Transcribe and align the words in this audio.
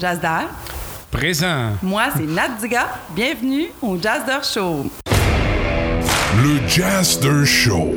Jazzer. 0.00 0.48
Présent. 1.10 1.70
Moi, 1.82 2.04
c'est 2.14 2.26
Nat 2.26 2.50
Diga. 2.60 2.88
Bienvenue 3.10 3.66
au 3.80 3.96
Jazzer 3.96 4.44
Show. 4.44 4.90
Le 6.42 6.68
Jazzer 6.68 7.46
Show. 7.46 7.94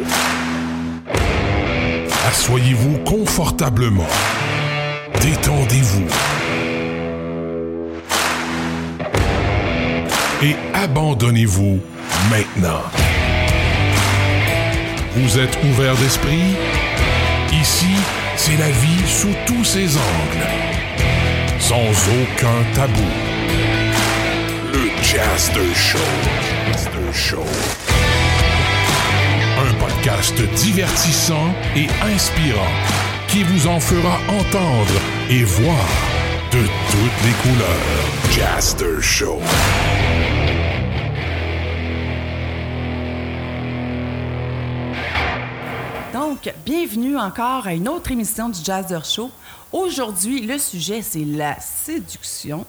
Assoyez-vous 2.29 2.99
confortablement. 2.99 4.07
Détendez-vous. 5.21 6.07
Et 10.41 10.55
abandonnez-vous 10.73 11.79
maintenant. 12.29 12.83
Vous 15.15 15.37
êtes 15.37 15.57
ouvert 15.65 15.95
d'esprit? 15.95 16.55
Ici, 17.51 17.93
c'est 18.37 18.57
la 18.57 18.69
vie 18.69 19.05
sous 19.05 19.35
tous 19.45 19.65
ses 19.65 19.97
angles. 19.97 20.68
Sans 21.69 21.75
aucun 21.75 22.63
tabou. 22.73 22.99
Le 24.73 24.89
Show. 25.75 25.99
Jazzer 26.65 27.13
Show. 27.13 27.45
Un 29.55 29.73
podcast 29.75 30.41
divertissant 30.55 31.53
et 31.75 31.85
inspirant 32.11 32.73
qui 33.27 33.43
vous 33.43 33.67
en 33.67 33.79
fera 33.79 34.17
entendre 34.29 34.99
et 35.29 35.43
voir 35.43 35.85
de 36.51 36.65
toutes 36.89 37.23
les 37.23 37.35
couleurs. 37.43 38.07
Jazzer 38.31 38.99
Show. 38.99 39.39
Bienvenue 46.65 47.17
encore 47.17 47.67
à 47.67 47.73
une 47.73 47.89
autre 47.89 48.11
émission 48.11 48.47
du 48.47 48.63
Jazzer 48.63 49.03
Show. 49.03 49.29
Aujourd'hui, 49.73 50.39
le 50.39 50.57
sujet, 50.57 51.01
c'est 51.01 51.25
la 51.25 51.59
séduction. 51.59 52.65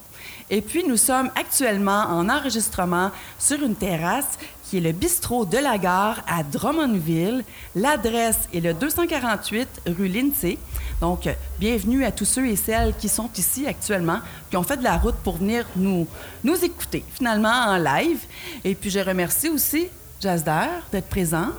Et 0.50 0.60
puis, 0.60 0.82
nous 0.82 0.96
sommes 0.96 1.30
actuellement 1.36 2.02
en 2.08 2.28
enregistrement 2.28 3.12
sur 3.38 3.62
une 3.62 3.76
terrasse 3.76 4.38
qui 4.64 4.78
est 4.78 4.80
le 4.80 4.90
bistrot 4.90 5.44
de 5.44 5.58
la 5.58 5.78
gare 5.78 6.20
à 6.26 6.42
Drummondville. 6.42 7.44
L'adresse 7.76 8.48
est 8.52 8.58
le 8.58 8.74
248 8.74 9.82
rue 9.86 10.08
Lindsay. 10.08 10.58
Donc, 11.00 11.28
bienvenue 11.60 12.04
à 12.04 12.10
tous 12.10 12.24
ceux 12.24 12.48
et 12.48 12.56
celles 12.56 12.96
qui 12.96 13.08
sont 13.08 13.30
ici 13.36 13.68
actuellement, 13.68 14.18
qui 14.50 14.56
ont 14.56 14.64
fait 14.64 14.78
de 14.78 14.84
la 14.84 14.96
route 14.96 15.16
pour 15.22 15.36
venir 15.36 15.64
nous, 15.76 16.08
nous 16.42 16.64
écouter, 16.64 17.04
finalement, 17.14 17.66
en 17.68 17.76
live. 17.76 18.18
Et 18.64 18.74
puis, 18.74 18.90
je 18.90 18.98
remercie 18.98 19.48
aussi 19.48 19.86
Jazzer 20.20 20.66
d'être 20.90 21.08
présent. 21.08 21.50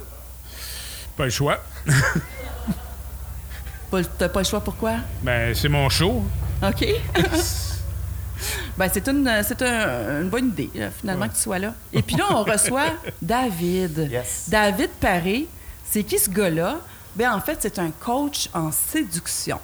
Pas 1.15 1.25
le 1.25 1.31
choix. 1.31 1.59
Pas- 3.89 4.03
T'as 4.17 4.29
pas 4.29 4.39
le 4.39 4.45
choix, 4.45 4.61
pourquoi? 4.61 4.95
Ben, 5.21 5.53
c'est 5.53 5.67
mon 5.69 5.89
show. 5.89 6.23
OK. 6.63 6.85
ben, 8.77 8.89
c'est 8.93 9.07
une, 9.07 9.29
c'est 9.45 9.61
un- 9.61 10.21
une 10.21 10.29
bonne 10.29 10.47
idée, 10.49 10.69
là, 10.75 10.89
finalement, 10.91 11.27
que 11.27 11.33
tu 11.35 11.41
sois 11.41 11.59
là. 11.59 11.73
Et 11.91 12.01
puis 12.01 12.15
là, 12.15 12.25
on 12.29 12.43
reçoit 12.43 12.93
David. 13.21 14.07
Yes. 14.11 14.45
David 14.47 14.89
Paré. 14.99 15.47
C'est 15.89 16.03
qui 16.03 16.17
ce 16.17 16.29
gars-là? 16.29 16.79
Ben, 17.15 17.33
en 17.33 17.41
fait, 17.41 17.57
c'est 17.59 17.79
un 17.79 17.91
coach 17.91 18.47
en 18.53 18.71
séduction. 18.71 19.59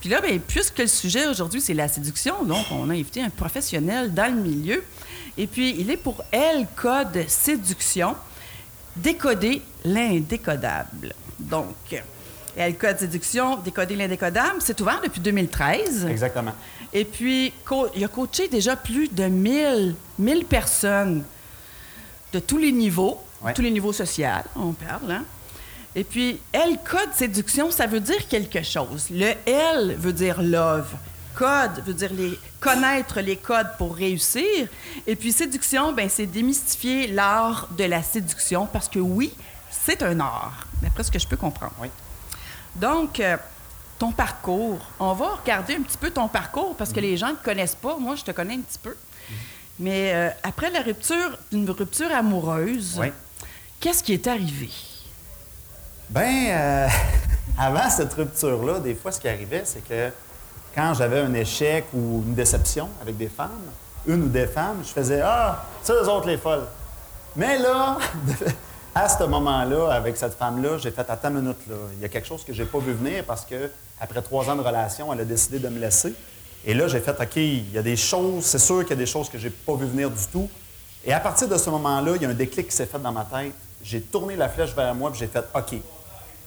Puis 0.00 0.08
là, 0.08 0.20
ben, 0.20 0.38
puisque 0.40 0.78
le 0.78 0.86
sujet 0.86 1.26
aujourd'hui, 1.26 1.60
c'est 1.60 1.74
la 1.74 1.88
séduction, 1.88 2.44
donc 2.44 2.64
on 2.70 2.88
a 2.90 2.92
invité 2.92 3.20
un 3.22 3.30
professionnel 3.30 4.14
dans 4.14 4.32
le 4.32 4.40
milieu. 4.40 4.84
Et 5.36 5.46
puis, 5.48 5.74
il 5.78 5.90
est 5.90 5.96
pour 5.96 6.22
Elle 6.30 6.66
Code 6.76 7.24
Séduction, 7.26 8.14
décoder 8.94 9.62
l'indécodable. 9.84 11.14
Donc, 11.48 11.74
Elle 12.56 12.76
Code 12.76 12.98
Séduction, 12.98 13.56
décoder 13.56 13.96
l'indécodable, 13.96 14.56
c'est 14.60 14.80
ouvert 14.80 15.00
depuis 15.02 15.20
2013. 15.20 16.06
Exactement. 16.06 16.52
Et 16.92 17.04
puis, 17.04 17.52
il 17.96 18.04
a 18.04 18.08
coaché 18.08 18.48
déjà 18.48 18.76
plus 18.76 19.08
de 19.08 19.24
1000, 19.24 19.94
1000 20.18 20.44
personnes 20.44 21.24
de 22.32 22.38
tous 22.38 22.58
les 22.58 22.72
niveaux, 22.72 23.18
Ouais. 23.42 23.54
tous 23.54 23.62
les 23.62 23.70
niveaux 23.72 23.92
sociaux, 23.92 24.28
on 24.54 24.72
parle. 24.72 25.10
Hein? 25.10 25.24
Et 25.96 26.04
puis, 26.04 26.38
L 26.52 26.78
code 26.88 27.12
séduction, 27.14 27.70
ça 27.70 27.86
veut 27.86 28.00
dire 28.00 28.28
quelque 28.28 28.62
chose. 28.62 29.08
Le 29.10 29.32
L 29.46 29.96
veut 29.98 30.12
dire 30.12 30.40
love. 30.40 30.86
Code 31.34 31.82
veut 31.84 31.92
dire 31.94 32.12
les, 32.12 32.38
connaître 32.60 33.20
les 33.20 33.36
codes 33.36 33.66
pour 33.78 33.96
réussir. 33.96 34.68
Et 35.06 35.16
puis, 35.16 35.32
séduction, 35.32 35.92
ben, 35.92 36.08
c'est 36.08 36.26
démystifier 36.26 37.08
l'art 37.08 37.68
de 37.76 37.84
la 37.84 38.02
séduction 38.02 38.66
parce 38.66 38.88
que 38.88 39.00
oui, 39.00 39.32
c'est 39.84 40.02
un 40.02 40.20
art, 40.20 40.66
d'après 40.82 41.02
ce 41.02 41.10
que 41.10 41.18
je 41.18 41.26
peux 41.26 41.36
comprendre. 41.36 41.72
Oui. 41.80 41.88
Donc, 42.76 43.18
euh, 43.20 43.36
ton 43.98 44.12
parcours, 44.12 44.78
on 44.98 45.12
va 45.12 45.28
regarder 45.42 45.74
un 45.76 45.82
petit 45.82 45.98
peu 45.98 46.10
ton 46.10 46.28
parcours 46.28 46.74
parce 46.76 46.92
que 46.92 47.00
les 47.00 47.16
gens 47.16 47.28
ne 47.28 47.34
te 47.34 47.44
connaissent 47.44 47.74
pas. 47.74 47.96
Moi, 47.98 48.14
je 48.16 48.24
te 48.24 48.30
connais 48.30 48.54
un 48.54 48.60
petit 48.60 48.78
peu. 48.78 48.96
Mais 49.78 50.12
euh, 50.14 50.30
après 50.42 50.70
la 50.70 50.80
rupture, 50.80 51.38
une 51.50 51.68
rupture 51.70 52.12
amoureuse, 52.14 52.96
Oui. 53.00 53.12
qu'est-ce 53.80 54.02
qui 54.02 54.12
est 54.12 54.26
arrivé? 54.26 54.70
Ben, 56.10 56.46
euh, 56.50 56.88
avant 57.58 57.88
cette 57.90 58.12
rupture-là, 58.12 58.80
des 58.80 58.94
fois, 58.94 59.12
ce 59.12 59.20
qui 59.20 59.28
arrivait, 59.28 59.62
c'est 59.64 59.86
que 59.86 60.10
quand 60.74 60.94
j'avais 60.94 61.20
un 61.20 61.32
échec 61.34 61.86
ou 61.92 62.22
une 62.26 62.34
déception 62.34 62.88
avec 63.00 63.16
des 63.16 63.28
femmes, 63.28 63.50
une 64.06 64.24
ou 64.24 64.28
des 64.28 64.46
femmes, 64.46 64.82
je 64.84 64.88
faisais 64.90 65.20
Ah, 65.22 65.64
c'est 65.82 65.92
eux 65.92 66.08
autres 66.08 66.26
les 66.28 66.38
folles. 66.38 66.66
Mais 67.36 67.58
là, 67.58 67.98
à 68.94 69.08
ce 69.08 69.24
moment-là, 69.24 69.90
avec 69.90 70.16
cette 70.16 70.34
femme-là, 70.34 70.78
j'ai 70.78 70.90
fait 70.90 71.08
Attends 71.08 71.28
une 71.30 71.40
minute, 71.40 71.66
là. 71.68 71.76
Il 71.96 72.02
y 72.02 72.04
a 72.04 72.08
quelque 72.08 72.26
chose 72.26 72.44
que 72.44 72.52
j'ai 72.52 72.64
pas 72.64 72.78
vu 72.78 72.92
venir 72.92 73.24
parce 73.24 73.44
que 73.44 73.70
après 74.00 74.20
trois 74.20 74.48
ans 74.50 74.56
de 74.56 74.60
relation, 74.60 75.12
elle 75.12 75.20
a 75.20 75.24
décidé 75.24 75.58
de 75.58 75.68
me 75.68 75.78
laisser. 75.78 76.14
Et 76.64 76.74
là, 76.74 76.88
j'ai 76.88 77.00
fait 77.00 77.18
OK, 77.18 77.36
il 77.36 77.72
y 77.72 77.78
a 77.78 77.82
des 77.82 77.96
choses, 77.96 78.44
c'est 78.44 78.58
sûr 78.58 78.80
qu'il 78.80 78.90
y 78.90 78.92
a 78.92 78.96
des 78.96 79.06
choses 79.06 79.28
que 79.28 79.38
j'ai 79.38 79.50
pas 79.50 79.74
vu 79.74 79.86
venir 79.86 80.10
du 80.10 80.26
tout. 80.30 80.48
Et 81.04 81.12
à 81.12 81.20
partir 81.20 81.48
de 81.48 81.56
ce 81.56 81.70
moment-là, 81.70 82.12
il 82.16 82.22
y 82.22 82.26
a 82.26 82.28
un 82.28 82.34
déclic 82.34 82.68
qui 82.68 82.76
s'est 82.76 82.86
fait 82.86 82.98
dans 82.98 83.12
ma 83.12 83.24
tête. 83.24 83.52
J'ai 83.82 84.00
tourné 84.00 84.36
la 84.36 84.48
flèche 84.48 84.74
vers 84.74 84.94
moi 84.94 85.10
et 85.12 85.18
j'ai 85.18 85.26
fait 85.26 85.44
OK, 85.54 85.74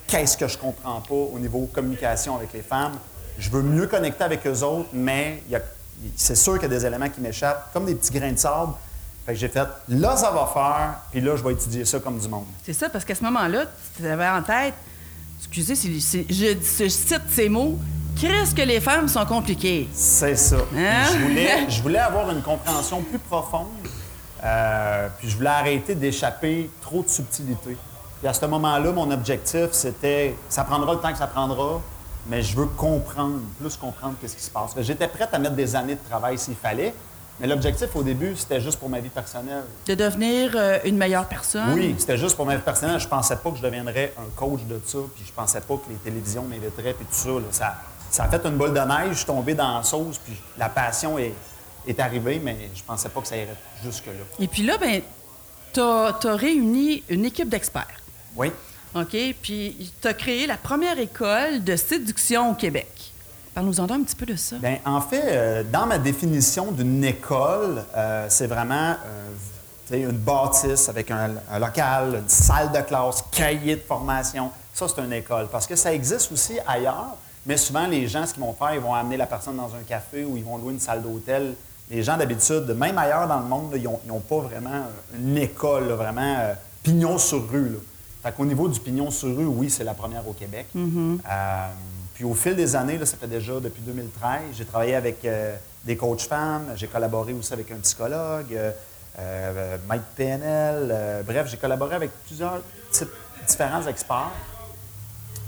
qu'est-ce 0.08 0.38
que 0.38 0.48
je 0.48 0.58
comprends 0.58 1.02
pas 1.02 1.16
au 1.16 1.38
niveau 1.40 1.70
communication 1.74 2.36
avec 2.36 2.54
les 2.54 2.62
femmes? 2.62 2.94
Je 3.38 3.50
veux 3.50 3.62
mieux 3.62 3.88
connecter 3.88 4.24
avec 4.24 4.48
eux 4.48 4.64
autres, 4.64 4.90
mais 4.94 5.44
c'est 6.16 6.36
sûr 6.36 6.54
qu'il 6.54 6.72
y 6.72 6.76
a 6.76 6.78
des 6.80 6.86
éléments 6.86 7.10
qui 7.10 7.20
m'échappent, 7.20 7.74
comme 7.74 7.86
des 7.86 7.96
petits 7.96 8.14
grains 8.14 8.32
de 8.32 8.38
sable. 8.40 8.74
Fait 9.26 9.34
que 9.34 9.40
j'ai 9.40 9.48
fait, 9.48 9.68
là, 9.90 10.16
ça 10.16 10.30
va 10.30 10.50
faire, 10.54 10.96
puis 11.12 11.20
là, 11.20 11.36
je 11.36 11.44
vais 11.44 11.54
étudier 11.54 11.84
ça 11.84 12.00
comme 12.00 12.20
du 12.20 12.28
monde. 12.28 12.46
C'est 12.64 12.74
ça, 12.74 12.90
parce 12.90 13.04
qu'à 13.04 13.16
ce 13.16 13.24
moment-là, 13.24 13.66
tu 13.98 14.08
avais 14.08 14.28
en 14.28 14.44
tête, 14.44 14.76
excusez, 15.40 15.74
je, 15.76 16.56
je 16.84 16.88
cite 16.88 17.22
ces 17.30 17.50
mots, 17.50 17.80
qu'est-ce 18.20 18.54
que 18.54 18.62
les 18.62 18.80
femmes 18.80 19.08
sont 19.08 19.26
compliquées? 19.26 19.90
C'est 19.94 20.36
ça. 20.36 20.58
Hein? 20.76 21.06
Je, 21.12 21.18
voulais, 21.18 21.66
je 21.70 21.82
voulais 21.82 22.00
avoir 22.00 22.30
une 22.30 22.42
compréhension 22.44 23.02
plus 23.02 23.18
profonde, 23.18 23.68
euh, 24.44 25.08
puis 25.18 25.30
je 25.30 25.36
voulais 25.38 25.50
arrêter 25.50 25.96
d'échapper 25.96 26.70
trop 26.82 27.02
de 27.02 27.10
subtilité. 27.10 27.78
Puis 28.20 28.28
à 28.28 28.34
ce 28.34 28.46
moment-là, 28.46 28.92
mon 28.92 29.10
objectif, 29.10 29.72
c'était, 29.72 30.36
ça 30.50 30.64
prendra 30.64 30.94
le 30.94 31.00
temps 31.00 31.12
que 31.12 31.18
ça 31.18 31.28
prendra, 31.28 31.82
mais 32.28 32.44
je 32.44 32.56
veux 32.56 32.66
comprendre, 32.68 33.40
plus 33.60 33.76
comprendre 33.76 34.16
qu'est-ce 34.22 34.36
qui 34.36 34.44
se 34.44 34.52
passe. 34.52 34.72
J'étais 34.80 35.08
prête 35.08 35.30
à 35.34 35.40
mettre 35.40 35.56
des 35.56 35.76
années 35.76 35.96
de 35.96 36.10
travail 36.10 36.38
s'il 36.38 36.56
fallait, 36.56 36.94
mais 37.40 37.48
l'objectif 37.48 37.96
au 37.96 38.04
début, 38.04 38.36
c'était 38.36 38.62
juste 38.62 38.80
pour 38.80 38.90
ma 38.90 39.00
vie 39.00 39.10
personnelle. 39.10 39.64
De 39.86 39.96
devenir 39.96 40.52
euh, 40.56 40.80
une 40.86 40.98
meilleure 40.98 41.28
personne? 41.28 41.74
Oui, 41.74 41.96
c'était 41.98 42.18
juste 42.18 42.36
pour 42.36 42.46
ma 42.46 42.56
vie 42.56 42.62
personnelle. 42.62 43.00
Je 43.00 43.08
pensais 43.08 43.36
pas 43.36 43.52
que 43.52 43.58
je 43.58 43.62
deviendrais 43.62 44.14
un 44.18 44.30
coach 44.36 44.62
de 44.70 44.80
ça, 44.86 45.00
puis 45.14 45.24
je 45.26 45.34
pensais 45.34 45.62
pas 45.62 45.76
que 45.76 45.90
les 45.90 45.96
télévisions 45.96 46.44
m'inviteraient, 46.44 46.94
puis 46.94 47.06
tout 47.06 47.16
ça. 47.16 47.30
là. 47.30 47.46
Ça, 47.52 47.76
ça 48.10 48.24
a 48.24 48.30
fait 48.30 48.46
une 48.46 48.56
boule 48.56 48.74
de 48.74 48.80
neige, 48.80 49.10
je 49.12 49.18
suis 49.18 49.26
tombé 49.26 49.54
dans 49.54 49.78
la 49.78 49.84
sauce, 49.84 50.18
puis 50.18 50.34
la 50.58 50.70
passion 50.70 51.18
est, 51.20 51.34
est 51.88 52.00
arrivée, 52.00 52.40
mais 52.42 52.70
je 52.74 52.84
pensais 52.84 53.10
pas 53.10 53.22
que 53.22 53.28
ça 53.28 53.36
irait 53.36 53.58
jusque-là. 53.84 54.14
Et 54.40 54.48
puis 54.48 54.64
là, 54.64 54.78
ben, 54.78 55.02
tu 55.74 55.82
as, 55.82 56.36
réuni 56.36 57.04
une 57.10 57.26
équipe 57.26 57.50
d'experts. 57.50 58.00
Oui. 58.36 58.52
OK? 58.96 59.16
Puis 59.42 59.92
tu 60.02 60.08
as 60.08 60.14
créé 60.14 60.48
la 60.48 60.56
première 60.56 60.98
école 60.98 61.64
de 61.64 61.76
séduction 61.76 62.52
au 62.52 62.54
Québec. 62.54 62.88
Parle-nous-en 63.56 63.90
un 63.90 64.04
petit 64.04 64.18
peu 64.18 64.26
de 64.26 64.36
ça. 64.36 64.58
Bien, 64.58 64.80
en 64.84 65.00
fait, 65.00 65.24
euh, 65.24 65.64
dans 65.64 65.86
ma 65.86 65.98
définition 65.98 66.74
d'une 66.74 67.02
école, 67.06 67.86
euh, 67.96 68.26
c'est 68.28 68.48
vraiment 68.48 68.96
euh, 69.92 69.96
une 69.98 70.12
bâtisse 70.12 70.90
avec 70.90 71.10
un, 71.10 71.32
un 71.50 71.60
local, 71.60 72.16
une 72.22 72.28
salle 72.28 72.74
de 72.74 72.82
classe, 72.82 73.24
cahier 73.32 73.78
de 73.78 73.82
formation. 73.82 74.52
Ça, 74.74 74.88
c'est 74.90 75.02
une 75.02 75.14
école. 75.14 75.48
Parce 75.50 75.66
que 75.66 75.78
ça 75.78 75.94
existe 75.94 76.34
aussi 76.34 76.60
ailleurs, 76.68 77.16
mais 77.46 77.56
souvent, 77.56 77.88
les 77.88 78.10
gens, 78.10 78.26
ce 78.26 78.34
qu'ils 78.34 78.44
vont 78.44 78.52
faire, 78.52 78.74
ils 78.74 78.82
vont 78.82 78.94
amener 78.94 79.16
la 79.16 79.26
personne 79.26 79.56
dans 79.56 79.74
un 79.74 79.84
café 79.88 80.26
ou 80.26 80.36
ils 80.36 80.44
vont 80.44 80.58
louer 80.58 80.74
une 80.74 80.82
salle 80.82 81.02
d'hôtel. 81.02 81.56
Les 81.90 82.04
gens, 82.04 82.18
d'habitude, 82.18 82.66
même 82.78 82.98
ailleurs 82.98 83.26
dans 83.26 83.40
le 83.40 83.46
monde, 83.46 83.72
là, 83.72 83.78
ils 83.78 84.10
n'ont 84.10 84.20
pas 84.20 84.40
vraiment 84.40 84.84
une 85.18 85.38
école, 85.38 85.88
là, 85.88 85.96
vraiment 85.96 86.56
pignon 86.84 87.18
sur 87.18 87.50
rue. 87.50 87.70
Là. 87.70 87.80
Fait 88.22 88.32
qu'au 88.36 88.46
niveau 88.46 88.68
du 88.68 88.80
pignon 88.82 89.12
sur 89.12 89.30
rue, 89.30 89.46
oui, 89.46 89.70
c'est 89.70 89.84
la 89.86 89.94
première 89.94 90.28
au 90.28 90.34
Québec. 90.34 90.66
Euh, 90.76 91.68
puis 92.16 92.24
au 92.24 92.34
fil 92.34 92.56
des 92.56 92.76
années, 92.78 92.98
là, 92.98 93.06
ça 93.06 93.18
fait 93.18 93.28
déjà 93.28 93.60
depuis 93.60 93.82
2013, 93.82 94.56
j'ai 94.58 94.64
travaillé 94.64 94.96
avec 94.96 95.24
euh, 95.26 95.54
des 95.84 95.98
coachs 95.98 96.22
femmes, 96.22 96.68
j'ai 96.76 96.88
collaboré 96.88 97.34
aussi 97.34 97.52
avec 97.52 97.70
un 97.72 97.76
psychologue, 97.76 98.54
euh, 98.54 98.72
euh, 99.20 99.78
Mike 99.88 100.02
PNL, 100.16 101.24
bref, 101.28 101.48
j'ai 101.52 101.58
collaboré 101.58 101.96
avec 101.96 102.12
plusieurs 102.26 102.62
types, 102.90 103.10
différents 103.46 103.86
experts. 103.86 104.32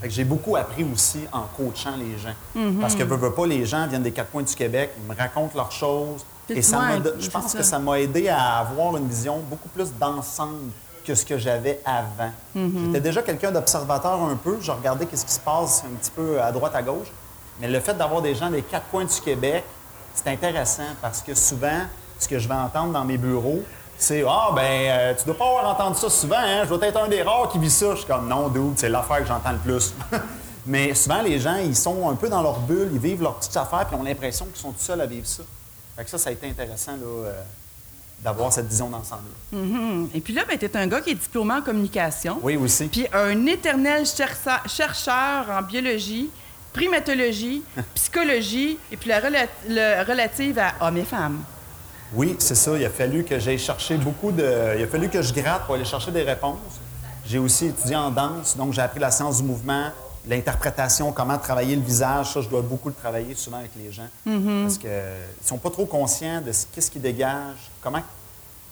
Fait 0.01 0.09
que 0.09 0.13
j'ai 0.13 0.25
beaucoup 0.25 0.57
appris 0.57 0.83
aussi 0.83 1.21
en 1.31 1.43
coachant 1.55 1.95
les 1.97 2.17
gens. 2.19 2.35
Parce 2.81 2.95
que 2.95 3.03
veux, 3.03 3.15
veux 3.15 3.33
pas, 3.33 3.47
les 3.47 3.65
gens 3.65 3.87
viennent 3.87 4.03
des 4.03 4.11
quatre 4.11 4.29
coins 4.29 4.43
du 4.43 4.53
Québec, 4.53 4.91
ils 4.97 5.09
me 5.09 5.17
racontent 5.17 5.55
leurs 5.55 5.71
choses. 5.71 6.25
Et 6.49 6.61
ça 6.61 6.81
je 7.17 7.29
pense 7.29 7.51
ça. 7.51 7.57
que 7.57 7.63
ça 7.63 7.79
m'a 7.79 7.99
aidé 7.99 8.27
à 8.27 8.59
avoir 8.59 8.95
une 8.97 9.07
vision 9.07 9.39
beaucoup 9.49 9.69
plus 9.69 9.91
d'ensemble 9.97 10.71
que 11.07 11.15
ce 11.15 11.25
que 11.25 11.37
j'avais 11.37 11.79
avant. 11.85 12.31
J'étais 12.53 12.99
déjà 12.99 13.21
quelqu'un 13.21 13.51
d'observateur 13.51 14.21
un 14.21 14.35
peu. 14.35 14.57
Je 14.59 14.71
regardais 14.71 15.05
qu'est-ce 15.05 15.25
qui 15.25 15.31
se 15.31 15.39
passe 15.39 15.83
un 15.85 15.95
petit 15.95 16.11
peu 16.11 16.41
à 16.41 16.51
droite, 16.51 16.75
à 16.75 16.81
gauche. 16.81 17.07
Mais 17.61 17.69
le 17.69 17.79
fait 17.79 17.93
d'avoir 17.93 18.21
des 18.21 18.35
gens 18.35 18.49
des 18.51 18.61
quatre 18.61 18.89
coins 18.89 19.05
du 19.05 19.21
Québec, 19.21 19.63
c'est 20.13 20.27
intéressant 20.27 20.83
parce 21.01 21.21
que 21.21 21.33
souvent, 21.33 21.81
ce 22.19 22.27
que 22.27 22.37
je 22.39 22.47
vais 22.47 22.55
entendre 22.55 22.91
dans 22.91 23.05
mes 23.05 23.17
bureaux, 23.17 23.63
c'est 23.97 24.23
Ah, 24.27 24.49
ben, 24.53 24.61
euh, 24.63 25.13
tu 25.17 25.25
dois 25.25 25.37
pas 25.37 25.47
avoir 25.47 25.69
entendu 25.73 25.97
ça 25.97 26.09
souvent, 26.09 26.35
hein? 26.37 26.63
Je 26.65 26.73
dois 26.73 26.85
être 26.85 26.97
un 26.97 27.07
des 27.07 27.23
rares 27.23 27.49
qui 27.49 27.57
vit 27.57 27.71
ça. 27.71 27.91
Je 27.91 27.99
suis 27.99 28.05
comme 28.05 28.27
Non, 28.27 28.49
dude, 28.49 28.73
c'est 28.75 28.89
l'affaire 28.89 29.19
que 29.19 29.25
j'entends 29.27 29.53
le 29.53 29.57
plus. 29.59 29.93
Mais 30.65 30.93
souvent, 30.93 31.21
les 31.21 31.39
gens, 31.39 31.55
ils 31.55 31.75
sont 31.75 32.09
un 32.09 32.15
peu 32.15 32.27
dans 32.27 32.41
leur 32.41 32.59
bulle, 32.59 32.89
ils 32.91 32.99
vivent 32.99 33.23
leur 33.23 33.35
petite 33.35 33.55
affaire, 33.55 33.85
puis 33.87 33.95
ont 33.95 34.03
l'impression 34.03 34.45
qu'ils 34.47 34.57
sont 34.57 34.71
tout 34.71 34.79
seuls 34.81 34.99
à 34.99 35.05
vivre 35.05 35.25
ça. 35.25 35.43
Fait 35.95 36.03
que 36.03 36.09
ça, 36.09 36.17
ça 36.17 36.29
a 36.29 36.33
été 36.33 36.49
intéressant, 36.49 36.91
là, 36.91 37.05
euh, 37.05 37.41
d'avoir 38.19 38.51
cette 38.51 38.67
vision 38.67 38.89
d'ensemble. 38.89 39.23
Mhm. 39.51 40.09
Et 40.13 40.21
puis 40.21 40.33
là, 40.33 40.43
ben, 40.47 40.57
tu 40.57 40.65
es 40.65 40.77
un 40.77 40.87
gars 40.87 41.01
qui 41.01 41.11
est 41.11 41.15
diplômé 41.15 41.53
en 41.55 41.61
communication. 41.61 42.39
Oui, 42.41 42.57
aussi. 42.57 42.85
Puis 42.87 43.05
un 43.13 43.45
éternel 43.45 44.03
chercheur 44.65 45.45
en 45.49 45.61
biologie, 45.61 46.29
primatologie, 46.73 47.63
psychologie, 47.95 48.77
et 48.91 48.97
puis 48.97 49.09
la 49.09 49.19
rela- 49.19 49.47
le 49.67 50.03
relative 50.07 50.59
à 50.59 50.73
hommes 50.85 50.97
et 50.97 51.05
femmes. 51.05 51.39
Oui, 52.13 52.35
c'est 52.39 52.55
ça. 52.55 52.71
Il 52.77 52.85
a 52.85 52.89
fallu 52.89 53.23
que 53.23 53.37
j'aille 53.37 53.57
chercher 53.59 53.97
beaucoup 53.97 54.31
de. 54.31 54.75
Il 54.77 54.83
a 54.83 54.87
fallu 54.87 55.09
que 55.09 55.21
je 55.21 55.33
gratte 55.33 55.65
pour 55.65 55.75
aller 55.75 55.85
chercher 55.85 56.11
des 56.11 56.23
réponses. 56.23 56.57
J'ai 57.25 57.37
aussi 57.39 57.65
étudié 57.67 57.97
en 57.97 58.09
danse, 58.09 58.55
donc 58.55 58.71
j'ai 58.73 58.81
appris 58.81 59.01
la 59.01 59.11
science 59.11 59.37
du 59.41 59.43
mouvement, 59.43 59.89
l'interprétation, 60.27 61.11
comment 61.11 61.37
travailler 61.37 61.75
le 61.75 61.81
visage. 61.81 62.33
Ça, 62.33 62.41
je 62.41 62.49
dois 62.49 62.61
beaucoup 62.61 62.89
le 62.89 62.95
travailler 62.95 63.33
souvent 63.35 63.57
avec 63.57 63.71
les 63.75 63.91
gens. 63.91 64.07
Parce 64.23 64.77
qu'ils 64.77 64.89
ne 64.89 65.47
sont 65.47 65.57
pas 65.57 65.69
trop 65.69 65.85
conscients 65.85 66.41
de 66.41 66.51
ce 66.51 66.65
qu'est-ce 66.73 66.91
qui 66.91 66.99
dégage, 66.99 67.71
comment, 67.81 68.01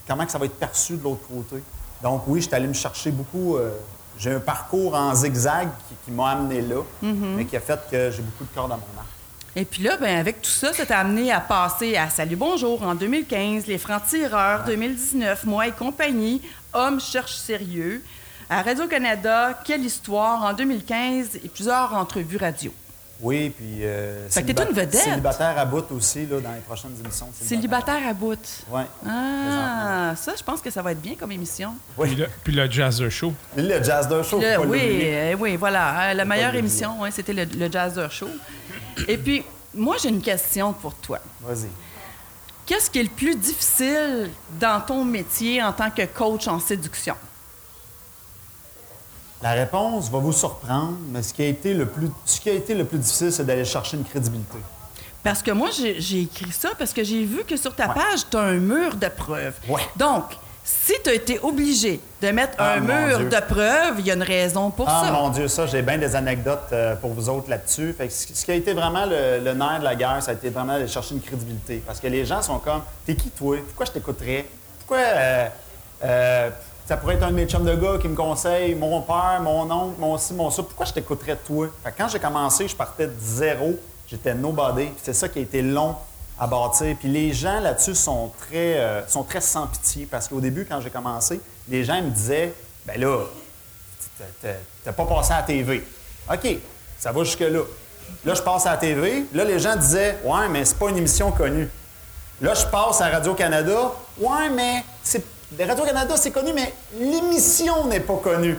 comment 0.07 0.25
que 0.25 0.31
ça 0.31 0.37
va 0.37 0.45
être 0.45 0.59
perçu 0.59 0.97
de 0.97 1.03
l'autre 1.03 1.27
côté. 1.27 1.61
Donc 2.03 2.23
oui, 2.27 2.41
je 2.41 2.47
suis 2.47 2.55
allé 2.55 2.67
me 2.67 2.73
chercher 2.73 3.11
beaucoup. 3.11 3.55
euh, 3.57 3.71
j'ai 4.17 4.33
un 4.33 4.39
parcours 4.39 4.95
en 4.95 5.13
zigzag 5.13 5.67
qui, 5.89 5.95
qui 6.05 6.11
m'a 6.11 6.29
amené 6.31 6.61
là, 6.61 6.81
mais 7.01 7.45
qui 7.45 7.57
a 7.57 7.59
fait 7.59 7.79
que 7.91 8.11
j'ai 8.11 8.21
beaucoup 8.21 8.45
de 8.45 8.55
cordes 8.55 8.71
à 8.71 8.75
mon 8.75 8.99
arc. 8.99 9.07
Et 9.57 9.63
puis 9.65 9.83
là, 9.83 9.97
ben, 9.97 10.19
avec 10.19 10.41
tout 10.41 10.49
ça, 10.49 10.73
ça 10.73 10.85
t'a 10.85 10.99
amené 10.99 11.31
à 11.31 11.39
passer 11.39 11.95
à 11.95 12.09
Salut 12.09 12.35
Bonjour 12.35 12.83
en 12.83 12.93
2015, 12.95 13.67
Les 13.67 13.77
Francs-Tireurs 13.77 14.65
2019, 14.65 15.45
Moi 15.45 15.67
et 15.67 15.71
compagnie, 15.71 16.41
Hommes 16.73 16.99
cherchent 16.99 17.37
sérieux, 17.37 18.03
à 18.49 18.61
Radio-Canada, 18.61 19.59
Quelle 19.63 19.83
histoire 19.83 20.43
en 20.43 20.53
2015 20.53 21.37
et 21.43 21.47
plusieurs 21.49 21.93
entrevues 21.93 22.37
radio. 22.37 22.73
Oui, 23.21 23.49
puis. 23.49 23.77
Euh, 23.85 24.27
Fait 24.29 24.43
que 24.43 24.51
t'es 24.51 24.61
une 24.61 24.75
vedette. 24.75 24.93
Célibataire 25.01 25.57
à 25.57 25.63
bout 25.65 25.89
aussi, 25.93 26.25
là, 26.25 26.41
dans 26.41 26.51
les 26.51 26.59
prochaines 26.59 26.91
émissions. 27.03 27.29
Célibataire 27.41 28.01
à 28.09 28.13
bout. 28.13 28.37
Oui. 28.69 28.81
Ah, 29.07 30.13
ça, 30.17 30.33
je 30.37 30.43
pense 30.43 30.59
que 30.61 30.69
ça 30.69 30.81
va 30.81 30.91
être 30.91 31.01
bien 31.01 31.15
comme 31.15 31.31
émission. 31.31 31.75
Puis, 31.99 32.13
le, 32.15 32.27
puis 32.43 32.53
le 32.53 32.69
Jazz 32.69 33.07
Show. 33.07 33.33
Le 33.55 33.81
Jazz 33.81 34.09
de 34.09 34.21
Show, 34.21 34.39
Le- 34.41 34.57
pas 34.57 34.61
oui, 34.67 34.79
euh, 35.03 35.35
oui, 35.39 35.55
voilà. 35.55 36.09
hein, 36.09 36.13
la 36.13 36.25
meilleure 36.25 36.55
émission, 36.55 36.99
ouais, 37.01 37.11
c'était 37.11 37.31
le, 37.33 37.45
le 37.45 37.71
Jazzer 37.71 38.11
Show. 38.11 38.27
Et 39.07 39.17
puis, 39.17 39.43
moi, 39.73 39.95
j'ai 40.01 40.09
une 40.09 40.21
question 40.21 40.73
pour 40.73 40.93
toi. 40.95 41.19
Vas-y. 41.41 41.69
Qu'est-ce 42.65 42.89
qui 42.89 42.99
est 42.99 43.03
le 43.03 43.09
plus 43.09 43.35
difficile 43.35 44.29
dans 44.59 44.81
ton 44.81 45.05
métier 45.05 45.63
en 45.63 45.71
tant 45.71 45.89
que 45.89 46.03
coach 46.05 46.47
en 46.49 46.59
séduction? 46.59 47.15
La 49.41 49.51
réponse 49.51 50.09
va 50.09 50.19
vous 50.19 50.31
surprendre, 50.33 50.95
mais 51.09 51.21
ce 51.21 51.33
qui 51.33 51.43
a 51.43 51.47
été 51.47 51.73
le 51.73 51.85
plus, 51.85 52.09
ce 52.25 52.39
qui 52.39 52.49
a 52.49 52.53
été 52.53 52.73
le 52.73 52.85
plus 52.85 52.97
difficile, 52.97 53.31
c'est 53.31 53.45
d'aller 53.45 53.65
chercher 53.65 53.97
une 53.97 54.03
crédibilité. 54.05 54.57
Parce 55.23 55.41
que 55.41 55.51
moi, 55.51 55.69
j'ai 55.71 56.21
écrit 56.21 56.51
ça 56.51 56.69
parce 56.77 56.93
que 56.93 57.03
j'ai 57.03 57.23
vu 57.25 57.43
que 57.43 57.57
sur 57.57 57.75
ta 57.75 57.87
Ouais. 57.87 57.93
page, 57.95 58.21
tu 58.29 58.37
as 58.37 58.41
un 58.41 58.53
mur 58.57 58.95
de 58.95 59.07
preuves. 59.07 59.55
Ouais. 59.67 59.81
Donc, 59.97 60.23
si 60.63 60.93
tu 61.03 61.09
as 61.09 61.13
été 61.13 61.39
obligé 61.43 61.99
de 62.21 62.29
mettre 62.29 62.53
Ah, 62.59 62.73
un 62.73 62.79
mur 62.79 63.17
Dieu. 63.19 63.29
de 63.29 63.39
preuves, 63.39 63.95
il 63.99 64.05
y 64.07 64.11
a 64.11 64.13
une 64.15 64.23
raison 64.23 64.71
pour 64.71 64.87
Ah 64.89 65.03
ça. 65.05 65.11
mon 65.11 65.29
Dieu, 65.29 65.47
ça, 65.47 65.65
j'ai 65.67 65.81
bien 65.81 65.97
des 65.97 66.15
anecdotes 66.15 66.69
euh, 66.71 66.95
pour 66.95 67.11
vous 67.11 67.27
autres 67.29 67.49
là-dessus. 67.49 67.93
Fait 67.93 68.07
que 68.07 68.13
ce 68.13 68.45
qui 68.45 68.51
a 68.51 68.55
été 68.55 68.73
vraiment 68.73 69.05
le, 69.05 69.39
le 69.43 69.53
nerf 69.53 69.79
de 69.79 69.83
la 69.83 69.95
guerre, 69.95 70.21
ça 70.23 70.31
a 70.31 70.33
été 70.35 70.49
vraiment 70.49 70.73
d'aller 70.73 70.87
chercher 70.87 71.13
une 71.15 71.21
crédibilité. 71.21 71.83
Parce 71.85 71.99
que 71.99 72.07
les 72.07 72.25
gens 72.25 72.41
sont 72.41 72.57
comme, 72.59 72.81
t'es 73.05 73.15
qui 73.15 73.29
toi? 73.31 73.57
Pourquoi 73.67 73.85
je 73.87 73.91
t'écouterais? 73.91 74.45
Pourquoi 74.79 75.03
euh, 75.05 75.47
euh, 76.03 76.49
ça 76.87 76.97
pourrait 76.97 77.15
être 77.15 77.23
un 77.23 77.31
de 77.31 77.35
mes 77.35 77.45
chums 77.47 77.65
de 77.65 77.75
gars 77.75 77.97
qui 77.99 78.07
me 78.07 78.15
conseille, 78.15 78.75
mon 78.75 79.01
père, 79.01 79.39
mon 79.41 79.69
oncle, 79.71 79.99
mon 79.99 80.17
ci, 80.17 80.33
mon 80.33 80.49
ça. 80.51 80.63
Pourquoi 80.63 80.85
je 80.85 80.93
t'écouterais 80.93 81.37
toi? 81.37 81.67
Fait 81.83 81.93
quand 81.97 82.07
j'ai 82.07 82.19
commencé, 82.19 82.67
je 82.67 82.75
partais 82.75 83.07
de 83.07 83.13
zéro. 83.19 83.75
J'étais 84.07 84.35
nobody. 84.35 84.89
C'est 85.01 85.13
ça 85.13 85.27
qui 85.27 85.39
a 85.39 85.41
été 85.41 85.61
long 85.61 85.95
à 86.39 86.45
bâtir. 86.45 86.95
Puis 86.99 87.09
les 87.09 87.33
gens 87.33 87.59
là-dessus 87.59 87.95
sont 87.95 88.31
très, 88.39 88.77
euh, 88.79 89.07
sont 89.07 89.23
très 89.23 89.41
sans 89.41 89.65
pitié. 89.65 90.05
Parce 90.05 90.27
qu'au 90.27 90.39
début, 90.39 90.65
quand 90.65 90.79
j'ai 90.79 90.91
commencé, 90.91 91.41
les 91.67 91.83
gens 91.83 92.01
me 92.01 92.11
disaient, 92.11 92.53
ben 92.85 92.99
là, 92.99 93.25
T'as 94.83 94.93
pas 94.93 95.05
passé 95.05 95.33
à 95.33 95.37
la 95.37 95.43
TV. 95.43 95.83
OK, 96.31 96.57
ça 96.99 97.11
va 97.11 97.23
jusque-là. 97.23 97.61
Là, 98.23 98.33
je 98.33 98.41
passe 98.41 98.65
à 98.65 98.71
la 98.71 98.77
TV. 98.77 99.25
Là, 99.33 99.43
les 99.43 99.59
gens 99.59 99.75
disaient 99.75 100.17
Ouais, 100.23 100.47
mais 100.49 100.65
c'est 100.65 100.77
pas 100.77 100.89
une 100.89 100.97
émission 100.97 101.31
connue. 101.31 101.69
Là, 102.41 102.53
je 102.53 102.65
passe 102.65 103.01
à 103.01 103.09
Radio-Canada. 103.09 103.91
Ouais, 104.19 104.49
mais 104.49 104.83
c'est. 105.03 105.23
Radio-Canada, 105.57 106.15
c'est 106.17 106.31
connu, 106.31 106.51
mais 106.53 106.73
l'émission 106.99 107.85
n'est 107.85 107.99
pas 107.99 108.17
connue. 108.17 108.57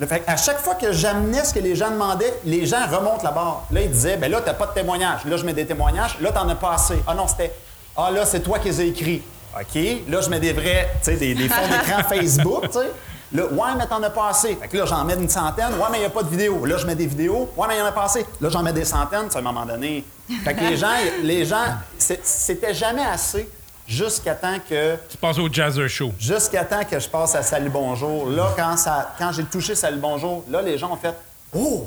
Là, 0.00 0.06
fait 0.06 0.22
à 0.26 0.36
chaque 0.36 0.58
fois 0.58 0.74
que 0.74 0.92
j'amenais 0.92 1.44
ce 1.44 1.52
que 1.52 1.58
les 1.58 1.74
gens 1.74 1.90
demandaient, 1.90 2.32
les 2.44 2.66
gens 2.66 2.86
remontent 2.86 3.22
la 3.24 3.32
barre. 3.32 3.64
Là, 3.70 3.80
ils 3.80 3.90
disaient 3.90 4.16
ben 4.16 4.30
là, 4.30 4.40
t'as 4.40 4.54
pas 4.54 4.66
de 4.66 4.72
témoignages. 4.72 5.24
Là, 5.24 5.36
je 5.36 5.44
mets 5.44 5.52
des 5.52 5.66
témoignages. 5.66 6.18
Là, 6.20 6.30
t'en 6.30 6.48
as 6.48 6.54
pas 6.54 6.74
assez. 6.74 7.02
Ah 7.06 7.14
non, 7.14 7.26
c'était. 7.26 7.52
Ah 7.96 8.10
là, 8.10 8.24
c'est 8.24 8.40
toi 8.40 8.58
qui 8.58 8.68
les 8.68 8.80
as 8.80 8.84
écrits. 8.84 9.22
OK? 9.58 9.82
Là, 10.08 10.20
je 10.20 10.30
mets 10.30 10.38
des 10.38 10.52
vrais, 10.52 10.88
tu 11.02 11.10
sais, 11.10 11.16
des, 11.16 11.34
des 11.34 11.48
fonds 11.48 11.66
d'écran 11.66 12.02
Facebook, 12.08 12.70
tu 12.70 12.78
sais. 12.78 12.92
Là, 13.32 13.44
ouais, 13.46 13.74
mais 13.76 13.86
t'en 13.86 14.02
as 14.02 14.10
pas 14.10 14.28
assez. 14.28 14.54
Fait 14.54 14.68
que 14.68 14.76
là, 14.76 14.86
j'en 14.86 15.04
mets 15.04 15.14
une 15.14 15.28
centaine. 15.28 15.74
Ouais, 15.74 15.86
mais 15.90 15.98
il 15.98 16.00
n'y 16.00 16.06
a 16.06 16.10
pas 16.10 16.22
de 16.22 16.30
vidéo. 16.30 16.64
Là, 16.64 16.76
je 16.76 16.86
mets 16.86 16.94
des 16.94 17.06
vidéos. 17.06 17.50
Ouais, 17.56 17.66
mais 17.68 17.74
il 17.74 17.78
y 17.78 17.82
en 17.82 17.86
a 17.86 17.92
pas 17.92 18.04
assez. 18.04 18.24
Là, 18.40 18.48
j'en 18.50 18.62
mets 18.62 18.72
des 18.72 18.84
centaines. 18.84 19.28
À 19.34 19.38
un 19.38 19.42
moment 19.42 19.66
donné. 19.66 20.04
Fait 20.44 20.54
que 20.54 20.60
les 20.60 20.76
gens, 20.76 20.94
les 21.22 21.44
gens, 21.44 21.64
c'était 21.98 22.72
jamais 22.72 23.04
assez 23.04 23.48
jusqu'à 23.92 24.34
temps 24.34 24.58
que 24.68 24.96
Tu 25.08 25.16
passes 25.16 25.38
au 25.38 25.48
Jazz 25.50 25.84
Show. 25.86 26.12
Jusqu'à 26.18 26.64
temps 26.64 26.84
que 26.84 26.98
je 27.00 27.08
passe 27.08 27.34
à 27.34 27.42
Salut 27.42 27.70
Bonjour. 27.70 28.28
Là, 28.28 28.52
quand, 28.56 28.76
ça, 28.76 29.14
quand 29.18 29.32
j'ai 29.32 29.44
touché 29.44 29.74
Salut 29.74 29.98
Bonjour, 29.98 30.44
là, 30.50 30.60
les 30.62 30.76
gens 30.78 30.92
ont 30.92 30.96
fait 30.96 31.14
Oh, 31.54 31.86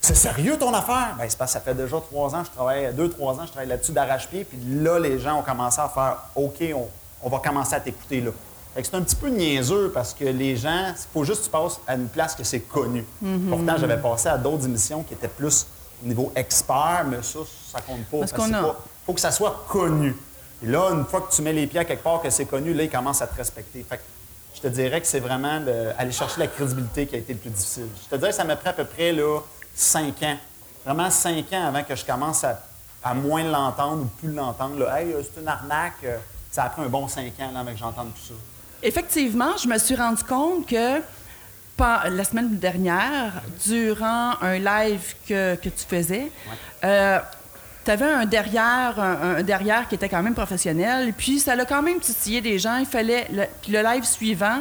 c'est 0.00 0.16
sérieux 0.16 0.56
ton 0.58 0.74
affaire? 0.74 1.14
Bien, 1.16 1.26
c'est 1.28 1.38
parce 1.38 1.52
que 1.52 1.58
ça 1.58 1.60
fait 1.64 1.74
déjà 1.74 1.96
trois 2.00 2.34
ans, 2.34 2.42
je 2.44 2.50
travaille, 2.50 2.92
deux, 2.94 3.08
trois 3.08 3.34
ans, 3.34 3.42
je 3.46 3.50
travaille 3.52 3.68
là-dessus 3.68 3.92
d'arrache-pied. 3.92 4.44
Puis 4.44 4.58
là, 4.82 4.98
les 4.98 5.18
gens 5.20 5.38
ont 5.38 5.42
commencé 5.42 5.80
à 5.80 5.88
faire 5.88 6.16
OK, 6.34 6.62
on, 6.74 6.86
on 7.22 7.28
va 7.30 7.38
commencer 7.38 7.74
à 7.74 7.80
t'écouter 7.80 8.20
là. 8.20 8.30
Fait 8.74 8.82
que 8.82 8.88
c'est 8.88 8.96
un 8.96 9.02
petit 9.02 9.16
peu 9.16 9.28
niaiseux 9.28 9.90
parce 9.94 10.12
que 10.12 10.24
les 10.24 10.56
gens, 10.56 10.88
il 10.88 10.94
faut 11.12 11.24
juste 11.24 11.40
que 11.40 11.44
tu 11.46 11.50
passes 11.50 11.80
à 11.86 11.94
une 11.94 12.08
place 12.08 12.34
que 12.34 12.44
c'est 12.44 12.60
connu. 12.60 13.04
Pourtant, 13.48 13.76
j'avais 13.78 13.96
passé 13.96 14.28
à 14.28 14.36
d'autres 14.36 14.66
émissions 14.66 15.02
qui 15.02 15.14
étaient 15.14 15.28
plus 15.28 15.66
au 16.04 16.06
niveau 16.08 16.30
expert, 16.36 17.04
mais 17.08 17.18
ça, 17.22 17.38
ça 17.72 17.80
compte 17.80 18.04
pas. 18.04 18.18
Parce 18.18 18.32
que 18.32 18.36
qu'on 18.36 18.52
a- 18.52 18.62
pas- 18.62 18.76
faut 19.06 19.12
que 19.14 19.20
ça 19.20 19.30
soit 19.30 19.64
connu. 19.68 20.14
Et 20.62 20.66
là, 20.66 20.90
une 20.92 21.04
fois 21.04 21.20
que 21.22 21.32
tu 21.34 21.42
mets 21.42 21.52
les 21.52 21.66
pieds 21.66 21.80
à 21.80 21.84
quelque 21.84 22.02
part, 22.02 22.22
que 22.22 22.30
c'est 22.30 22.46
connu, 22.46 22.72
là, 22.74 22.84
ils 22.84 22.90
commencent 22.90 23.22
à 23.22 23.26
te 23.26 23.34
respecter. 23.36 23.84
Fait 23.88 23.96
que 23.98 24.02
je 24.54 24.60
te 24.62 24.68
dirais 24.68 25.00
que 25.00 25.06
c'est 25.06 25.20
vraiment 25.20 25.58
le- 25.60 25.92
aller 25.98 26.12
chercher 26.12 26.40
la 26.40 26.46
crédibilité 26.46 27.06
qui 27.06 27.14
a 27.14 27.18
été 27.18 27.32
le 27.34 27.38
plus 27.38 27.50
difficile. 27.50 27.88
Je 28.04 28.08
te 28.08 28.16
dirais 28.16 28.30
que 28.30 28.36
ça 28.36 28.44
m'a 28.44 28.56
pris 28.56 28.68
à 28.70 28.72
peu 28.72 28.84
près 28.84 29.12
là, 29.12 29.40
cinq 29.74 30.22
ans. 30.22 30.36
Vraiment 30.84 31.10
cinq 31.10 31.52
ans 31.52 31.66
avant 31.68 31.82
que 31.82 31.94
je 31.94 32.04
commence 32.04 32.42
à, 32.44 32.58
à 33.04 33.12
moins 33.12 33.42
l'entendre 33.42 34.02
ou 34.02 34.06
plus 34.06 34.32
l'entendre. 34.32 34.78
là. 34.78 35.00
Hey, 35.00 35.12
euh, 35.12 35.22
c'est 35.22 35.40
une 35.40 35.48
arnaque. 35.48 36.02
Euh, 36.04 36.16
Ça 36.50 36.64
a 36.64 36.68
pris 36.70 36.82
un 36.82 36.88
bon 36.88 37.06
cinq 37.06 37.32
ans 37.40 37.50
là, 37.52 37.60
avant 37.60 37.72
que 37.72 37.78
j'entende 37.78 38.08
tout 38.14 38.28
ça. 38.28 38.34
Effectivement, 38.82 39.56
je 39.62 39.68
me 39.68 39.76
suis 39.78 39.94
rendu 39.94 40.22
compte 40.24 40.66
que 40.66 41.02
la 41.78 42.24
semaine 42.24 42.56
dernière, 42.56 43.42
durant 43.66 44.32
un 44.40 44.58
live 44.58 45.14
que, 45.28 45.56
que 45.56 45.68
tu 45.68 45.84
faisais, 45.86 46.30
tu 47.86 47.90
avais 47.90 48.04
un 48.12 48.26
derrière, 48.26 49.00
un, 49.00 49.36
un 49.38 49.42
derrière 49.42 49.88
qui 49.88 49.94
était 49.94 50.08
quand 50.10 50.22
même 50.22 50.34
professionnel, 50.34 51.14
puis 51.16 51.38
ça 51.40 51.56
l'a 51.56 51.64
quand 51.64 51.82
même 51.82 52.00
titillé 52.00 52.42
des 52.42 52.58
gens. 52.58 52.76
Il 52.76 52.84
fallait. 52.86 53.26
le- 53.32 53.46
puis 53.62 53.72
le 53.72 53.80
live 53.82 54.04
suivant, 54.04 54.58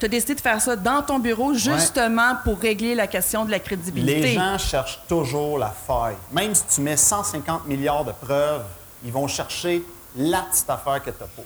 tu 0.00 0.06
as 0.06 0.08
décidé 0.08 0.34
de 0.34 0.40
faire 0.40 0.60
ça 0.60 0.74
dans 0.74 1.02
ton 1.02 1.20
bureau, 1.20 1.54
justement 1.54 2.34
pour 2.42 2.58
régler 2.58 2.96
la 2.96 3.06
question 3.06 3.44
de 3.44 3.50
la 3.52 3.60
crédibilité. 3.60 4.20
Les 4.20 4.32
gens 4.34 4.58
cherchent 4.58 5.00
toujours 5.06 5.58
la 5.58 5.70
faille. 5.70 6.16
Même 6.32 6.52
si 6.54 6.64
tu 6.74 6.80
mets 6.80 6.96
150 6.96 7.66
milliards 7.68 8.04
de 8.04 8.10
preuves, 8.12 8.64
ils 9.04 9.12
vont 9.12 9.28
chercher 9.28 9.84
la 10.16 10.40
petite 10.50 10.68
affaire 10.68 11.00
que 11.02 11.10
tu 11.10 11.16
n'as 11.20 11.26
pas. 11.26 11.42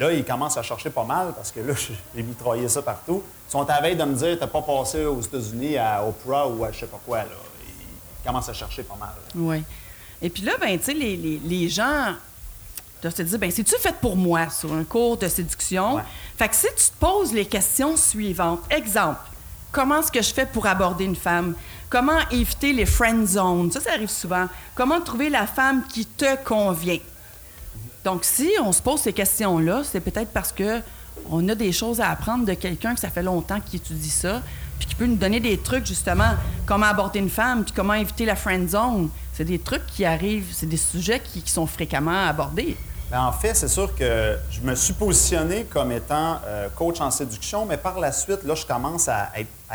Là, 0.00 0.12
ils 0.12 0.24
commencent 0.24 0.56
à 0.56 0.62
chercher 0.64 0.90
pas 0.90 1.04
mal 1.04 1.28
parce 1.36 1.52
que 1.52 1.60
là, 1.60 1.72
j'ai 2.16 2.22
mitraillé 2.24 2.68
ça 2.68 2.82
partout. 2.82 3.22
Ils 3.48 3.52
sont 3.52 3.68
à 3.70 3.80
veille 3.80 3.94
de 3.94 4.02
me 4.02 4.14
dire 4.14 4.36
t'as 4.40 4.48
pas 4.48 4.60
passé 4.62 5.04
aux 5.04 5.20
États-Unis 5.20 5.76
à 5.78 6.04
Oprah 6.04 6.48
ou 6.48 6.64
à 6.64 6.72
je 6.72 6.80
sais 6.80 6.86
pas 6.86 6.98
quoi. 7.06 7.18
Là. 7.18 7.24
Ils 7.68 8.26
commencent 8.26 8.48
à 8.48 8.54
chercher 8.54 8.82
pas 8.82 8.96
mal. 8.98 9.10
Oui. 9.36 9.62
Et 10.22 10.30
puis 10.30 10.42
là, 10.42 10.52
ben, 10.60 10.78
tu 10.78 10.84
sais, 10.84 10.94
les, 10.94 11.16
les- 11.16 11.40
les 11.44 11.68
gens 11.68 12.14
doivent 13.02 13.14
se 13.14 13.22
dire, 13.22 13.38
ben, 13.38 13.50
c'est-tu 13.50 13.74
fait 13.78 13.96
pour 14.00 14.16
moi 14.16 14.48
sur 14.48 14.72
un 14.72 14.84
cours 14.84 15.16
de 15.16 15.28
séduction? 15.28 15.96
Ouais. 15.96 16.02
Fait 16.38 16.48
que 16.48 16.54
si 16.54 16.68
tu 16.76 16.84
te 16.84 16.96
poses 17.00 17.32
les 17.32 17.44
questions 17.46 17.96
suivantes, 17.96 18.60
exemple, 18.70 19.18
comment 19.72 20.00
est-ce 20.00 20.12
que 20.12 20.22
je 20.22 20.32
fais 20.32 20.46
pour 20.46 20.66
aborder 20.66 21.04
une 21.04 21.16
femme? 21.16 21.54
Comment 21.90 22.20
éviter 22.30 22.72
les 22.72 22.86
friend 22.86 23.26
zones? 23.26 23.72
Ça, 23.72 23.80
ça 23.80 23.90
arrive 23.92 24.08
souvent. 24.10 24.46
Comment 24.74 25.00
trouver 25.00 25.28
la 25.28 25.46
femme 25.46 25.82
qui 25.92 26.06
te 26.06 26.36
convient? 26.44 26.98
Donc, 28.04 28.24
si 28.24 28.48
on 28.64 28.72
se 28.72 28.80
pose 28.80 29.00
ces 29.00 29.12
questions-là, 29.12 29.82
c'est 29.84 30.00
peut-être 30.00 30.30
parce 30.32 30.52
que 30.52 30.80
on 31.30 31.46
a 31.48 31.54
des 31.54 31.72
choses 31.72 32.00
à 32.00 32.08
apprendre 32.10 32.44
de 32.46 32.54
quelqu'un 32.54 32.94
que 32.94 33.00
ça 33.00 33.10
fait 33.10 33.22
longtemps 33.22 33.60
qu'il 33.60 33.76
étudie 33.80 34.10
ça, 34.10 34.40
puis 34.78 34.88
qui 34.88 34.94
peut 34.94 35.06
nous 35.06 35.16
donner 35.16 35.38
des 35.40 35.58
trucs, 35.58 35.86
justement, 35.86 36.32
comment 36.66 36.86
aborder 36.86 37.18
une 37.20 37.30
femme, 37.30 37.62
puis 37.64 37.72
comment 37.72 37.94
éviter 37.94 38.24
la 38.24 38.34
friend 38.36 38.68
zone. 38.68 39.08
C'est 39.32 39.44
des 39.44 39.58
trucs 39.58 39.86
qui 39.86 40.04
arrivent, 40.04 40.52
c'est 40.52 40.68
des 40.68 40.76
sujets 40.76 41.20
qui, 41.20 41.42
sont 41.48 41.66
fréquemment 41.66 42.26
abordés. 42.26 42.76
Ben, 43.10 43.24
en 43.24 43.32
fait, 43.32 43.54
c'est 43.54 43.68
sûr 43.68 43.94
que 43.94 44.36
je 44.50 44.60
me 44.60 44.74
suis 44.74 44.92
positionné 44.94 45.64
comme 45.64 45.92
étant 45.92 46.38
euh, 46.46 46.68
coach 46.74 47.00
en 47.00 47.10
séduction, 47.10 47.66
mais 47.66 47.76
par 47.76 47.98
la 47.98 48.12
suite, 48.12 48.42
là, 48.44 48.54
je 48.54 48.66
commence 48.66 49.08
à 49.08 49.30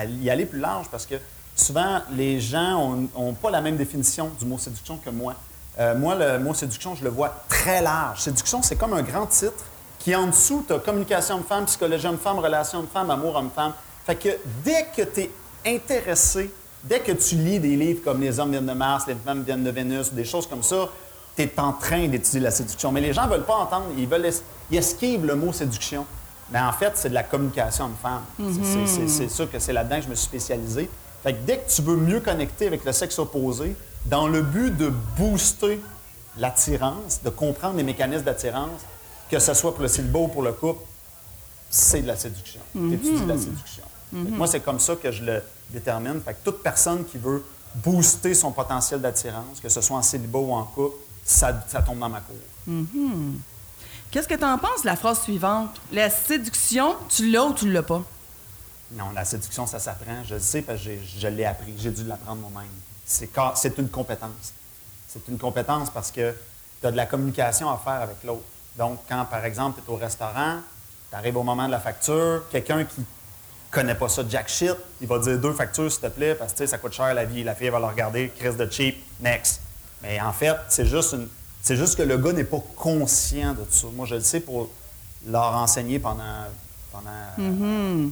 y 0.05 0.29
aller 0.29 0.45
plus 0.45 0.59
large 0.59 0.87
parce 0.91 1.05
que 1.05 1.15
souvent, 1.55 2.01
les 2.11 2.39
gens 2.39 2.95
n'ont 3.15 3.33
pas 3.33 3.49
la 3.49 3.61
même 3.61 3.77
définition 3.77 4.31
du 4.39 4.45
mot 4.45 4.57
séduction 4.57 4.97
que 4.97 5.09
moi. 5.09 5.35
Euh, 5.79 5.95
moi, 5.95 6.15
le 6.15 6.39
mot 6.39 6.53
séduction, 6.53 6.95
je 6.95 7.03
le 7.03 7.09
vois 7.09 7.43
très 7.49 7.81
large. 7.81 8.21
Séduction, 8.21 8.61
c'est 8.61 8.75
comme 8.75 8.93
un 8.93 9.03
grand 9.03 9.27
titre 9.27 9.65
qui, 9.99 10.15
en 10.15 10.27
dessous, 10.27 10.63
tu 10.67 10.73
as 10.73 10.79
communication 10.79 11.35
homme-femme, 11.35 11.65
psychologie 11.65 12.07
homme-femme, 12.07 12.39
relation 12.39 12.79
homme-femme, 12.79 13.11
amour 13.11 13.35
homme-femme. 13.35 13.73
Fait 14.05 14.15
que 14.15 14.29
dès 14.63 14.87
que 14.95 15.01
tu 15.01 15.21
es 15.21 15.31
intéressé, 15.65 16.51
dès 16.87 16.99
que 16.99 17.11
tu 17.11 17.35
lis 17.35 17.59
des 17.59 17.75
livres 17.75 18.01
comme 18.03 18.21
Les 18.21 18.39
hommes 18.39 18.51
viennent 18.51 18.65
de 18.65 18.73
Mars, 18.73 19.05
Les 19.07 19.15
femmes 19.15 19.43
viennent 19.43 19.63
de 19.63 19.69
Vénus, 19.71 20.13
des 20.13 20.25
choses 20.25 20.47
comme 20.47 20.63
ça, 20.63 20.89
tu 21.35 21.43
es 21.43 21.59
en 21.59 21.73
train 21.73 22.07
d'étudier 22.07 22.39
la 22.41 22.51
séduction. 22.51 22.91
Mais 22.91 23.01
les 23.01 23.13
gens 23.13 23.25
ne 23.25 23.31
veulent 23.31 23.45
pas 23.45 23.55
entendre, 23.55 23.85
ils 23.97 24.07
veulent 24.07 24.25
es- 24.25 24.41
ils 24.71 24.77
esquivent 24.77 25.25
le 25.25 25.35
mot 25.35 25.51
séduction. 25.53 26.05
Mais 26.51 26.59
en 26.59 26.71
fait, 26.71 26.93
c'est 26.95 27.09
de 27.09 27.13
la 27.13 27.23
communication 27.23 27.85
homme-femme. 27.85 28.21
C'est- 28.87 29.07
c'est- 29.07 29.29
sûr 29.29 29.51
que 29.51 29.59
c'est 29.59 29.73
là-dedans 29.73 29.97
que 29.97 30.03
je 30.03 30.09
me 30.09 30.15
suis 30.15 30.25
spécialisé. 30.27 30.89
Fait 31.23 31.33
que 31.33 31.39
dès 31.45 31.57
que 31.59 31.69
tu 31.69 31.81
veux 31.81 31.97
mieux 31.97 32.21
connecter 32.21 32.67
avec 32.67 32.85
le 32.85 32.91
sexe 32.93 33.19
opposé, 33.19 33.75
dans 34.05 34.27
le 34.27 34.41
but 34.41 34.75
de 34.75 34.91
booster 35.17 35.81
l'attirance, 36.37 37.21
de 37.23 37.29
comprendre 37.29 37.75
les 37.75 37.83
mécanismes 37.83 38.23
d'attirance, 38.23 38.81
que 39.29 39.39
ce 39.39 39.53
soit 39.53 39.73
pour 39.73 39.81
le 39.81 39.87
célibat 39.89 40.19
ou 40.19 40.27
pour 40.27 40.41
le 40.43 40.53
couple, 40.53 40.81
c'est 41.69 42.01
de 42.01 42.07
la 42.07 42.15
séduction. 42.15 42.61
Tu 42.73 42.93
étudies 42.93 43.21
de 43.21 43.27
la 43.27 43.37
séduction. 43.37 43.83
Que 44.11 44.17
Moi, 44.37 44.47
c'est 44.47 44.61
comme 44.61 44.79
ça 44.79 44.95
que 44.95 45.11
je 45.11 45.23
le 45.23 45.41
détermine. 45.69 46.21
Fait 46.21 46.33
que 46.33 46.43
toute 46.43 46.63
personne 46.63 47.05
qui 47.05 47.17
veut 47.17 47.43
booster 47.75 48.33
son 48.33 48.51
potentiel 48.51 49.01
d'attirance, 49.01 49.59
que 49.61 49.69
ce 49.69 49.81
soit 49.81 49.97
en 49.97 50.01
célibat 50.01 50.39
ou 50.39 50.53
en 50.53 50.63
couple, 50.63 50.95
ça, 51.23 51.63
ça 51.67 51.81
tombe 51.81 51.99
dans 51.99 52.09
ma 52.09 52.21
cour. 52.21 52.35
Qu'est-ce 54.09 54.27
que 54.27 54.35
tu 54.35 54.45
en 54.45 54.57
penses 54.57 54.81
de 54.81 54.87
la 54.87 54.95
phrase 54.95 55.21
suivante? 55.21 55.79
La 55.91 56.09
séduction, 56.09 56.95
tu 57.09 57.29
l'as 57.29 57.43
ou 57.43 57.53
tu 57.53 57.71
l'as 57.71 57.83
pas? 57.83 58.01
Non, 58.93 59.11
la 59.13 59.25
séduction, 59.25 59.67
ça 59.67 59.79
s'apprend. 59.79 60.23
Je 60.23 60.35
le 60.35 60.39
sais 60.39 60.61
parce 60.61 60.81
que 60.81 60.91
je 61.17 61.27
l'ai 61.27 61.43
appris. 61.43 61.73
J'ai 61.77 61.91
dû 61.91 62.05
l'apprendre 62.05 62.49
moi-même. 62.49 62.71
C'est 63.05 63.77
une 63.77 63.89
compétence. 63.89 64.53
C'est 65.09 65.27
une 65.27 65.37
compétence 65.37 65.89
parce 65.89 66.11
que 66.11 66.33
tu 66.79 66.87
as 66.87 66.91
de 66.91 66.97
la 66.97 67.05
communication 67.05 67.69
à 67.69 67.77
faire 67.77 68.01
avec 68.01 68.23
l'autre. 68.23 68.45
Donc, 68.77 68.99
quand, 69.09 69.25
par 69.25 69.43
exemple, 69.43 69.81
tu 69.83 69.91
es 69.91 69.93
au 69.93 69.97
restaurant, 69.97 70.59
tu 71.09 71.15
arrives 71.15 71.35
au 71.35 71.43
moment 71.43 71.65
de 71.65 71.71
la 71.71 71.79
facture, 71.79 72.43
quelqu'un 72.49 72.85
qui 72.85 73.01
connaît 73.71 73.95
pas 73.95 74.07
ça 74.09 74.23
jack 74.27 74.47
shit, 74.49 74.75
il 75.01 75.07
va 75.07 75.19
dire 75.19 75.37
deux 75.39 75.53
factures, 75.53 75.91
s'il 75.91 76.01
te 76.01 76.07
plaît, 76.07 76.35
parce 76.35 76.53
que 76.53 76.65
ça 76.65 76.77
coûte 76.77 76.93
cher 76.93 77.13
la 77.13 77.25
vie. 77.25 77.43
La 77.43 77.55
fille 77.55 77.69
va 77.69 77.79
le 77.79 77.85
regarder, 77.85 78.29
crise 78.37 78.55
de 78.57 78.69
cheap, 78.69 79.03
next. 79.19 79.61
Mais 80.01 80.19
en 80.21 80.31
fait, 80.33 80.55
c'est 80.69 80.85
juste, 80.85 81.13
une, 81.13 81.27
c'est 81.61 81.75
juste 81.75 81.95
que 81.97 82.03
le 82.03 82.17
gars 82.17 82.33
n'est 82.33 82.43
pas 82.43 82.61
conscient 82.75 83.51
de 83.53 83.63
tout 83.63 83.71
ça. 83.73 83.87
Moi, 83.93 84.05
je 84.05 84.15
le 84.15 84.21
sais 84.21 84.39
pour 84.39 84.69
leur 85.27 85.55
enseigner 85.55 85.99
pendant, 85.99 86.23
pendant, 86.91 87.09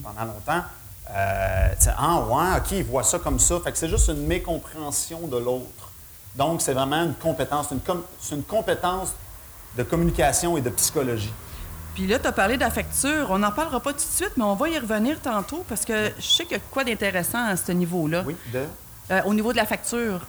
pendant 0.03 0.25
longtemps. 0.25 0.63
Euh, 1.11 1.67
ah 1.97 2.19
ouais, 2.21 2.57
OK, 2.57 2.71
il 2.71 2.83
voit 2.83 3.03
ça 3.03 3.19
comme 3.19 3.39
ça. 3.39 3.59
Fait 3.63 3.71
que 3.71 3.77
c'est 3.77 3.89
juste 3.89 4.07
une 4.09 4.25
mécompréhension 4.25 5.27
de 5.27 5.37
l'autre. 5.37 5.91
Donc, 6.35 6.61
c'est 6.61 6.73
vraiment 6.73 7.03
une 7.03 7.13
compétence, 7.13 7.67
une 7.71 7.79
com- 7.79 8.03
c'est 8.19 8.35
une 8.35 8.43
compétence 8.43 9.09
de 9.77 9.83
communication 9.83 10.57
et 10.57 10.61
de 10.61 10.69
psychologie. 10.71 11.31
Puis 11.95 12.05
là, 12.07 12.19
tu 12.19 12.27
as 12.27 12.31
parlé 12.33 12.55
de 12.57 12.61
la 12.61 12.69
facture. 12.69 13.27
On 13.29 13.39
n'en 13.39 13.51
parlera 13.51 13.79
pas 13.79 13.91
tout 13.93 13.99
de 13.99 14.01
suite, 14.01 14.33
mais 14.37 14.43
on 14.43 14.53
va 14.53 14.67
y 14.69 14.77
revenir 14.77 15.19
tantôt 15.21 15.63
parce 15.67 15.85
que 15.85 16.11
je 16.19 16.25
sais 16.25 16.43
qu'il 16.43 16.57
y 16.57 16.59
a 16.59 16.63
quoi 16.69 16.83
d'intéressant 16.83 17.43
à 17.47 17.55
ce 17.55 17.71
niveau-là. 17.71 18.23
Oui, 18.25 18.35
de? 18.53 18.65
Euh, 19.11 19.21
au 19.25 19.33
niveau 19.33 19.51
de 19.53 19.57
la 19.57 19.65
facture. 19.65 20.19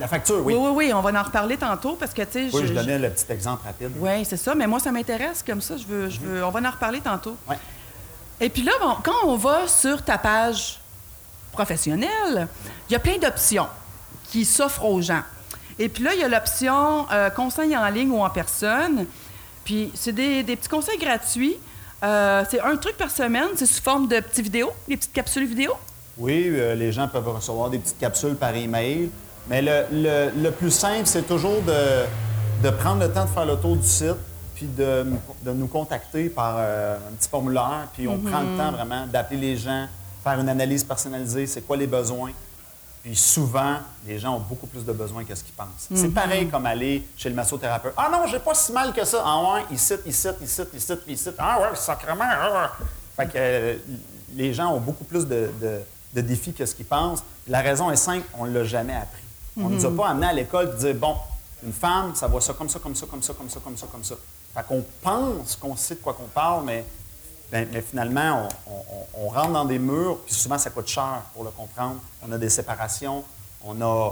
la 0.00 0.08
facture, 0.08 0.40
oui. 0.44 0.54
Oui, 0.54 0.60
oui, 0.62 0.86
oui, 0.86 0.92
on 0.94 1.00
va 1.02 1.20
en 1.20 1.22
reparler 1.22 1.58
tantôt 1.58 1.94
parce 1.96 2.14
que, 2.14 2.22
tu 2.22 2.50
sais, 2.50 2.56
Oui, 2.56 2.66
je 2.66 2.72
donnais 2.72 2.98
le 2.98 3.10
petit 3.10 3.30
exemple 3.30 3.66
rapide. 3.66 3.90
Oui, 3.98 4.24
c'est 4.24 4.38
ça, 4.38 4.54
mais 4.54 4.66
moi, 4.66 4.80
ça 4.80 4.90
m'intéresse 4.92 5.44
comme 5.46 5.60
ça. 5.60 5.76
Je 5.76 5.84
veux, 5.84 6.08
je 6.08 6.20
veux, 6.20 6.44
on 6.44 6.50
va 6.50 6.60
en 6.66 6.70
reparler 6.70 7.00
tantôt. 7.00 7.36
Ouais. 7.48 7.58
Et 8.40 8.48
puis 8.48 8.62
là, 8.62 8.72
bon, 8.80 8.96
quand 9.02 9.26
on 9.26 9.36
va 9.36 9.68
sur 9.68 10.02
ta 10.02 10.16
page 10.16 10.80
professionnelle, 11.52 12.48
il 12.88 12.92
y 12.92 12.96
a 12.96 12.98
plein 12.98 13.18
d'options 13.18 13.68
qui 14.28 14.44
s'offrent 14.44 14.86
aux 14.86 15.02
gens. 15.02 15.22
Et 15.78 15.88
puis 15.88 16.02
là, 16.02 16.14
il 16.14 16.20
y 16.20 16.24
a 16.24 16.28
l'option 16.28 17.06
euh, 17.12 17.30
conseil 17.30 17.76
en 17.76 17.88
ligne 17.88 18.10
ou 18.10 18.22
en 18.24 18.30
personne. 18.30 19.06
Puis 19.64 19.90
c'est 19.94 20.12
des, 20.12 20.42
des 20.42 20.56
petits 20.56 20.68
conseils 20.68 20.98
gratuits. 20.98 21.56
Euh, 22.02 22.44
c'est 22.50 22.60
un 22.60 22.76
truc 22.76 22.96
par 22.96 23.10
semaine, 23.10 23.48
c'est 23.56 23.66
sous 23.66 23.82
forme 23.82 24.08
de 24.08 24.20
petites 24.20 24.44
vidéos, 24.44 24.70
des 24.88 24.96
petites 24.96 25.12
capsules 25.12 25.46
vidéo. 25.46 25.72
Oui, 26.18 26.44
euh, 26.48 26.74
les 26.74 26.92
gens 26.92 27.08
peuvent 27.08 27.28
recevoir 27.28 27.70
des 27.70 27.78
petites 27.78 27.98
capsules 27.98 28.34
par 28.36 28.54
email. 28.54 29.10
Mais 29.48 29.62
le, 29.62 29.84
le- 29.92 30.30
le 30.42 30.50
plus 30.50 30.70
simple, 30.70 31.06
c'est 31.06 31.26
toujours 31.26 31.60
de, 31.62 32.04
de 32.62 32.70
prendre 32.70 33.00
le 33.02 33.12
temps 33.12 33.24
de 33.24 33.30
faire 33.30 33.46
le 33.46 33.56
tour 33.56 33.76
du 33.76 33.86
site, 33.86 34.14
puis 34.54 34.66
de, 34.66 35.06
de 35.42 35.52
nous 35.52 35.66
contacter 35.66 36.28
par 36.28 36.56
euh, 36.58 36.96
un 36.96 37.14
petit 37.16 37.28
formulaire. 37.28 37.88
Puis 37.94 38.06
on 38.06 38.18
prend 38.18 38.40
le 38.40 38.56
temps 38.56 38.72
vraiment 38.72 39.06
d'appeler 39.06 39.40
les 39.40 39.56
gens, 39.56 39.86
faire 40.22 40.38
une 40.40 40.48
analyse 40.48 40.84
personnalisée, 40.84 41.46
c'est 41.46 41.62
quoi 41.62 41.76
les 41.76 41.86
besoins. 41.86 42.30
Puis 43.04 43.14
souvent, 43.16 43.76
les 44.06 44.18
gens 44.18 44.34
ont 44.36 44.40
beaucoup 44.40 44.66
plus 44.66 44.82
de 44.84 44.92
besoins 44.92 45.24
que 45.24 45.34
ce 45.34 45.44
qu'ils 45.44 45.52
pensent. 45.52 45.88
C'est 45.94 46.08
pareil 46.08 46.48
comme 46.48 46.64
aller 46.64 47.06
chez 47.18 47.28
le 47.28 47.34
massothérapeute. 47.34 47.92
Ah 47.98 48.08
non, 48.10 48.26
j'ai 48.26 48.38
pas 48.38 48.54
si 48.54 48.72
mal 48.72 48.92
que 48.94 49.04
ça. 49.04 49.22
Ah 49.24 49.42
ouais, 49.54 49.64
ici, 49.70 49.92
ici, 50.06 50.26
ici, 50.42 50.62
ici, 50.74 50.92
puis 51.04 51.12
ici. 51.12 51.28
Ah 51.38 51.60
ouais, 51.60 51.76
sacrément. 51.76 52.24
ah 52.26 52.50
ouais. 52.80 52.86
Fait 53.16 53.26
que 53.26 53.32
euh, 53.36 53.76
les 54.34 54.54
gens 54.54 54.72
ont 54.72 54.80
beaucoup 54.80 55.04
plus 55.04 55.26
de, 55.26 55.50
de- 55.60 55.80
de 56.14 56.20
défis 56.22 56.54
que 56.54 56.64
ce 56.64 56.74
qu'ils 56.74 56.86
pensent. 56.86 57.22
La 57.46 57.60
raison 57.60 57.90
est 57.90 57.96
simple, 57.96 58.24
on 58.38 58.46
ne 58.46 58.52
l'a 58.58 58.64
jamais 58.64 58.94
appris. 58.94 59.22
On 59.56 59.68
ne 59.68 59.74
nous 59.76 59.84
a 59.86 59.90
pas 59.94 60.08
amené 60.08 60.26
à 60.28 60.32
l'école 60.32 60.72
et 60.74 60.78
dire, 60.80 60.94
bon, 60.94 61.14
une 61.62 61.72
femme, 61.74 62.14
ça 62.14 62.26
voit 62.26 62.40
ça 62.40 62.54
comme 62.54 62.68
ça, 62.70 62.78
comme 62.78 62.94
ça, 62.94 63.06
comme 63.06 63.22
ça, 63.22 63.34
comme 63.34 63.50
ça, 63.50 63.60
comme 63.62 63.76
ça, 63.76 63.86
comme 63.92 64.04
ça. 64.04 64.14
Fait 64.54 64.62
qu'on 64.66 64.82
pense 65.02 65.56
qu'on 65.56 65.76
sait 65.76 65.96
de 65.96 66.00
quoi 66.00 66.14
qu'on 66.14 66.24
parle, 66.28 66.64
mais, 66.64 66.84
ben, 67.54 67.68
mais 67.72 67.82
finalement, 67.82 68.48
on, 69.16 69.28
rentre 69.28 69.52
dans 69.52 69.64
des 69.64 69.78
murs, 69.78 70.18
puis 70.26 70.34
souvent, 70.34 70.58
ça 70.58 70.70
coûte 70.70 70.88
cher 70.88 71.22
pour 71.32 71.44
le 71.44 71.50
comprendre. 71.50 72.00
On 72.20 72.32
a 72.32 72.36
des 72.36 72.48
séparations, 72.48 73.22
on 73.62 73.80
a 73.80 74.10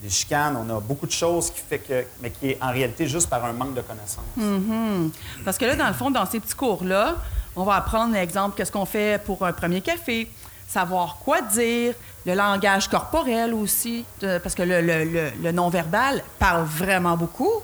des 0.00 0.08
chicanes, 0.08 0.56
on 0.56 0.76
a 0.76 0.78
beaucoup 0.78 1.08
de 1.08 1.10
choses 1.10 1.50
qui 1.50 1.58
fait 1.58 1.80
que, 1.80 2.04
mais 2.22 2.30
qui 2.30 2.50
est 2.50 2.58
en 2.62 2.70
réalité 2.70 3.08
juste 3.08 3.28
par 3.28 3.44
un 3.44 3.52
manque 3.52 3.74
de 3.74 3.80
connaissances. 3.80 5.10
Parce 5.44 5.58
que 5.58 5.64
là, 5.64 5.74
dans 5.74 5.88
le 5.88 5.92
fond, 5.94 6.12
dans 6.12 6.24
ces 6.24 6.38
petits 6.38 6.54
cours-là, 6.54 7.16
on 7.56 7.64
va 7.64 7.74
apprendre, 7.74 8.14
exemple, 8.14 8.56
qu'est-ce 8.56 8.70
qu'on 8.70 8.86
fait 8.86 9.20
pour 9.24 9.44
un 9.44 9.52
premier 9.52 9.80
café, 9.80 10.30
savoir 10.68 11.18
quoi 11.24 11.42
dire, 11.42 11.94
le 12.24 12.34
langage 12.34 12.86
corporel 12.86 13.54
aussi, 13.54 14.04
parce 14.20 14.54
que 14.54 14.62
le 14.62 15.50
non-verbal 15.50 16.22
parle 16.38 16.62
vraiment 16.62 17.16
beaucoup. 17.16 17.60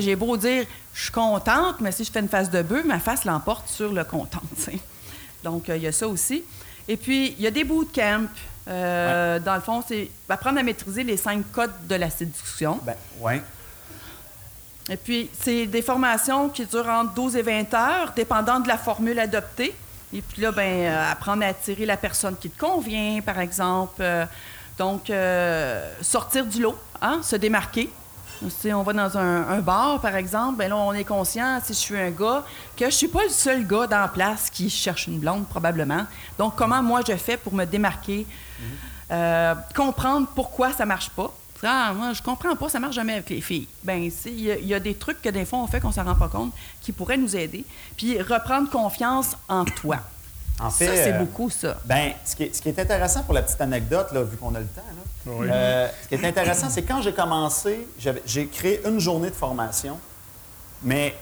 J'ai 0.00 0.16
beau 0.16 0.36
dire, 0.36 0.64
je 0.94 1.02
suis 1.02 1.12
contente, 1.12 1.80
mais 1.80 1.92
si 1.92 2.04
je 2.04 2.10
fais 2.10 2.20
une 2.20 2.28
face 2.28 2.50
de 2.50 2.62
bœuf, 2.62 2.84
ma 2.84 2.98
face 2.98 3.24
l'emporte 3.24 3.68
sur 3.68 3.92
le 3.92 4.04
content. 4.04 4.40
tu 4.56 4.62
sais. 4.62 4.78
Donc, 5.42 5.68
euh, 5.68 5.76
il 5.76 5.82
y 5.82 5.86
a 5.86 5.92
ça 5.92 6.06
aussi. 6.08 6.44
Et 6.88 6.96
puis, 6.96 7.34
il 7.38 7.42
y 7.42 7.46
a 7.46 7.50
des 7.50 7.64
bootcamps. 7.64 8.26
Euh, 8.68 9.38
Dans 9.40 9.54
le 9.54 9.60
fond, 9.60 9.82
c'est 9.86 10.08
apprendre 10.28 10.58
à 10.58 10.62
maîtriser 10.62 11.02
les 11.02 11.16
cinq 11.16 11.50
codes 11.52 11.72
de 11.88 11.94
la 11.96 12.10
séduction. 12.10 12.78
Ben, 12.84 12.94
oui. 13.20 13.34
Et 14.88 14.96
puis, 14.96 15.30
c'est 15.40 15.66
des 15.66 15.82
formations 15.82 16.48
qui 16.48 16.64
durent 16.66 16.88
entre 16.88 17.14
12 17.14 17.36
et 17.36 17.42
20 17.42 17.74
heures, 17.74 18.12
dépendant 18.14 18.60
de 18.60 18.68
la 18.68 18.78
formule 18.78 19.18
adoptée. 19.18 19.74
Et 20.14 20.22
puis 20.22 20.42
là, 20.42 20.52
ben, 20.52 20.62
euh, 20.62 21.12
apprendre 21.12 21.42
à 21.44 21.48
attirer 21.48 21.86
la 21.86 21.96
personne 21.96 22.36
qui 22.36 22.50
te 22.50 22.58
convient, 22.58 23.20
par 23.20 23.40
exemple. 23.40 24.04
Donc, 24.78 25.12
sortir 26.00 26.46
du 26.46 26.62
lot, 26.62 26.78
hein, 27.00 27.20
se 27.22 27.36
démarquer. 27.36 27.90
Si 28.50 28.72
on 28.72 28.82
va 28.82 28.92
dans 28.92 29.16
un, 29.18 29.48
un 29.48 29.60
bar, 29.60 30.00
par 30.00 30.16
exemple, 30.16 30.58
ben 30.58 30.68
là, 30.68 30.76
on 30.76 30.92
est 30.92 31.04
conscient, 31.04 31.60
si 31.64 31.72
je 31.74 31.78
suis 31.78 31.96
un 31.98 32.10
gars, 32.10 32.44
que 32.76 32.86
je 32.86 32.90
suis 32.94 33.08
pas 33.08 33.22
le 33.24 33.28
seul 33.30 33.66
gars 33.66 33.86
dans 33.86 34.00
la 34.00 34.08
place 34.08 34.50
qui 34.50 34.68
cherche 34.70 35.06
une 35.06 35.18
blonde, 35.18 35.46
probablement. 35.46 36.06
Donc, 36.38 36.54
comment 36.56 36.82
moi 36.82 37.00
je 37.06 37.14
fais 37.16 37.36
pour 37.36 37.54
me 37.54 37.64
démarquer, 37.64 38.26
euh, 39.10 39.54
comprendre 39.74 40.26
pourquoi 40.34 40.72
ça 40.72 40.86
marche 40.86 41.10
pas? 41.10 41.30
Ah, 41.64 41.92
moi, 41.94 42.12
je 42.12 42.20
comprends 42.22 42.56
pas, 42.56 42.68
ça 42.68 42.80
marche 42.80 42.96
jamais 42.96 43.12
avec 43.12 43.30
les 43.30 43.40
filles. 43.40 43.68
Ben, 43.84 44.10
il 44.26 44.40
y, 44.40 44.50
a- 44.50 44.58
il 44.58 44.66
y 44.66 44.74
a 44.74 44.80
des 44.80 44.94
trucs 44.94 45.22
que 45.22 45.28
des 45.28 45.44
fois 45.44 45.60
on 45.60 45.68
fait 45.68 45.80
qu'on 45.80 45.92
s'en 45.92 46.02
rend 46.02 46.16
pas 46.16 46.26
compte, 46.28 46.52
qui 46.80 46.90
pourraient 46.90 47.16
nous 47.16 47.36
aider. 47.36 47.64
Puis 47.96 48.20
reprendre 48.20 48.68
confiance 48.68 49.36
en 49.48 49.64
toi. 49.64 49.98
En 50.58 50.70
ça, 50.70 50.76
fait, 50.86 51.04
c'est 51.04 51.12
euh, 51.12 51.18
beaucoup 51.20 51.50
ça. 51.50 51.76
Ben, 51.84 52.12
ce 52.24 52.34
qui, 52.34 52.42
est, 52.44 52.54
ce 52.54 52.60
qui 52.60 52.68
est 52.68 52.78
intéressant 52.80 53.22
pour 53.22 53.34
la 53.34 53.42
petite 53.42 53.60
anecdote, 53.60 54.08
là, 54.12 54.22
vu 54.24 54.36
qu'on 54.36 54.54
a 54.56 54.58
le 54.60 54.66
temps, 54.66 54.82
là, 54.88 55.02
Oui. 55.26 55.46
euh, 55.50 55.88
ce 56.02 56.08
qui 56.08 56.14
est 56.14 56.24
intéressant, 56.26 56.68
c'est 56.70 56.82
quand 56.82 57.00
j'ai 57.02 57.12
commencé, 57.12 57.86
j'ai 58.26 58.46
créé 58.46 58.80
une 58.86 58.98
journée 58.98 59.30
de 59.30 59.34
formation, 59.34 59.98
mais 60.82 61.14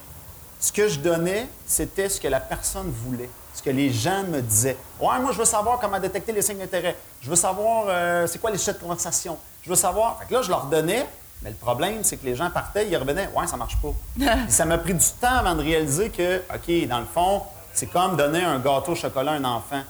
ce 0.59 0.73
que 0.73 0.88
je 0.88 0.99
donnais, 0.99 1.47
c'était 1.66 2.09
ce 2.09 2.21
que 2.21 2.28
la 2.28 2.40
personne 2.40 2.90
voulait, 2.90 3.30
ce 3.54 3.62
que 3.62 3.71
les 3.71 3.90
gens 3.92 4.23
me 4.25 4.40
disaient. 4.40 4.76
Ouais, 5.00 5.19
moi, 5.21 5.33
je 5.33 5.38
veux 5.38 5.45
savoir 5.45 5.78
comment 5.78 5.99
détecter 5.99 6.33
les 6.33 6.42
signes 6.42 6.59
d'intérêt. 6.59 6.97
Je 7.21 7.28
veux 7.30 7.37
savoir 7.37 7.85
euh, 7.88 8.26
c'est 8.26 8.38
quoi 8.38 8.50
les 8.50 8.59
sujets 8.59 8.75
de 8.75 8.78
conversation. 8.78 9.37
Je 9.62 9.71
veux 9.71 9.76
savoir. 9.76 10.19
Fait 10.21 10.26
que 10.26 10.35
là, 10.35 10.42
je 10.42 10.50
leur 10.50 10.64
donnais, 10.66 11.07
mais 11.42 11.50
le 11.50 11.57
problème, 11.57 12.02
c'est 12.02 12.16
que 12.16 12.26
les 12.26 12.37
gens 12.37 12.50
partaient, 12.50 12.87
ils 12.88 12.97
revenaient. 12.97 13.28
Ouais, 13.35 13.47
ça 13.47 13.57
marche 13.57 13.76
pas. 13.80 13.92
Ça 14.49 14.64
m'a 14.64 14.78
pris 14.78 14.95
du 14.95 15.07
temps 15.21 15.37
avant 15.37 15.54
de 15.54 15.62
réaliser 15.62 16.11
que, 16.11 16.38
OK, 16.54 16.88
dans 16.88 17.00
le 17.00 17.07
fond, 17.07 17.42
c'est 17.73 17.87
comme 17.87 18.16
donner 18.16 18.42
un 18.42 18.59
gâteau 18.59 18.92
au 18.92 18.95
chocolat 18.95 19.33
à 19.33 19.35
un 19.37 19.45
enfant. 19.45 19.83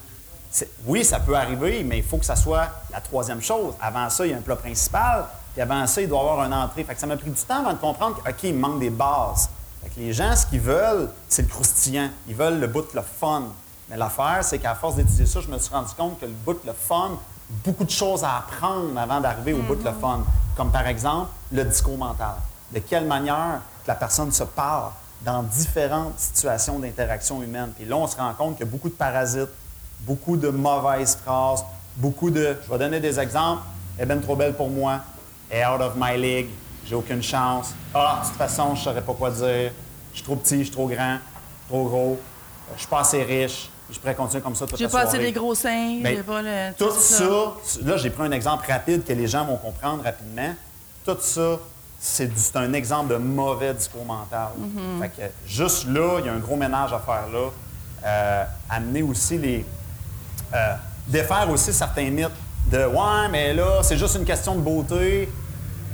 Oui, 0.84 1.04
ça 1.04 1.20
peut 1.20 1.36
arriver, 1.36 1.84
mais 1.84 1.98
il 1.98 2.04
faut 2.04 2.18
que 2.18 2.24
ça 2.24 2.36
soit 2.36 2.68
la 2.90 3.00
troisième 3.00 3.40
chose. 3.40 3.74
Avant 3.80 4.10
ça, 4.10 4.26
il 4.26 4.32
y 4.32 4.34
a 4.34 4.36
un 4.36 4.40
plat 4.40 4.56
principal, 4.56 5.26
puis 5.52 5.62
avant 5.62 5.86
ça, 5.86 6.00
il 6.00 6.08
doit 6.08 6.18
y 6.18 6.22
avoir 6.22 6.44
une 6.44 6.54
entrée. 6.54 6.84
Fait 6.84 6.94
que 6.94 7.00
ça 7.00 7.06
m'a 7.06 7.16
pris 7.16 7.30
du 7.30 7.40
temps 7.42 7.60
avant 7.60 7.72
de 7.72 7.78
comprendre 7.78 8.22
que, 8.22 8.28
OK, 8.28 8.42
il 8.42 8.54
me 8.54 8.60
manque 8.60 8.80
des 8.80 8.90
bases. 8.90 9.48
Fait 9.82 9.88
que 9.88 10.00
les 10.00 10.12
gens, 10.12 10.34
ce 10.34 10.46
qu'ils 10.46 10.60
veulent, 10.60 11.08
c'est 11.28 11.42
le 11.42 11.48
croustillant. 11.48 12.10
Ils 12.28 12.34
veulent 12.34 12.58
le 12.58 12.66
bout, 12.66 12.92
le 12.94 13.02
fun. 13.02 13.44
Mais 13.88 13.96
l'affaire, 13.96 14.40
c'est 14.42 14.58
qu'à 14.58 14.74
force 14.74 14.96
d'étudier 14.96 15.26
ça, 15.26 15.40
je 15.40 15.48
me 15.48 15.58
suis 15.58 15.72
rendu 15.72 15.92
compte 15.96 16.20
que 16.20 16.26
le 16.26 16.32
bout, 16.32 16.58
le 16.64 16.72
fun, 16.72 17.12
beaucoup 17.64 17.84
de 17.84 17.90
choses 17.90 18.22
à 18.22 18.38
apprendre 18.38 18.98
avant 18.98 19.20
d'arriver 19.20 19.52
au 19.52 19.62
bout, 19.62 19.82
le 19.82 19.92
fun. 19.92 20.24
Comme 20.56 20.70
par 20.70 20.86
exemple, 20.86 21.30
le 21.52 21.64
discours 21.64 21.96
mental. 21.96 22.34
De 22.72 22.78
quelle 22.80 23.06
manière 23.06 23.60
que 23.84 23.88
la 23.88 23.94
personne 23.94 24.30
se 24.30 24.44
parle 24.44 24.90
dans 25.22 25.42
différentes 25.42 26.18
situations 26.18 26.78
d'interaction 26.78 27.42
humaine. 27.42 27.72
Puis 27.76 27.84
là, 27.84 27.96
on 27.96 28.06
se 28.06 28.16
rend 28.16 28.32
compte 28.34 28.56
qu'il 28.56 28.66
y 28.66 28.68
a 28.68 28.70
beaucoup 28.70 28.88
de 28.88 28.94
parasites, 28.94 29.50
beaucoup 30.06 30.36
de 30.36 30.48
mauvaises 30.48 31.16
phrases, 31.16 31.64
beaucoup 31.96 32.30
de. 32.30 32.56
Je 32.64 32.70
vais 32.72 32.78
donner 32.78 33.00
des 33.00 33.18
exemples. 33.18 33.62
Elle 33.98 34.04
est 34.04 34.14
bien 34.14 34.18
trop 34.22 34.36
belle 34.36 34.54
pour 34.54 34.70
moi. 34.70 35.00
Elle 35.50 35.60
est 35.60 35.66
out 35.66 35.80
of 35.80 35.92
my 35.96 36.16
league. 36.16 36.48
J'ai 36.86 36.94
aucune 36.94 37.22
chance. 37.22 37.72
Ah, 37.94 38.20
de 38.22 38.28
toute 38.28 38.36
façon, 38.38 38.74
je 38.74 38.80
ne 38.80 38.84
saurais 38.84 39.02
pas 39.02 39.12
quoi 39.14 39.30
dire. 39.30 39.72
Je 40.12 40.16
suis 40.16 40.24
trop 40.24 40.36
petit, 40.36 40.58
je 40.58 40.62
suis 40.64 40.72
trop 40.72 40.88
grand, 40.88 41.18
trop 41.68 41.84
gros. 41.84 42.18
Je 42.74 42.80
suis 42.80 42.88
pas 42.88 43.00
assez 43.00 43.22
riche. 43.22 43.68
Je 43.90 43.98
pourrais 43.98 44.14
continuer 44.14 44.40
comme 44.42 44.54
ça 44.54 44.66
toute 44.66 44.78
J'ai 44.78 44.84
la 44.84 44.90
pas 44.90 45.00
assez 45.00 45.10
soirée. 45.16 45.26
des 45.26 45.32
gros 45.32 45.54
seins, 45.54 45.98
Ben, 46.02 46.16
j'ai 46.16 46.22
pas 46.22 46.42
le. 46.42 46.72
Tout 46.78 46.90
ça, 46.92 47.24
là, 47.84 47.96
j'ai 47.96 48.10
pris 48.10 48.22
un 48.24 48.30
exemple 48.30 48.70
rapide 48.70 49.04
que 49.04 49.12
les 49.12 49.26
gens 49.26 49.44
vont 49.44 49.56
comprendre 49.56 50.04
rapidement. 50.04 50.54
Tout 51.04 51.16
ça, 51.20 51.58
c'est 51.98 52.30
un 52.56 52.72
exemple 52.72 53.12
de 53.12 53.18
mauvais 53.18 53.74
discours 53.74 54.04
mental. 54.04 54.48
Fait 55.00 55.08
que 55.08 55.22
juste 55.46 55.86
là, 55.88 56.18
il 56.20 56.26
y 56.26 56.28
a 56.28 56.32
un 56.32 56.38
gros 56.38 56.56
ménage 56.56 56.92
à 56.92 57.00
faire 57.00 57.28
là. 57.32 57.48
Euh, 58.06 58.44
amener 58.68 59.02
aussi 59.02 59.36
les. 59.38 59.66
Euh, 60.54 60.74
défaire 61.06 61.48
aussi 61.50 61.72
certains 61.72 62.10
mythes 62.10 62.30
de 62.70 62.84
Ouais, 62.84 63.28
mais 63.30 63.54
là, 63.54 63.82
c'est 63.82 63.96
juste 63.96 64.16
une 64.16 64.24
question 64.24 64.54
de 64.54 64.60
beauté. 64.60 65.28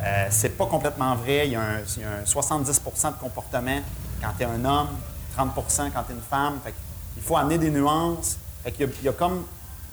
Euh, 0.03 0.27
c'est 0.31 0.57
pas 0.57 0.67
complètement 0.67 1.15
vrai. 1.17 1.47
Il 1.47 1.53
y 1.53 1.57
a 1.57 1.61
un, 1.61 1.79
il 1.97 2.03
y 2.03 2.05
a 2.05 2.11
un 2.21 2.25
70% 2.25 3.13
de 3.13 3.21
comportement 3.21 3.81
quand 4.21 4.29
tu 4.37 4.43
es 4.43 4.47
un 4.47 4.65
homme, 4.65 4.89
30% 5.39 5.91
quand 5.93 6.03
tu 6.03 6.13
es 6.13 6.15
une 6.15 6.21
femme. 6.29 6.59
Fait 6.65 6.75
il 7.17 7.23
faut 7.23 7.37
amener 7.37 7.59
des 7.59 7.71
nuances. 7.71 8.37
Fait 8.63 8.75
il 8.79 9.05
y 9.05 9.09
a 9.09 9.13
comme 9.13 9.45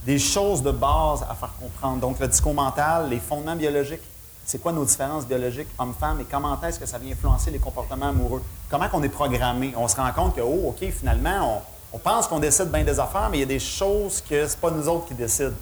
des 0.06 0.20
choses 0.20 0.62
de 0.62 0.72
base 0.72 1.24
à 1.30 1.36
faire 1.36 1.54
comprendre. 1.60 2.02
Donc, 2.02 2.20
le 2.20 2.28
discours 2.28 2.54
mental, 2.54 3.10
les 3.10 3.20
fondements 3.20 3.56
biologiques, 3.56 4.02
c'est 4.46 4.62
quoi 4.62 4.74
nos 4.74 4.84
différences 4.84 5.26
biologiques 5.26 5.70
hommes-femmes 5.80 6.20
et 6.20 6.26
comment 6.26 6.60
est-ce 6.62 6.80
que 6.80 6.86
ça 6.86 6.98
vient 6.98 7.14
influencer 7.14 7.52
les 7.52 7.60
comportements 7.60 8.10
amoureux? 8.10 8.44
Comment 8.70 8.90
qu'on 8.90 9.02
est 9.04 9.10
programmé? 9.10 9.74
On 9.78 9.88
se 9.88 9.96
rend 9.96 10.12
compte 10.12 10.36
que, 10.36 10.42
oh, 10.42 10.70
OK, 10.70 10.86
finalement, 10.92 11.64
on, 11.94 11.98
pense 12.00 12.28
qu'on 12.28 12.40
décide 12.40 12.70
bien 12.72 12.84
des 12.84 13.00
affaires, 13.00 13.28
mais 13.32 13.38
il 13.38 13.42
y 13.42 13.44
a 13.44 13.48
des 13.48 13.60
choses 13.60 14.22
que 14.28 14.48
c'est 14.48 14.60
pas 14.60 14.72
nous 14.72 14.88
autres 14.88 15.08
qui 15.08 15.14
décident. 15.14 15.54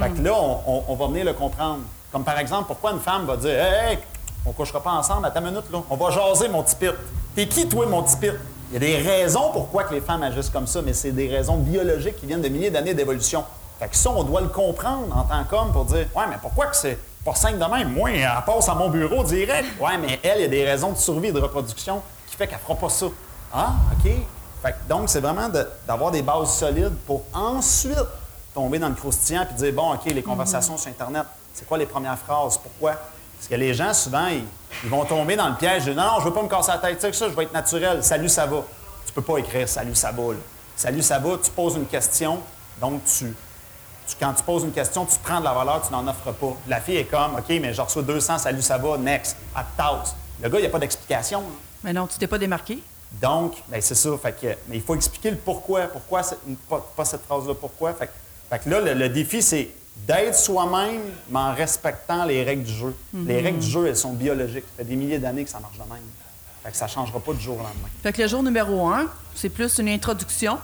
Fait 0.00 0.10
que 0.10 0.22
là, 0.22 0.32
on, 0.34 0.60
on- 0.66 0.84
on 0.88 0.94
va 0.94 1.06
venir 1.08 1.24
le 1.24 1.32
comprendre. 1.34 1.80
Comme 2.12 2.24
par 2.24 2.38
exemple, 2.38 2.64
pourquoi 2.68 2.92
une 2.92 3.00
femme 3.00 3.24
va 3.26 3.36
dire, 3.36 3.50
hey, 3.50 3.92
hey, 3.92 3.98
on 4.46 4.52
couchera 4.52 4.82
pas 4.82 4.90
ensemble 4.92 5.26
à 5.26 5.30
ta 5.30 5.40
minute, 5.40 5.64
là. 5.72 5.80
On 5.90 5.96
va 5.96 6.10
jaser, 6.10 6.48
mon 6.48 6.62
petit 6.62 6.76
pit. 6.76 6.92
T'es 7.34 7.46
qui, 7.46 7.68
toi, 7.68 7.86
mon 7.86 8.02
petit 8.02 8.16
pit? 8.16 8.32
Il 8.70 8.74
y 8.74 8.76
a 8.76 8.80
des 8.80 8.96
raisons 9.08 9.50
pourquoi 9.52 9.84
que 9.84 9.94
les 9.94 10.00
femmes 10.00 10.22
agissent 10.22 10.48
comme 10.50 10.66
ça, 10.66 10.80
mais 10.82 10.92
c'est 10.92 11.10
des 11.12 11.28
raisons 11.28 11.56
biologiques 11.56 12.16
qui 12.20 12.26
viennent 12.26 12.40
de 12.42 12.48
milliers 12.48 12.70
d'années 12.70 12.94
d'évolution. 12.94 13.44
Fait 13.78 13.88
que 13.88 13.96
ça, 13.96 14.10
on 14.10 14.22
doit 14.24 14.40
le 14.40 14.48
comprendre 14.48 15.06
en 15.16 15.22
tant 15.22 15.42
qu'homme 15.44 15.72
pour 15.72 15.84
dire 15.86 16.06
Ouais, 16.14 16.24
mais 16.28 16.36
pourquoi 16.40 16.66
que 16.66 16.76
c'est 16.76 16.98
pas 17.24 17.34
simple 17.34 17.58
de 17.58 17.64
même? 17.64 17.92
Moi, 17.92 18.10
elle 18.12 18.28
passe 18.46 18.68
à 18.68 18.74
mon 18.74 18.88
bureau 18.90 19.22
direct. 19.24 19.66
Ouais, 19.80 19.98
mais 20.00 20.20
elle, 20.22 20.38
il 20.38 20.42
y 20.42 20.44
a 20.44 20.48
des 20.48 20.64
raisons 20.64 20.92
de 20.92 20.98
survie 20.98 21.28
et 21.28 21.32
de 21.32 21.40
reproduction 21.40 22.00
qui 22.28 22.36
fait 22.36 22.46
qu'elle 22.46 22.58
fera 22.58 22.74
pas 22.76 22.88
ça. 22.88 23.06
Ah, 23.52 23.72
OK. 23.92 24.10
Fait 24.62 24.72
que 24.72 24.76
donc, 24.88 25.08
c'est 25.08 25.20
vraiment 25.20 25.48
de- 25.48 25.66
d'avoir 25.86 26.10
des 26.10 26.22
bases 26.22 26.54
solides 26.54 26.94
pour 27.06 27.22
ensuite 27.32 27.96
tomber 28.54 28.78
dans 28.78 28.88
le 28.88 28.94
croustillant 28.94 29.46
puis 29.46 29.54
dire 29.54 29.72
Bon, 29.72 29.94
OK, 29.94 30.04
les 30.06 30.22
conversations 30.22 30.76
sur 30.76 30.90
Internet, 30.90 31.24
c'est 31.54 31.66
quoi 31.66 31.78
les 31.78 31.86
premières 31.86 32.18
phrases? 32.18 32.58
Pourquoi? 32.58 32.92
Parce 33.36 33.48
que 33.48 33.54
les 33.54 33.72
gens, 33.72 33.94
souvent, 33.94 34.26
ils, 34.26 34.44
ils 34.84 34.90
vont 34.90 35.04
tomber 35.06 35.34
dans 35.36 35.48
le 35.48 35.54
piège 35.54 35.86
de 35.86 35.94
Non, 35.94 36.02
non, 36.04 36.20
je 36.20 36.24
veux 36.24 36.32
pas 36.34 36.42
me 36.42 36.48
casser 36.48 36.72
la 36.72 36.78
tête, 36.78 36.96
tu 36.96 37.02
sais 37.02 37.10
que 37.10 37.16
ça, 37.16 37.28
je 37.28 37.34
vais 37.34 37.44
être 37.44 37.54
naturel. 37.54 38.04
Salut, 38.04 38.28
ça 38.28 38.44
va. 38.46 38.62
Tu 39.06 39.12
peux 39.14 39.22
pas 39.22 39.38
écrire 39.38 39.66
Salut, 39.68 39.94
ça 39.94 40.12
va. 40.12 40.32
là. 40.34 40.38
Salut, 40.76 41.02
ça 41.02 41.18
va, 41.18 41.36
tu 41.42 41.50
poses 41.50 41.76
une 41.76 41.86
question, 41.86 42.38
donc 42.80 43.02
tu, 43.04 43.34
tu- 44.06 44.16
quand 44.20 44.32
tu 44.34 44.42
poses 44.42 44.64
une 44.64 44.72
question, 44.72 45.04
tu 45.06 45.16
prends 45.22 45.38
de 45.40 45.44
la 45.44 45.52
valeur, 45.52 45.82
tu 45.86 45.92
n'en 45.92 46.06
offres 46.06 46.32
pas. 46.32 46.52
La 46.68 46.80
fille 46.80 46.96
est 46.96 47.04
comme 47.04 47.34
OK, 47.36 47.48
mais 47.48 47.72
je 47.74 47.80
reçois 47.82 48.02
200, 48.02 48.38
salut, 48.38 48.62
ça 48.62 48.76
va, 48.78 48.96
next, 48.98 49.36
à 49.54 49.64
tasse. 49.76 50.14
Le 50.42 50.48
gars, 50.48 50.58
il 50.58 50.62
n'y 50.62 50.66
a 50.66 50.70
pas 50.70 50.78
d'explication. 50.78 51.42
Mais 51.84 51.92
non, 51.94 52.06
tu 52.06 52.18
t'es 52.18 52.26
pas 52.26 52.38
démarqué? 52.38 52.82
Donc, 53.20 53.54
ben 53.68 53.80
c'est 53.80 53.94
ça. 53.94 54.10
Fait 54.22 54.32
que, 54.40 54.46
mais 54.68 54.76
il 54.76 54.82
faut 54.82 54.94
expliquer 54.94 55.30
le 55.30 55.36
pourquoi. 55.36 55.82
Pourquoi 55.88 56.22
cette- 56.22 56.40
pas, 56.68 56.84
pas 56.96 57.04
cette 57.04 57.22
phrase-là, 57.24 57.54
pourquoi. 57.54 57.92
Fait, 57.94 58.06
que- 58.06 58.12
fait 58.50 58.58
que 58.60 58.70
là, 58.70 58.80
le, 58.80 58.94
le 58.94 59.08
défi, 59.08 59.42
c'est 59.42 59.68
d'être 60.06 60.34
soi-même, 60.36 61.00
mais 61.28 61.38
en 61.38 61.54
respectant 61.54 62.24
les 62.24 62.42
règles 62.44 62.62
du 62.62 62.72
jeu. 62.72 62.94
Les 63.12 63.40
règles 63.40 63.58
du 63.58 63.68
jeu, 63.68 63.86
elles 63.88 63.96
sont 63.96 64.12
biologiques. 64.12 64.64
Ça 64.70 64.78
fait 64.78 64.84
des 64.84 64.96
milliers 64.96 65.18
d'années 65.18 65.44
que 65.44 65.50
ça 65.50 65.60
marche 65.60 65.74
de 65.76 65.82
même. 65.92 66.02
Fait 66.62 66.70
que 66.70 66.76
ça 66.76 66.86
ne 66.86 66.90
changera 66.90 67.18
pas 67.20 67.32
du 67.32 67.40
jour 67.40 67.54
au 67.54 67.58
lendemain. 67.62 67.88
Fait 68.02 68.12
que 68.12 68.22
le 68.22 68.28
jour 68.28 68.42
numéro 68.42 68.86
un, 68.88 69.06
c'est 69.34 69.48
plus 69.48 69.78
une 69.78 69.88
introduction. 69.88 70.58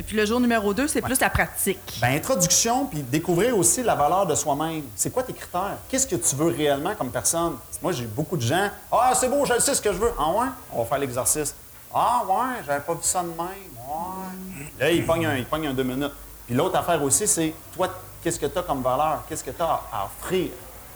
Et 0.00 0.04
puis 0.04 0.16
le 0.16 0.24
jour 0.26 0.38
numéro 0.38 0.72
deux, 0.74 0.86
c'est 0.86 1.02
plus 1.02 1.18
la 1.18 1.28
pratique. 1.30 1.98
Ben, 2.00 2.14
introduction, 2.14 2.86
puis 2.86 3.02
découvrir 3.02 3.56
aussi 3.58 3.82
la 3.82 3.96
valeur 3.96 4.26
de 4.26 4.34
soi-même. 4.36 4.82
C'est 4.94 5.10
quoi 5.10 5.24
tes 5.24 5.32
critères? 5.32 5.76
Qu'est-ce 5.88 6.06
que 6.06 6.14
tu 6.14 6.36
veux 6.36 6.46
réellement 6.52 6.94
comme 6.94 7.10
personne? 7.10 7.54
Moi, 7.82 7.90
j'ai 7.90 8.04
beaucoup 8.04 8.36
de 8.36 8.42
gens. 8.42 8.68
Ah, 8.92 9.12
c'est 9.18 9.28
beau, 9.28 9.44
je 9.44 9.58
sais 9.58 9.74
ce 9.74 9.82
que 9.82 9.92
je 9.92 9.98
veux. 9.98 10.12
Ah 10.16 10.30
ouais? 10.30 10.46
On 10.72 10.82
va 10.82 10.84
faire 10.88 10.98
l'exercice. 10.98 11.52
Ah 11.94 12.22
ouais, 12.28 12.62
j'avais 12.66 12.80
pas 12.80 12.94
vu 12.94 13.00
ça 13.02 13.22
de 13.22 13.28
même. 13.28 13.38
Ouais. 13.38 14.70
Là, 14.78 14.90
il 14.90 15.06
pogne 15.06 15.26
un, 15.26 15.36
il 15.36 15.46
pogne 15.46 15.68
un 15.68 15.74
deux 15.74 15.82
minutes. 15.82 16.12
Puis 16.46 16.54
l'autre 16.54 16.76
affaire 16.76 17.02
aussi, 17.02 17.26
c'est 17.26 17.54
toi, 17.74 17.88
qu'est-ce 18.22 18.38
que 18.38 18.46
tu 18.46 18.58
as 18.58 18.62
comme 18.62 18.82
valeur? 18.82 19.22
Qu'est-ce 19.28 19.44
que 19.44 19.50
tu 19.50 19.62
as 19.62 19.80
à 19.92 20.04
offrir? 20.04 20.50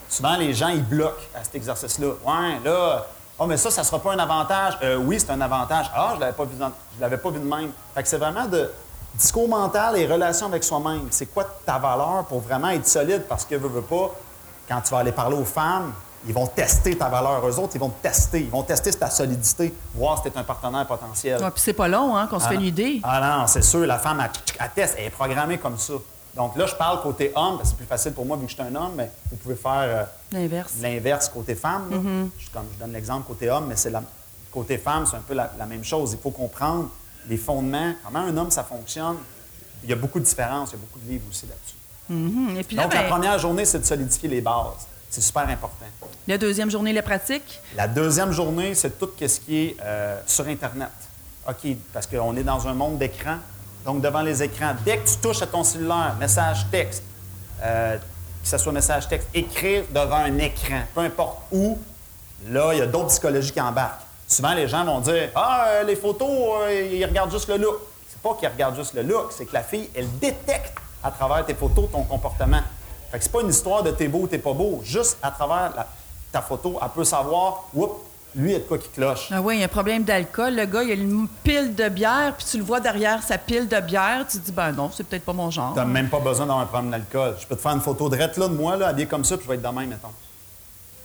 Souvent, 0.09 0.37
les 0.37 0.52
gens, 0.52 0.68
ils 0.68 0.85
bloquent 0.85 1.22
à 1.35 1.42
cet 1.42 1.55
exercice-là. 1.55 2.09
Ouais, 2.09 2.61
là, 2.64 3.07
oh, 3.38 3.46
mais 3.46 3.57
ça, 3.57 3.70
ça 3.70 3.83
sera 3.83 3.98
pas 3.98 4.12
un 4.12 4.18
avantage. 4.18 4.78
Euh, 4.83 4.96
oui, 4.96 5.18
c'est 5.18 5.31
un 5.31 5.40
avantage. 5.40 5.90
Ah, 5.94 6.12
je 6.14 6.20
l'avais 6.20 6.33
pas 6.33 6.44
vu, 6.44 6.57
l'avais 7.00 7.16
pas 7.16 7.31
vu 7.31 7.38
de 7.38 7.44
même. 7.44 7.70
Fait 7.94 8.02
que 8.02 8.09
c'est 8.09 8.18
vraiment 8.18 8.46
de 8.46 8.70
discours 9.14 9.48
mental 9.48 9.96
et 9.96 10.07
relation 10.07 10.46
avec 10.46 10.64
soi-même. 10.64 11.09
C'est 11.11 11.26
quoi 11.26 11.44
ta 11.64 11.78
valeur 11.78 12.24
pour 12.28 12.40
vraiment 12.40 12.68
être 12.68 12.87
solide? 12.87 13.24
Parce 13.28 13.44
que, 13.44 13.55
veux, 13.55 13.68
veux 13.68 13.83
pas, 13.83 14.11
quand 14.68 14.81
tu 14.83 14.90
vas 14.90 14.98
aller 14.98 15.12
parler 15.12 15.37
aux 15.37 15.44
femmes, 15.44 15.92
ils 16.27 16.33
vont 16.35 16.47
tester 16.47 16.97
ta 16.97 17.09
valeur. 17.09 17.47
Eux 17.47 17.59
autres, 17.59 17.73
ils 17.75 17.81
vont 17.81 17.89
te 17.89 18.03
tester. 18.03 18.41
Ils 18.41 18.51
vont 18.51 18.63
tester 18.63 18.93
ta 18.93 19.11
solidité, 19.11 19.75
voir 19.95 20.19
si 20.19 20.31
tu 20.31 20.37
es 20.37 20.39
un 20.41 20.45
partenaire 20.45 20.87
potentiel. 20.87 21.43
Ouais, 21.43 21.51
puis 21.51 21.61
c'est 21.61 21.73
pas 21.73 21.89
long, 21.89 22.17
hein, 22.17 22.27
qu'on 22.27 22.39
se 22.39 22.47
Ah 22.47 22.51
fait 22.51 22.55
une 22.57 22.63
idée. 22.63 23.01
Ah 23.03 23.39
non, 23.39 23.47
c'est 23.47 23.63
sûr, 23.63 23.81
la 23.87 23.99
femme, 23.99 24.21
elle, 24.21 24.31
elle 24.61 24.71
teste, 24.75 24.95
elle 24.99 25.07
est 25.07 25.11
programmée 25.11 25.59
comme 25.59 25.79
ça. 25.79 25.95
Donc 26.35 26.57
là, 26.57 26.67
je 26.67 26.75
parle 26.75 27.03
côté 27.03 27.31
homme, 27.35 27.57
parce 27.59 27.63
que 27.63 27.67
c'est 27.69 27.77
plus 27.77 27.87
facile 27.87 28.13
pour 28.13 28.25
moi 28.25 28.37
vu 28.37 28.45
que 28.45 28.51
je 28.51 28.55
suis 28.55 28.63
un 28.63 28.75
homme, 28.75 28.93
mais 28.97 29.11
vous 29.31 29.37
pouvez 29.37 29.55
faire 29.57 30.09
euh, 30.33 30.39
L'inverse. 30.81 31.29
côté 31.29 31.55
femme. 31.55 31.91
là. 31.91 31.97
je, 32.39 32.51
comme 32.51 32.65
je 32.73 32.79
donne 32.79 32.93
l'exemple 32.93 33.27
côté 33.27 33.51
homme, 33.51 33.67
mais 33.69 33.77
c'est 33.77 33.91
la, 33.91 34.03
côté 34.51 34.79
femme, 34.79 35.05
c'est 35.07 35.17
un 35.17 35.21
peu 35.21 35.35
la, 35.35 35.51
la 35.59 35.67
même 35.67 35.85
chose. 35.85 36.13
Il 36.13 36.19
faut 36.19 36.31
comprendre 36.31 36.89
les 37.29 37.37
fondements, 37.37 37.93
comment 38.05 38.21
un 38.21 38.37
homme, 38.37 38.51
ça 38.51 38.65
fonctionne. 38.65 39.17
Il 39.85 39.91
y 39.91 39.93
a 39.93 39.97
beaucoup 39.97 40.21
de 40.21 40.25
différences, 40.25 40.71
il 40.71 40.75
y 40.75 40.77
a 40.77 40.81
beaucoup 40.81 40.99
de 41.01 41.11
livres 41.11 41.25
aussi 41.29 41.47
là-dessus. 41.47 41.77
Mhm. 42.09 42.57
Et 42.57 42.65
puis 42.65 42.77
là, 42.77 42.85
Donc, 42.85 42.95
la 42.95 43.03
ben, 43.03 43.09
première 43.11 43.39
journée, 43.39 43.65
c'est 43.65 43.79
de 43.81 43.85
solidifier 43.85 44.29
les 44.29 44.41
bases. 44.41 44.87
C'est 45.12 45.20
super 45.20 45.46
important. 45.46 45.85
la 46.27 46.38
deuxième 46.38 46.70
journée, 46.70 46.94
la 46.94 47.03
pratique? 47.03 47.61
La 47.77 47.87
deuxième 47.87 48.33
journée, 48.33 48.75
c'est 48.75 48.98
tout 48.98 49.11
ce 49.20 49.40
qui 49.40 49.59
est 49.59 49.77
euh, 49.83 50.18
sur 50.27 50.46
Internet. 50.46 50.88
OK, 51.46 51.77
parce 51.92 52.07
qu'on 52.07 52.35
est 52.35 52.42
dans 52.42 52.66
un 52.66 52.72
monde 52.72 52.96
d'écran. 52.96 53.37
Donc, 53.85 54.01
devant 54.01 54.22
les 54.22 54.42
écrans, 54.42 54.75
dès 54.87 54.96
que 54.96 55.07
tu 55.07 55.16
touches 55.18 55.42
à 55.42 55.46
ton 55.46 55.64
cellulaire, 55.64 56.16
message 56.18 56.66
texte, 56.70 57.03
euh, 57.62 57.98
que 57.98 58.48
ce 58.48 58.57
soit 58.57 58.72
message 58.72 59.07
texte, 59.07 59.29
écrire 59.35 59.85
devant 59.90 60.16
un 60.16 60.38
écran, 60.38 60.81
peu 60.94 61.03
importe 61.03 61.42
où, 61.53 61.79
là, 62.48 62.72
il 62.72 62.79
y 62.79 62.83
a 62.83 62.87
d'autres 62.87 63.09
psychologies 63.09 63.53
qui 63.53 63.61
embarquent. 63.61 64.01
Souvent, 64.27 64.55
les 64.55 64.66
gens 64.66 64.83
vont 64.83 65.01
dire 65.01 65.29
Ah, 65.35 65.66
euh, 65.68 65.83
les 65.83 65.96
photos, 65.96 66.31
euh, 66.31 66.88
ils 66.90 67.05
regardent 67.05 67.33
juste 67.33 67.51
le 67.51 67.59
look. 67.59 67.81
C'est 68.09 68.22
pas 68.22 68.35
qu'ils 68.40 68.48
regardent 68.48 68.77
juste 68.77 68.94
le 68.94 69.03
look, 69.03 69.31
c'est 69.31 69.44
que 69.44 69.53
la 69.53 69.62
fille, 69.62 69.90
elle 69.94 70.09
détecte 70.20 70.72
à 71.05 71.11
travers 71.11 71.44
tes 71.44 71.55
photos 71.55 71.90
ton 71.92 72.03
comportement. 72.05 72.62
Fait 73.12 73.18
que 73.18 73.25
c'est 73.25 73.31
pas 73.33 73.42
une 73.42 73.51
histoire 73.51 73.83
de 73.85 73.90
t'es 73.92 74.09
beau 74.09 74.20
ou 74.22 74.27
t'es 74.27 74.38
pas 74.38 74.53
beau. 74.55 74.81
Juste 74.85 75.18
à 75.22 75.31
travers 75.31 75.72
la- 75.77 75.87
ta 76.33 76.40
photo, 76.42 76.79
elle 76.83 76.88
peut 76.88 77.05
savoir, 77.05 77.68
oups, 77.75 77.92
lui, 78.35 78.48
il 78.51 78.53
y 78.53 78.57
a 78.57 78.59
de 78.61 78.64
quoi 78.64 78.79
qui 78.79 78.88
cloche. 78.88 79.29
Ah 79.31 79.42
oui, 79.42 79.57
il 79.57 79.59
y 79.59 79.62
a 79.62 79.66
un 79.66 79.68
problème 79.68 80.03
d'alcool. 80.05 80.55
Le 80.57 80.64
gars, 80.64 80.83
il 80.83 80.90
a 80.90 80.94
une 80.94 81.29
pile 81.44 81.75
de 81.75 81.88
bière, 81.90 82.33
puis 82.37 82.46
tu 82.51 82.57
le 82.57 82.64
vois 82.64 82.81
derrière 82.81 83.22
sa 83.22 83.37
pile 83.37 83.68
de 83.68 83.79
bière. 83.81 84.25
Tu 84.29 84.38
te 84.38 84.46
dis, 84.46 84.53
ben 84.53 84.72
non, 84.72 84.90
c'est 84.90 85.05
peut-être 85.07 85.25
pas 85.27 85.35
mon 85.35 85.51
genre. 85.51 85.75
T'as 85.75 85.85
même 85.85 86.09
pas 86.09 86.18
besoin 86.20 86.46
d'avoir 86.46 86.64
un 86.64 86.66
problème 86.66 86.90
d'alcool. 86.90 87.35
Je 87.38 87.46
peux 87.46 87.55
te 87.57 87.61
faire 87.61 87.72
une 87.72 87.83
photo 87.83 88.09
de 88.09 88.16
là 88.16 88.29
de 88.29 88.46
moi, 88.46 88.77
là, 88.79 88.88
habillé 88.88 89.07
comme 89.07 89.25
ça, 89.25 89.37
puis 89.37 89.44
je 89.44 89.48
vais 89.51 89.57
être 89.57 89.62
de 89.70 89.79
même, 89.79 89.90
mettons. 89.90 90.09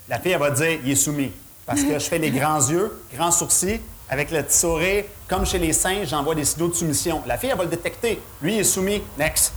La 0.08 0.20
fille, 0.20 0.32
elle 0.32 0.39
va 0.39 0.52
dire, 0.52 0.80
il 0.86 0.91
est 0.91 0.96
soumis. 0.96 1.32
Parce 1.65 1.84
que 1.84 2.00
je 2.00 2.06
fais 2.06 2.17
les 2.17 2.32
grands 2.32 2.65
yeux, 2.65 2.98
grands 3.13 3.32
sourcils, 3.32 3.82
avec 4.10 4.32
le 4.32 4.41
petit 4.43 4.58
sourire. 4.58 5.04
Comme 5.28 5.46
chez 5.46 5.60
les 5.60 5.74
singes, 5.74 6.08
j'envoie 6.08 6.34
des 6.34 6.46
signaux 6.46 6.70
de 6.70 6.74
soumission. 6.76 7.22
La 7.28 7.38
fille, 7.38 7.50
elle 7.50 7.58
va 7.58 7.65
le 7.65 7.70
détecter. 7.70 8.22
Lui, 8.41 8.54
il 8.56 8.60
est 8.62 8.63
soumis. 8.63 9.04
Next. 9.20 9.52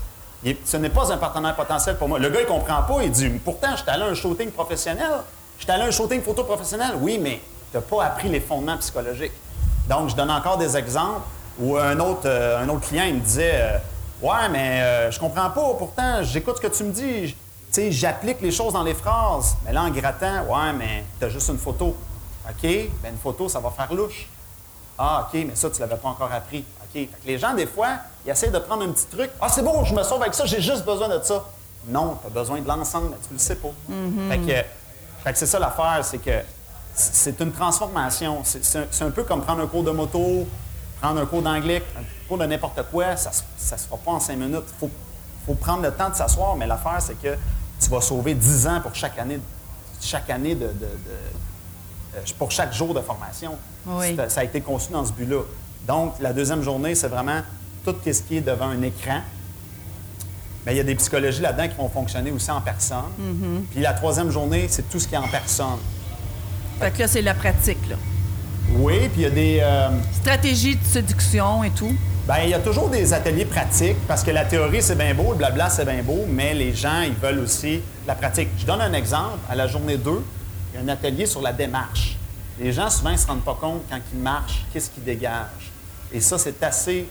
Ce 0.64 0.76
n'est 0.76 0.88
pas 0.88 1.12
un 1.12 1.18
partenaire 1.18 1.54
potentiel 1.54 1.96
pour 1.96 2.08
moi. 2.08 2.18
Le 2.18 2.30
gars, 2.30 2.40
il 2.40 2.46
comprend 2.46 2.82
pas. 2.82 3.02
Il 3.02 3.10
dit 3.10 3.28
Pourtant, 3.44 3.72
je 3.72 3.82
suis 3.82 3.90
allé 3.90 4.02
à 4.04 4.06
un 4.06 4.14
shooting 4.14 4.50
professionnel. 4.50 5.10
Je 5.58 5.64
suis 5.64 5.72
allé 5.72 5.82
à 5.82 5.86
un 5.86 5.90
shooting 5.90 6.22
photo 6.22 6.44
professionnel. 6.44 6.92
Oui, 7.00 7.18
mais 7.18 7.40
tu 7.70 7.76
n'as 7.76 7.82
pas 7.82 8.04
appris 8.04 8.28
les 8.28 8.40
fondements 8.40 8.78
psychologiques. 8.78 9.32
Donc, 9.88 10.08
je 10.08 10.16
donne 10.16 10.30
encore 10.30 10.56
des 10.56 10.76
exemples 10.76 11.22
où 11.58 11.76
un 11.76 11.98
autre, 12.00 12.22
euh, 12.24 12.62
un 12.62 12.68
autre 12.70 12.88
client, 12.88 13.04
il 13.06 13.16
me 13.16 13.20
disait 13.20 13.52
euh, 13.54 13.78
Ouais, 14.22 14.48
mais 14.50 14.82
euh, 14.82 15.10
je 15.10 15.20
comprends 15.20 15.50
pas. 15.50 15.74
Pourtant, 15.78 16.22
j'écoute 16.22 16.56
ce 16.56 16.62
que 16.62 16.74
tu 16.74 16.84
me 16.84 16.92
dis. 16.92 17.36
Tu 17.72 17.92
j'applique 17.92 18.40
les 18.40 18.50
choses 18.50 18.72
dans 18.72 18.82
les 18.82 18.94
phrases. 18.94 19.56
Mais 19.64 19.72
là, 19.72 19.82
en 19.82 19.90
grattant, 19.90 20.44
ouais, 20.48 20.72
mais 20.76 21.04
tu 21.18 21.26
as 21.26 21.28
juste 21.28 21.48
une 21.48 21.58
photo. 21.58 21.96
OK, 22.48 22.62
ben 22.62 23.12
une 23.12 23.18
photo, 23.18 23.48
ça 23.48 23.60
va 23.60 23.70
faire 23.70 23.92
louche. 23.92 24.26
Ah, 24.98 25.26
OK, 25.26 25.44
mais 25.46 25.54
ça, 25.54 25.70
tu 25.70 25.80
l'avais 25.80 25.96
pas 25.96 26.08
encore 26.08 26.32
appris. 26.32 26.64
OK. 26.90 27.00
Fait 27.00 27.06
que 27.06 27.26
les 27.26 27.38
gens, 27.38 27.54
des 27.54 27.66
fois, 27.66 27.88
ils 28.26 28.30
essaient 28.30 28.50
de 28.50 28.58
prendre 28.58 28.82
un 28.84 28.88
petit 28.92 29.06
truc. 29.06 29.30
Ah, 29.40 29.48
c'est 29.48 29.62
bon, 29.62 29.84
je 29.84 29.94
me 29.94 30.02
sauve 30.02 30.20
avec 30.22 30.34
ça, 30.34 30.44
j'ai 30.46 30.60
juste 30.60 30.84
besoin 30.84 31.08
de 31.08 31.22
ça. 31.22 31.44
Non, 31.86 32.18
tu 32.20 32.26
as 32.26 32.30
besoin 32.30 32.60
de 32.60 32.68
l'ensemble, 32.68 33.08
mais 33.10 33.16
tu 33.26 33.32
le 33.32 33.38
sais 33.38 33.56
pas. 33.56 33.70
Fait 34.30 34.38
que, 34.38 34.52
fait 35.24 35.32
que 35.32 35.38
c'est 35.38 35.46
ça 35.46 35.58
l'affaire, 35.58 36.00
c'est 36.02 36.18
que 36.18 36.40
c'est 36.94 37.40
une 37.40 37.52
transformation. 37.52 38.42
C'est 38.44 39.02
un, 39.02 39.10
peu 39.10 39.24
comme 39.24 39.42
prendre 39.42 39.62
un 39.62 39.66
cours 39.66 39.84
de 39.84 39.90
moto, 39.90 40.46
prendre 41.00 41.20
un 41.20 41.26
cours 41.26 41.42
d'anglais, 41.42 41.82
un 41.98 42.02
cours 42.28 42.36
de 42.38 42.44
n'importe 42.46 42.82
quoi. 42.90 43.16
Ça 43.16 43.30
ne 43.30 43.78
se 43.78 43.84
fera 43.86 43.96
pas 43.96 44.10
en 44.10 44.20
cinq 44.20 44.36
minutes. 44.36 44.64
Il 44.68 44.78
faut, 44.78 44.90
faut 45.46 45.54
prendre 45.54 45.82
le 45.82 45.92
temps 45.92 46.10
de 46.10 46.14
s'asseoir, 46.14 46.54
mais 46.56 46.66
l'affaire, 46.66 47.00
c'est 47.00 47.14
que 47.20 47.34
tu 47.80 47.88
vas 47.88 48.00
sauver 48.02 48.34
10 48.34 48.66
ans 48.66 48.80
pour 48.82 48.94
chaque 48.94 49.18
année, 49.18 49.40
chaque 50.02 50.28
année 50.28 50.54
de- 50.54 50.66
de- 50.66 50.72
de, 50.72 50.86
euh, 52.16 52.20
pour 52.38 52.50
chaque 52.50 52.74
jour 52.74 52.92
de 52.92 53.00
formation. 53.00 53.56
Oui. 53.86 54.14
Ça 54.28 54.40
a 54.40 54.44
été 54.44 54.60
conçu 54.60 54.92
dans 54.92 55.04
ce 55.06 55.12
but-là. 55.12 55.40
Donc, 55.90 56.14
la 56.20 56.32
deuxième 56.32 56.62
journée, 56.62 56.94
c'est 56.94 57.08
vraiment 57.08 57.40
tout 57.84 57.96
ce 58.06 58.22
qui 58.22 58.36
est 58.36 58.40
devant 58.42 58.68
un 58.68 58.80
écran. 58.82 59.22
Mais 60.64 60.74
il 60.74 60.76
y 60.76 60.80
a 60.80 60.84
des 60.84 60.94
psychologies 60.94 61.42
là-dedans 61.42 61.66
qui 61.66 61.74
vont 61.74 61.88
fonctionner 61.88 62.30
aussi 62.30 62.48
en 62.48 62.60
personne. 62.60 63.10
Mm-hmm. 63.20 63.60
Puis 63.72 63.80
la 63.80 63.92
troisième 63.94 64.30
journée, 64.30 64.66
c'est 64.70 64.88
tout 64.88 65.00
ce 65.00 65.08
qui 65.08 65.16
est 65.16 65.18
en 65.18 65.26
personne. 65.26 65.80
Fait 66.78 66.92
que 66.92 67.00
là, 67.00 67.08
c'est 67.08 67.22
la 67.22 67.34
pratique, 67.34 67.88
là. 67.88 67.96
Oui, 68.76 69.08
puis 69.08 69.22
il 69.22 69.22
y 69.22 69.26
a 69.26 69.30
des... 69.30 69.58
euh, 69.60 69.88
Stratégie 70.12 70.76
de 70.76 70.84
séduction 70.84 71.64
et 71.64 71.70
tout. 71.70 71.92
ben, 72.28 72.36
il 72.44 72.50
y 72.50 72.54
a 72.54 72.60
toujours 72.60 72.88
des 72.88 73.12
ateliers 73.12 73.44
pratiques 73.46 73.96
parce 74.06 74.22
que 74.22 74.30
la 74.30 74.44
théorie, 74.44 74.82
c'est 74.82 74.94
bien 74.94 75.12
beau, 75.12 75.32
le 75.32 75.38
blabla, 75.38 75.70
c'est 75.70 75.84
bien 75.84 76.04
beau, 76.04 76.24
mais 76.28 76.54
les 76.54 76.72
gens, 76.72 77.00
ils 77.02 77.14
veulent 77.14 77.40
aussi 77.40 77.80
la 78.06 78.14
pratique. 78.14 78.50
Je 78.58 78.64
donne 78.64 78.80
un 78.80 78.92
exemple. 78.92 79.38
À 79.50 79.56
la 79.56 79.66
journée 79.66 79.96
2, 79.96 80.22
il 80.72 80.76
y 80.76 80.80
a 80.80 80.84
un 80.84 80.88
atelier 80.94 81.26
sur 81.26 81.42
la 81.42 81.52
démarche. 81.52 82.16
Les 82.60 82.72
gens, 82.72 82.88
souvent, 82.90 83.10
ne 83.10 83.16
se 83.16 83.26
rendent 83.26 83.42
pas 83.42 83.58
compte 83.60 83.82
quand 83.90 83.98
ils 84.12 84.20
marchent, 84.20 84.64
qu'est-ce 84.72 84.88
qu'ils 84.90 85.02
dégagent. 85.02 85.69
Et 86.12 86.20
ça, 86.20 86.38
c'est 86.38 86.62
assez, 86.62 87.08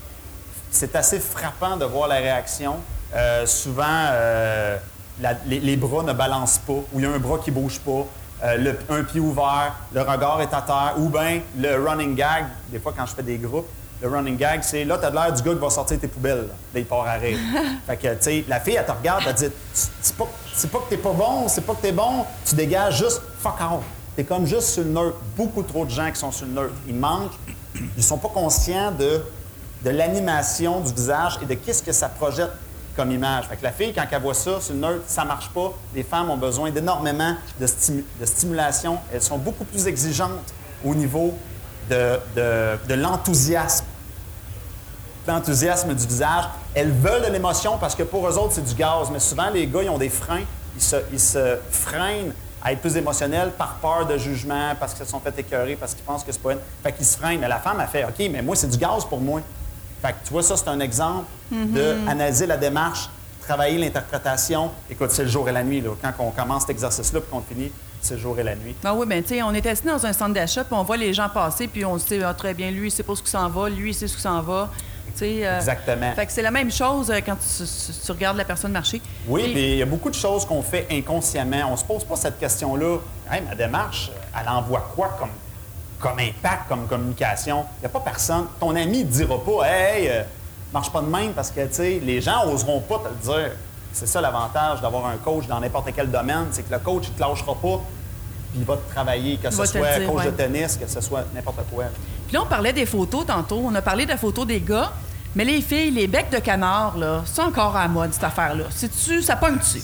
c'est 0.71 0.95
assez 0.95 1.19
frappant 1.19 1.77
de 1.77 1.85
voir 1.85 2.07
la 2.07 2.15
réaction. 2.15 2.75
Euh, 3.15 3.45
souvent, 3.45 3.83
euh, 3.87 4.77
la- 5.21 5.33
les, 5.45 5.59
les 5.59 5.75
bras 5.77 6.03
ne 6.03 6.13
balancent 6.13 6.59
pas, 6.59 6.73
ou 6.73 6.85
il 6.99 7.01
y 7.01 7.05
a 7.05 7.09
un 7.11 7.17
bras 7.19 7.39
qui 7.39 7.51
ne 7.51 7.55
bouge 7.55 7.79
pas, 7.79 8.05
euh, 8.43 8.57
le- 8.57 8.79
un 8.89 9.03
pied 9.03 9.19
ouvert, 9.19 9.73
le 9.93 10.01
regard 10.01 10.41
est 10.41 10.53
à 10.53 10.61
terre, 10.61 10.93
ou 10.97 11.09
bien 11.09 11.41
le 11.57 11.75
running 11.83 12.15
gag, 12.15 12.45
des 12.69 12.79
fois 12.79 12.93
quand 12.95 13.05
je 13.05 13.13
fais 13.15 13.23
des 13.23 13.37
groupes, 13.37 13.67
le 14.01 14.07
running 14.07 14.37
gag, 14.37 14.61
c'est 14.63 14.85
là, 14.85 14.97
tu 14.97 15.05
as 15.05 15.09
l'air 15.09 15.33
du 15.33 15.41
gars 15.41 15.53
qui 15.53 15.59
va 15.59 15.69
sortir 15.69 15.99
tes 15.99 16.07
poubelles. 16.07 16.47
Là, 16.73 16.79
il 16.79 16.85
part 16.85 17.05
à 17.07 17.13
rire. 17.13 17.37
fait 17.87 17.97
que, 17.97 18.07
tu 18.15 18.17
sais, 18.21 18.45
la 18.47 18.59
fille, 18.59 18.75
elle 18.75 18.85
te 18.85 18.91
regarde, 18.91 19.23
elle 19.27 19.35
te 19.35 19.45
dit 19.45 19.51
c'est 19.73 20.15
pas, 20.15 20.27
c'est 20.53 20.71
pas 20.71 20.79
que 20.79 20.89
t'es 20.89 20.97
pas 20.97 21.11
bon, 21.11 21.47
c'est 21.47 21.61
pas 21.65 21.73
que 21.73 21.81
t'es 21.81 21.91
bon, 21.91 22.25
tu 22.45 22.55
dégages 22.55 22.97
juste 22.99 23.21
fuck 23.41 23.59
out. 23.61 23.81
T'es 24.15 24.23
comme 24.23 24.45
juste 24.45 24.67
sur 24.69 24.83
le 24.83 24.89
neutre. 24.89 25.17
Beaucoup 25.35 25.63
trop 25.63 25.83
de 25.85 25.89
gens 25.89 26.09
qui 26.11 26.19
sont 26.19 26.31
sur 26.31 26.45
le 26.45 26.53
neutre. 26.53 26.73
Ils 26.87 26.95
manquent, 26.95 27.31
ils 27.97 28.03
sont 28.03 28.17
pas 28.17 28.29
conscients 28.29 28.91
de, 28.91 29.21
de 29.83 29.89
l'animation 29.89 30.79
du 30.81 30.93
visage 30.93 31.39
et 31.41 31.45
de 31.45 31.53
qu'est-ce 31.53 31.83
que 31.83 31.91
ça 31.91 32.09
projette 32.09 32.51
comme 32.95 33.11
image. 33.11 33.45
Fait 33.47 33.55
que 33.55 33.63
la 33.63 33.71
fille, 33.71 33.93
quand 33.93 34.03
elle 34.11 34.21
voit 34.21 34.33
ça 34.33 34.59
le 34.69 34.75
neutre, 34.75 35.03
ça 35.07 35.23
marche 35.23 35.49
pas. 35.49 35.73
Les 35.95 36.03
femmes 36.03 36.29
ont 36.29 36.37
besoin 36.37 36.69
d'énormément 36.71 37.35
de, 37.59 37.65
de 38.19 38.25
stimulation. 38.25 38.97
Elles 39.13 39.21
sont 39.21 39.37
beaucoup 39.37 39.63
plus 39.63 39.87
exigeantes 39.87 40.53
au 40.83 40.93
niveau 40.95 41.33
de, 41.89 42.19
de- 42.35 42.77
de 42.87 42.93
l'enthousiasme 42.95 43.85
l'enthousiasme 45.27 45.93
du 45.93 46.07
visage. 46.07 46.45
Elles 46.73 46.91
veulent 46.91 47.25
de 47.27 47.31
l'émotion 47.31 47.77
parce 47.77 47.93
que 47.95 48.03
pour 48.03 48.27
eux 48.27 48.37
autres, 48.37 48.53
c'est 48.53 48.65
du 48.65 48.73
gaz. 48.73 49.09
Mais 49.11 49.19
souvent, 49.19 49.49
les 49.51 49.67
gars, 49.67 49.83
ils 49.83 49.89
ont 49.89 49.97
des 49.97 50.09
freins. 50.09 50.43
Ils 50.75 50.81
se, 50.81 50.95
ils 51.11 51.19
se 51.19 51.57
freinent 51.71 52.33
à 52.63 52.73
être 52.73 52.81
plus 52.81 52.95
émotionnels 52.97 53.51
par 53.57 53.75
peur 53.75 54.05
de 54.05 54.17
jugement, 54.17 54.73
parce 54.79 54.93
qu'ils 54.93 55.05
se 55.05 55.11
sont 55.11 55.19
fait 55.19 55.37
écœurer, 55.39 55.75
parce 55.75 55.93
qu'ils 55.93 56.03
pensent 56.03 56.23
que 56.23 56.31
c'est 56.31 56.41
pas 56.41 56.53
une... 56.53 56.59
Fait 56.83 56.91
qu'ils 56.91 57.05
se 57.05 57.17
freinent. 57.17 57.39
Mais 57.39 57.47
la 57.47 57.59
femme 57.59 57.79
a 57.79 57.87
fait 57.87 58.03
OK, 58.03 58.29
mais 58.31 58.41
moi, 58.41 58.55
c'est 58.55 58.69
du 58.69 58.77
gaz 58.77 59.05
pour 59.05 59.21
moi. 59.21 59.41
Fait 60.01 60.13
que 60.13 60.25
tu 60.25 60.33
vois, 60.33 60.43
ça, 60.43 60.55
c'est 60.57 60.67
un 60.67 60.79
exemple 60.79 61.25
d'analyser 61.51 62.47
la 62.47 62.57
démarche, 62.57 63.09
travailler 63.41 63.77
l'interprétation. 63.77 64.71
Écoute, 64.89 65.11
c'est 65.11 65.23
le 65.23 65.29
jour 65.29 65.47
et 65.49 65.51
la 65.51 65.63
nuit. 65.63 65.81
Là. 65.81 65.91
Quand 66.01 66.13
on 66.19 66.31
commence 66.31 66.61
cet 66.61 66.71
exercice-là 66.71 67.21
puis 67.21 67.29
qu'on 67.31 67.41
finit, 67.41 67.71
c'est 68.01 68.13
le 68.13 68.19
jour 68.21 68.39
et 68.39 68.43
la 68.43 68.55
nuit. 68.55 68.75
Ah 68.83 68.93
oui, 68.93 69.05
bien, 69.05 69.21
tu 69.21 69.29
sais, 69.29 69.41
on 69.41 69.53
est 69.53 69.65
assis 69.65 69.83
dans 69.85 70.05
un 70.05 70.13
centre 70.13 70.33
d'achat, 70.33 70.63
puis 70.63 70.73
on 70.73 70.83
voit 70.83 70.95
les 70.95 71.13
gens 71.13 71.27
passer, 71.27 71.67
puis 71.67 71.83
on 71.83 71.97
se 71.97 72.07
dit, 72.07 72.23
ah, 72.23 72.33
très 72.33 72.53
bien, 72.53 72.71
lui, 72.71 72.87
il 72.87 72.91
sait 72.91 73.03
pas 73.03 73.15
ce 73.15 73.23
qui 73.23 73.29
s'en 73.29 73.49
va, 73.49 73.69
lui, 73.69 73.91
il 73.91 73.93
sait 73.93 74.07
ce 74.07 74.15
qui 74.15 74.21
s'en 74.21 74.41
va. 74.41 74.69
Euh, 75.21 75.57
Exactement. 75.57 76.13
Fait 76.13 76.25
que 76.25 76.31
c'est 76.31 76.41
la 76.41 76.51
même 76.51 76.71
chose 76.71 77.09
euh, 77.11 77.19
quand 77.25 77.35
tu, 77.35 77.63
tu- 77.63 77.93
tu 78.05 78.11
regardes 78.11 78.37
la 78.37 78.45
personne 78.45 78.71
marcher. 78.71 79.01
Oui, 79.27 79.43
Puis- 79.53 79.71
il 79.73 79.77
y 79.77 79.81
a 79.81 79.85
beaucoup 79.85 80.09
de 80.09 80.15
choses 80.15 80.45
qu'on 80.45 80.61
fait 80.61 80.87
inconsciemment. 80.91 81.69
On 81.71 81.77
se 81.77 81.83
pose 81.83 82.03
pas 82.03 82.15
cette 82.15 82.39
question-là. 82.39 82.97
Hey, 83.31 83.41
ma 83.47 83.55
démarche, 83.55 84.11
elle 84.39 84.49
envoie 84.49 84.89
quoi 84.95 85.15
comme, 85.19 85.29
comme 85.99 86.19
impact, 86.19 86.67
comme 86.67 86.87
communication? 86.87 87.65
Il 87.77 87.81
n'y 87.81 87.85
a 87.87 87.89
pas 87.89 87.99
personne. 87.99 88.45
Ton 88.59 88.75
ami 88.75 88.99
ne 89.03 89.09
dira 89.09 89.35
pas, 89.43 89.67
hey, 89.67 90.07
euh, 90.09 90.23
marche 90.73 90.91
pas 90.91 91.01
de 91.01 91.07
même 91.07 91.33
parce 91.33 91.51
que, 91.51 91.61
les 91.81 92.21
gens 92.21 92.45
oseront 92.47 92.79
pas 92.81 92.99
te 92.99 93.07
le 93.09 93.33
dire. 93.33 93.51
C'est 93.91 94.07
ça 94.07 94.21
l'avantage 94.21 94.81
d'avoir 94.81 95.07
un 95.07 95.17
coach 95.17 95.47
dans 95.47 95.59
n'importe 95.59 95.89
quel 95.95 96.11
domaine, 96.11 96.45
c'est 96.51 96.61
que 96.63 96.71
le 96.71 96.79
coach, 96.79 97.05
il 97.07 97.13
te 97.13 97.19
lâchera 97.21 97.55
pas, 97.55 97.81
puis 98.51 98.59
il 98.59 98.63
va 98.63 98.77
te 98.77 98.91
travailler, 98.93 99.37
que 99.37 99.49
ce 99.49 99.55
soit 99.55 99.65
dire, 99.97 100.07
coach 100.11 100.25
de 100.25 100.29
tennis, 100.31 100.77
que 100.77 100.87
ce 100.87 101.01
soit 101.01 101.23
n'importe 101.33 101.59
quoi. 101.73 101.85
Puis 102.27 102.35
là, 102.35 102.43
on 102.43 102.45
parlait 102.45 102.71
des 102.73 102.85
photos 102.85 103.25
tantôt. 103.25 103.59
On 103.65 103.73
a 103.73 103.81
parlé 103.81 104.05
de 104.05 104.11
la 104.11 104.17
photo 104.17 104.45
des 104.45 104.61
gars. 104.61 104.91
Mais 105.35 105.45
les 105.45 105.61
filles, 105.61 105.91
les 105.91 106.07
becs 106.07 106.31
de 106.31 106.39
canard, 106.39 106.97
là, 106.97 107.21
c'est 107.25 107.41
encore 107.41 107.75
à 107.75 107.83
la 107.83 107.87
mode, 107.87 108.13
cette 108.13 108.23
affaire-là. 108.23 108.63
C'est-tu, 108.71 109.21
ça 109.21 109.35
pogne-tu? 109.35 109.81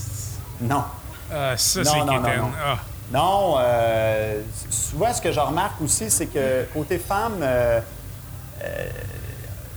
Non. 0.61 0.83
Ah, 1.31 1.55
ça, 1.57 1.81
Non, 1.81 1.91
c'est 1.91 1.99
non, 1.99 2.05
non, 2.05 2.21
non. 2.21 2.51
Ah. 2.65 2.77
Non, 3.13 3.55
euh, 3.59 4.41
souvent, 4.71 5.13
ce 5.13 5.21
que 5.21 5.31
je 5.31 5.39
remarque 5.39 5.79
aussi, 5.81 6.09
c'est 6.09 6.25
que 6.25 6.65
côté 6.73 6.97
femme, 6.97 7.33
euh, 7.41 7.79
euh, 8.63 8.85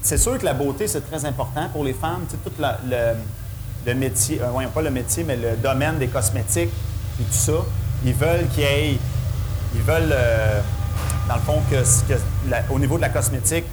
c'est 0.00 0.16
sûr 0.16 0.38
que 0.38 0.44
la 0.46 0.54
beauté, 0.54 0.86
c'est 0.88 1.02
très 1.10 1.24
important 1.26 1.68
pour 1.70 1.84
les 1.84 1.92
femmes. 1.92 2.24
Tu 2.30 2.36
sais, 2.36 2.42
tout 2.42 2.52
la- 2.60 2.78
le, 2.88 3.18
le 3.86 3.94
métier, 3.94 4.40
euh, 4.40 4.46
voyons 4.50 4.70
pas 4.70 4.80
le 4.82 4.90
métier, 4.90 5.24
mais 5.24 5.36
le 5.36 5.56
domaine 5.56 5.98
des 5.98 6.08
cosmétiques 6.08 6.70
et 7.20 7.24
tout 7.24 7.32
ça, 7.32 7.52
ils 8.04 8.14
veulent 8.14 8.46
qu'il 8.48 8.62
y 8.62 8.66
ait, 8.66 8.98
ils 9.74 9.82
veulent, 9.82 10.12
euh, 10.12 10.60
dans 11.28 11.34
le 11.34 11.40
fond, 11.42 11.60
que, 11.70 11.76
que 12.12 12.18
la- 12.48 12.62
au 12.70 12.78
niveau 12.78 12.96
de 12.96 13.02
la 13.02 13.10
cosmétique, 13.10 13.66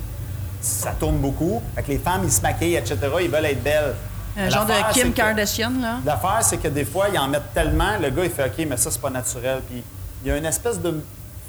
ça 0.61 0.91
tourne 0.99 1.17
beaucoup. 1.17 1.61
Fait 1.75 1.83
que 1.83 1.87
les 1.91 1.97
femmes, 1.97 2.21
ils 2.23 2.31
se 2.31 2.41
maquillent, 2.41 2.75
etc., 2.75 2.97
ils 3.21 3.29
veulent 3.29 3.45
être 3.45 3.63
belles. 3.63 3.95
Un 4.37 4.49
genre 4.49 4.65
de 4.65 4.73
Kim 4.93 5.11
que- 5.11 5.17
Kardashian, 5.17 5.71
là. 5.81 5.97
L'affaire, 6.05 6.39
c'est 6.41 6.57
que 6.57 6.67
des 6.67 6.83
fois, 6.85 7.07
ils 7.11 7.17
en 7.17 7.27
mettent 7.27 7.53
tellement, 7.53 7.97
le 8.01 8.09
gars, 8.09 8.25
il 8.25 8.31
fait 8.31 8.45
OK, 8.45 8.65
mais 8.67 8.75
ça, 8.77 8.91
c'est 8.91 9.01
pas 9.01 9.09
naturel. 9.09 9.61
Puis 9.69 9.81
il 10.23 10.27
y 10.27 10.31
a 10.31 10.37
une 10.37 10.45
espèce 10.45 10.79
de 10.81 11.01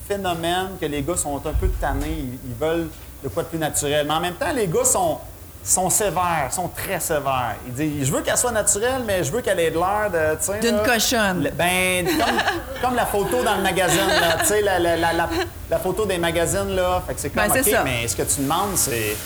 phénomène 0.06 0.68
que 0.80 0.86
les 0.86 1.02
gars 1.02 1.16
sont 1.16 1.36
un 1.36 1.52
peu 1.52 1.68
tannés. 1.80 2.06
Ils, 2.18 2.38
ils 2.50 2.54
veulent 2.60 2.88
de 3.24 3.28
quoi 3.28 3.42
de 3.42 3.48
plus 3.48 3.58
naturel. 3.58 4.06
Mais 4.06 4.14
en 4.14 4.20
même 4.20 4.34
temps, 4.34 4.52
les 4.54 4.68
gars 4.68 4.84
sont, 4.84 5.18
sont 5.66 5.90
sévères, 5.90 6.48
sont 6.52 6.68
très 6.68 7.00
sévères. 7.00 7.56
Ils 7.66 7.72
disent 7.74 8.06
Je 8.06 8.12
veux 8.12 8.22
qu'elle 8.22 8.36
soit 8.38 8.52
naturelle, 8.52 9.02
mais 9.04 9.24
je 9.24 9.32
veux 9.32 9.40
qu'elle 9.40 9.58
ait 9.60 9.70
de 9.70 9.76
l'air 9.78 10.08
de. 10.12 10.36
tu 10.38 10.44
sais, 10.52 10.60
D'une 10.60 10.80
cochonne. 10.82 11.42
le- 11.42 11.50
ben, 11.50 12.06
comme, 12.06 12.80
comme 12.82 12.94
la 12.94 13.04
photo 13.06 13.42
dans 13.42 13.56
le 13.56 13.62
magazine, 13.62 14.06
là. 14.08 14.36
Tu 14.40 14.46
sais, 14.46 14.62
la, 14.62 14.78
la- 14.78 14.96
la- 14.96 15.12
la- 15.12 15.28
la 15.68 15.78
photo 15.78 16.06
des 16.06 16.18
magazines, 16.18 16.74
là. 16.76 17.02
Fait 17.06 17.14
que 17.14 17.20
c'est 17.20 17.30
comme 17.30 17.48
Ben, 17.48 17.60
OK, 17.60 17.68
ça. 17.68 17.82
mais 17.84 18.06
ce 18.06 18.14
que 18.16 18.22
tu 18.22 18.40
demandes, 18.42 18.76
c'est. 18.76 19.16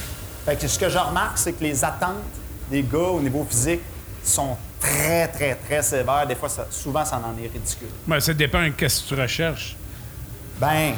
Fait 0.47 0.57
que 0.57 0.67
ce 0.67 0.79
que 0.79 0.89
je 0.89 0.99
remarque, 0.99 1.37
c'est 1.37 1.53
que 1.53 1.63
les 1.63 1.85
attentes 1.85 2.17
des 2.71 2.83
gars 2.83 2.99
au 2.99 3.21
niveau 3.21 3.47
physique 3.49 3.83
sont 4.25 4.57
très, 4.81 5.29
très, 5.29 5.55
très 5.57 5.83
sévères. 5.83 6.27
Des 6.27 6.35
fois, 6.37 6.49
ça- 6.49 6.67
souvent, 6.71 7.05
ça 7.05 7.17
en 7.17 7.39
est 7.43 7.49
ridicule. 7.53 7.89
Ben, 8.07 8.19
ça 8.19 8.33
dépend 8.33 8.63
de 8.63 8.73
ce 8.89 9.03
que 9.03 9.09
tu 9.15 9.21
recherches. 9.21 9.77
Ben, 10.59 10.95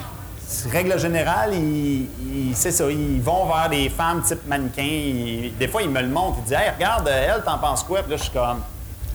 règle 0.70 0.98
générale, 0.98 1.50
ils, 1.54 2.08
ils- 2.50 2.56
c'est 2.56 2.70
ça, 2.72 2.90
ils 2.90 3.20
vont 3.20 3.46
vers 3.46 3.68
des 3.70 3.88
femmes 3.88 4.22
type 4.22 4.46
mannequin. 4.46 4.82
Ils- 4.82 5.52
des 5.58 5.68
fois, 5.68 5.82
ils 5.82 5.90
me 5.90 6.00
le 6.00 6.08
montrent. 6.08 6.38
Ils 6.40 6.44
disent 6.44 6.52
Hey, 6.54 6.70
regarde, 6.74 7.08
elle, 7.08 7.42
t'en 7.44 7.58
penses 7.58 7.82
quoi? 7.84 8.02
Puis 8.02 8.10
là, 8.12 8.16
je 8.16 8.22
suis 8.22 8.32
comme. 8.32 8.62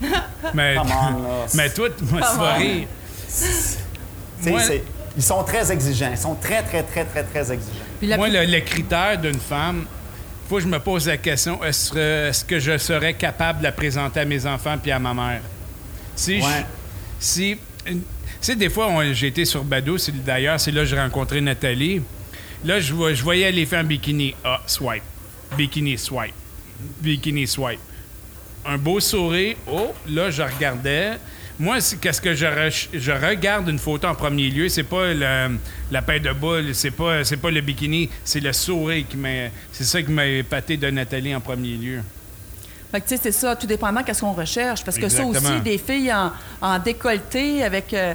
Mais, 0.53 0.75
Come 0.75 0.87
on, 0.91 1.23
là. 1.23 1.29
mais 1.55 1.69
toi, 1.71 1.89
moi, 2.11 2.21
tu 2.31 2.37
vas 2.39 2.53
rire. 2.53 2.87
Tu 3.27 3.33
sais, 3.33 4.49
Moi- 4.51 4.61
c'est- 4.61 4.83
ils 5.15 5.23
sont 5.23 5.43
très 5.43 5.71
exigeants. 5.71 6.09
Ils 6.11 6.17
sont 6.17 6.35
très, 6.35 6.61
très, 6.63 6.83
très, 6.83 7.03
très, 7.05 7.23
très 7.23 7.51
exigeants. 7.51 7.79
La 8.03 8.17
Moi, 8.17 8.27
plus- 8.27 8.37
le, 8.37 8.45
le 8.45 8.59
critère 8.61 9.17
d'une 9.17 9.39
femme, 9.39 9.85
faut 10.47 10.57
que 10.57 10.61
je 10.61 10.67
me 10.67 10.79
pose 10.79 11.07
la 11.07 11.17
question 11.17 11.63
est-ce 11.63 12.43
que- 12.45 12.59
je 12.59 12.77
serais 12.77 13.15
capable 13.15 13.59
de 13.59 13.63
la 13.63 13.71
présenter 13.71 14.19
à 14.19 14.25
mes 14.25 14.45
enfants 14.45 14.75
puis 14.81 14.91
à 14.91 14.99
ma 14.99 15.13
mère? 15.13 15.41
Si, 16.15 16.39
je- 16.41 16.45
si, 17.19 17.57
sais, 18.47 18.55
des 18.55 18.69
fois, 18.69 18.89
j'ai 19.13 19.27
été 19.27 19.45
sur 19.45 19.63
Bado, 19.63 19.97
c'est- 19.97 20.11
d'ailleurs, 20.23 20.59
c'est 20.59 20.71
là 20.71 20.81
que 20.81 20.87
j'ai 20.87 20.99
rencontré 20.99 21.39
Nathalie. 21.41 22.01
Là, 22.65 22.79
je, 22.79 22.93
vois- 22.93 23.13
je 23.13 23.23
voyais 23.23 23.51
les 23.51 23.67
en 23.75 23.83
bikini. 23.83 24.35
Ah, 24.43 24.61
swipe. 24.65 25.03
Bikini, 25.55 25.97
swipe. 25.97 26.33
Bikini, 27.01 27.47
swipe. 27.47 27.79
un 28.69 28.77
beau 28.77 28.99
sourire. 28.99 29.55
Oh, 29.71 29.93
là, 30.09 30.29
je 30.29 30.41
regardais. 30.41 31.11
Moi, 31.57 31.77
qu'est-ce 32.01 32.19
que 32.19 32.35
je, 32.35 32.45
re- 32.45 32.87
je 32.93 33.11
regarde 33.13 33.69
une 33.69 33.79
photo 33.79 34.07
en 34.07 34.13
premier 34.15 34.49
lieu, 34.49 34.67
c'est 34.67 34.83
pas 34.83 35.13
le- 35.13 35.57
la 35.89 36.01
paire 36.01 36.19
de 36.19 36.31
boules, 36.33 36.75
c'est 36.75 36.91
pas, 36.91 37.23
c'est 37.23 37.37
pas 37.37 37.49
le 37.49 37.61
bikini, 37.61 38.09
c'est 38.25 38.41
le 38.41 38.51
sourire 38.51 39.05
qui 39.09 39.15
m'a. 39.15 39.29
C'est 39.71 39.85
ça 39.85 40.01
qui 40.01 40.11
m'a 40.11 40.25
épaté 40.25 40.75
de 40.75 40.89
Nathalie 40.89 41.33
en 41.33 41.39
premier 41.39 41.75
lieu. 41.77 42.01
Fait 42.91 42.99
que, 43.01 43.07
tu 43.07 43.15
sais, 43.15 43.21
c'est 43.23 43.31
ça, 43.31 43.55
tout 43.55 43.67
dépendamment 43.67 44.03
qu'est-ce 44.03 44.19
qu'on 44.21 44.33
recherche. 44.33 44.83
Parce 44.83 44.97
que 44.97 45.07
ça 45.09 45.23
aussi, 45.23 45.61
des 45.63 45.77
filles 45.77 46.11
en, 46.13 46.31
en 46.61 46.77
décolleté 46.79 47.63
avec 47.63 47.93
euh, 47.93 48.13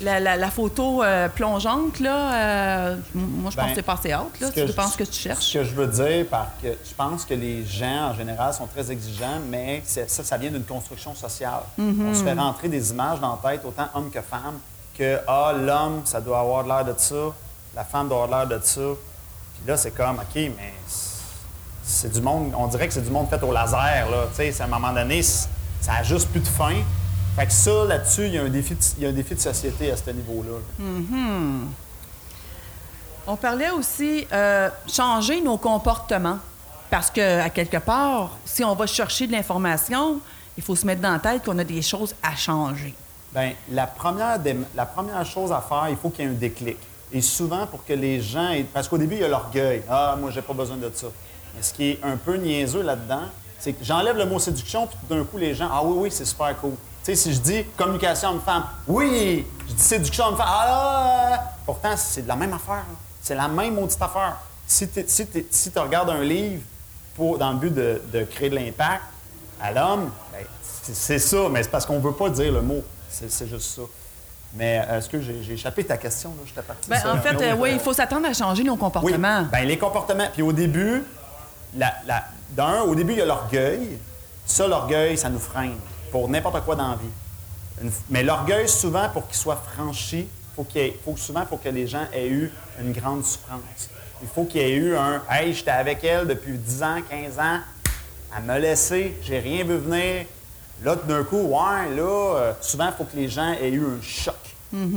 la, 0.00 0.18
la- 0.20 0.36
la 0.36 0.50
photo 0.50 1.02
euh, 1.02 1.28
plongeante, 1.28 2.00
là, 2.00 2.34
euh, 2.34 2.96
moi, 3.14 3.50
je 3.50 3.56
pense 3.56 3.64
Ben, 3.64 3.68
que 3.70 3.74
c'est 3.76 3.82
passé 3.82 4.14
haute, 4.14 4.40
là. 4.40 4.48
ce 4.48 4.52
Tu 4.52 4.60
que 4.60 4.66
je- 4.66 4.72
ce 4.90 4.96
que 4.98 5.04
tu 5.04 5.12
cherches? 5.20 5.44
Ce 5.44 5.58
que 5.58 5.64
je 5.64 5.74
veux 5.74 5.86
dire, 5.86 6.26
parce 6.30 6.48
que 6.62 6.68
je 6.68 6.94
pense 6.96 7.24
que 7.24 7.34
les 7.34 7.64
gens, 7.64 8.10
en 8.10 8.14
général, 8.14 8.52
sont 8.52 8.66
très 8.66 8.90
exigeants, 8.90 9.38
mais 9.48 9.82
ça, 9.86 10.02
ça 10.06 10.36
vient 10.36 10.50
d'une 10.50 10.64
construction 10.64 11.14
sociale. 11.14 11.60
Mm-hmm. 11.78 12.06
On 12.10 12.14
se 12.14 12.24
fait 12.24 12.32
rentrer 12.32 12.68
des 12.68 12.90
images 12.90 13.20
dans 13.20 13.38
la 13.42 13.50
tête, 13.50 13.64
autant 13.64 13.86
homme 13.94 14.10
que 14.10 14.20
femme, 14.20 14.58
que 14.98 15.18
ah, 15.28 15.52
l'homme, 15.56 16.02
ça 16.04 16.20
doit 16.20 16.40
avoir 16.40 16.64
l'air 16.66 16.84
de 16.84 16.94
ça, 16.98 17.14
la 17.74 17.84
femme 17.84 18.08
doit 18.08 18.24
avoir 18.24 18.46
l'air 18.46 18.58
de 18.58 18.64
ça. 18.64 18.80
Puis 18.80 19.68
là, 19.68 19.76
c'est 19.76 19.90
comme, 19.92 20.16
OK, 20.16 20.34
mais 20.34 20.72
c'est- 21.82 22.08
du 22.12 22.20
monde, 22.20 22.52
on 22.56 22.66
dirait 22.66 22.86
que 22.88 22.94
c'est 22.94 23.02
du 23.04 23.10
monde 23.10 23.28
fait 23.28 23.42
au 23.42 23.52
laser, 23.52 24.08
là. 24.10 24.26
Tu 24.30 24.36
sais, 24.36 24.52
c'est 24.52 24.62
à 24.62 24.66
un 24.66 24.68
moment 24.68 24.92
donné, 24.92 25.22
ça 25.22 25.92
n'a 25.92 26.02
juste 26.02 26.28
plus 26.30 26.40
de 26.40 26.46
fin. 26.48 26.74
Fait 27.36 27.46
que 27.46 27.52
ça, 27.52 27.84
là-dessus, 27.84 28.26
il 28.26 28.34
y 28.34 28.38
a 28.38 28.42
un 28.42 28.48
défi 28.48 28.74
de, 28.74 28.80
il 28.98 29.02
y 29.02 29.06
a 29.06 29.08
un 29.08 29.12
défi 29.12 29.34
de 29.34 29.40
société 29.40 29.90
à 29.90 29.96
ce 29.96 30.08
niveau-là. 30.10 30.50
là. 30.78 30.84
On 33.26 33.36
parlait 33.36 33.70
aussi 33.70 34.26
euh, 34.32 34.68
changer 34.86 35.40
nos 35.40 35.56
comportements. 35.56 36.38
Parce 36.90 37.10
que, 37.10 37.40
à 37.40 37.50
quelque 37.50 37.78
part, 37.78 38.30
si 38.44 38.62
on 38.62 38.74
va 38.76 38.86
chercher 38.86 39.26
de 39.26 39.32
l'information, 39.32 40.20
il 40.56 40.62
faut 40.62 40.76
se 40.76 40.86
mettre 40.86 41.00
dans 41.00 41.12
la 41.12 41.18
tête 41.18 41.42
qu'on 41.44 41.58
a 41.58 41.64
des 41.64 41.82
choses 41.82 42.14
à 42.22 42.36
changer. 42.36 42.94
Bien, 43.34 43.52
la 43.72 43.88
première, 43.88 44.38
la 44.76 44.86
première 44.86 45.24
chose 45.26 45.50
à 45.50 45.60
faire, 45.60 45.88
il 45.90 45.96
faut 45.96 46.10
qu'il 46.10 46.24
y 46.24 46.28
ait 46.28 46.30
un 46.30 46.34
déclic. 46.34 46.76
Et 47.10 47.20
souvent, 47.20 47.66
pour 47.66 47.84
que 47.84 47.94
les 47.94 48.20
gens... 48.20 48.50
aient- 48.50 48.62
Parce 48.72 48.86
qu'au 48.86 48.98
début, 48.98 49.16
il 49.16 49.22
y 49.22 49.24
a 49.24 49.28
l'orgueil. 49.28 49.82
Ah, 49.88 50.16
moi, 50.20 50.30
j'ai 50.30 50.42
pas 50.42 50.52
besoin 50.52 50.76
de 50.76 50.88
ça. 50.94 51.08
Mais 51.56 51.62
ce 51.62 51.74
qui 51.74 51.90
est 51.90 52.00
un 52.04 52.16
peu 52.16 52.36
niaiseux 52.36 52.82
là-dedans, 52.82 53.22
c'est 53.58 53.72
que 53.72 53.84
j'enlève 53.84 54.16
le 54.16 54.26
mot 54.26 54.38
séduction, 54.38 54.86
puis 54.86 54.96
tout 55.08 55.12
d'un 55.14 55.24
coup, 55.24 55.38
les 55.38 55.54
gens... 55.54 55.68
Ah 55.72 55.80
oui, 55.82 55.94
oui, 56.02 56.10
c'est 56.12 56.24
super 56.26 56.56
cool. 56.60 56.74
Tu 57.04 57.14
sais, 57.14 57.16
si 57.16 57.34
je 57.34 57.40
dis 57.40 57.64
communication 57.76 58.30
homme-femme, 58.30 58.64
oui! 58.86 59.46
Je 59.68 59.74
dis 59.74 59.82
séduction 59.82 60.26
homme-femme, 60.26 60.46
ah 60.48 60.66
là! 61.30 61.42
Pourtant, 61.66 61.94
c'est 61.96 62.22
de 62.22 62.28
la 62.28 62.36
même 62.36 62.52
affaire. 62.54 62.76
là. 62.76 62.96
C'est 63.22 63.34
la 63.34 63.48
même 63.48 63.74
maudite 63.74 64.00
affaire. 64.00 64.36
Si 64.66 64.88
tu 64.88 65.04
si 65.06 65.26
si 65.50 65.70
regardes 65.76 66.08
un 66.10 66.22
livre 66.22 66.62
pour, 67.14 67.36
dans 67.38 67.52
le 67.52 67.58
but 67.58 67.74
de, 67.74 68.00
de 68.12 68.24
créer 68.24 68.48
de 68.48 68.54
l'impact 68.54 69.02
à 69.62 69.70
l'homme, 69.72 70.10
ben, 70.32 70.46
c'est 70.92 71.18
ça, 71.18 71.48
mais 71.50 71.62
c'est 71.62 71.68
parce 71.70 71.84
qu'on 71.84 71.96
ne 71.98 72.02
veut 72.02 72.12
pas 72.12 72.30
dire 72.30 72.52
le 72.52 72.62
mot. 72.62 72.82
C'est 73.10 73.48
juste 73.48 73.76
ça. 73.76 73.82
Mais 74.54 74.82
euh, 74.88 74.98
est-ce 74.98 75.08
que 75.08 75.20
j'ai 75.20 75.52
échappé 75.52 75.84
ta 75.84 75.96
question? 75.98 76.30
Là? 76.56 76.62
Parti 76.62 76.88
Ben, 76.88 77.02
en 77.12 77.20
fait, 77.20 77.34
euh, 77.42 77.54
oui, 77.58 77.70
euh, 77.70 77.72
il 77.74 77.80
faut 77.80 77.92
s'attendre 77.92 78.26
à 78.28 78.32
changer 78.32 78.62
nos 78.64 78.74
oui, 78.74 78.78
comportements. 78.78 79.42
ben, 79.52 79.64
les 79.66 79.76
comportements. 79.78 80.28
Puis 80.32 80.42
au 80.42 80.52
début, 80.52 81.02
la, 81.76 81.92
la- 82.06 82.24
d'un, 82.50 82.80
au 82.82 82.94
début, 82.94 83.12
il 83.12 83.18
y 83.18 83.22
a 83.22 83.26
l'orgueil. 83.26 83.98
Ça, 84.46 84.66
l'orgueil, 84.66 85.18
ça 85.18 85.28
nous 85.28 85.38
freine 85.38 85.76
pour 86.14 86.28
n'importe 86.28 86.64
quoi 86.64 86.76
dans 86.76 86.90
la 86.90 86.94
vie. 86.94 87.82
Une 87.82 87.90
mais 88.08 88.22
l'orgueil, 88.22 88.68
souvent, 88.68 89.08
pour 89.08 89.26
qu'il 89.26 89.36
soit 89.36 89.60
franchi, 89.74 90.28
faut 90.54 90.62
qu'il 90.62 90.92
faut, 91.04 91.16
souvent, 91.16 91.44
faut 91.44 91.56
que 91.56 91.68
les 91.68 91.88
gens 91.88 92.04
aient 92.12 92.28
eu 92.28 92.52
une 92.80 92.92
grande 92.92 93.24
souffrance. 93.24 93.90
Il 94.22 94.28
faut 94.28 94.44
qu'il 94.44 94.60
y 94.60 94.64
ait 94.64 94.76
eu 94.76 94.96
un 94.96 95.22
Hey, 95.28 95.52
j'étais 95.52 95.72
avec 95.72 96.04
elle 96.04 96.28
depuis 96.28 96.56
10 96.56 96.82
ans, 96.84 96.98
15 97.10 97.38
ans, 97.40 97.58
elle 98.36 98.44
m'a 98.44 98.60
laissé, 98.60 99.18
j'ai 99.22 99.40
rien 99.40 99.64
vu 99.64 99.76
venir. 99.76 100.26
Là, 100.84 100.94
tout 100.94 101.08
d'un 101.08 101.24
coup, 101.24 101.40
ouais, 101.40 101.90
là, 101.96 102.02
euh, 102.02 102.52
souvent, 102.60 102.86
il 102.86 102.92
faut 102.92 103.04
que 103.04 103.16
les 103.16 103.28
gens 103.28 103.52
aient 103.60 103.70
eu 103.70 103.84
un 103.84 104.00
choc. 104.00 104.36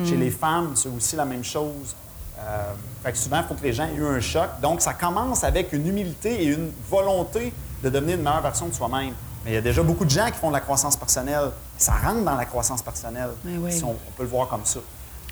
Chez 0.06 0.18
les 0.18 0.30
femmes, 0.30 0.74
c'est 0.76 0.90
aussi 0.90 1.16
la 1.16 1.26
même 1.26 1.44
chose. 1.44 1.96
Euh, 2.38 2.74
fait 3.04 3.14
que 3.14 3.18
souvent, 3.18 3.42
il 3.42 3.48
faut 3.48 3.56
que 3.56 3.64
les 3.64 3.74
gens 3.74 3.86
aient 3.86 3.96
eu 3.96 4.06
un 4.06 4.20
choc. 4.20 4.50
Donc, 4.62 4.82
ça 4.82 4.94
commence 4.94 5.44
avec 5.44 5.74
une 5.74 5.88
humilité 5.88 6.44
et 6.44 6.46
une 6.46 6.72
volonté 6.88 7.52
de 7.84 7.90
devenir 7.90 8.18
une 8.18 8.24
meilleure 8.24 8.42
version 8.42 8.68
de 8.68 8.74
soi-même. 8.76 9.14
Mais 9.48 9.54
il 9.54 9.56
y 9.56 9.60
a 9.60 9.62
déjà 9.62 9.82
beaucoup 9.82 10.04
de 10.04 10.10
gens 10.10 10.26
qui 10.26 10.38
font 10.38 10.50
de 10.50 10.54
la 10.56 10.60
croissance 10.60 10.98
personnelle. 10.98 11.52
Ça 11.78 11.94
rentre 11.94 12.22
dans 12.22 12.36
la 12.36 12.44
croissance 12.44 12.82
personnelle, 12.82 13.30
Oui, 13.46 13.72
si 13.72 13.82
on, 13.82 13.92
on 13.92 14.12
peut 14.18 14.24
le 14.24 14.30
voir 14.30 14.50
comme 14.50 14.66
ça. 14.66 14.80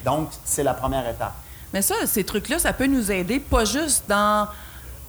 Donc, 0.06 0.30
c'est 0.46 0.64
la 0.64 0.74
première 0.74 1.06
étape. 1.10 1.34
Mais 1.74 1.82
ça, 1.82 1.96
ces 2.06 2.24
trucs-là, 2.24 2.58
ça 2.58 2.72
peut 2.72 2.88
nous 2.88 3.12
aider 3.12 3.42
pas 3.42 3.66
juste 3.66 4.06
dans, 4.08 4.48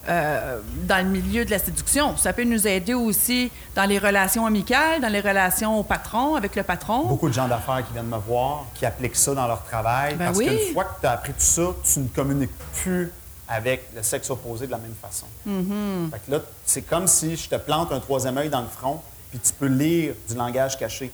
euh, 0.09 0.59
dans 0.89 1.05
le 1.07 1.09
milieu 1.09 1.45
de 1.45 1.53
la 1.53 1.61
séduction. 1.61 2.17
Ça 2.17 2.33
peut 2.33 2.43
nous 2.43 2.67
aider 2.67 2.95
aussi 2.95 3.53
dans 3.77 3.85
les 3.85 4.01
relations 4.01 4.45
amicales, 4.45 5.01
dans 5.01 5.13
les 5.13 5.21
relations 5.21 5.79
au 5.79 5.85
patron, 5.85 6.35
avec 6.35 6.57
le 6.57 6.65
patron. 6.65 7.05
Beaucoup 7.05 7.29
de 7.29 7.35
gens 7.35 7.47
d'affaires 7.47 7.87
qui 7.87 7.93
viennent 7.93 8.07
me 8.07 8.19
voir, 8.19 8.65
qui 8.75 8.85
appliquent 8.85 9.15
ça 9.15 9.35
dans 9.35 9.47
leur 9.47 9.63
travail. 9.63 10.17
Ben 10.17 10.27
parce 10.27 10.39
oui. 10.39 10.47
qu'une 10.47 10.75
fois 10.75 10.83
que 10.83 11.01
tu 11.01 11.07
as 11.07 11.13
appris 11.13 11.33
tout 11.33 11.39
ça, 11.39 11.63
tu 11.85 12.01
ne 12.01 12.09
communiques 12.09 12.51
plus 12.83 13.13
avec 13.49 13.89
le 13.95 14.03
sexe 14.03 14.29
opposé 14.31 14.67
de 14.67 14.73
la 14.73 14.79
même 14.79 14.95
façon. 15.01 15.27
Mm-hmm. 15.47 16.11
Fait 16.11 16.21
que 16.27 16.31
là, 16.31 16.41
c'est 16.65 16.83
comme 16.83 17.07
si 17.07 17.37
je 17.37 17.49
te 17.49 17.57
plante 17.57 17.93
un 17.93 18.01
troisième 18.01 18.37
œil 18.39 18.49
dans 18.49 18.61
le 18.61 18.69
front, 18.69 19.01
puis 19.31 19.39
tu 19.39 19.53
peux 19.53 19.67
lire 19.67 20.15
du 20.29 20.35
langage 20.35 20.79
caché. 20.79 21.13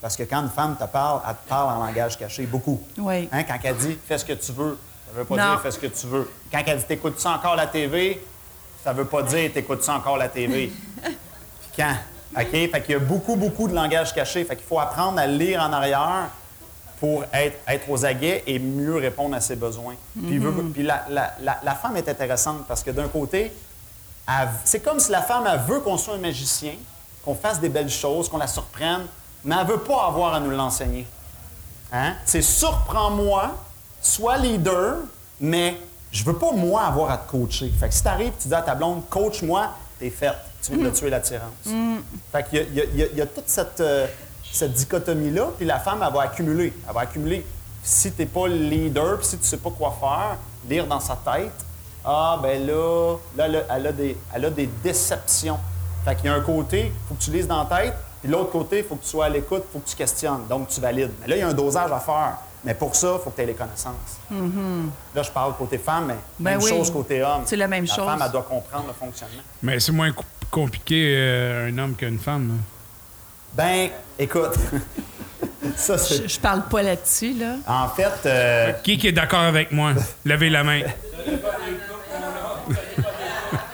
Parce 0.00 0.16
que 0.16 0.24
quand 0.24 0.42
une 0.42 0.50
femme 0.50 0.76
te 0.76 0.84
parle, 0.84 1.20
elle 1.28 1.34
te 1.34 1.48
parle 1.48 1.76
en 1.76 1.86
langage 1.86 2.18
caché, 2.18 2.44
beaucoup. 2.46 2.82
Oui. 2.98 3.28
Hein, 3.30 3.44
quand 3.44 3.58
elle 3.62 3.76
dit 3.76 3.98
«fais 4.06 4.18
ce 4.18 4.24
que 4.24 4.32
tu 4.32 4.50
veux», 4.52 4.76
ça 5.06 5.18
veut 5.18 5.24
pas 5.24 5.36
Non. 5.36 5.50
dire 5.52 5.60
«fais 5.62 5.70
ce 5.70 5.78
que 5.78 5.86
tu 5.86 6.06
veux». 6.08 6.28
Quand 6.52 6.62
elle 6.66 6.78
dit 6.78 6.84
«t'écoutes-tu 6.88 7.26
encore 7.28 7.54
la 7.54 7.68
TV», 7.68 8.20
ça 8.84 8.92
veut 8.92 9.04
pas 9.04 9.22
dire 9.22 9.52
«t'écoutes-tu 9.54 9.90
encore 9.90 10.16
la 10.16 10.28
TV». 10.28 10.72
Puis 11.04 11.16
quand? 11.76 11.94
OK? 12.36 12.50
Fait 12.50 12.82
qu'il 12.82 12.92
y 12.92 12.94
a 12.94 12.98
beaucoup, 12.98 13.36
beaucoup 13.36 13.68
de 13.68 13.74
langage 13.74 14.12
caché. 14.12 14.44
Fait 14.44 14.56
qu'il 14.56 14.64
faut 14.64 14.80
apprendre 14.80 15.18
à 15.20 15.26
lire 15.26 15.60
en 15.60 15.72
arrière 15.72 16.30
pour 17.02 17.24
être, 17.32 17.58
être 17.66 17.90
aux 17.90 18.04
aguets 18.04 18.44
et 18.46 18.60
mieux 18.60 18.94
répondre 18.94 19.34
à 19.34 19.40
ses 19.40 19.56
besoins. 19.56 19.96
Puis, 20.14 20.38
veut- 20.38 20.52
puis 20.72 20.84
la, 20.84 21.04
la- 21.10 21.34
la- 21.42 21.58
la 21.64 21.74
femme 21.74 21.96
est 21.96 22.08
intéressante 22.08 22.64
parce 22.68 22.84
que 22.84 22.92
d'un 22.92 23.08
côté, 23.08 23.50
c'est 24.64 24.78
comme 24.78 25.00
si 25.00 25.10
la 25.10 25.20
femme, 25.20 25.42
elle 25.52 25.58
veut 25.68 25.80
qu'on 25.80 25.96
soit 25.98 26.14
un 26.14 26.18
magicien, 26.18 26.74
qu'on 27.24 27.34
fasse 27.34 27.58
des 27.58 27.68
belles 27.68 27.90
choses, 27.90 28.28
qu'on 28.28 28.38
la 28.38 28.46
surprenne, 28.46 29.02
mais 29.44 29.56
elle 29.60 29.66
veut 29.66 29.78
pas 29.80 30.06
avoir 30.06 30.32
à 30.34 30.38
nous 30.38 30.52
l'enseigner. 30.52 31.04
Hein? 31.92 32.14
C'est 32.24 32.40
surprends-moi, 32.40 33.50
sois 34.00 34.38
leader, 34.38 34.98
mais 35.40 35.76
je 36.12 36.22
veux 36.22 36.36
pas, 36.38 36.52
moi, 36.52 36.82
avoir 36.84 37.10
à 37.10 37.18
te 37.18 37.28
coacher. 37.32 37.72
Fait 37.80 37.88
que 37.88 37.94
si 37.94 38.02
t'arrives, 38.04 38.32
tu 38.40 38.46
dis 38.46 38.54
à 38.54 38.62
ta 38.62 38.76
blonde, 38.76 39.02
coach-moi, 39.10 39.70
t'es 39.98 40.10
faite. 40.10 40.36
Tu 40.64 40.72
viens 40.76 40.84
de 40.84 40.90
tuer 40.94 41.10
l'attirance. 41.10 41.50
Fait 42.30 42.48
qu'il 42.48 42.68
y 42.94 43.16
y 43.16 43.20
a 43.20 43.26
toute 43.26 43.48
cette, 43.48 43.80
euh, 43.80 44.06
cette 44.52 44.72
dichotomie-là, 44.74 45.48
puis 45.56 45.66
la 45.66 45.78
femme, 45.80 46.04
elle 46.06 46.12
va 46.14 46.22
accumuler. 46.22 46.72
Elle 46.88 46.94
va 46.94 47.00
accumuler. 47.00 47.44
Si 47.82 48.12
t'es 48.12 48.26
pas 48.26 48.46
leader, 48.48 49.18
puis 49.18 49.26
si 49.26 49.38
tu 49.38 49.44
sais 49.44 49.56
pas 49.56 49.70
quoi 49.70 49.96
faire, 49.98 50.36
lire 50.68 50.86
dans 50.86 51.00
sa 51.00 51.16
tête, 51.16 51.52
ah, 52.04 52.38
ben 52.42 52.66
là, 52.66 53.16
là, 53.36 53.46
elle, 53.46 53.56
a, 53.56 53.76
elle 53.76 53.86
a 53.86 53.92
des, 53.92 54.16
elle 54.34 54.44
a 54.44 54.50
des 54.50 54.68
déceptions. 54.82 55.58
Fait 56.04 56.14
qu'il 56.16 56.26
y 56.26 56.28
a 56.28 56.34
un 56.34 56.40
côté, 56.40 56.86
il 56.86 57.08
faut 57.08 57.14
que 57.14 57.22
tu 57.22 57.30
lises 57.30 57.46
dans 57.46 57.66
la 57.68 57.76
tête, 57.76 57.94
puis 58.22 58.30
l'autre 58.30 58.50
côté, 58.50 58.78
il 58.78 58.84
faut 58.84 58.96
que 58.96 59.02
tu 59.04 59.08
sois 59.08 59.26
à 59.26 59.28
l'écoute, 59.28 59.62
il 59.68 59.72
faut 59.72 59.78
que 59.80 59.88
tu 59.88 59.96
questionnes. 59.96 60.46
Donc, 60.48 60.68
tu 60.68 60.80
valides. 60.80 61.10
Mais 61.20 61.28
là, 61.28 61.36
il 61.36 61.40
y 61.40 61.42
a 61.42 61.48
un 61.48 61.52
dosage 61.54 61.90
à 61.90 61.98
faire. 62.00 62.34
Mais 62.64 62.74
pour 62.74 62.94
ça, 62.94 63.14
il 63.18 63.22
faut 63.24 63.30
que 63.30 63.36
tu 63.36 63.42
aies 63.42 63.46
les 63.46 63.54
connaissances. 63.54 64.18
Là, 64.30 65.22
je 65.22 65.30
parle 65.30 65.54
côté 65.56 65.78
femme, 65.78 66.06
mais 66.06 66.14
Ben 66.38 66.50
même 66.52 66.60
oui. 66.62 66.68
chose 66.68 66.90
côté 66.92 67.20
homme. 67.22 67.42
C'est 67.44 67.56
la 67.56 67.66
même 67.66 67.84
la 67.86 67.94
chose. 67.94 68.04
femme, 68.06 68.22
elle 68.24 68.30
doit 68.30 68.42
comprendre 68.48 68.86
le 68.86 68.92
fonctionnement. 68.92 69.42
Mais 69.62 69.80
c'est 69.80 69.90
moins 69.92 70.12
co- 70.12 70.22
compliqué 70.50 71.14
euh, 71.16 71.68
un 71.70 71.78
homme 71.78 71.94
qu'une 71.96 72.18
femme. 72.20 72.48
là. 72.48 72.54
Ben, 73.54 73.90
écoute, 74.18 74.54
ça, 75.76 75.96
Je, 75.96 76.02
c'est... 76.02 76.28
je 76.28 76.40
parle 76.40 76.62
pas 76.62 76.82
là-dessus, 76.82 77.34
là. 77.34 77.56
En 77.66 77.88
fait, 77.88 78.10
euh, 78.26 78.72
Qui 78.82 78.96
qui 78.98 79.08
est 79.08 79.12
d'accord 79.12 79.40
avec 79.40 79.70
moi? 79.72 79.92
Levez 80.24 80.50
la 80.50 80.64
main. 80.64 80.80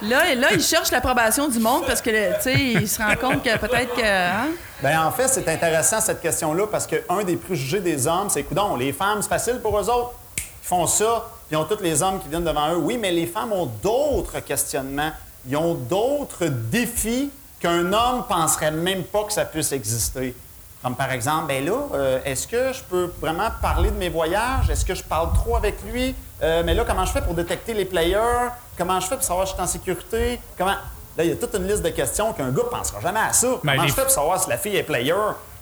Là, 0.03 0.35
là, 0.35 0.49
il 0.53 0.61
cherche 0.63 0.91
l'approbation 0.91 1.49
du 1.49 1.59
monde 1.59 1.85
parce 1.87 2.01
que, 2.01 2.11
tu 2.37 2.43
sais, 2.43 2.55
il 2.55 2.89
se 2.89 2.99
rend 3.03 3.15
compte 3.17 3.43
que 3.43 3.57
peut-être 3.59 3.95
que. 3.95 4.01
hein? 4.03 4.49
Ben, 4.83 5.01
en 5.03 5.11
fait, 5.11 5.27
c'est 5.29 5.49
intéressant 5.49 6.01
cette 6.01 6.21
question-là 6.21 6.67
parce 6.71 6.87
qu'un 6.87 7.25
des 7.25 7.37
préjugés 7.37 7.81
des 7.81 8.07
hommes, 8.07 8.29
c'est 8.31 8.45
que 8.45 8.55
les 8.79 8.93
femmes, 8.93 9.21
c'est 9.23 9.29
facile 9.29 9.59
pour 9.61 9.79
eux 9.79 9.91
autres. 9.91 10.13
Ils 10.39 10.67
font 10.69 10.87
ça, 10.87 11.29
puis 11.49 11.57
ils 11.57 11.57
ont 11.57 11.65
tous 11.65 11.83
les 11.83 12.01
hommes 12.03 12.21
qui 12.21 12.29
viennent 12.29 12.45
devant 12.45 12.73
eux. 12.73 12.77
Oui, 12.77 12.97
mais 12.97 13.11
les 13.11 13.27
femmes 13.27 13.53
ont 13.53 13.67
d'autres 13.67 14.39
questionnements. 14.41 15.11
Ils 15.49 15.57
ont 15.57 15.75
d'autres 15.75 16.47
défis 16.47 17.31
qu'un 17.61 17.93
homme 17.93 18.25
penserait 18.29 18.71
même 18.71 19.05
pas 19.05 19.25
que 19.25 19.33
ça 19.33 19.45
puisse 19.45 19.73
exister. 19.73 20.35
Comme 20.83 20.95
par 20.95 21.11
exemple, 21.11 21.49
ben 21.49 21.65
là, 21.65 21.73
euh, 21.95 22.21
est-ce 22.25 22.47
que 22.47 22.73
je 22.73 22.83
peux 22.85 23.13
vraiment 23.21 23.49
parler 23.61 23.91
de 23.91 23.97
mes 23.97 24.09
voyages? 24.09 24.71
Est-ce 24.71 24.85
que 24.85 24.95
je 24.95 25.03
parle 25.03 25.33
trop 25.33 25.57
avec 25.57 25.77
lui? 25.91 26.15
Euh, 26.41 26.63
mais 26.65 26.73
là, 26.75 26.85
comment 26.87 27.05
je 27.05 27.11
fais 27.13 27.21
pour 27.21 27.35
détecter 27.35 27.75
les 27.75 27.85
players? 27.85 28.51
Comment 28.77 29.01
je 29.01 29.07
fais 29.09 29.17
pour 29.17 29.25
savoir 29.25 29.47
si 29.47 29.53
je 29.53 29.57
suis 29.57 29.63
en 29.65 29.67
sécurité? 29.67 30.41
Comment... 30.57 30.75
Là, 31.17 31.25
il 31.25 31.31
y 31.31 31.33
a 31.33 31.37
toute 31.37 31.53
une 31.57 31.67
liste 31.67 31.83
de 31.83 31.89
questions 31.89 32.33
qu'un 32.33 32.51
gars 32.51 32.63
ne 32.63 32.69
pensera 32.69 33.01
jamais 33.01 33.19
à 33.19 33.33
ça. 33.33 33.49
Comment 33.61 33.83
les- 33.83 33.89
je 33.89 33.93
fais 33.95 34.03
pour 34.03 34.11
savoir 34.13 34.41
si 34.41 34.49
la 34.49 34.57
fille 34.57 34.77
est 34.77 34.85
player? 34.85 35.15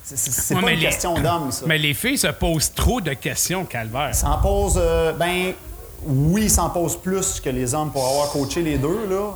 C'est, 0.05 0.55
Ouais, 0.55 0.61
pas 0.61 0.71
une 0.71 0.79
les- 0.79 0.85
question 0.87 1.15
d'homme, 1.15 1.51
ça. 1.51 1.65
Mais 1.67 1.79
les 1.79 1.95
filles 1.95 2.19
se 2.19 2.27
posent 2.29 2.73
trop 2.75 3.01
de 3.01 3.15
questions, 3.15 3.65
calvaire. 3.65 4.15
Ça 4.15 4.29
en 4.29 4.39
pose, 4.39 4.75
euh, 4.77 5.13
ben, 5.15 5.55
oui, 6.05 6.43
ils 6.45 6.51
s'en 6.51 6.71
posent 6.71 6.97
plus 6.97 7.41
que 7.41 7.49
les 7.51 7.75
hommes 7.75 7.91
pour 7.91 8.07
avoir 8.07 8.31
coaché 8.31 8.63
les 8.63 8.79
deux, 8.79 9.07
là, 9.09 9.33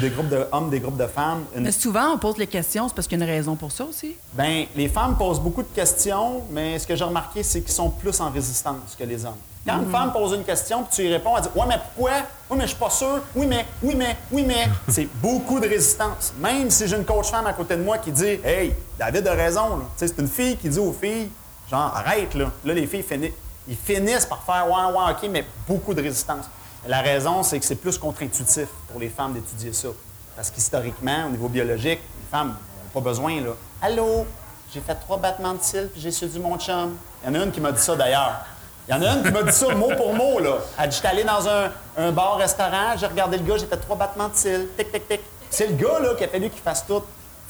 des 0.00 0.10
groupes 0.10 0.28
de 0.28 0.46
hommes, 0.52 0.70
des 0.70 0.80
groupes 0.80 0.96
de 0.96 1.06
femmes. 1.06 1.44
Une- 1.56 1.62
Mais 1.64 1.72
souvent, 1.72 2.10
on 2.14 2.18
pose 2.18 2.36
les 2.38 2.46
questions, 2.46 2.88
c'est 2.88 2.94
parce 2.94 3.06
qu'il 3.06 3.18
y 3.18 3.22
a 3.22 3.24
une 3.24 3.30
raison 3.30 3.56
pour 3.56 3.72
ça 3.72 3.84
aussi. 3.84 4.16
Ben, 4.34 4.66
les 4.76 4.88
femmes 4.88 5.16
posent 5.16 5.40
beaucoup 5.40 5.62
de 5.62 5.68
questions, 5.74 6.42
mais 6.50 6.78
ce 6.78 6.86
que 6.86 6.94
j'ai 6.96 7.04
remarqué, 7.04 7.42
c'est 7.42 7.60
qu'ils 7.62 7.72
sont 7.72 7.90
plus 7.90 8.20
en 8.20 8.30
résistance 8.30 8.94
que 8.98 9.04
les 9.04 9.24
hommes. 9.24 9.34
Quand 9.64 9.78
une 9.80 9.90
femme 9.92 10.12
pose 10.12 10.32
une 10.32 10.42
question, 10.42 10.82
puis 10.82 10.90
tu 10.96 11.02
y 11.08 11.12
réponds, 11.12 11.36
elle 11.36 11.44
dit 11.44 11.48
Ouais, 11.54 11.66
mais 11.68 11.78
pourquoi? 11.94 12.10
Oui, 12.50 12.56
mais 12.58 12.64
je 12.64 12.70
suis 12.70 12.78
pas 12.78 12.90
sûr. 12.90 13.20
Oui, 13.36 13.46
mais, 13.46 13.64
oui, 13.80 13.94
mais, 13.96 14.16
oui, 14.32 14.42
mais. 14.44 14.66
C'est 14.88 15.06
beaucoup 15.22 15.60
de 15.60 15.68
résistance. 15.68 16.32
Même 16.40 16.68
si 16.68 16.88
j'ai 16.88 16.96
une 16.96 17.04
coach 17.04 17.30
femme 17.30 17.46
à 17.46 17.52
côté 17.52 17.76
de 17.76 17.82
moi 17.82 17.98
qui 17.98 18.10
dit 18.10 18.40
Hey, 18.44 18.74
David 18.98 19.24
a 19.28 19.34
raison. 19.34 19.82
C'est 19.96 20.18
une 20.18 20.26
fille 20.26 20.56
qui 20.56 20.68
dit 20.68 20.80
aux 20.80 20.92
filles 20.92 21.28
Genre, 21.70 21.92
arrête, 21.94 22.34
là. 22.34 22.50
Là, 22.64 22.74
les 22.74 22.86
filles 22.88 23.04
finissent, 23.04 23.30
ils 23.68 23.76
finissent 23.76 24.26
par 24.26 24.42
faire 24.42 24.66
Ouais, 24.66 24.96
ouais, 24.98 25.12
OK, 25.12 25.28
mais 25.30 25.44
beaucoup 25.68 25.94
de 25.94 26.02
résistance. 26.02 26.44
La 26.86 27.00
raison, 27.00 27.42
c'est 27.42 27.58
que 27.60 27.64
c'est 27.64 27.76
plus 27.76 27.96
contre-intuitif 27.96 28.66
pour 28.90 29.00
les 29.00 29.08
femmes 29.08 29.34
d'étudier 29.34 29.72
ça. 29.72 29.88
Parce 30.34 30.50
qu'historiquement, 30.50 31.26
au 31.26 31.30
niveau 31.30 31.48
biologique, 31.48 32.00
les 32.00 32.30
femmes 32.30 32.48
n'ont 32.48 33.00
pas 33.00 33.08
besoin, 33.08 33.40
là. 33.40 33.50
Allô, 33.80 34.26
j'ai 34.72 34.80
fait 34.80 34.94
trois 34.94 35.18
battements 35.18 35.52
de 35.54 35.62
cils 35.62 35.88
puis 35.92 36.00
j'ai 36.00 36.10
séduit 36.10 36.40
mon 36.40 36.58
chum. 36.58 36.96
Il 37.22 37.32
y 37.32 37.36
en 37.36 37.40
a 37.40 37.44
une 37.44 37.52
qui 37.52 37.60
m'a 37.60 37.70
dit 37.72 37.80
ça 37.80 37.94
d'ailleurs. 37.94 38.40
Il 38.88 38.94
y 38.94 38.98
en 38.98 39.02
a 39.02 39.12
une 39.14 39.22
qui 39.22 39.30
m'a 39.30 39.42
dit 39.44 39.52
ça 39.52 39.68
mot 39.74 39.90
pour 39.96 40.12
mot, 40.12 40.40
là. 40.40 40.56
Elle 40.78 40.88
dit 40.88 40.96
J'étais 40.96 41.08
allé 41.08 41.24
dans 41.24 41.46
un, 41.48 41.70
un 41.98 42.10
bar-restaurant, 42.10 42.96
j'ai 42.98 43.06
regardé 43.06 43.36
le 43.38 43.44
gars, 43.44 43.56
j'ai 43.58 43.66
fait 43.66 43.76
trois 43.76 43.96
battements 43.96 44.28
de 44.28 44.34
cils. 44.34 44.66
Tic, 44.76 44.90
tic, 44.90 45.08
tic. 45.08 45.20
C'est 45.50 45.68
le 45.68 45.74
gars, 45.74 46.00
là, 46.00 46.14
qui 46.16 46.24
a 46.24 46.28
fallu 46.28 46.50
qu'il 46.50 46.62
fasse 46.62 46.84
tout. 46.86 47.02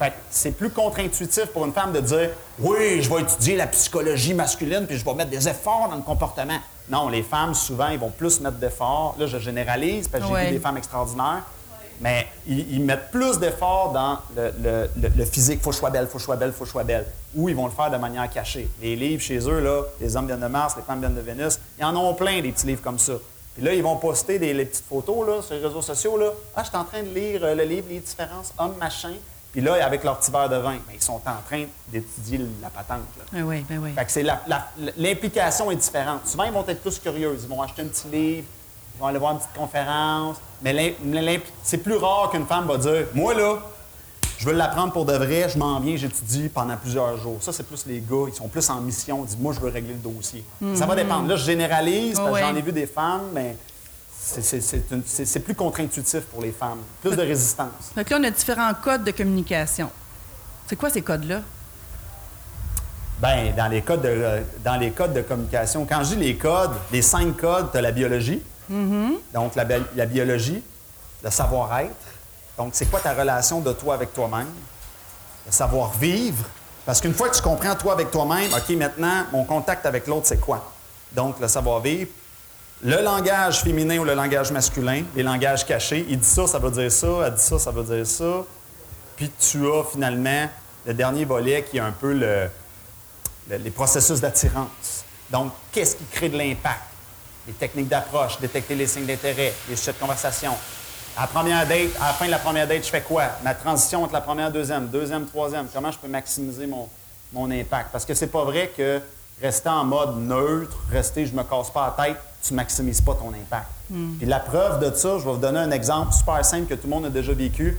Fait 0.03 0.11
que 0.11 0.15
c'est 0.31 0.51
plus 0.53 0.71
contre-intuitif 0.71 1.47
pour 1.47 1.65
une 1.65 1.73
femme 1.73 1.93
de 1.93 2.01
dire 2.01 2.31
Oui, 2.59 3.01
je 3.03 3.09
vais 3.09 3.21
étudier 3.23 3.57
la 3.57 3.67
psychologie 3.69 4.35
masculine 4.35 4.85
puis 4.87 4.97
je 4.99 5.05
vais 5.05 5.15
mettre 5.15 5.31
des 5.31 5.49
efforts 5.49 5.89
dans 5.91 5.97
le 5.97 6.03
comportement. 6.03 6.59
Non, 6.89 7.09
les 7.09 7.23
femmes, 7.23 7.55
souvent, 7.55 7.89
ils 7.89 7.99
vont 7.99 8.11
plus 8.11 8.41
mettre 8.41 8.57
d'efforts. 8.57 9.15
Là, 9.19 9.27
je 9.27 9.39
généralise 9.39 10.09
parce 10.09 10.23
que 10.25 10.29
j'ai 10.29 10.35
Ouais. 10.35 10.47
vu 10.47 10.53
des 10.53 10.59
femmes 10.61 10.77
extraordinaires. 10.77 11.43
Mais 12.01 12.27
ils, 12.49 12.73
ils 12.75 12.85
mettent 12.85 13.13
plus 13.13 13.39
d'efforts 13.39 13.93
dans 13.93 14.19
le, 14.37 14.53
le- 14.61 14.91
le- 15.01 15.13
le 15.17 15.25
physique. 15.25 15.63
Faut 15.63 15.71
que 15.71 15.75
je 15.77 15.79
sois 15.79 15.91
belle, 15.91 16.07
faut 16.09 16.15
que 16.15 16.19
je 16.19 16.25
sois 16.25 16.35
belle, 16.37 16.53
faut 16.53 16.61
que 16.65 16.67
je 16.67 16.73
sois 16.73 16.83
belle. 16.83 17.07
Ou 17.37 17.49
ils 17.49 17.55
vont 17.55 17.67
le 17.67 17.73
faire 17.73 17.91
de 17.93 17.97
manière 17.97 18.29
cachée. 18.29 18.69
Les 18.81 18.97
livres 18.97 19.23
chez 19.23 19.39
eux, 19.49 19.61
là, 19.61 19.83
les 20.01 20.17
hommes 20.17 20.27
viennent 20.27 20.41
de 20.41 20.47
Mars, 20.49 20.75
les 20.77 20.83
femmes 20.83 20.99
viennent 20.99 21.15
de 21.15 21.21
Vénus, 21.21 21.61
ils 21.79 21.85
en 21.85 21.95
ont 21.95 22.13
plein 22.15 22.41
des 22.41 22.51
petits 22.51 22.67
livres 22.67 22.83
comme 22.83 22.99
ça. 22.99 23.13
Puis 23.55 23.63
là, 23.63 23.73
ils 23.73 23.83
vont 23.85 23.97
poster 23.97 24.41
des 24.41 24.53
les 24.53 24.65
petites 24.65 24.85
photos 24.85 25.25
là, 25.29 25.43
sur 25.43 25.55
les 25.55 25.61
réseaux 25.65 25.83
sociaux. 25.83 26.17
Là. 26.19 26.31
Ah, 26.57 26.63
je 26.65 26.71
suis 26.71 26.77
en 26.77 26.85
train 26.85 27.03
de 27.05 27.15
lire 27.15 27.41
euh, 27.45 27.55
le 27.55 27.63
livre 27.63 27.87
Les 27.89 28.01
différences 28.01 28.53
hommes-machin. 28.59 29.13
Puis 29.53 29.61
là, 29.61 29.85
avec 29.85 30.03
leur 30.03 30.19
petit 30.19 30.31
verre 30.31 30.49
de 30.49 30.57
vin, 30.57 30.77
ils 30.95 31.03
sont 31.03 31.21
en 31.27 31.43
train 31.47 31.65
d'étudier 31.89 32.41
la 32.63 32.71
patente. 32.71 33.03
là. 33.19 33.25
Ben 33.33 33.43
oui, 33.43 33.65
ben 33.69 33.79
oui. 33.83 33.93
Fait 33.95 34.05
que 34.07 34.11
c'est 34.11 34.25
l'implication 34.97 35.71
est 35.71 35.77
différente. 35.77 36.27
Souvent, 36.27 36.45
ils 36.45 36.53
vont 36.53 36.65
être 36.67 36.81
plus 36.81 36.99
curieux. 36.99 37.39
Ils 37.41 37.49
vont 37.49 37.61
acheter 37.61 37.83
un 37.83 37.87
petit 37.87 38.09
livre, 38.09 38.47
ils 38.97 39.01
vont 39.01 39.07
aller 39.07 39.19
voir 39.19 39.33
une 39.33 39.39
petite 39.39 39.53
conférence. 39.55 40.37
Mais 40.63 40.97
c'est 41.63 41.79
plus 41.79 41.97
rare 41.97 42.31
qu'une 42.31 42.47
femme 42.47 42.67
va 42.67 42.79
dire 42.79 43.07
Moi, 43.15 43.35
là, 43.35 43.59
je 44.39 44.47
veux 44.47 44.55
l'apprendre 44.55 44.93
pour 44.93 45.05
de 45.05 45.13
vrai, 45.13 45.49
je 45.51 45.59
m'en 45.59 45.79
viens, 45.81 45.97
j'étudie 45.97 46.49
pendant 46.49 46.77
plusieurs 46.79 47.19
jours. 47.19 47.37
Ça, 47.41 47.53
c'est 47.53 47.63
plus 47.65 47.85
les 47.87 48.01
gars, 48.01 48.25
ils 48.29 48.35
sont 48.35 48.49
plus 48.49 48.69
en 48.71 48.81
mission. 48.81 49.21
Ils 49.25 49.27
disent 49.27 49.39
Moi, 49.39 49.53
je 49.53 49.61
veux 49.61 49.69
régler 49.71 49.95
le 50.03 50.13
dossier. 50.13 50.45
Ça 50.75 50.87
va 50.87 50.97
dépendre. 50.97 51.29
Là, 51.29 51.37
je 51.37 51.45
généralise 51.45 52.17
parce 52.19 52.33
que 52.39 52.41
j'en 52.41 52.57
ai 52.57 52.63
vu 52.63 52.73
des 52.73 52.87
femmes, 52.87 53.29
mais 53.35 53.55
c'est- 54.25 55.41
plus 55.41 55.55
contre-intuitif 55.55 56.21
pour 56.27 56.43
les 56.43 56.53
femmes. 56.53 56.79
Plus 57.01 57.17
de 57.17 57.23
résistance. 57.23 57.91
Que 57.95 58.11
là, 58.11 58.19
on 58.21 58.25
a 58.25 58.31
différents 58.31 58.73
codes 58.75 59.05
de 59.05 59.11
communication. 59.11 59.91
C'est 60.67 60.77
quoi 60.77 60.91
ces 60.91 61.03
codes-là? 61.03 61.41
Bien, 63.21 63.53
dans 63.57 63.69
les 63.69 63.83
codes 63.83 64.03
de, 64.03 64.43
dans 64.65 64.77
les 64.77 64.91
codes 64.91 65.13
de 65.13 65.23
communication, 65.23 65.87
quand 65.89 66.03
je 66.03 66.11
dis 66.15 66.17
les 66.17 66.37
codes, 66.37 66.73
les 66.91 67.03
cinq 67.03 67.37
codes, 67.37 67.71
tu 67.71 67.79
as 67.79 67.83
la 67.83 67.93
biologie. 67.93 68.43
Donc, 69.35 69.55
la, 69.55 69.65
la 69.95 70.07
biologie, 70.07 70.63
le 71.23 71.31
savoir-être. 71.31 71.91
Donc, 72.57 72.71
c'est 72.73 72.87
quoi 72.87 73.01
ta 73.01 73.13
relation 73.13 73.61
de 73.61 73.73
toi 73.73 73.95
avec 73.95 74.13
toi-même? 74.15 74.47
Le 75.47 75.53
savoir-vivre. 75.53 76.45
Parce 76.87 77.01
qu'une 77.01 77.13
fois 77.15 77.29
que 77.29 77.37
tu 77.37 77.43
comprends 77.43 77.75
toi 77.75 77.93
avec 77.93 78.11
toi-même, 78.11 78.51
OK, 78.53 78.71
maintenant, 78.77 79.25
mon 79.33 79.45
contact 79.45 79.85
avec 79.87 80.07
l'autre, 80.07 80.27
c'est 80.27 80.41
quoi? 80.41 80.73
Donc, 81.13 81.39
le 81.39 81.49
savoir-vivre. 81.49 82.09
Le 82.85 83.01
langage 83.01 83.61
féminin 83.61 83.99
ou 83.99 84.05
le 84.05 84.15
langage 84.15 84.51
masculin, 84.51 85.05
les 85.15 85.23
langages 85.23 85.65
cachés. 85.65 86.05
Il 86.09 86.19
dit 86.19 86.27
ça, 86.29 86.47
ça 86.49 86.59
veut 86.59 86.71
dire 86.71 86.91
ça. 86.91 87.07
Elle 87.27 87.35
dit 87.35 87.41
ça, 87.41 87.59
ça 87.59 87.71
veut 87.71 87.85
dire 87.85 88.07
ça. 88.07 88.45
Puis 89.17 89.31
tu 89.39 89.65
as 89.71 89.85
finalement 89.85 90.49
le 90.85 90.95
dernier 90.95 91.25
volet 91.25 91.63
qui 91.63 91.77
est 91.77 91.81
un 91.81 91.93
peu 91.93 92.13
le, 92.13 92.49
le- 93.49 93.57
les 93.57 93.71
processus 93.71 94.21
d'attirance. 94.21 95.05
Donc, 95.31 95.53
qu'est-ce 95.71 95.95
qui 95.95 96.05
crée 96.07 96.29
de 96.29 96.37
l'impact? 96.37 96.81
Les 97.47 97.53
techniques 97.53 97.89
d'approche, 97.89 98.39
détecter 98.41 98.75
les 98.75 98.87
signes 98.89 99.07
d'intérêt, 99.07 99.53
les 99.69 99.77
sujets 99.77 99.93
de 99.93 99.99
conversation. 99.99 100.53
À 101.17 101.23
la 101.23 101.27
première 101.29 101.67
date, 101.67 101.91
à 102.01 102.09
la 102.09 102.13
fin 102.15 102.27
de 102.27 102.31
la 102.33 102.39
première 102.39 102.67
date, 102.67 102.85
je 102.85 102.91
fais 102.91 103.01
quoi? 103.03 103.25
Ma 103.45 103.55
transition 103.55 104.03
entre 104.03 104.15
la 104.15 104.21
première 104.23 104.51
deuxième, 104.51 104.89
deuxième, 104.89 105.27
troisième, 105.27 105.67
comment 105.73 105.91
je 105.93 105.99
peux 105.99 106.09
maximiser 106.09 106.67
mon, 106.67 106.89
mon 107.33 107.49
impact? 107.51 107.91
Parce 107.93 108.05
que 108.05 108.15
c'est 108.15 108.27
pas 108.29 108.45
vrai 108.45 108.73
que 108.77 109.01
rester 109.41 109.69
en 109.69 109.85
mode 109.85 110.17
neutre, 110.19 110.77
rester 110.91 111.27
je 111.27 111.35
me 111.35 111.43
casse 111.45 111.71
pas 111.71 111.95
la 111.97 112.05
tête, 112.07 112.17
tu 112.43 112.55
maximises 112.55 113.01
pas 113.01 113.15
ton 113.15 113.29
impact. 113.29 113.67
Puis 114.19 114.27
la 114.27 114.41
preuve 114.41 114.81
de 114.81 114.95
ça, 114.97 115.19
je 115.19 115.25
vais 115.25 115.33
vous 115.33 115.37
donner 115.37 115.59
un 115.61 115.71
exemple 115.71 116.13
super 116.13 116.45
simple 116.45 116.67
que 116.67 116.75
tout 116.75 116.85
le 116.87 116.91
monde 116.91 117.07
a 117.07 117.11
déjà 117.11 117.33
vécu. 117.33 117.77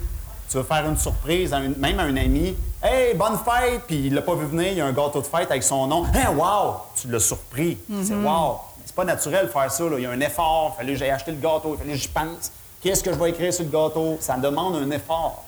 Tu 0.49 0.58
veux 0.58 0.63
faire 0.63 0.86
une 0.88 0.97
surprise, 0.97 1.52
à 1.54 1.60
une- 1.60 1.76
même 1.78 1.99
à 1.99 2.04
un 2.04 2.15
ami. 2.15 2.56
Hey, 2.82 3.15
bonne 3.15 3.38
fête! 3.43 3.82
Puis 3.88 4.08
il 4.08 4.13
l'a 4.13 4.21
pas 4.21 4.36
vu 4.36 4.45
venir, 4.45 4.67
il 4.67 4.78
y 4.78 4.82
a 4.82 4.86
un 4.86 4.91
gâteau 4.93 5.21
de 5.21 5.26
fête 5.26 5.49
avec 5.49 5.63
son 5.63 5.88
nom. 5.88 6.06
Hey, 6.13 6.28
wow! 6.28 6.76
Tu 6.95 7.08
l'as 7.08 7.19
surpris. 7.19 7.78
C'est 8.04 8.13
wow! 8.15 8.60
C'est 8.86 8.93
pas 8.95 9.06
naturel 9.06 9.47
de 9.47 9.52
faire 9.52 9.71
ça. 9.71 9.84
là. 9.86 9.97
Il 9.97 10.04
y 10.04 10.06
a 10.06 10.12
un 10.12 10.19
effort. 10.19 10.73
Il 10.76 10.78
fallait 10.78 10.93
que 10.93 10.99
j'aille 10.99 11.10
acheter 11.10 11.32
le 11.32 11.38
gâteau. 11.38 11.73
Il 11.73 11.78
fallait 11.80 11.93
que 11.93 11.97
j'y 11.99 12.08
pense. 12.10 12.52
Qu'est-ce 12.82 13.02
que 13.04 13.12
je 13.12 13.17
vais 13.17 13.30
écrire 13.32 13.52
sur 13.54 13.63
le 13.63 13.71
gâteau? 13.71 14.17
Ça 14.19 14.36
demande 14.38 14.76
un 14.76 14.91
effort. 14.91 15.43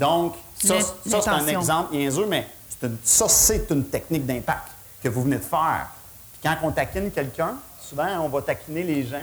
Donc, 0.00 0.34
ça, 0.62 0.74
c'est 1.06 1.28
un 1.28 1.46
exemple 1.46 1.94
niaiseux, 1.94 2.26
mais 2.26 2.48
c'est 2.68 2.86
une- 2.88 2.96
ça, 3.04 3.28
c'est 3.28 3.70
une 3.70 3.84
technique 3.84 4.26
d'impact 4.26 4.68
que 5.02 5.08
vous 5.08 5.22
venez 5.22 5.36
de 5.36 5.44
faire. 5.44 5.86
Puis 6.32 6.40
quand 6.50 6.56
on 6.66 6.70
taquine 6.72 7.10
quelqu'un, 7.10 7.54
souvent, 7.90 8.08
on 8.20 8.28
va 8.28 8.40
taquiner 8.42 8.84
les 8.84 9.04
gens. 9.04 9.22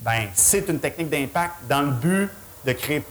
Ben, 0.00 0.28
c'est 0.34 0.66
une 0.68 0.80
technique 0.80 1.10
d'impact 1.10 1.54
dans 1.68 1.82
le 1.82 1.90
but 1.90 2.28
de 2.64 2.72
créer, 2.72 3.04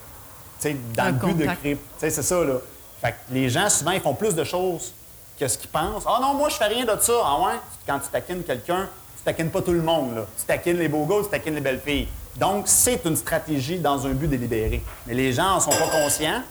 dans 0.96 1.04
Un 1.04 1.12
le 1.12 1.18
but 1.18 1.38
de 1.38 1.46
créer, 1.46 1.78
c'est 1.98 2.12
ça, 2.12 2.44
là. 2.44 2.56
Fait 3.00 3.12
que 3.12 3.34
les 3.34 3.50
gens, 3.50 3.70
souvent, 3.70 3.92
ils 3.92 4.02
font 4.02 4.14
plus 4.14 4.36
de 4.36 4.44
choses 4.44 4.94
que 5.40 5.48
ce 5.48 5.58
qu'ils 5.58 5.70
pensent. 5.70 6.04
Ah 6.06 6.20
non, 6.22 6.34
moi, 6.34 6.50
je 6.50 6.56
fais 6.56 6.68
rien 6.68 6.84
de 6.86 7.00
ça. 7.00 7.14
Ah 7.24 7.40
ouais? 7.40 7.60
Quand 7.88 8.00
tu 8.00 8.10
taquines 8.10 8.44
quelqu'un, 8.44 8.88
tu 9.18 9.24
taquines 9.24 9.50
pas 9.50 9.62
tout 9.62 9.72
le 9.72 9.82
monde, 9.82 10.16
là. 10.16 10.26
Tu 10.38 10.46
taquines 10.46 10.78
les 10.78 10.90
beaux 10.90 11.06
gars, 11.06 11.24
tu 11.24 11.30
taquines 11.30 11.56
les 11.56 11.62
belles 11.62 11.82
filles. 11.84 12.08
Donc, 12.36 12.66
c'est 12.68 13.04
une 13.06 13.16
stratégie 13.16 13.80
dans 13.80 14.06
un 14.06 14.12
but 14.12 14.28
délibéré. 14.28 14.84
Mais 15.08 15.14
les 15.14 15.34
gens 15.34 15.56
en 15.56 15.60
sont 15.60 15.72
pas 15.72 15.88
conscients. 15.88 16.44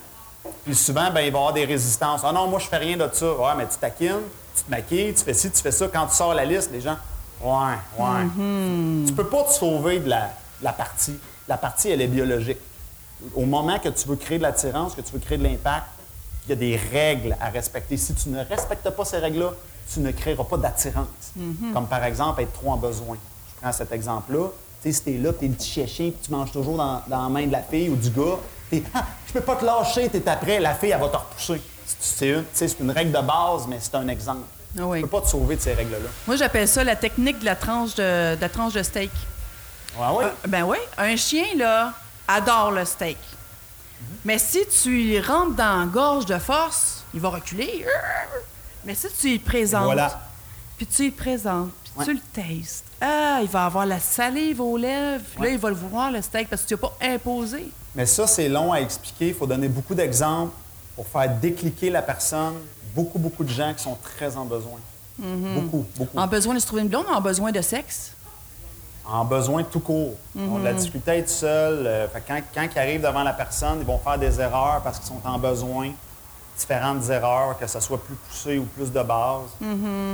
Puis 0.65 0.75
souvent, 0.75 1.11
ben, 1.11 1.21
il 1.21 1.31
va 1.33 1.39
y 1.39 1.41
avoir 1.41 1.53
des 1.53 1.65
résistances. 1.65 2.23
Ah 2.25 2.33
non, 2.33 2.49
moi, 2.49 2.59
je 2.59 2.67
fais 2.67 2.79
rien 2.79 2.97
de 2.97 3.09
ça. 3.13 3.33
Ouais, 3.33 3.55
mais 3.57 3.67
tu 3.69 3.77
taquines, 3.77 4.23
tu 4.57 4.63
te 4.65 4.71
maquilles, 4.71 5.15
tu 5.15 5.23
fais 5.23 5.35
ci, 5.35 5.51
tu 5.51 5.61
fais 5.61 5.73
ça. 5.73 5.87
Quand 5.93 6.07
tu 6.07 6.15
sors 6.17 6.35
la 6.35 6.45
liste, 6.45 6.71
les 6.73 6.81
gens, 6.81 6.97
ouais, 7.43 7.77
ouais. 7.99 9.07
Tu 9.07 9.13
peux 9.13 9.27
pas 9.27 9.45
te 9.45 9.53
sauver 9.53 10.01
de 10.01 10.09
la, 10.09 10.73
partie. 10.73 11.19
La 11.49 11.57
partie, 11.57 11.91
elle 11.91 12.01
est 12.01 12.07
biologique. 12.07 12.59
Au 13.35 13.45
moment 13.45 13.79
que 13.79 13.89
tu 13.89 14.09
veux 14.09 14.17
créer 14.17 14.39
de 14.39 14.43
l'attirance, 14.43 14.95
que 14.95 15.01
tu 15.01 15.13
veux 15.13 15.19
créer 15.19 15.39
de 15.39 15.45
l'impact, 15.45 15.87
il 16.47 16.51
y 16.51 16.53
a 16.53 16.57
des 16.57 16.77
règles 16.77 17.37
à 17.41 17.51
respecter. 17.51 17.97
Si 17.97 18.15
tu 18.15 18.31
ne 18.31 18.43
respectes 18.45 18.89
pas 18.91 19.05
ces 19.05 19.19
règles-là, 19.19 19.53
tu 19.93 20.01
ne 20.01 20.11
créeras 20.11 20.45
pas 20.45 20.57
d'attirance. 20.57 21.33
Comme 21.73 21.87
par 21.87 22.05
exemple, 22.05 22.43
être 22.43 22.53
trop 22.53 22.71
en 22.71 22.77
besoin. 22.77 23.17
Je 23.49 23.61
prends 23.61 23.73
cet 23.73 23.93
exemple-là. 23.93 24.49
Tu 24.83 24.89
sais, 24.89 24.93
si 24.93 25.03
t'es 25.03 25.19
là, 25.19 25.33
t'es 25.33 25.47
le 25.47 25.55
petit 25.55 25.87
chien, 25.87 26.11
puis 26.11 26.17
tu 26.23 26.31
manges 26.31 26.53
toujours 26.53 26.77
dans, 26.77 27.03
dans 27.07 27.23
la 27.25 27.29
main 27.29 27.47
de 27.47 27.53
la 27.53 27.63
fille 27.63 27.91
ou 27.91 27.97
du 27.97 28.09
gars, 28.09 28.39
t'es 28.71 28.83
ah, 28.95 29.05
je 29.27 29.33
peux 29.35 29.43
pas 29.43 29.57
te 29.57 29.65
lâcher, 29.65 30.09
t'es 30.09 30.27
après, 30.27 30.59
la 30.59 30.75
fille, 30.75 30.91
elle 30.91 31.01
va 31.01 31.09
te 31.09 31.17
repousser. 31.17 31.61
Une, 32.23 32.45
c'est 32.53 32.81
une 32.81 32.91
règle 32.91 33.13
de 33.13 33.27
base, 33.27 33.67
mais 33.69 33.77
c'est 33.81 33.95
un 33.95 34.09
exemple. 34.09 34.47
Ah 34.79 34.87
oui. 34.87 34.99
Tu 34.99 35.03
peux 35.03 35.09
pas 35.19 35.23
te 35.23 35.29
sauver 35.29 35.57
de 35.57 35.61
ces 35.61 35.75
règles-là. 35.75 35.99
Moi, 36.27 36.37
j'appelle 36.37 36.69
ça 36.69 36.85
la 36.85 36.97
technique 36.97 37.39
de 37.41 37.45
la 37.45 37.57
tranche 37.57 37.95
de, 37.97 38.37
de 38.37 38.41
la 38.41 38.49
tranche 38.49 38.73
de 38.75 38.83
steak. 38.83 39.11
Ouais, 39.99 40.09
ouais? 40.17 40.25
Euh, 40.27 40.31
ben 40.49 40.63
oui, 40.65 40.77
un 40.97 41.17
chien, 41.17 41.45
là, 41.57 41.93
adore 42.29 42.71
le 42.71 42.85
steak. 42.85 43.19
Mais 44.25 44.39
si 44.39 44.61
tu 44.83 45.03
y 45.03 45.21
rentres 45.21 45.57
dans 45.57 45.81
la 45.81 45.87
gorge 45.87 46.27
de 46.27 46.39
force, 46.39 47.05
il 47.13 47.21
va 47.21 47.31
reculer. 47.31 47.85
Mais 48.85 48.95
si 48.95 49.09
tu 49.21 49.31
y 49.33 49.39
présentes, 49.39 49.85
Voilà. 49.85 50.21
puis 50.77 50.87
tu 50.87 51.07
y 51.07 51.11
présentes, 51.11 51.71
puis 51.83 51.93
Ouais. 51.97 52.05
tu 52.05 52.15
le 52.15 52.21
tastes, 52.33 52.85
ah, 53.01 53.41
il 53.43 53.49
va 53.49 53.67
avoir 53.67 53.85
la 53.85 53.99
salive 53.99 54.61
aux 54.61 54.77
lèvres. 54.77 55.25
Là, 55.41 55.49
il 55.49 55.59
va 55.59 55.69
le 55.71 55.75
vouloir, 55.75 56.11
le 56.13 56.23
steak, 56.23 56.49
parce 56.49 56.63
que 56.63 56.69
tu 56.69 56.75
n'as 56.75 56.79
pas 56.81 56.97
imposé. 57.03 57.69
Mais 57.95 58.07
ça, 58.07 58.27
c'est 58.29 58.49
long 58.49 58.73
à 58.73 58.81
expliquer. 58.81 59.29
Il 59.29 59.35
faut 59.35 59.47
donner 59.47 59.69
beaucoup 59.69 59.95
d'exemples 59.95 60.53
pour 60.95 61.07
faire 61.09 61.29
décliquer 61.29 61.91
la 61.91 62.03
personne. 62.03 62.55
Beaucoup, 62.95 63.19
beaucoup 63.19 63.45
de 63.45 63.51
gens 63.51 63.73
qui 63.75 63.83
sont 63.83 63.97
très 64.17 64.37
en 64.37 64.45
besoin. 64.45 64.79
Beaucoup, 65.19 65.87
beaucoup. 65.97 66.19
En 66.19 66.27
besoin 66.27 66.55
de 66.55 66.59
se 66.59 66.67
trouver 66.67 66.83
une 66.83 66.89
blonde, 66.89 67.07
en 67.13 67.21
besoin 67.21 67.53
de 67.53 67.61
sexe? 67.61 68.13
En 69.05 69.25
besoin 69.25 69.65
tout 69.65 69.81
court. 69.81 70.15
De 70.35 70.65
la 70.65 70.73
difficulté 70.73 71.11
à 71.11 71.17
être 71.17 71.29
seuls. 71.29 71.87
Euh, 71.87 72.09
fait 72.09 72.23
quand, 72.27 72.41
quand 72.55 72.69
ils 72.75 72.79
arrivent 72.79 73.03
devant 73.03 73.23
la 73.23 73.33
personne, 73.33 73.79
ils 73.81 73.87
vont 73.87 73.99
faire 73.99 74.19
des 74.19 74.41
erreurs 74.41 74.81
parce 74.83 74.99
qu'ils 74.99 75.09
sont 75.09 75.21
en 75.25 75.39
besoin. 75.39 75.91
Différentes 76.57 77.09
erreurs, 77.09 77.59
que 77.59 77.67
ce 77.67 77.81
soit 77.81 78.03
plus 78.03 78.15
poussé 78.15 78.59
ou 78.59 78.65
plus 78.65 78.93
de 78.93 79.03
base. 79.03 79.49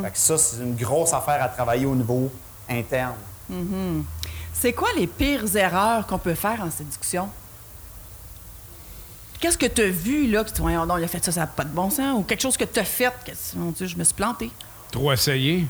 Fait 0.03 0.11
que 0.11 0.19
ça, 0.19 0.39
c'est 0.39 0.59
une 0.59 0.77
grosse 0.77 1.13
affaire 1.13 1.43
à 1.43 1.49
travailler 1.49 1.87
au 1.87 1.95
niveau 1.95 2.31
interne. 2.69 3.17
C'est 4.53 4.73
quoi 4.73 4.89
les 4.97 5.07
pires 5.07 5.55
erreurs 5.57 6.07
qu'on 6.07 6.19
peut 6.19 6.35
faire 6.35 6.63
en 6.63 6.71
séduction? 6.71 7.29
Qu'est-ce 9.41 9.59
que 9.59 9.67
tu 9.67 9.83
as 9.83 9.89
vu, 9.91 10.27
là, 10.31 10.45
que 10.45 10.51
tu 10.51 10.61
voyons, 10.63 10.87
non, 10.87 10.97
il 10.99 11.05
a 11.05 11.09
fait 11.09 11.25
ça, 11.25 11.31
ça 11.33 11.41
n'a 11.41 11.47
pas 11.47 11.65
de 11.65 11.69
bon 11.71 11.91
sens, 11.91 12.19
ou 12.19 12.23
quelque 12.23 12.41
chose 12.41 12.57
que 12.57 12.65
tu 12.65 12.81
as 12.81 12.85
fait, 12.85 13.13
que, 13.25 13.33
mon 13.57 13.71
Dieu, 13.71 13.87
je 13.87 13.97
me 13.97 14.05
suis 14.05 14.15
planté. 14.15 14.51
Trop 14.91 15.13
essayé? 15.13 15.67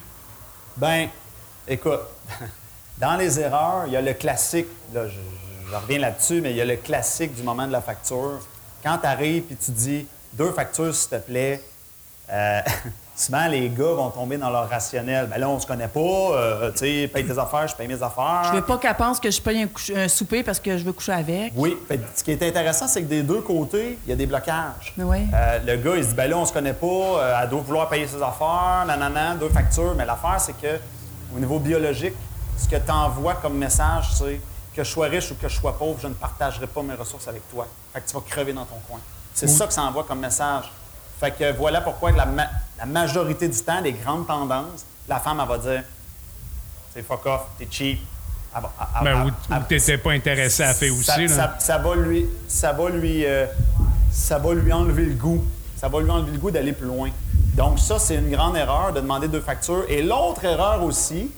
Ben, 0.76 1.08
écoute, 1.66 2.00
dans 2.98 3.16
les 3.16 3.40
erreurs, 3.40 3.84
il 3.86 3.92
y 3.92 3.96
a 3.96 4.02
le 4.02 4.14
classique, 4.14 4.66
là, 4.94 5.06
je, 5.08 5.12
je- 5.12 5.70
je 5.70 5.74
reviens 5.74 5.98
là-dessus, 5.98 6.40
mais 6.40 6.50
il 6.52 6.56
y 6.56 6.60
a 6.60 6.64
le 6.64 6.76
classique 6.76 7.34
du 7.34 7.42
moment 7.42 7.66
de 7.66 7.72
la 7.72 7.80
facture. 7.80 8.38
Quand 8.84 8.98
tu 8.98 9.06
arrives 9.06 9.44
et 9.50 9.56
tu 9.56 9.72
dis 9.72 10.06
deux 10.32 10.52
factures, 10.52 10.94
s'il 10.94 11.10
te 11.10 11.16
plaît, 11.16 11.60
euh, 12.30 12.60
souvent 13.16 13.46
les 13.48 13.68
gars 13.70 13.92
vont 13.94 14.10
tomber 14.10 14.36
dans 14.36 14.50
leur 14.50 14.68
rationnel. 14.68 15.26
Ben 15.26 15.38
là, 15.38 15.48
on 15.48 15.58
se 15.58 15.66
connaît 15.66 15.88
pas, 15.88 16.00
euh, 16.00 16.70
tu 16.72 16.78
sais, 16.78 17.08
paye 17.12 17.26
tes 17.26 17.38
affaires, 17.38 17.66
je 17.66 17.74
paye 17.74 17.88
mes 17.88 18.02
affaires. 18.02 18.42
Je 18.44 18.52
veux 18.56 18.62
pas 18.62 18.76
qu'elle 18.78 18.94
pense 18.94 19.18
que 19.18 19.30
je 19.30 19.40
paye 19.40 19.62
un, 19.62 19.66
couche- 19.66 19.94
un 19.96 20.06
souper 20.08 20.42
parce 20.42 20.60
que 20.60 20.76
je 20.76 20.84
veux 20.84 20.92
coucher 20.92 21.12
avec. 21.12 21.52
Oui, 21.56 21.76
fait 21.88 22.00
ce 22.14 22.22
qui 22.22 22.32
est 22.32 22.42
intéressant, 22.42 22.86
c'est 22.86 23.02
que 23.02 23.08
des 23.08 23.22
deux 23.22 23.40
côtés, 23.40 23.98
il 24.06 24.10
y 24.10 24.12
a 24.12 24.16
des 24.16 24.26
blocages. 24.26 24.92
Oui. 24.98 25.26
Euh, 25.34 25.58
le 25.66 25.76
gars, 25.76 25.96
il 25.96 26.04
se 26.04 26.08
dit, 26.10 26.14
ben 26.14 26.30
là, 26.30 26.36
on 26.36 26.44
se 26.44 26.52
connaît 26.52 26.74
pas, 26.74 26.86
euh, 26.86 27.40
elle 27.42 27.48
doit 27.48 27.60
vouloir 27.62 27.88
payer 27.88 28.06
ses 28.06 28.22
affaires, 28.22 28.84
nanana, 28.86 29.34
deux 29.34 29.48
factures. 29.48 29.94
Mais 29.96 30.04
l'affaire, 30.04 30.38
c'est 30.40 30.52
que 30.60 30.78
au 31.34 31.38
niveau 31.38 31.58
biologique, 31.58 32.14
ce 32.58 32.68
que 32.68 32.76
tu 32.76 32.90
envoies 32.90 33.34
comme 33.34 33.56
message, 33.56 34.10
c'est 34.14 34.40
que 34.74 34.84
je 34.84 34.90
sois 34.90 35.06
riche 35.06 35.30
ou 35.30 35.36
que 35.36 35.48
je 35.48 35.56
sois 35.58 35.76
pauvre, 35.78 35.98
je 36.02 36.06
ne 36.08 36.14
partagerai 36.14 36.66
pas 36.66 36.82
mes 36.82 36.94
ressources 36.94 37.26
avec 37.28 37.48
toi. 37.50 37.66
Fait 37.94 38.00
que 38.02 38.08
tu 38.08 38.14
vas 38.14 38.20
crever 38.28 38.52
dans 38.52 38.66
ton 38.66 38.76
coin. 38.88 39.00
C'est 39.32 39.46
ça 39.48 39.66
que 39.66 39.72
ça 39.72 39.82
envoie 39.82 40.04
comme 40.04 40.20
message. 40.20 40.70
Fait 41.18 41.30
que 41.30 41.52
voilà 41.56 41.80
pourquoi 41.80 42.10
la, 42.12 42.26
la 42.78 42.86
majorité 42.86 43.48
du 43.48 43.58
temps, 43.60 43.80
les 43.80 43.92
grandes 43.92 44.26
tendances, 44.26 44.84
la 45.08 45.18
femme, 45.20 45.40
elle 45.42 45.48
va 45.48 45.58
dire, 45.58 45.82
c'est 46.92 47.02
fuck 47.02 47.24
off, 47.26 47.42
t'es 47.58 47.68
cheap. 47.70 48.00
Elle 48.54 48.62
va- 48.62 48.72
elle- 48.98 49.04
Ben, 49.04 49.32
elle- 49.50 49.56
ou 49.58 49.64
t'étais 49.68 49.98
pas 49.98 50.12
intéressé 50.12 50.62
à 50.62 50.72
faire 50.74 50.92
aussi. 50.92 51.04
ça, 51.04 51.18
là. 51.18 51.28
ça- 51.28 51.54
ça 51.58 51.78
va 51.78 51.94
lui, 51.94 52.26
ça 52.48 52.72
va 52.72 52.88
lui, 52.88 53.24
euh, 53.26 53.46
ça 54.10 54.38
va 54.38 54.54
lui 54.54 54.72
enlever 54.72 55.04
le 55.06 55.14
goût. 55.14 55.44
Ça 55.76 55.88
va 55.88 56.00
lui 56.00 56.10
enlever 56.10 56.32
le 56.32 56.38
goût 56.38 56.50
d'aller 56.50 56.72
plus 56.72 56.86
loin. 56.86 57.10
Donc 57.54 57.78
ça, 57.78 57.98
c'est 57.98 58.14
une 58.14 58.30
grande 58.30 58.56
erreur 58.56 58.92
de 58.94 59.00
demander 59.00 59.28
deux 59.28 59.40
factures. 59.42 59.84
Et 59.88 60.02
l'autre 60.02 60.42
erreur 60.44 60.82
aussi, 60.82 61.30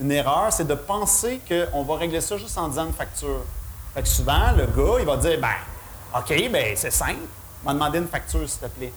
une 0.00 0.12
erreur, 0.12 0.52
c'est 0.52 0.66
de 0.66 0.74
penser 0.74 1.40
qu'on 1.48 1.82
va 1.82 1.96
régler 1.96 2.20
ça 2.20 2.36
juste 2.36 2.56
en 2.58 2.68
disant 2.68 2.86
une 2.86 2.92
facture. 2.92 3.40
Fait 3.94 4.02
que 4.02 4.08
souvent, 4.08 4.52
le 4.56 4.66
gars, 4.66 4.98
il 5.00 5.04
va 5.06 5.16
dire, 5.16 5.38
ben, 5.40 5.48
OK, 6.18 6.50
ben 6.50 6.74
c'est 6.76 6.92
simple. 6.92 7.18
m'a 7.64 7.74
demandé 7.74 7.98
une 7.98 8.08
facture, 8.08 8.48
s'il 8.48 8.60
te 8.60 8.66
plaît. 8.66 8.92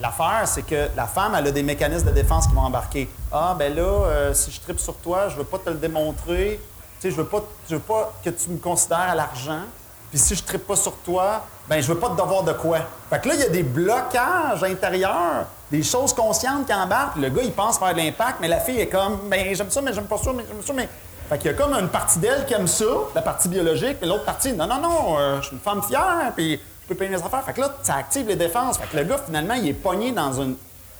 L'affaire, 0.00 0.42
c'est 0.46 0.62
que 0.62 0.88
la 0.96 1.06
femme, 1.06 1.34
elle 1.36 1.46
a 1.46 1.50
des 1.50 1.62
mécanismes 1.62 2.06
de 2.06 2.12
défense 2.12 2.46
qui 2.46 2.54
vont 2.54 2.62
embarquer. 2.62 3.08
Ah, 3.32 3.54
ben 3.58 3.74
là, 3.74 3.82
euh, 3.82 4.34
si 4.34 4.50
je 4.50 4.60
tripe 4.60 4.78
sur 4.78 4.94
toi, 4.96 5.28
je 5.28 5.36
veux 5.36 5.44
pas 5.44 5.58
te 5.58 5.70
le 5.70 5.76
démontrer. 5.76 6.60
Tu 7.00 7.02
sais, 7.02 7.10
je 7.10 7.16
veux 7.16 7.28
veux 7.68 7.78
pas 7.78 8.12
que 8.24 8.30
tu 8.30 8.50
me 8.50 8.58
considères 8.58 9.10
à 9.10 9.14
l'argent. 9.14 9.62
Puis 10.10 10.18
si 10.18 10.34
je 10.34 10.42
tripe 10.42 10.66
pas 10.66 10.76
sur 10.76 10.96
toi, 10.98 11.44
ben 11.68 11.80
je 11.80 11.88
veux 11.88 11.98
pas 11.98 12.08
te 12.08 12.16
devoir 12.16 12.42
de 12.42 12.52
quoi. 12.52 12.78
Fait 13.10 13.20
que 13.20 13.28
là, 13.28 13.34
il 13.34 13.40
y 13.40 13.44
a 13.44 13.48
des 13.48 13.62
blocages 13.62 14.64
intérieurs, 14.64 15.46
des 15.70 15.82
choses 15.82 16.14
conscientes 16.14 16.66
qui 16.66 16.72
embarquent. 16.72 17.16
Le 17.16 17.28
gars, 17.28 17.42
il 17.42 17.52
pense 17.52 17.78
faire 17.78 17.92
de 17.92 17.98
l'impact, 17.98 18.38
mais 18.40 18.48
la 18.48 18.60
fille 18.60 18.80
est 18.80 18.86
comme, 18.86 19.18
ben 19.28 19.54
j'aime 19.54 19.70
ça, 19.70 19.82
mais 19.82 19.92
j'aime 19.92 20.06
pas 20.06 20.18
ça, 20.18 20.32
mais 20.34 20.44
j'aime 20.48 20.62
ça, 20.62 20.72
mais... 20.72 20.88
Fait 21.28 21.36
qu'il 21.36 21.50
y 21.50 21.54
a 21.54 21.56
comme 21.58 21.74
une 21.74 21.88
partie 21.88 22.18
d'elle 22.20 22.46
qui 22.46 22.54
aime 22.54 22.66
ça, 22.66 22.86
la 23.14 23.20
partie 23.20 23.50
biologique, 23.50 24.00
puis 24.00 24.08
l'autre 24.08 24.24
partie, 24.24 24.54
non, 24.54 24.66
non, 24.66 24.80
non, 24.80 25.18
euh, 25.18 25.40
je 25.42 25.48
suis 25.48 25.56
une 25.56 25.60
femme 25.60 25.82
fière, 25.82 26.32
puis 26.34 26.58
peux 26.88 26.94
payer 26.94 27.10
mes 27.10 27.16
affaires. 27.22 27.44
Fait 27.44 27.52
que 27.52 27.60
là, 27.60 27.74
ça 27.82 27.94
active 27.96 28.26
les 28.26 28.36
défenses. 28.36 28.78
Fait 28.78 28.86
que 28.86 28.96
le 28.96 29.04
gars, 29.04 29.18
finalement, 29.24 29.54
il 29.54 29.68
est 29.68 29.72
pogné 29.74 30.12
dans, 30.12 30.32
une, 30.40 30.56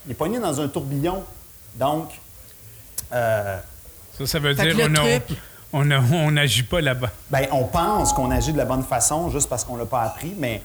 il 0.07 0.13
est 0.13 0.15
pogné 0.15 0.39
dans 0.39 0.61
un 0.61 0.69
tourbillon. 0.69 1.23
Donc, 1.77 2.11
euh, 3.13 3.59
Ça, 4.19 4.27
ça 4.27 4.39
veut 4.39 4.55
dire 4.55 4.75
on 4.85 4.89
truc- 5.27 5.39
on 5.73 5.91
a- 5.91 6.01
on 6.01 6.31
n'agit 6.31 6.63
pas 6.63 6.81
là-bas. 6.81 7.11
ben, 7.31 7.47
on 7.53 7.65
pense 7.65 8.13
qu'on 8.13 8.31
agit 8.31 8.53
de 8.53 8.59
la 8.59 8.65
bonne 8.65 8.83
façon 8.85 9.31
juste 9.31 9.49
parce 9.49 9.65
qu'on 9.65 9.75
ne 9.75 9.81
l'a 9.81 9.87
pas 9.87 10.03
appris, 10.03 10.35
mais, 10.39 10.63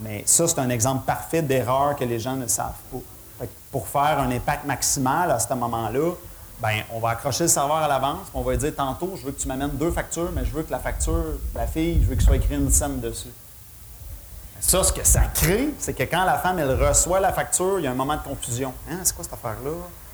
mais 0.00 0.22
ça, 0.26 0.46
c'est 0.48 0.58
un 0.58 0.70
exemple 0.70 1.04
parfait 1.06 1.42
d'erreur 1.42 1.94
que 1.96 2.04
les 2.04 2.18
gens 2.18 2.36
ne 2.36 2.46
savent 2.46 2.72
pas. 2.92 2.98
Fait 3.40 3.46
que 3.46 3.52
pour 3.70 3.86
faire 3.88 4.18
un 4.18 4.30
impact 4.30 4.64
maximal 4.64 5.30
à 5.30 5.38
ce 5.38 5.52
moment-là, 5.54 6.12
ben, 6.60 6.82
on 6.90 7.00
va 7.00 7.10
accrocher 7.10 7.44
le 7.44 7.48
serveur 7.48 7.76
à 7.76 7.88
l'avance, 7.88 8.22
puis 8.30 8.32
on 8.34 8.40
va 8.40 8.52
lui 8.52 8.58
dire 8.58 8.74
tantôt, 8.74 9.12
je 9.20 9.26
veux 9.26 9.32
que 9.32 9.40
tu 9.40 9.46
m'amènes 9.46 9.70
deux 9.72 9.90
factures, 9.90 10.30
mais 10.34 10.44
je 10.46 10.50
veux 10.52 10.62
que 10.62 10.70
la 10.70 10.78
facture, 10.78 11.22
la 11.54 11.66
fille, 11.66 12.00
je 12.02 12.06
veux 12.08 12.14
qu'il 12.14 12.24
soit 12.24 12.36
écrit 12.36 12.54
une 12.54 12.70
somme 12.72 12.98
dessus. 13.00 13.28
Ça, 14.60 14.82
ce 14.82 14.92
que 14.92 15.04
ça 15.06 15.20
crée, 15.34 15.68
c'est 15.78 15.92
que 15.92 16.02
quand 16.02 16.24
la 16.24 16.38
femme, 16.38 16.58
elle 16.58 16.74
reçoit 16.82 17.20
la 17.20 17.32
facture, 17.32 17.78
il 17.78 17.84
y 17.84 17.86
a 17.86 17.90
un 17.90 17.94
moment 17.94 18.16
de 18.16 18.22
confusion. 18.22 18.72
Hein, 18.90 18.98
c'est 19.04 19.14
quoi 19.14 19.24
cette 19.24 19.34
affaire-là? 19.34 19.70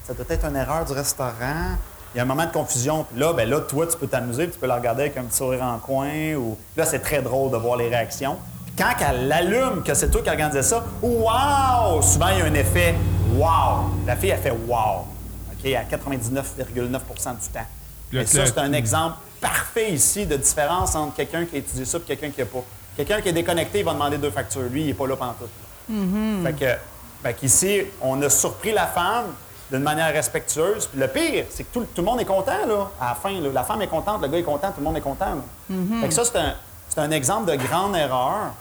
Ça 0.07 0.13
doit 0.15 0.27
être 0.29 0.45
une 0.45 0.57
erreur 0.57 0.85
du 0.85 0.93
restaurant. 0.93 1.77
Il 2.15 2.19
y 2.19 2.21
a 2.21 2.25
un 2.25 2.27
moment 2.27 2.45
de 2.45 2.53
confusion. 2.53 3.05
Puis 3.11 3.19
là, 3.19 3.33
ben 3.33 3.49
là, 3.49 3.61
toi, 3.61 3.87
tu 3.87 3.97
peux 3.97 4.07
t'amuser, 4.07 4.51
tu 4.51 4.59
peux 4.59 4.67
la 4.67 4.75
regarder 4.77 5.03
avec 5.05 5.17
un 5.17 5.23
petit 5.25 5.37
sourire 5.39 5.63
en 5.63 5.79
coin. 5.79 6.35
Ou... 6.35 6.59
Là, 6.77 6.85
c'est 6.85 6.99
très 6.99 7.23
drôle 7.23 7.51
de 7.51 7.57
voir 7.57 7.77
les 7.77 7.89
réactions. 7.89 8.37
Puis 8.67 8.75
quand 8.77 8.93
elle 9.09 9.31
allume 9.33 9.83
que 9.83 9.95
c'est 9.95 10.11
toi 10.11 10.21
qui 10.23 10.29
organisé 10.29 10.63
ça, 10.63 10.85
wow! 11.01 12.03
Souvent, 12.03 12.29
il 12.29 12.39
y 12.41 12.43
a 12.43 12.45
un 12.47 12.55
effet 12.55 12.95
wow. 13.35 13.91
La 14.07 14.17
fille, 14.17 14.31
elle 14.31 14.41
fait 14.41 14.51
wow. 14.51 15.07
OK? 15.53 15.73
À 15.73 15.85
99,9% 15.85 17.41
du 17.41 17.49
temps. 17.49 17.61
Le- 18.11 18.21
Et 18.21 18.27
ça, 18.27 18.45
c'est 18.45 18.59
un 18.59 18.73
exemple 18.75 19.17
parfait 19.41 19.93
ici 19.93 20.27
de 20.27 20.37
différence 20.37 20.95
entre 20.95 21.15
quelqu'un 21.15 21.45
qui 21.47 21.57
a 21.57 21.59
étudié 21.61 21.85
ça 21.85 21.99
et 21.99 22.01
quelqu'un 22.03 22.31
qui 22.31 22.41
n'a 22.41 22.47
pas. 22.47 22.63
Quelqu'un 22.97 23.21
qui 23.21 23.29
est 23.29 23.33
déconnecté, 23.33 23.79
il 23.81 23.85
va 23.85 23.93
demander 23.95 24.19
deux 24.19 24.31
factures. 24.31 24.63
Lui, 24.63 24.83
il 24.83 24.87
n'est 24.89 24.95
pas 24.95 25.07
là 25.07 25.17
pendant 25.17 25.33
tout. 25.35 25.49
Fait 26.45 26.53
que, 26.53 26.67
fait 27.23 27.35
qu'ici, 27.35 27.83
on 28.01 28.21
a 28.23 28.29
surpris 28.31 28.73
la 28.73 28.87
femme 28.87 29.27
d'une 29.71 29.83
manière 29.83 30.13
respectueuse. 30.13 30.87
Puis 30.87 31.01
le 31.01 31.09
pire, 31.09 31.47
c'est 31.51 31.65
que 31.65 31.73
tout, 31.73 31.81
tout 31.95 32.03
le 32.03 32.05
monde 32.07 32.21
est 32.21 32.25
content, 32.27 32.67
là, 32.67 32.91
à 33.01 33.09
la 33.11 33.15
fin. 33.15 33.33
là. 33.41 33.49
La 33.53 33.65
femme 33.65 33.81
est 33.83 33.87
contente, 33.89 34.21
le 34.23 34.29
gars 34.29 34.39
est 34.39 34.43
content, 34.43 34.69
tout 34.71 34.81
le 34.81 34.85
monde 34.85 34.97
est 34.97 35.01
content. 35.01 35.35
là. 35.35 35.75
Fait 36.03 36.09
que 36.09 36.15
ça, 36.15 36.23
c'est 36.89 37.01
un, 37.01 37.11
exemple 37.11 37.51
de 37.51 37.57
grande 37.57 37.97
erreur. 37.97 38.53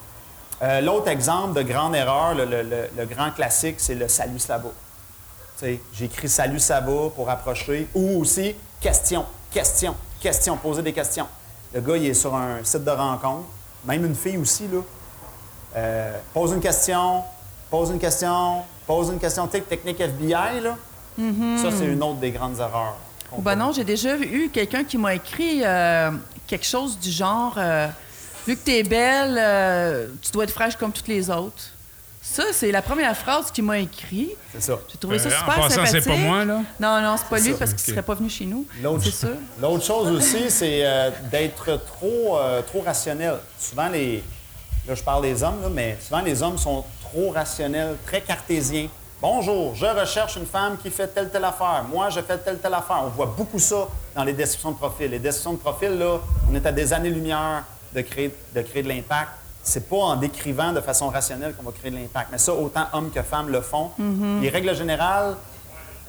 Euh, 0.62 0.80
L'autre 0.82 1.08
exemple 1.10 1.54
de 1.54 1.64
grande 1.64 1.96
erreur, 1.96 2.34
le, 2.36 2.46
le- 2.46 2.62
le- 2.64 2.90
le 2.96 3.06
grand 3.06 3.32
classique, 3.32 3.76
c'est 3.80 3.96
le 3.96 4.08
salut, 4.08 4.40
sais, 5.58 5.80
J'écris 5.94 6.30
salut, 6.30 6.60
ça 6.60 6.80
va 6.80 7.10
pour 7.10 7.30
approcher. 7.30 7.88
Ou 7.96 8.22
aussi 8.22 8.56
question, 8.80 9.26
question, 9.52 9.96
question, 10.22 10.56
poser 10.58 10.82
des 10.82 10.94
questions. 10.94 11.28
Le 11.74 11.82
gars, 11.82 11.98
il 11.98 12.06
est 12.08 12.14
sur 12.14 12.36
un 12.36 12.64
site 12.64 12.84
de 12.84 12.92
rencontre. 12.92 13.46
Même 13.86 14.06
une 14.06 14.16
fille 14.16 14.38
aussi, 14.38 14.68
là. 14.68 14.80
Euh, 15.76 16.18
pose 16.34 16.52
une 16.52 16.60
question, 16.60 17.24
pose 17.70 17.92
une 17.92 18.00
question, 18.00 18.64
pose 18.86 19.10
une 19.10 19.20
question. 19.20 19.48
Technique 19.48 20.00
FBI, 20.00 20.62
là. 20.62 20.78
Ça, 21.62 21.70
c'est 21.72 21.86
une 21.86 22.02
autre 22.04 22.20
des 22.20 22.32
grandes 22.32 22.60
erreurs. 22.60 22.98
ben 23.38 23.56
non, 23.56 23.72
j'ai 23.72 23.84
déjà 23.84 24.18
eu 24.18 24.50
quelqu'un 24.50 24.84
qui 24.84 24.98
m'a 24.98 25.16
écrit 25.16 25.62
euh, 25.64 26.12
quelque 26.48 26.66
chose 26.66 26.98
du 27.00 27.12
genre 27.12 27.56
euh, 27.58 27.88
Vu 28.48 28.56
que 28.56 28.66
tu 28.66 28.72
es 28.72 28.84
belle, 28.84 29.38
euh, 29.40 30.08
tu 30.22 30.32
dois 30.32 30.46
être 30.46 30.52
fraîche 30.52 30.76
comme 30.76 30.92
toutes 30.92 31.08
les 31.08 31.30
autres. 31.30 31.72
Ça, 32.34 32.44
c'est 32.54 32.72
la 32.72 32.82
première 32.82 33.16
phrase 33.18 33.52
qu'il 33.52 33.66
m'a 33.66 33.80
écrit. 33.80 34.30
C'est 34.54 34.62
ça. 34.62 34.80
J'ai 34.90 34.98
trouvé 34.98 35.20
ça 35.20 35.28
Euh, 35.28 35.32
en 35.34 35.40
super 35.40 35.56
passant, 35.56 35.70
sympathique. 35.70 36.02
c'est 36.04 36.10
pas 36.10 36.16
moi, 36.16 36.46
là? 36.46 36.62
Non, 36.80 37.02
non, 37.02 37.16
c'est 37.18 37.26
pas 37.28 37.38
C'est 37.40 37.44
lui 37.44 37.52
ça. 37.52 37.58
parce 37.60 37.72
qu'il 37.74 37.82
Ok. 37.82 37.90
serait 37.90 38.02
pas 38.06 38.14
venu 38.16 38.30
chez 38.30 38.46
nous. 38.46 38.66
L'autre, 38.82 39.04
C'est 39.04 39.12
sûr. 39.12 39.36
L'autre 39.62 39.84
chose 39.84 40.10
aussi, 40.12 40.50
c'est 40.50 40.86
euh, 40.86 41.10
d'être 41.30 41.66
trop, 41.86 42.38
euh, 42.40 42.62
trop 42.62 42.80
rationnel. 42.82 43.36
Souvent, 43.60 43.90
les. 43.90 44.24
Là, 44.88 44.96
je 44.96 45.04
parle 45.04 45.24
des 45.24 45.44
hommes, 45.44 45.62
là, 45.62 45.68
mais 45.70 45.98
souvent, 46.02 46.22
les 46.22 46.42
hommes 46.42 46.58
sont 46.58 46.86
trop 47.02 47.32
rationnels, 47.32 47.98
très 48.06 48.22
cartésiens. 48.22 48.88
Bonjour, 49.22 49.76
je 49.76 49.86
recherche 49.86 50.38
une 50.38 50.46
femme 50.46 50.78
qui 50.82 50.90
fait 50.90 51.08
telle, 51.10 51.30
telle 51.30 51.44
affaire. 51.44 51.84
Moi, 51.92 52.10
je 52.12 52.22
fais 52.22 52.38
telle, 52.38 52.60
telle 52.60 52.74
affaire. 52.74 53.02
On 53.04 53.10
voit 53.10 53.26
beaucoup 53.38 53.60
ça 53.60 53.88
dans 54.16 54.24
les 54.24 54.34
descriptions 54.34 54.72
de 54.72 54.78
profil. 54.78 55.12
Les 55.12 55.20
descriptions 55.20 55.54
de 55.54 55.58
profil, 55.60 55.90
là, 56.00 56.18
on 56.50 56.56
est 56.56 56.66
à 56.66 56.72
des 56.72 56.94
années-lumière 56.94 57.66
de 57.94 58.02
créer, 58.02 58.34
de 58.56 58.62
créer 58.62 58.84
de 58.84 58.88
l'impact. 58.88 59.32
C'est 59.64 59.88
pas 59.88 59.98
en 59.98 60.16
décrivant 60.16 60.72
de 60.72 60.82
façon 60.82 61.10
rationnelle 61.10 61.54
qu'on 61.56 61.64
va 61.64 61.72
créer 61.72 61.92
de 61.92 61.98
l'impact. 61.98 62.30
Mais 62.32 62.38
ça, 62.38 62.54
autant 62.54 62.86
hommes 62.94 63.12
que 63.12 63.22
femmes 63.22 63.50
le 63.50 63.62
font. 63.62 63.92
Les 64.42 64.50
règles 64.50 64.76
générales, 64.76 65.36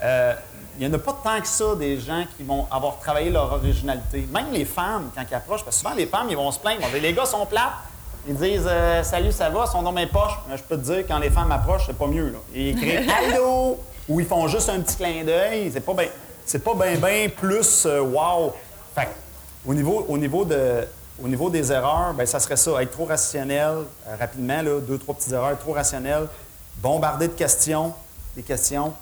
euh, 0.02 0.34
il 0.78 0.86
n'y 0.86 0.92
en 0.92 0.96
a 0.96 0.98
pas 0.98 1.16
tant 1.22 1.40
que 1.40 1.46
ça 1.46 1.74
des 1.78 2.00
gens 2.00 2.24
qui 2.36 2.44
vont 2.44 2.66
avoir 2.70 2.98
travaillé 2.98 3.30
leur 3.30 3.52
originalité. 3.52 4.26
Même 4.32 4.46
les 4.52 4.64
femmes, 4.64 5.10
quand 5.14 5.22
ils 5.30 5.34
approchent, 5.34 5.64
parce 5.64 5.76
que 5.76 5.82
souvent 5.82 5.94
les 5.94 6.06
femmes, 6.06 6.28
ils 6.30 6.36
vont 6.36 6.50
se 6.50 6.58
plaindre. 6.58 6.80
Vont 6.80 6.88
dire, 6.88 7.02
les 7.02 7.12
gars 7.12 7.26
sont 7.26 7.44
plates. 7.44 7.72
Ils 8.26 8.36
disent 8.36 8.66
euh, 8.66 9.02
Salut, 9.02 9.32
ça 9.32 9.50
va, 9.50 9.66
sont 9.66 9.82
dans 9.82 9.92
mes 9.92 10.06
poches. 10.06 10.38
Mais 10.48 10.56
je 10.56 10.62
peux 10.62 10.76
te 10.76 10.82
dire, 10.82 11.04
quand 11.06 11.18
les 11.18 11.30
femmes 11.30 11.52
approchent, 11.52 11.86
c'est 11.86 11.98
pas 11.98 12.06
mieux. 12.06 12.30
Là. 12.30 12.38
Ils 12.54 12.68
écrivent 12.68 13.10
Allô 13.32 13.78
ou 14.08 14.18
ils 14.18 14.26
font 14.26 14.48
juste 14.48 14.68
un 14.68 14.80
petit 14.80 14.96
clin 14.96 15.24
d'œil. 15.24 15.70
C'est 15.72 15.80
pas 15.80 15.94
bien 15.94 16.08
c'est 16.44 16.62
pas 16.62 16.74
ben, 16.74 16.98
ben 16.98 17.30
plus 17.30 17.86
euh, 17.86 18.00
wow. 18.00 18.52
Fait 18.94 19.08
au 19.66 19.74
niveau, 19.74 20.04
au 20.08 20.18
niveau 20.18 20.44
de. 20.44 20.86
Au 21.22 21.28
niveau 21.28 21.50
des 21.50 21.72
erreurs, 21.72 22.14
ben, 22.14 22.26
ça 22.26 22.38
serait 22.40 22.56
ça, 22.56 22.82
être 22.82 22.90
trop 22.92 23.04
rationnel, 23.04 23.78
euh, 24.08 24.16
rapidement, 24.18 24.62
là, 24.62 24.80
deux, 24.80 24.98
trois 24.98 25.14
petites 25.14 25.32
erreurs, 25.32 25.50
être 25.50 25.58
trop 25.60 25.72
rationnel, 25.72 26.26
bombarder 26.78 27.28
de 27.28 27.32
questions, 27.34 27.92
des 28.36 28.42
questions, 28.42 28.92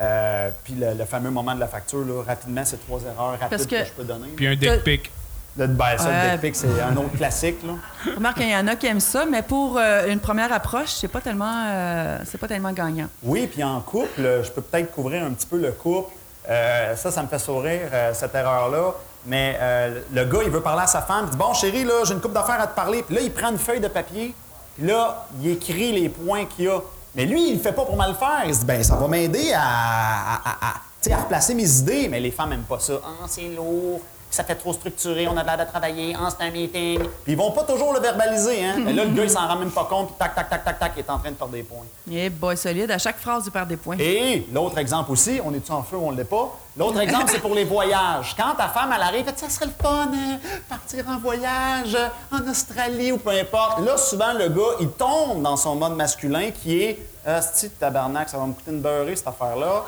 euh, 0.00 0.48
puis 0.64 0.74
le, 0.74 0.94
le 0.94 1.04
fameux 1.04 1.30
moment 1.30 1.54
de 1.54 1.60
la 1.60 1.66
facture, 1.68 2.04
là, 2.04 2.22
rapidement, 2.26 2.62
c'est 2.64 2.78
trois 2.86 3.00
erreurs 3.00 3.38
rapides 3.38 3.66
que, 3.66 3.76
que- 3.80 3.84
je 3.84 3.92
peux 3.92 4.04
donner. 4.04 4.28
Puis 4.36 4.46
un 4.46 4.54
dick 4.56 4.82
pic. 4.84 5.10
Le, 5.56 5.66
ben, 5.66 5.98
ça, 5.98 6.04
le 6.04 6.10
Ouais. 6.10 6.30
dick 6.32 6.40
pic, 6.40 6.56
c'est 6.56 6.80
un 6.80 6.96
autre 6.96 7.16
classique. 7.16 7.58
Là. 7.66 7.72
Remarque 8.14 8.36
qu'il 8.38 8.48
y 8.48 8.56
en 8.56 8.66
a 8.68 8.76
qui 8.76 8.86
aiment 8.86 9.00
ça, 9.00 9.24
mais 9.26 9.42
pour 9.42 9.76
euh, 9.76 10.06
une 10.08 10.20
première 10.20 10.52
approche, 10.52 10.90
c'est 10.90 11.08
pas 11.08 11.20
tellement, 11.20 11.64
euh, 11.66 12.18
c'est 12.24 12.38
pas 12.38 12.46
tellement 12.48 12.72
gagnant. 12.72 13.08
Oui, 13.24 13.46
puis 13.48 13.62
en 13.64 13.80
couple, 13.80 14.42
je 14.44 14.50
peux 14.50 14.62
peut-être 14.62 14.92
couvrir 14.92 15.24
un 15.24 15.30
petit 15.32 15.46
peu 15.46 15.58
le 15.58 15.72
couple. 15.72 16.12
Euh, 16.48 16.94
ça, 16.96 17.10
ça 17.10 17.22
me 17.22 17.28
fait 17.28 17.38
sourire, 17.40 17.88
euh, 17.92 18.14
cette 18.14 18.34
erreur-là. 18.34 18.94
Mais 19.26 19.56
euh, 19.60 20.00
le 20.12 20.24
gars, 20.24 20.40
il 20.44 20.50
veut 20.50 20.60
parler 20.60 20.82
à 20.82 20.86
sa 20.86 21.02
femme. 21.02 21.24
Il 21.26 21.30
dit 21.30 21.36
Bon, 21.36 21.52
chérie, 21.54 21.84
là, 21.84 22.04
j'ai 22.04 22.14
une 22.14 22.20
coupe 22.20 22.32
d'affaires 22.32 22.60
à 22.60 22.66
te 22.66 22.74
parler. 22.76 23.02
Puis 23.02 23.14
là, 23.16 23.20
il 23.22 23.32
prend 23.32 23.50
une 23.50 23.58
feuille 23.58 23.80
de 23.80 23.88
papier. 23.88 24.34
Puis 24.76 24.86
là, 24.86 25.26
il 25.42 25.50
écrit 25.50 25.92
les 25.92 26.08
points 26.08 26.44
qu'il 26.46 26.66
y 26.66 26.68
a. 26.68 26.80
Mais 27.14 27.24
lui, 27.24 27.48
il 27.50 27.54
le 27.54 27.60
fait 27.60 27.72
pas 27.72 27.84
pour 27.84 27.96
mal 27.96 28.14
faire. 28.14 28.42
Il 28.46 28.54
se 28.54 28.60
dit 28.60 28.66
Ben, 28.66 28.82
ça 28.82 28.96
va 28.96 29.08
m'aider 29.08 29.52
à, 29.54 29.60
à, 29.62 30.34
à- 30.44 30.68
à- 30.70 31.16
replacer 31.22 31.54
mes 31.54 31.78
idées. 31.78 32.08
Mais 32.08 32.20
les 32.20 32.30
femmes 32.30 32.50
n'aiment 32.50 32.62
pas 32.62 32.78
ça. 32.78 32.94
Ah, 33.04 33.26
c'est 33.28 33.48
lourd. 33.48 34.00
Ça 34.30 34.44
fait 34.44 34.56
trop 34.56 34.74
structuré, 34.74 35.26
on 35.26 35.34
a 35.38 35.42
l'air 35.42 35.56
de 35.56 35.64
travailler, 35.70 36.14
ah, 36.14 36.28
c'est 36.28 36.44
un 36.44 36.50
meeting. 36.50 36.98
Puis 37.24 37.32
ils 37.32 37.36
vont 37.36 37.50
pas 37.52 37.62
toujours 37.62 37.94
le 37.94 38.00
verbaliser, 38.00 38.62
hein. 38.62 38.74
Mais 38.84 38.92
là, 38.92 39.06
le 39.06 39.12
gars, 39.12 39.22
il 39.24 39.30
s'en 39.30 39.48
rend 39.48 39.56
même 39.56 39.70
pas 39.70 39.84
compte, 39.88 40.08
puis 40.08 40.16
tac, 40.18 40.34
tac, 40.34 40.50
tac, 40.50 40.62
tac, 40.66 40.78
tac, 40.78 40.92
il 40.96 41.00
est 41.00 41.08
en 41.10 41.18
train 41.18 41.30
de 41.30 41.34
perdre 41.34 41.54
des 41.54 41.62
points. 41.62 41.86
Eh 42.12 42.28
boy, 42.28 42.54
solide. 42.54 42.90
À 42.90 42.98
chaque 42.98 43.16
phrase, 43.18 43.44
il 43.46 43.50
perd 43.50 43.68
des 43.70 43.78
points. 43.78 43.96
Et 43.98 44.46
l'autre 44.52 44.76
exemple 44.76 45.12
aussi, 45.12 45.40
on 45.42 45.54
est-tu 45.54 45.72
en 45.72 45.82
feu 45.82 45.96
ou 45.96 46.08
on 46.08 46.12
ne 46.12 46.18
l'est 46.18 46.24
pas? 46.24 46.54
L'autre 46.78 47.00
exemple, 47.00 47.24
c'est 47.28 47.40
pour 47.40 47.56
les 47.56 47.64
voyages. 47.64 48.36
Quand 48.36 48.54
ta 48.54 48.68
femme, 48.68 48.92
elle 48.94 49.02
arrive, 49.02 49.26
ça 49.34 49.48
serait 49.48 49.66
le 49.66 49.72
fun, 49.82 50.12
euh, 50.12 50.36
partir 50.68 51.04
en 51.08 51.18
voyage 51.18 51.96
euh, 51.96 52.06
en 52.30 52.48
Australie 52.48 53.10
ou 53.10 53.18
peu 53.18 53.30
importe. 53.30 53.80
Là, 53.80 53.96
souvent, 53.96 54.32
le 54.32 54.48
gars, 54.48 54.76
il 54.78 54.88
tombe 54.90 55.42
dans 55.42 55.56
son 55.56 55.74
mode 55.74 55.96
masculin 55.96 56.52
qui 56.52 56.80
est, 56.80 57.04
ah, 57.26 57.40
de 57.40 57.68
tabarnak, 57.68 58.28
ça 58.28 58.38
va 58.38 58.46
me 58.46 58.52
coûter 58.52 58.70
une 58.70 58.80
beurrée, 58.80 59.16
cette 59.16 59.26
affaire-là. 59.26 59.82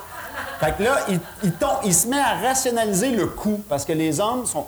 Fait 0.59 0.77
que 0.77 0.83
là, 0.83 0.99
il, 1.09 1.53
tombe- 1.53 1.79
il 1.85 1.95
se 1.95 2.09
met 2.09 2.19
à 2.19 2.35
rationaliser 2.35 3.11
le 3.11 3.27
coût 3.27 3.63
parce 3.69 3.85
que 3.85 3.93
les 3.93 4.19
hommes 4.19 4.45
sont, 4.47 4.67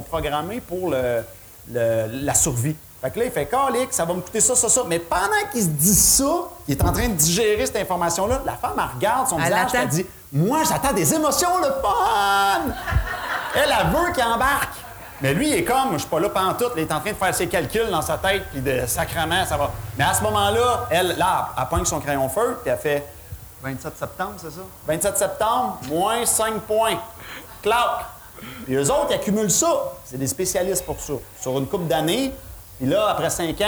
programmés 0.00 0.62
pour 0.62 0.90
la 0.90 2.34
survie. 2.34 2.76
Fait 3.00 3.10
que 3.12 3.18
là, 3.20 3.24
il 3.26 3.30
fait 3.30 3.46
calique, 3.46 3.92
ça 3.92 4.04
va 4.04 4.12
me 4.14 4.20
coûter 4.20 4.40
ça, 4.40 4.56
ça, 4.56 4.68
ça. 4.68 4.82
Mais 4.88 4.98
pendant 4.98 5.48
qu'il 5.52 5.62
se 5.62 5.68
dit 5.68 5.94
ça, 5.94 6.48
il 6.66 6.72
est 6.76 6.82
en 6.82 6.92
train 6.92 7.08
de 7.08 7.14
digérer 7.14 7.64
cette 7.64 7.76
information-là. 7.76 8.42
La 8.44 8.54
femme, 8.54 8.72
elle 8.76 8.96
regarde 8.96 9.28
son 9.28 9.38
Elle 9.38 9.44
visage, 9.44 9.68
attend. 9.68 9.78
elle 9.82 9.88
dit 9.88 10.06
Moi, 10.32 10.58
j'attends 10.68 10.92
des 10.92 11.14
émotions, 11.14 11.58
le 11.58 11.66
fun! 11.80 12.60
Elle, 13.54 13.72
elle 13.80 13.86
veut 13.88 14.12
qu'il 14.12 14.24
embarque. 14.24 14.74
Mais 15.20 15.32
lui, 15.34 15.48
il 15.48 15.54
est 15.54 15.64
comme, 15.64 15.92
je 15.94 15.98
suis 15.98 16.08
pas 16.08 16.20
là 16.20 16.28
pantoute, 16.28 16.72
il 16.76 16.82
est 16.82 16.92
en 16.92 17.00
train 17.00 17.10
de 17.10 17.16
faire 17.16 17.34
ses 17.34 17.48
calculs 17.48 17.90
dans 17.90 18.02
sa 18.02 18.18
tête, 18.18 18.44
puis 18.52 18.60
de 18.60 18.84
sacrement, 18.86 19.44
ça 19.46 19.56
va. 19.56 19.70
Mais 19.96 20.04
à 20.04 20.14
ce 20.14 20.22
moment-là, 20.22 20.86
elle, 20.90 21.16
là, 21.18 21.50
elle 21.58 21.66
pogne 21.66 21.84
son 21.84 21.98
crayon 22.00 22.28
feu, 22.28 22.58
puis 22.62 22.70
elle 22.70 22.78
fait 22.78 23.04
27 23.62 23.98
septembre, 23.98 24.34
c'est 24.38 24.50
ça? 24.50 24.60
27 24.86 25.18
septembre, 25.18 25.78
moins 25.88 26.24
5 26.24 26.60
points. 26.62 26.98
Clac! 27.62 28.06
Puis 28.64 28.74
eux 28.76 28.90
autres, 28.90 29.06
ils 29.10 29.14
accumulent 29.14 29.50
ça. 29.50 29.68
C'est 30.04 30.18
des 30.18 30.28
spécialistes 30.28 30.84
pour 30.86 31.00
ça. 31.00 31.14
Sur 31.40 31.58
une 31.58 31.66
couple 31.66 31.86
d'années, 31.86 32.32
puis 32.78 32.88
là, 32.88 33.08
après 33.08 33.30
5 33.30 33.60
ans, 33.60 33.66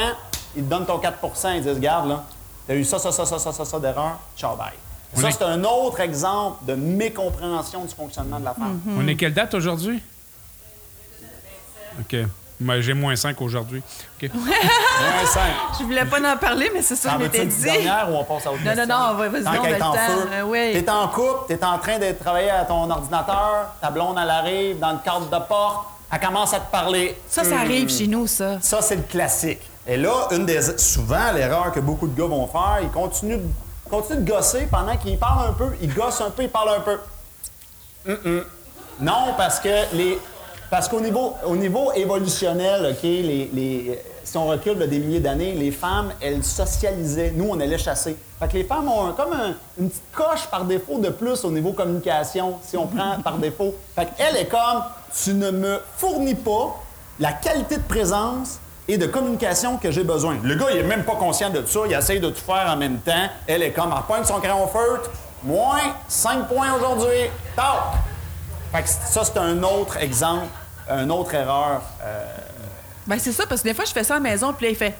ils 0.57 0.65
te 0.65 0.69
donnent 0.71 0.87
ton 0.87 0.99
4% 0.99 1.57
Ils 1.57 1.63
disent, 1.63 1.75
regarde, 1.75 2.09
là, 2.09 2.25
t'as 2.67 2.75
eu 2.75 2.85
ça, 2.85 2.99
ça, 2.99 3.13
ça, 3.13 3.25
ça, 3.27 3.39
ça, 3.39 3.53
ça, 3.53 3.65
ça 3.65 3.79
d'erreur, 3.79 4.19
ciao, 4.37 4.57
bye. 4.57 4.69
Ça, 5.15 5.29
est- 5.29 5.33
c'est 5.33 5.43
un 5.45 5.63
autre 5.65 5.99
exemple 6.01 6.65
de 6.65 6.75
mécompréhension 6.75 7.85
du 7.85 7.95
fonctionnement 7.95 8.39
de 8.39 8.45
la 8.45 8.55
femme. 8.55 8.81
On 8.97 9.07
est 9.09 9.17
quelle 9.17 9.35
date 9.35 9.55
aujourd'hui? 9.55 10.01
OK. 12.01 12.17
Moi, 12.63 12.81
j'ai 12.83 12.93
moins 12.93 13.17
5 13.17 13.41
aujourd'hui. 13.41 13.83
OK. 14.23 14.31
Moins 14.35 15.27
5. 15.27 15.41
Je 15.79 15.85
voulais 15.85 16.05
pas 16.05 16.19
en 16.21 16.37
parler, 16.37 16.71
mais 16.75 16.83
c'est 16.83 16.95
ça 16.95 17.11
que 17.13 17.15
je 17.19 17.23
m'étais 17.23 17.47
dit. 17.47 17.63
dernière 17.63 18.09
ou 18.11 18.17
on 18.17 18.25
passe 18.25 18.47
à 18.47 18.53
autre 18.53 18.61
Non, 18.63 18.71
non, 18.73 18.77
question? 18.77 18.99
non, 18.99 19.15
vas- 19.15 19.29
vas-y, 19.31 19.47
on 19.59 19.63
qu'elle 19.63 19.73
a 19.73 19.77
est 19.77 19.79
le 19.79 19.85
en 19.85 19.93
temps. 19.93 19.99
feu. 19.99 20.29
Euh, 20.33 20.43
oui. 20.43 20.73
T'es 20.85 20.91
en 20.91 21.09
couple, 21.09 21.45
t'es 21.49 21.65
en 21.65 21.79
train 21.79 21.99
de 21.99 22.13
travailler 22.13 22.51
à 22.51 22.65
ton 22.67 22.91
ordinateur, 22.91 23.67
ta 23.81 23.91
blonde, 23.91 24.19
elle 24.23 24.29
arrive 24.31 24.79
dans 24.79 24.93
le 24.93 24.99
cadre 25.03 25.27
de 25.31 25.45
porte, 25.47 25.87
elle 26.13 26.21
commence 26.21 26.53
à 26.55 26.61
te 26.61 26.71
parler. 26.71 27.17
Ça, 27.29 27.45
ça 27.45 27.51
Hum. 27.57 27.61
arrive 27.61 27.89
chez 27.91 28.07
nous, 28.07 28.27
ça. 28.27 28.59
Ça, 28.61 28.81
c'est 28.83 28.97
le 28.97 29.03
classique. 29.03 29.61
Et 29.87 29.97
là, 29.97 30.29
une 30.33 30.45
des, 30.47 30.61
souvent, 30.79 31.33
l'erreur 31.35 31.73
que 31.73 31.81
beaucoup 31.81 32.07
de 32.07 32.17
gars 32.19 32.27
vont 32.29 32.47
faire, 32.47 32.79
ils 32.83 32.91
continuent, 32.91 33.39
de- 33.39 33.49
continuent 33.91 34.19
de 34.25 34.31
gosser 34.31 34.69
pendant 34.71 34.97
qu'ils 34.97 35.19
parlent 35.19 35.49
un 35.49 35.53
peu. 35.53 35.71
Ils 35.81 35.93
gossent 35.95 36.21
un 36.21 36.31
peu, 36.31 36.43
ils 36.43 36.49
parlent 36.51 36.77
un 36.77 36.81
peu. 36.81 36.99
Non, 39.01 39.35
parce 39.37 39.61
que 39.61 39.95
les. 39.97 40.19
Parce 40.71 40.89
qu'au 40.89 41.01
niveau, 41.01 41.35
au 41.45 41.57
niveau 41.57 41.91
évolutionnel, 41.95 42.93
OK, 42.93 43.03
les, 43.03 43.51
les- 43.53 43.99
si 44.31 44.37
on 44.39 44.47
recule 44.47 44.79
de 44.79 44.87
des 44.87 44.99
milliers 45.01 45.19
d'années, 45.21 45.55
les 45.55 45.73
femmes, 45.73 46.13
elles 46.21 46.45
socialisaient. 46.45 47.33
Nous, 47.35 47.49
on 47.51 47.59
allait 47.59 47.79
chasser. 47.79 48.17
Fait 48.39 48.47
que 48.49 48.53
les 48.55 48.65
femmes 48.65 48.89
ont 48.89 49.09
un- 49.09 49.13
comme 49.13 49.33
un- 49.33 49.55
une 49.79 49.89
petite 49.91 50.13
coche 50.13 50.47
par 50.51 50.65
défaut 50.65 50.99
de 50.99 51.09
plus 51.09 51.45
au 51.45 51.51
niveau 51.51 51.73
communication, 51.73 52.55
si 52.63 52.77
on 52.77 52.87
prend 52.87 53.19
par 53.25 53.39
défaut. 53.39 53.75
Fait 53.97 54.07
qu'elle 54.17 54.37
est 54.37 54.47
comme, 54.47 54.85
tu 55.23 55.35
ne 55.35 55.51
me 55.51 55.81
fournis 55.97 56.37
pas 56.37 56.77
la 57.19 57.33
qualité 57.33 57.77
de 57.79 57.83
présence 57.83 58.61
et 58.87 58.99
de 58.99 59.07
communication 59.07 59.77
que 59.79 59.91
j'ai 59.91 60.05
besoin. 60.05 60.37
Le 60.45 60.55
gars, 60.55 60.67
il 60.71 60.79
est 60.79 60.83
même 60.85 61.03
pas 61.05 61.17
conscient 61.17 61.51
de 61.51 61.65
ça. 61.67 61.81
Il 61.87 61.93
essaye 61.93 62.21
de 62.21 62.31
tout 62.31 62.43
faire 62.45 62.67
en 62.69 62.77
même 62.77 62.99
temps. 63.01 63.27
Elle 63.49 63.63
est 63.65 63.73
comme, 63.73 63.93
elle 63.97 64.03
pointe 64.05 64.27
son 64.27 64.39
crayon 64.39 64.67
feutre. 64.69 65.11
Moins 65.43 65.81
5 66.07 66.47
points 66.49 66.73
aujourd'hui. 66.77 67.31
Tac! 67.57 67.65
Fait 68.73 68.83
que 68.83 68.89
ça, 68.89 69.25
c'est 69.25 69.39
un 69.39 69.61
autre 69.65 69.97
exemple, 69.97 70.47
une 70.89 71.11
autre 71.11 71.35
erreur. 71.35 71.83
euh, 72.05 72.25
Ben, 73.11 73.19
c'est 73.19 73.33
ça, 73.33 73.45
parce 73.45 73.63
que 73.63 73.67
des 73.67 73.75
fois, 73.75 73.85
je 73.85 73.91
fais 73.91 74.05
ça 74.05 74.15
à 74.15 74.17
la 74.19 74.23
maison, 74.23 74.53
puis 74.53 74.67
là, 74.67 74.71
il 74.71 74.77
fait 74.77 74.95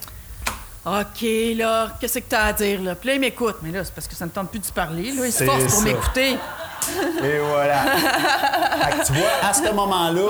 OK, 0.85 1.57
là, 1.57 1.93
qu'est-ce 2.01 2.19
que 2.19 2.25
t'as 2.29 2.47
à 2.47 2.53
dire, 2.53 2.83
là? 2.83 2.97
Puis 2.97 3.09
là, 3.09 3.15
il 3.15 3.21
m'écoute. 3.21 3.59
Mais 3.63 3.71
là, 3.71 3.85
c'est 3.85 3.95
parce 3.95 4.09
que 4.09 4.17
ça 4.17 4.25
ne 4.25 4.31
tente 4.31 4.51
plus 4.51 4.59
de 4.59 4.67
parler, 4.67 5.13
là. 5.13 5.27
Il 5.27 5.33
se 5.33 5.45
force 5.45 5.73
pour 5.73 5.83
m'écouter. 5.83 6.33
Et 7.23 7.39
voilà. 7.39 7.83
fait 7.85 8.99
que 8.99 9.07
tu 9.07 9.13
vois, 9.13 9.49
à 9.49 9.55
ce 9.55 9.73
moment-là, 9.73 10.27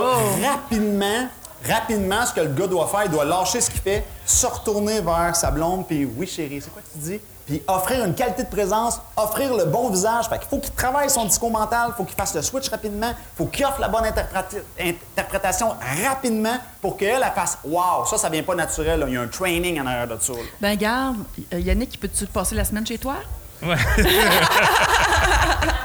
rapidement, 0.46 1.28
rapidement, 1.66 2.26
ce 2.26 2.34
que 2.34 2.40
le 2.40 2.48
gars 2.48 2.66
doit 2.66 2.86
faire, 2.86 3.04
il 3.06 3.12
doit 3.12 3.24
lâcher 3.24 3.62
ce 3.62 3.70
qu'il 3.70 3.80
fait, 3.80 4.04
se 4.26 4.46
retourner 4.46 5.00
vers 5.00 5.34
sa 5.34 5.50
blonde, 5.50 5.86
puis 5.86 6.04
oui, 6.04 6.26
chérie, 6.26 6.60
c'est 6.60 6.70
quoi 6.70 6.82
que 6.82 6.92
tu 6.92 6.98
dis? 6.98 7.20
Puis 7.50 7.60
offrir 7.66 8.04
une 8.04 8.14
qualité 8.14 8.44
de 8.44 8.48
présence, 8.48 9.00
offrir 9.16 9.52
le 9.56 9.64
bon 9.64 9.90
visage. 9.90 10.28
Fait 10.28 10.38
qu'il 10.38 10.46
faut 10.48 10.58
qu'il 10.60 10.70
travaille 10.72 11.10
son 11.10 11.24
discours 11.24 11.50
mental, 11.50 11.88
il 11.88 11.94
faut 11.96 12.04
qu'il 12.04 12.14
fasse 12.14 12.32
le 12.36 12.42
switch 12.42 12.68
rapidement, 12.68 13.08
il 13.10 13.16
faut 13.36 13.46
qu'il 13.46 13.64
offre 13.64 13.80
la 13.80 13.88
bonne 13.88 14.04
interpréta- 14.04 14.62
interprétation 14.78 15.74
rapidement 16.08 16.56
pour 16.80 16.96
qu'elle 16.96 17.20
elle 17.24 17.32
fasse 17.34 17.58
Wow, 17.64 18.06
ça, 18.08 18.18
ça 18.18 18.28
vient 18.28 18.44
pas 18.44 18.54
naturel. 18.54 19.00
là. 19.00 19.06
Il 19.08 19.14
y 19.14 19.16
a 19.16 19.22
un 19.22 19.26
training 19.26 19.80
en 19.80 19.86
arrière 19.86 20.06
de 20.06 20.16
ça. 20.22 20.32
là. 20.32 20.38
Ben, 20.60 20.76
garde, 20.76 21.16
euh, 21.52 21.58
Yannick, 21.58 21.98
peux-tu 21.98 22.26
passer 22.26 22.54
la 22.54 22.64
semaine 22.64 22.86
chez 22.86 22.98
toi? 22.98 23.16
Ouais. 23.64 23.74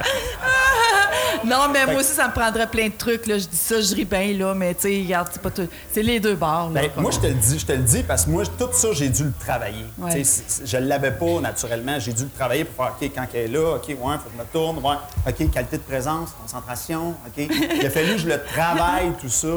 Non, 1.46 1.70
mais 1.72 1.86
moi 1.86 1.96
aussi, 2.02 2.14
ça 2.14 2.28
me 2.28 2.34
prendrait 2.34 2.68
plein 2.68 2.88
de 2.88 2.94
trucs, 2.98 3.28
là. 3.28 3.38
Je 3.38 3.46
dis 3.48 3.58
ça, 3.58 3.80
je 3.82 3.94
ris 3.96 4.06
bien, 4.06 4.34
là, 4.34 4.54
mais 4.54 4.74
tu 4.74 4.82
sais, 4.82 5.02
regarde, 5.06 5.30
c'est 5.32 5.42
pas 5.42 5.52
tout. 5.52 5.68
C'est 5.92 6.02
les 6.04 6.20
deux 6.20 6.36
bords, 6.36 6.72
là. 6.74 6.82
Ben, 6.82 6.92
moi, 7.02 7.12
je 7.12 7.20
te 7.20 7.28
le 7.28 7.34
dis, 7.34 7.60
je 7.60 7.66
te 7.66 7.72
le 7.72 7.84
dis 7.84 8.04
parce 8.04 8.26
que 8.26 8.30
moi, 8.32 8.44
tout 8.58 8.70
ça, 8.72 8.88
j'ai 8.94 9.10
dû 9.10 9.24
le 9.26 9.34
travailler. 9.40 9.86
Ouais. 9.98 10.24
Je 10.66 10.78
ne 10.78 10.86
l'avais 10.88 11.12
pas 11.12 11.40
naturellement. 11.42 12.00
J'ai 12.00 12.14
dû 12.14 12.24
le 12.24 12.30
travailler 12.30 12.66
pour 12.66 12.86
faire, 12.86 12.94
OK, 13.00 13.12
quand 13.16 13.26
elle 13.34 13.40
est 13.42 13.48
là, 13.48 13.76
OK, 13.76 13.88
ouais, 13.88 13.96
faut 13.96 14.04
que 14.04 14.36
je 14.36 14.40
me 14.42 14.46
tourne, 14.52 14.78
ouais, 14.80 14.96
OK, 15.28 15.52
qualité 15.52 15.78
de 15.78 15.84
présence, 15.84 16.30
concentration, 16.42 17.16
OK. 17.28 17.48
Il 17.80 17.86
a 17.86 17.90
fallu 17.90 18.14
que 18.14 18.18
je 18.18 18.28
le 18.28 18.42
travaille, 18.44 19.12
tout 19.22 19.30
ça. 19.30 19.48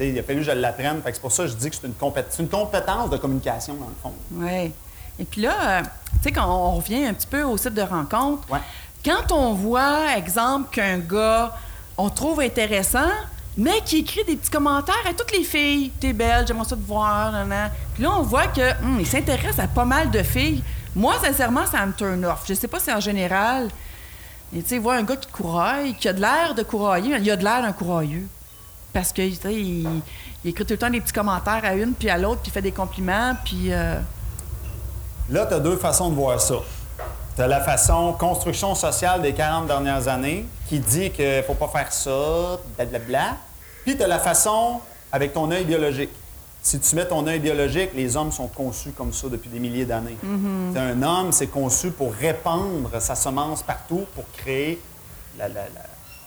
Il 0.00 0.18
a 0.18 0.22
fallu 0.22 0.38
que 0.40 0.44
je 0.46 0.50
l'apprenne. 0.52 1.00
C'est 1.04 1.20
pour 1.20 1.32
ça 1.32 1.44
que 1.44 1.50
je 1.50 1.54
dis 1.54 1.70
que 1.70 1.76
c'est 1.76 1.86
une, 1.86 1.94
c'est 2.30 2.42
une 2.42 2.48
compétence 2.48 3.10
de 3.10 3.16
communication, 3.16 3.74
dans 3.74 3.86
le 3.86 3.94
fond. 4.02 4.12
Oui. 4.32 4.72
Et 5.20 5.24
puis 5.24 5.42
là, 5.42 5.54
euh, 5.80 5.82
tu 5.82 6.22
sais, 6.24 6.32
quand 6.32 6.46
on 6.46 6.76
revient 6.76 7.06
un 7.06 7.12
petit 7.14 7.26
peu 7.26 7.42
au 7.42 7.56
site 7.56 7.74
de 7.74 7.82
rencontre, 7.82 8.48
Ouais. 8.50 8.60
Quand 9.08 9.32
on 9.32 9.54
voit, 9.54 10.16
exemple, 10.18 10.68
qu'un 10.74 10.98
gars, 10.98 11.54
on 11.96 12.10
trouve 12.10 12.40
intéressant, 12.40 13.08
mais 13.56 13.80
qui 13.84 14.00
écrit 14.00 14.22
des 14.24 14.36
petits 14.36 14.50
commentaires 14.50 14.94
à 15.08 15.14
toutes 15.14 15.32
les 15.32 15.44
filles. 15.44 15.90
T'es 15.98 16.12
belle, 16.12 16.46
j'aimerais 16.46 16.68
ça 16.68 16.76
te 16.76 16.86
voir. 16.86 17.32
Puis 17.94 18.02
là, 18.02 18.10
on 18.18 18.22
voit 18.22 18.48
que 18.48 18.70
hum, 18.82 18.98
il 19.00 19.06
s'intéresse 19.06 19.58
à 19.58 19.66
pas 19.66 19.86
mal 19.86 20.10
de 20.10 20.22
filles. 20.22 20.62
Moi, 20.94 21.14
sincèrement, 21.24 21.64
ça 21.66 21.86
me 21.86 21.92
turn 21.92 22.22
off. 22.26 22.42
Je 22.46 22.52
sais 22.52 22.68
pas 22.68 22.80
si 22.80 22.92
en 22.92 23.00
général, 23.00 23.68
tu 24.52 24.62
sais, 24.66 24.76
un 24.86 25.02
gars 25.02 25.16
qui 25.16 25.28
couraille, 25.30 25.94
qui 25.94 26.08
a 26.08 26.12
de 26.12 26.20
l'air 26.20 26.54
de 26.54 26.62
courailler, 26.62 27.16
il 27.18 27.30
a 27.30 27.36
de 27.36 27.44
l'air 27.44 27.62
d'un 27.62 27.72
courailleux. 27.72 28.26
Parce 28.92 29.12
que, 29.12 29.22
il 29.22 29.86
écrit 30.44 30.64
tout 30.66 30.74
le 30.74 30.78
temps 30.78 30.90
des 30.90 31.00
petits 31.00 31.12
commentaires 31.12 31.62
à 31.64 31.74
une 31.74 31.92
puis 31.94 32.10
à 32.10 32.18
l'autre, 32.18 32.42
puis 32.42 32.50
il 32.50 32.52
fait 32.52 32.62
des 32.62 32.72
compliments, 32.72 33.34
puis... 33.42 33.72
euh, 33.72 33.98
Là, 35.30 35.46
tu 35.46 35.54
as 35.54 35.60
deux 35.60 35.76
façons 35.76 36.10
de 36.10 36.14
voir 36.14 36.40
ça. 36.40 36.56
Tu 37.38 37.44
as 37.44 37.46
la 37.46 37.60
façon 37.60 38.14
construction 38.14 38.74
sociale 38.74 39.22
des 39.22 39.32
40 39.32 39.68
dernières 39.68 40.08
années 40.08 40.44
qui 40.68 40.80
dit 40.80 41.12
qu'il 41.12 41.36
ne 41.36 41.42
faut 41.42 41.54
pas 41.54 41.68
faire 41.68 41.92
ça, 41.92 42.58
blablabla. 42.76 43.36
Puis 43.84 43.96
tu 43.96 44.02
as 44.02 44.08
la 44.08 44.18
façon 44.18 44.80
avec 45.12 45.34
ton 45.34 45.48
œil 45.52 45.64
biologique. 45.64 46.10
Si 46.60 46.80
tu 46.80 46.96
mets 46.96 47.06
ton 47.06 47.24
œil 47.28 47.38
biologique, 47.38 47.90
les 47.94 48.16
hommes 48.16 48.32
sont 48.32 48.48
conçus 48.48 48.90
comme 48.90 49.12
ça 49.12 49.28
depuis 49.28 49.48
des 49.50 49.60
milliers 49.60 49.84
d'années. 49.84 50.16
T'as 50.74 50.80
Un 50.80 51.00
homme, 51.00 51.30
c'est 51.30 51.46
conçu 51.46 51.92
pour 51.92 52.12
répandre 52.12 52.90
sa 53.00 53.14
semence 53.14 53.62
partout, 53.62 54.04
pour 54.16 54.24
créer 54.36 54.82
la, 55.38 55.46
la- 55.46 55.54
la- 55.54 55.68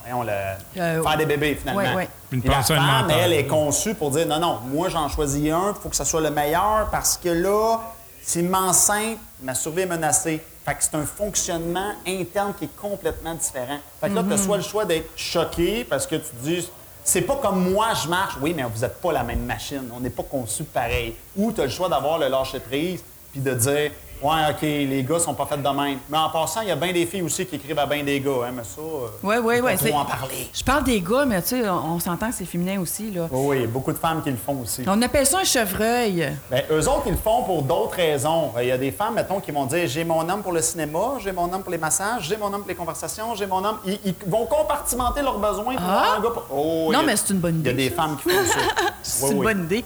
voyons, 0.05 0.24
la- 0.24 0.55
Euh, 0.78 1.03
faire 1.03 1.18
des 1.18 1.26
bébés, 1.26 1.55
finalement. 1.59 1.82
ouais, 1.82 1.93
ouais. 1.93 2.09
Une 2.32 2.41
la 2.45 2.64
femme, 2.64 3.09
elle, 3.12 3.34
est 3.34 3.47
conçue 3.47 3.95
pour 3.95 4.12
dire 4.12 4.26
non, 4.28 4.39
non, 4.39 4.59
moi 4.66 4.88
j'en 4.88 5.09
choisis 5.09 5.51
un, 5.51 5.74
il 5.76 5.82
faut 5.84 5.89
que 5.89 5.95
ça 5.97 6.05
soit 6.05 6.22
le 6.22 6.32
meilleur 6.32 6.88
parce 6.89 7.18
que 7.18 7.28
là, 7.28 7.82
s'il 8.24 8.47
m'enceinte, 8.47 9.18
ma 9.43 9.55
survie 9.55 9.82
est 9.82 9.86
menacée. 9.88 10.41
Fait 10.66 10.76
que 10.76 10.84
c'est 10.84 10.95
un 10.95 11.05
fonctionnement 11.05 11.93
interne 12.07 12.53
qui 12.57 12.66
est 12.66 12.76
complètement 12.76 13.34
différent. 13.34 13.80
Fait 13.99 14.09
que 14.09 14.14
là, 14.14 14.24
tu 14.24 14.34
as 14.34 14.38
soit 14.38 14.57
le 14.57 14.64
choix 14.64 14.86
d'être 14.86 15.09
choqué 15.16 15.84
parce 15.84 16.05
que 16.05 16.16
tu 16.16 16.30
te 16.30 16.43
dis 16.43 16.70
c'est 17.03 17.22
pas 17.22 17.36
comme 17.38 17.72
moi 17.72 17.93
je 18.01 18.07
marche. 18.07 18.36
Oui, 18.41 18.53
mais 18.55 18.64
vous 18.64 18.82
n'êtes 18.82 19.01
pas 19.01 19.12
la 19.12 19.24
même 19.24 19.43
machine. 19.43 19.89
On 19.95 19.99
n'est 19.99 20.12
pas 20.12 20.24
conçu 20.24 20.64
pareil. 20.64 21.16
Ou 21.36 21.51
tu 21.51 21.62
as 21.62 21.66
le 21.66 21.70
choix 21.70 21.89
d'avoir 21.89 22.20
le 22.20 22.28
lâcher 22.28 22.59
prise 22.59 23.03
puis 23.32 23.41
de 23.41 23.53
dire 23.53 23.91
Ouais, 24.22 24.52
OK, 24.52 24.62
les 24.62 25.04
gars 25.04 25.18
sont 25.20 25.34
pas 25.34 25.46
faits 25.48 25.62
de 25.64 25.68
même. 25.70 25.98
Mais 26.10 26.18
en 26.18 26.30
passant, 26.30 26.62
il 26.62 26.68
y 26.68 26.72
a 26.72 26.76
bien 26.76 26.94
des 26.94 27.06
filles 27.08 27.24
aussi 27.24 27.46
qui 27.46 27.56
écrivent 27.56 27.80
à 27.80 27.86
bien 27.88 28.04
des 28.04 28.20
gars, 28.20 28.32
hein, 28.48 28.52
mais 28.56 28.64
ça. 28.64 28.80
Oui, 29.24 29.36
oui, 29.44 29.58
faut 29.78 29.96
en 29.96 30.06
parler. 30.06 30.48
Je 30.54 30.64
parle 30.64 30.84
des 30.84 31.02
gars, 31.02 31.26
mais 31.26 31.42
tu 31.42 31.50
sais, 31.50 31.68
on, 31.70 31.94
on 31.96 32.00
s'entend 32.00 32.30
que 32.30 32.36
c'est 32.36 32.46
féminin 32.46 32.80
aussi, 32.80 33.10
là. 33.12 33.28
Oui, 33.32 33.46
oui, 33.48 33.56
il 33.58 33.62
y 33.62 33.66
a 33.66 33.68
beaucoup 33.68 33.92
de 33.92 33.98
femmes 33.98 34.22
qui 34.22 34.30
le 34.30 34.38
font 34.38 34.60
aussi. 34.62 34.84
On 34.88 35.02
appelle 35.02 35.26
ça 35.26 35.40
un 35.40 35.44
chevreuil. 35.44 36.32
Ben, 36.52 36.64
eux 36.70 36.88
autres, 36.88 37.04
ils 37.08 37.14
le 37.14 37.18
font 37.18 37.42
pour 37.44 37.64
d'autres 37.64 37.96
raisons. 37.96 38.52
Il 38.62 38.68
y 38.68 38.72
a 38.72 38.78
des 38.78 38.92
femmes, 38.92 39.16
mettons, 39.16 39.40
qui 39.40 39.52
vont 39.52 39.66
dire 39.66 39.88
j'ai 39.88 40.04
mon 40.04 40.28
homme 40.30 40.44
pour 40.44 40.52
le 40.52 40.62
cinéma, 40.62 41.00
j'ai 41.20 41.32
mon 41.32 41.52
homme 41.52 41.64
pour 41.64 41.72
les 41.72 41.78
massages, 41.80 42.24
j'ai 42.30 42.38
mon 42.38 42.48
homme 42.54 42.62
pour 42.62 42.70
les 42.70 42.76
conversations, 42.76 43.34
j'ai 43.36 43.48
mon 43.48 43.64
homme. 43.66 43.78
Ils, 43.86 44.00
ils 44.06 44.16
vont 44.28 44.46
compartimenter 44.46 45.22
leurs 45.24 45.40
besoins 45.40 45.76
pour 45.76 45.86
Ah! 45.90 46.00
avoir 46.00 46.18
un 46.18 46.22
gars. 46.22 46.30
pour- 46.30 46.46
Oh, 46.52 46.90
Non, 46.94 47.00
a- 47.00 47.04
mais 47.04 47.16
c'est 47.16 47.32
une 47.34 47.40
bonne 47.40 47.60
Il 47.62 47.66
y 47.66 47.70
a 47.70 47.72
idée, 47.72 47.90
des 47.90 47.96
ça. 47.96 48.02
femmes 48.04 48.18
qui 48.22 48.30
font 48.30 48.46
ça. 48.46 48.60
C'est 49.02 49.26
Oui, 49.26 49.32
une 49.32 49.38
oui. 49.40 49.46
bonne 49.46 49.64
idée. 49.64 49.86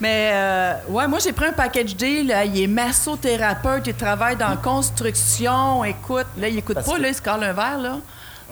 Mais, 0.00 0.30
euh, 0.34 0.74
ouais, 0.90 1.08
moi, 1.08 1.18
j'ai 1.20 1.32
pris 1.32 1.46
un 1.46 1.52
package 1.52 1.96
deal. 1.96 2.26
là. 2.28 2.44
Il 2.44 2.60
est 2.60 2.66
massothérapeute, 2.66 3.86
il 3.86 3.94
travaille 3.94 4.36
dans 4.36 4.48
la 4.50 4.56
construction. 4.56 5.84
Écoute, 5.84 6.26
là, 6.38 6.48
il 6.48 6.58
écoute 6.58 6.74
Parce 6.74 6.86
pas, 6.86 6.96
que- 6.96 7.02
là, 7.02 7.08
il 7.08 7.14
se 7.14 7.22
cale 7.22 7.42
un 7.44 7.52
verre, 7.52 7.78
là. 7.78 7.98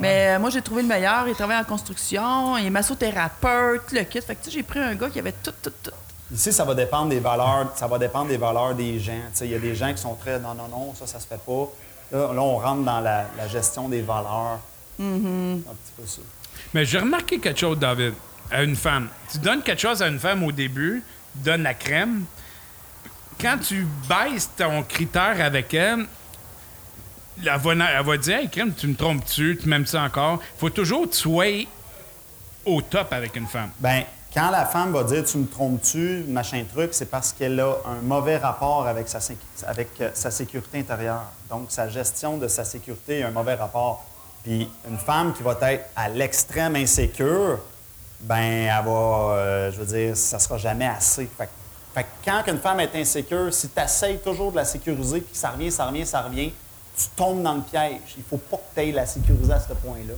Mais 0.01 0.35
euh, 0.35 0.39
moi, 0.41 0.51
j'ai 0.51 0.63
trouvé 0.63 0.83
le 0.83 0.89
meilleur. 0.89 1.29
Il 1.29 1.35
travaille 1.35 1.59
en 1.59 1.65
construction, 1.65 2.57
il 2.57 2.67
est 2.67 2.71
massothérapeute, 2.71 3.93
le 3.93 4.03
kit. 4.05 4.21
Fait 4.21 4.35
que, 4.35 4.45
tu 4.45 4.51
sais, 4.51 4.57
j'ai 4.57 4.63
pris 4.63 4.81
un 4.81 4.95
gars 4.95 5.09
qui 5.09 5.19
avait 5.19 5.33
tout, 5.43 5.53
tout, 5.63 5.73
tout. 5.83 5.91
Ici, 6.33 6.53
ça 6.53 6.65
va 6.65 6.75
dépendre 6.75 7.11
des 7.11 7.21
valeurs. 7.21 7.73
Ça 7.77 7.87
va 7.87 7.99
dépendre 7.99 8.29
des 8.29 8.37
valeurs 8.39 8.75
des 8.75 8.99
gens. 8.99 9.13
Tu 9.13 9.39
sais, 9.39 9.45
Il 9.47 9.53
y 9.53 9.55
a 9.55 9.59
des 9.59 9.75
gens 9.75 9.93
qui 9.93 10.01
sont 10.03 10.15
très 10.15 10.39
non, 10.41 10.55
non, 10.55 10.67
non, 10.69 10.95
ça, 10.99 11.07
ça 11.07 11.21
se 11.21 11.27
fait 11.27 11.39
pas. 11.39 11.69
Là, 12.11 12.33
là, 12.33 12.41
on 12.43 12.57
rentre 12.59 12.83
dans 12.83 13.01
la, 13.01 13.27
la 13.37 13.47
gestion 13.49 13.89
des 13.89 14.01
valeurs. 14.03 14.59
Mm-hmm. 15.01 15.55
Un 15.59 15.75
petit 15.75 15.93
peu 15.97 16.07
ça. 16.07 16.23
Mais 16.73 16.85
j'ai 16.85 16.99
remarqué 16.99 17.39
quelque 17.39 17.61
chose, 17.61 17.79
David, 17.79 18.15
à 18.51 18.63
une 18.63 18.75
femme. 18.77 19.09
Tu 19.31 19.39
donnes 19.39 19.63
quelque 19.63 19.81
chose 19.81 20.03
à 20.03 20.09
une 20.09 20.19
femme 20.19 20.43
au 20.43 20.51
début, 20.53 21.03
tu 21.35 21.45
donnes 21.45 21.62
la 21.62 21.74
crème. 21.74 22.24
Quand 23.41 23.59
tu 23.59 23.87
baisses 24.09 24.51
ton 24.57 24.82
critère 24.82 25.41
avec 25.41 25.74
elle, 25.74 26.07
elle 27.45 28.05
va, 28.05 28.16
dire 28.16 28.39
Hey, 28.39 28.49
crème, 28.49 28.72
tu 28.74 28.87
me 28.87 28.95
trompes-tu? 28.95 29.59
Tu 29.61 29.68
m'aimes 29.68 29.87
ça 29.87 30.03
encore? 30.03 30.41
Faut 30.59 30.70
toujours 30.70 31.09
que 31.11 31.14
tu 31.14 31.66
au 32.64 32.80
top 32.80 33.12
avec 33.12 33.37
une 33.37 33.47
femme. 33.47 33.70
Ben, 33.78 34.05
quand 34.32 34.51
la 34.51 34.66
femme 34.66 34.93
va 34.93 35.05
dire 35.05 35.24
tu 35.24 35.39
me 35.39 35.47
trompes-tu, 35.47 36.24
machin 36.26 36.64
truc, 36.72 36.91
c'est 36.93 37.11
parce 37.11 37.32
qu'elle 37.32 37.61
a 37.61 37.76
un 37.87 38.03
mauvais 38.03 38.37
rapport 38.37 38.87
avec 38.87 39.09
sa, 39.09 39.20
avec 39.66 39.89
euh, 40.01 40.11
sa 40.14 40.30
sécurité 40.30 40.80
intérieure. 40.80 41.22
Donc, 41.49 41.66
sa 41.68 41.89
gestion 41.89 42.37
de 42.37 42.49
sa 42.49 42.64
sécurité 42.64 43.22
a 43.22 43.28
un 43.28 43.30
mauvais 43.30 43.55
rapport. 43.55 44.05
Puis, 44.43 44.68
une 44.91 44.99
femme 44.99 45.35
qui 45.35 45.43
va 45.43 45.57
être 45.62 45.85
à 45.95 46.09
l'extrême 46.09 46.74
insécure, 46.74 47.61
ben, 48.25 48.37
elle 48.43 48.85
va, 48.85 48.91
euh, 48.91 49.72
je 49.72 49.79
veux 49.81 49.87
dire, 49.87 50.16
ça 50.16 50.39
sera 50.39 50.57
jamais 50.59 50.87
assez. 50.87 51.29
Fait, 51.39 51.47
que- 51.47 51.51
fait 52.01 52.07
quand 52.25 52.43
une 52.51 52.59
femme 52.59 52.81
est 52.81 52.95
insécure, 52.97 53.53
si 53.53 53.68
tu 53.68 53.81
essayes 53.81 54.18
toujours 54.18 54.51
de 54.51 54.57
la 54.57 54.64
sécuriser, 54.64 55.20
puis 55.20 55.35
ça 55.37 55.51
revient, 55.51 55.70
ça 55.70 55.87
revient, 55.87 56.07
ça 56.07 56.22
revient, 56.22 56.53
tu 56.97 57.07
tombes 57.16 57.43
dans 57.43 57.55
le 57.55 57.61
piège. 57.62 58.01
Il 58.16 58.25
faut 58.25 58.39
pas 58.39 58.57
que 58.57 58.75
tu 58.75 58.81
ailles 58.81 58.93
la 58.93 59.07
sécuriser 59.07 59.53
à 59.53 59.61
ce 59.61 59.72
point-là. 59.75 60.14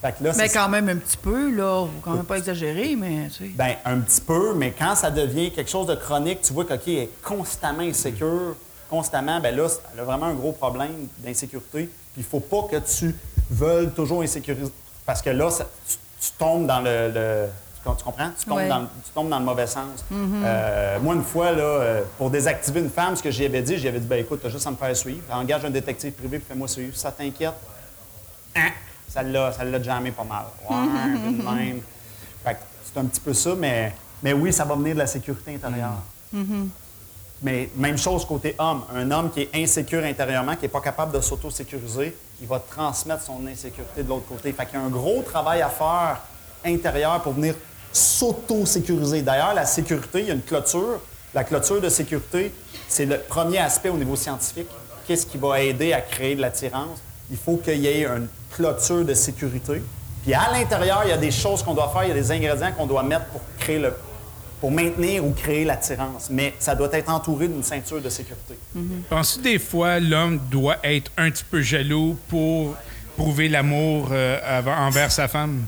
Fait 0.00 0.12
que 0.18 0.24
là, 0.24 0.32
Mais 0.36 0.48
quand 0.48 0.68
même 0.70 0.88
un 0.88 0.96
petit 0.96 1.18
peu, 1.18 1.50
là. 1.54 1.84
Faut 1.84 2.00
quand 2.02 2.14
même 2.14 2.24
pas 2.24 2.38
exagérer, 2.38 2.96
mais, 2.96 3.28
tu 3.28 3.44
sais. 3.48 3.50
ben, 3.54 3.74
un 3.84 3.98
petit 3.98 4.22
peu, 4.22 4.54
mais 4.54 4.70
quand 4.72 4.94
ça 4.94 5.10
devient 5.10 5.50
quelque 5.52 5.70
chose 5.70 5.86
de 5.86 5.94
chronique, 5.94 6.40
tu 6.40 6.54
vois 6.54 6.64
qu'elle 6.64 6.80
est 6.88 7.10
constamment 7.22 7.82
insécure, 7.82 8.56
constamment, 8.88 9.40
ben 9.40 9.54
là, 9.54 9.66
elle 9.92 10.00
a 10.00 10.04
vraiment 10.04 10.26
un 10.26 10.34
gros 10.34 10.52
problème 10.52 11.06
d'insécurité. 11.18 11.90
Puis 12.14 12.22
il 12.22 12.24
faut 12.24 12.40
pas 12.40 12.62
que 12.70 12.76
tu 12.78 13.14
veuilles 13.50 13.90
toujours 13.90 14.22
insécuriser. 14.22 14.72
Parce 15.04 15.20
que 15.20 15.30
là, 15.30 15.50
ça- 15.50 15.66
tu, 15.86 15.96
tu 16.20 16.30
tombes 16.38 16.66
dans 16.66 16.80
le. 16.80 17.10
le- 17.12 17.46
tu, 17.76 17.82
com- 17.84 17.94
tu 17.96 18.04
comprends? 18.04 18.30
Tu 18.38 18.44
tombes, 18.46 18.58
dans, 18.68 18.82
tu 18.82 19.10
tombes 19.14 19.28
dans 19.30 19.38
le 19.38 19.44
mauvais 19.44 19.66
sens. 19.66 20.04
Euh, 20.12 20.98
moi, 21.00 21.14
une 21.14 21.24
fois, 21.24 21.50
là, 21.52 21.62
euh, 21.62 22.02
pour 22.18 22.28
désactiver 22.30 22.80
une 22.80 22.90
femme, 22.90 23.16
ce 23.16 23.22
que 23.22 23.30
j'y 23.30 23.46
avais 23.46 23.62
dit, 23.62 23.78
j'y 23.78 23.88
avais 23.88 24.00
dit, 24.00 24.06
ben 24.06 24.18
écoute, 24.20 24.40
t'as 24.42 24.50
juste 24.50 24.66
à 24.66 24.70
me 24.70 24.76
faire 24.76 24.94
suivre. 24.94 25.22
Engage 25.32 25.64
un 25.64 25.70
détective 25.70 26.12
privé, 26.12 26.40
fais-moi 26.46 26.68
suivre. 26.68 26.94
Ça 26.96 27.10
t'inquiète, 27.10 27.54
hein, 28.54 28.68
ça 29.08 29.22
l'a, 29.22 29.82
jammé 29.82 30.10
pas 30.10 30.24
mal. 30.24 30.44
Ouais, 30.68 31.54
même. 31.54 31.80
Que 32.44 32.50
c'est 32.92 33.00
un 33.00 33.04
petit 33.06 33.20
peu 33.20 33.32
ça, 33.32 33.54
mais, 33.56 33.94
mais 34.22 34.32
oui, 34.34 34.52
ça 34.52 34.64
va 34.64 34.74
venir 34.74 34.94
de 34.94 34.98
la 34.98 35.06
sécurité 35.06 35.54
intérieure. 35.54 36.02
Mais 37.42 37.70
même 37.76 37.96
chose 37.96 38.26
côté 38.26 38.54
homme. 38.58 38.82
Un 38.94 39.10
homme 39.10 39.30
qui 39.30 39.40
est 39.42 39.50
insécure 39.54 40.04
intérieurement, 40.04 40.54
qui 40.56 40.62
n'est 40.62 40.68
pas 40.68 40.80
capable 40.82 41.12
de 41.12 41.20
s'auto-sécuriser, 41.22 42.14
il 42.40 42.46
va 42.46 42.58
transmettre 42.58 43.22
son 43.22 43.46
insécurité 43.46 44.02
de 44.02 44.08
l'autre 44.08 44.26
côté. 44.26 44.52
Fait 44.52 44.66
qu'il 44.66 44.78
y 44.78 44.82
a 44.82 44.84
un 44.84 44.88
gros 44.88 45.22
travail 45.22 45.60
à 45.62 45.68
faire 45.68 46.20
intérieur 46.64 47.20
pour 47.22 47.34
venir 47.34 47.54
s'auto-sécuriser. 47.92 49.22
D'ailleurs, 49.22 49.54
la 49.54 49.66
sécurité, 49.66 50.20
il 50.20 50.26
y 50.26 50.30
a 50.30 50.34
une 50.34 50.42
clôture. 50.42 51.00
La 51.34 51.44
clôture 51.44 51.80
de 51.80 51.88
sécurité, 51.88 52.52
c'est 52.88 53.06
le 53.06 53.18
premier 53.18 53.58
aspect 53.58 53.88
au 53.88 53.96
niveau 53.96 54.16
scientifique. 54.16 54.68
Qu'est-ce 55.06 55.26
qui 55.26 55.38
va 55.38 55.60
aider 55.60 55.92
à 55.92 56.00
créer 56.00 56.34
de 56.34 56.40
l'attirance? 56.40 57.00
Il 57.30 57.36
faut 57.36 57.56
qu'il 57.56 57.78
y 57.78 57.86
ait 57.86 58.04
une 58.04 58.28
clôture 58.52 59.04
de 59.04 59.14
sécurité. 59.14 59.82
Puis 60.22 60.34
à 60.34 60.50
l'intérieur, 60.52 61.02
il 61.04 61.10
y 61.10 61.12
a 61.12 61.16
des 61.16 61.30
choses 61.30 61.62
qu'on 61.62 61.74
doit 61.74 61.88
faire, 61.88 62.04
il 62.04 62.08
y 62.08 62.12
a 62.12 62.14
des 62.14 62.32
ingrédients 62.32 62.72
qu'on 62.76 62.86
doit 62.86 63.02
mettre 63.02 63.26
pour 63.26 63.40
créer 63.58 63.78
le, 63.78 63.94
pour 64.60 64.70
maintenir 64.70 65.24
ou 65.24 65.30
créer 65.32 65.64
l'attirance. 65.64 66.28
Mais 66.30 66.54
ça 66.58 66.74
doit 66.74 66.90
être 66.92 67.08
entouré 67.10 67.48
d'une 67.48 67.62
ceinture 67.62 68.00
de 68.00 68.08
sécurité. 68.08 68.58
Penses-tu 69.08 69.42
des 69.42 69.58
fois 69.58 70.00
l'homme 70.00 70.38
doit 70.50 70.76
être 70.84 71.10
un 71.16 71.30
petit 71.30 71.44
peu 71.44 71.62
jaloux 71.62 72.16
pour 72.28 72.74
prouver 73.16 73.48
l'amour 73.48 74.08
euh, 74.12 74.62
envers 74.66 75.10
sa 75.10 75.28
femme? 75.28 75.64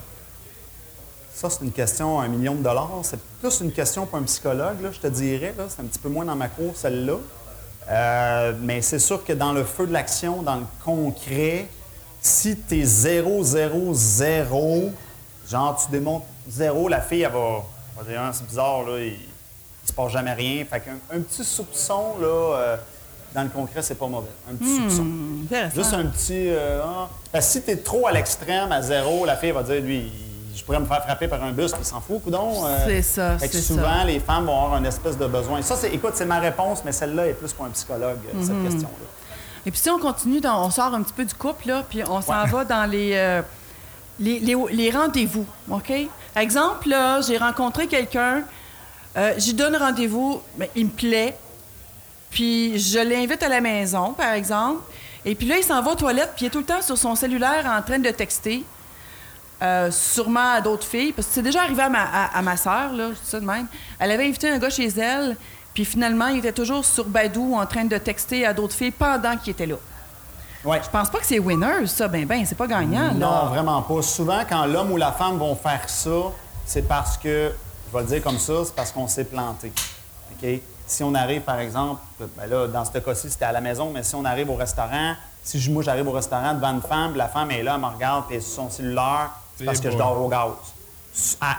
Ça, 1.35 1.51
c'est 1.51 1.65
une 1.65 1.73
question 1.73 2.21
à 2.21 2.25
un 2.25 2.29
million 2.29 2.55
de 2.55 2.63
dollars. 2.63 3.01
C'est 3.03 3.19
plus 3.41 3.61
une 3.63 3.73
question 3.73 4.07
pour 4.07 4.19
un 4.19 4.23
psychologue, 4.23 4.81
là, 4.81 4.91
je 4.93 5.01
te 5.01 5.09
dirais. 5.09 5.55
C'est 5.69 5.83
un 5.83 5.87
petit 5.87 5.99
peu 5.99 6.09
moins 6.09 6.25
dans 6.25 6.37
ma 6.37 6.49
cour, 6.49 6.73
celle-là. 6.77 7.17
Euh, 7.91 8.53
mais 8.61 8.81
c'est 8.81 9.01
sûr 9.01 9.25
que 9.25 9.33
dans 9.33 9.53
le 9.53 9.65
feu 9.65 9.87
de 9.87 9.93
l'action, 9.93 10.43
dans 10.43 10.57
le 10.57 10.67
concret, 10.85 11.67
si 12.21 12.57
tu 12.57 12.81
es 12.81 12.85
0, 12.85 13.43
0, 13.43 13.93
0, 13.93 14.93
genre 15.51 15.83
tu 15.85 15.91
démontres 15.91 16.27
zéro, 16.49 16.89
la 16.89 17.01
fille, 17.01 17.23
elle 17.23 17.33
va, 17.33 17.65
c'est 18.33 18.47
bizarre, 18.47 18.83
là, 18.83 18.99
il, 18.99 19.13
il 19.15 19.89
se 19.89 19.93
passe 19.93 20.13
jamais 20.13 20.33
rien. 20.33 20.65
Fait 20.65 20.81
qu'un 20.81 20.97
un 21.17 21.21
petit 21.21 21.45
soupçon, 21.45 22.15
là, 22.21 22.27
euh, 22.57 22.77
dans 23.35 23.43
le 23.43 23.49
concret, 23.49 23.83
c'est 23.83 23.95
pas 23.95 24.07
mauvais. 24.07 24.29
Un 24.51 24.55
petit 24.55 24.77
soupçon. 24.77 25.07
Intéressant. 25.45 25.75
Juste 25.75 25.95
un 25.95 26.05
petit. 26.07 26.49
euh, 26.51 26.81
ah. 26.85 27.09
Parce 27.33 27.47
que 27.47 27.53
si 27.53 27.63
tu 27.63 27.71
es 27.71 27.77
trop 27.77 28.07
à 28.07 28.13
l'extrême, 28.13 28.71
à 28.73 28.83
zéro, 28.83 29.25
la 29.25 29.37
fille 29.37 29.53
va 29.53 29.63
dire 29.63 29.81
lui, 29.81 30.13
je 30.55 30.63
pourrais 30.63 30.79
me 30.81 30.85
faire 30.87 31.03
frapper 31.03 31.29
par 31.29 31.43
un 31.43 31.51
bus, 31.53 31.73
puis 31.73 31.81
il 31.83 31.87
s'en 31.87 32.01
fout, 32.01 32.23
coudon. 32.23 32.67
Euh, 32.67 32.77
C'est 32.87 33.03
ça, 33.03 33.39
fait 33.39 33.49
que 33.49 33.57
souvent, 33.57 33.83
ça. 34.01 34.05
les 34.05 34.21
femmes 34.21 34.45
vont 34.45 34.63
avoir 34.65 34.77
une 34.79 34.87
espèce 34.87 35.17
de 35.17 35.27
besoin. 35.27 35.63
Ça, 35.63 35.77
c'est, 35.77 35.93
écoute, 35.95 36.13
c'est 36.15 36.27
ma 36.27 36.41
réponse, 36.41 36.83
mais 36.85 36.93
celle-là 36.93 37.29
est 37.29 37.33
plus 37.35 37.53
pour 37.55 37.65
un 37.65 37.71
psychologue, 37.71 38.19
euh, 38.35 38.37
Mhm. 38.39 38.45
cette 38.47 38.63
question-là. 38.63 39.07
Et 39.65 39.71
puis 39.71 39.81
si 39.81 39.89
on 39.91 39.99
continue, 39.99 40.41
dans- 40.41 40.67
on 40.67 40.71
sort 40.71 40.93
un 40.93 41.03
petit 41.03 41.13
peu 41.15 41.25
du 41.25 41.35
couple, 41.35 41.69
là, 41.69 41.85
puis 41.89 42.03
on 42.09 42.21
s'en 42.21 42.45
va 42.47 42.65
dans 42.67 42.85
les, 42.91 43.13
euh, 43.15 43.41
les, 44.21 44.41
les- 44.41 44.57
les 44.73 44.91
rendez-vous, 44.91 45.47
OK? 45.71 45.91
Exemple, 46.35 46.89
là, 46.89 47.21
j'ai 47.21 47.37
rencontré 47.37 47.87
quelqu'un, 47.87 48.43
euh, 49.17 49.35
j'y 49.37 49.53
donne 49.53 49.77
rendez-vous, 49.77 50.41
il 50.75 50.87
me 50.87 50.91
plaît, 50.91 51.37
puis 52.31 52.79
je 52.79 52.99
l'invite 52.99 53.43
à 53.43 53.49
la 53.49 53.61
maison, 53.61 54.13
par 54.13 54.33
exemple, 54.33 54.81
et 55.25 55.35
puis 55.35 55.47
là, 55.47 55.59
il 55.59 55.63
s'en 55.63 55.83
va 55.83 55.93
aux 55.93 55.97
toilettes, 55.97 56.33
puis 56.35 56.47
il 56.47 56.49
est 56.49 56.51
tout 56.51 56.59
le 56.59 56.65
temps 56.65 56.81
sur 56.81 56.97
son 56.97 57.15
cellulaire 57.15 57.67
en 57.67 57.83
train 57.83 57.99
de 57.99 58.11
texter, 58.11 58.65
euh, 59.63 59.91
sûrement 59.91 60.55
à 60.55 60.61
d'autres 60.63 60.87
filles, 60.87 61.13
parce 61.13 61.29
que 61.29 61.35
c'est 61.35 61.43
déjà 61.43 61.63
arrivé 61.63 61.83
à 61.83 61.91
ma, 61.91 62.03
à, 62.03 62.39
à 62.39 62.43
ma 62.43 62.57
sœur, 62.57 62.93
là, 62.95 63.11
ça 63.23 63.39
de 63.39 63.45
même. 63.45 63.67
Elle 63.99 64.11
avait 64.11 64.27
invité 64.27 64.49
un 64.49 64.59
gars 64.59 64.71
chez 64.71 64.89
elle, 64.89 65.37
puis 65.75 65.85
finalement, 65.85 66.29
il 66.29 66.39
était 66.39 66.53
toujours 66.53 66.85
sur 66.85 67.05
Badou 67.05 67.55
en 67.55 67.67
train 67.67 67.85
de 67.85 67.99
texter 67.99 68.47
à 68.47 68.55
d'autres 68.55 68.75
filles 68.75 68.91
pendant 68.91 69.37
qu'il 69.37 69.53
était 69.53 69.67
là. 69.67 69.77
Ouais. 70.65 70.81
Je 70.85 70.89
pense 70.91 71.11
pas 71.11 71.19
que 71.19 71.27
c'est 71.27 71.39
winner, 71.41 71.87
ça, 71.87 72.07
ben 72.09 72.25
ben, 72.25 72.45
c'est 72.47 72.55
pas 72.55 72.67
gagnant, 72.69 73.13
Non, 73.15 73.31
là. 73.31 73.45
vraiment 73.51 73.83
pas. 73.83 74.01
Souvent, 74.03 74.41
quand 74.49 74.65
l'homme 74.67 74.93
ou 74.93 74.97
la 74.97 75.11
femme 75.13 75.39
vont 75.39 75.57
faire 75.57 75.89
ça, 75.89 76.11
c'est 76.65 76.83
parce 76.87 77.17
que, 77.19 77.53
je 77.91 77.97
vais 77.97 78.03
le 78.05 78.09
dire 78.09 78.23
comme 78.23 78.39
ça, 78.39 78.53
c'est 78.65 78.75
parce 78.75 78.93
qu'on 78.93 79.09
s'est 79.09 79.25
planté. 79.25 79.73
OK? 80.41 80.49
Si 80.87 81.03
on 81.03 81.15
arrive, 81.15 81.41
par 81.43 81.59
exemple, 81.59 82.01
ben 82.37 82.47
là, 82.47 82.67
dans 82.69 82.85
ce 82.85 82.97
cas-ci, 82.99 83.29
c'était 83.31 83.45
à 83.47 83.53
la 83.53 83.61
maison, 83.61 83.91
mais 83.93 84.03
si 84.03 84.15
on 84.15 84.25
arrive 84.25 84.51
au 84.51 84.55
restaurant, 84.57 85.15
si 85.43 85.59
je- 85.59 85.71
moi 85.71 85.83
j'arrive 85.83 86.07
au 86.07 86.13
restaurant 86.13 86.55
devant 86.55 86.73
une 86.75 86.83
femme, 86.83 87.11
puis 87.11 87.19
la 87.19 87.29
femme 87.29 87.51
est 87.51 87.63
là, 87.63 87.73
elle 87.75 87.81
me 87.81 87.87
regarde, 87.87 88.27
puis 88.27 88.37
elle 88.37 88.43
est 88.43 88.45
sur 88.45 88.63
son 88.63 88.71
cellulaire, 88.71 89.31
c'est 89.57 89.65
parce 89.65 89.81
que 89.81 89.91
je 89.91 89.97
dors 89.97 90.21
au 90.21 90.29
gaz. 90.29 90.51
À 91.41 91.57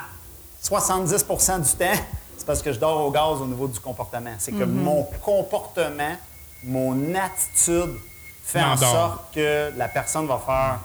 70% 0.62 1.60
du 1.60 1.70
temps, 1.72 1.86
c'est 2.38 2.46
parce 2.46 2.62
que 2.62 2.72
je 2.72 2.80
dors 2.80 3.02
au 3.06 3.12
gaz 3.12 3.42
au 3.42 3.46
niveau 3.48 3.68
du 3.68 3.80
comportement. 3.80 4.32
C'est 4.38 4.52
que 4.54 4.64
mon 4.64 5.04
comportement, 5.22 6.16
mon 6.64 7.16
attitude 7.16 7.96
fait 8.44 8.62
en 8.62 8.78
sorte 8.78 9.34
que 9.34 9.72
la 9.78 9.88
personne 9.88 10.28
va 10.28 10.38
faire. 10.46 10.80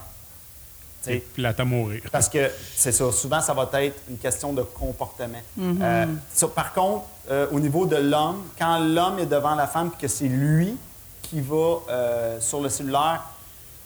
tu 1.02 1.10
sais, 1.12 1.24
Puis 1.34 1.42
là, 1.42 1.52
t'as 1.52 1.64
mourir. 1.64 2.02
parce 2.10 2.28
que 2.28 2.50
c'est 2.76 2.92
ça, 2.92 3.10
souvent 3.12 3.40
ça 3.40 3.52
va 3.54 3.68
être 3.82 4.00
une 4.08 4.18
question 4.18 4.52
de 4.52 4.62
comportement. 4.62 5.42
Euh, 5.60 6.06
ça, 6.32 6.48
par 6.48 6.72
contre, 6.72 7.04
euh, 7.30 7.46
au 7.52 7.60
niveau 7.60 7.84
de 7.86 7.96
l'homme, 7.96 8.42
quand 8.58 8.78
l'homme 8.78 9.18
est 9.18 9.26
devant 9.26 9.54
la 9.54 9.66
femme 9.66 9.90
et 9.96 10.00
que 10.00 10.08
c'est 10.08 10.28
lui 10.28 10.76
qui 11.22 11.40
va 11.40 11.78
euh, 11.90 12.40
sur 12.40 12.60
le 12.60 12.68
cellulaire, 12.70 13.22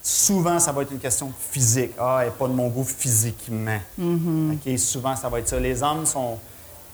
souvent 0.02 0.58
ça 0.58 0.70
va 0.72 0.82
être 0.82 0.92
une 0.92 1.00
question 1.00 1.32
physique. 1.50 1.92
Ah, 1.98 2.18
elle 2.20 2.26
n'est 2.26 2.34
pas 2.34 2.46
de 2.46 2.52
mon 2.52 2.68
goût 2.68 2.84
physiquement. 2.84 3.80
OK, 3.98 4.78
souvent 4.78 5.16
ça 5.16 5.28
va 5.28 5.38
être 5.40 5.48
ça. 5.48 5.58
Les 5.58 5.82
hommes 5.82 6.06
sont. 6.06 6.38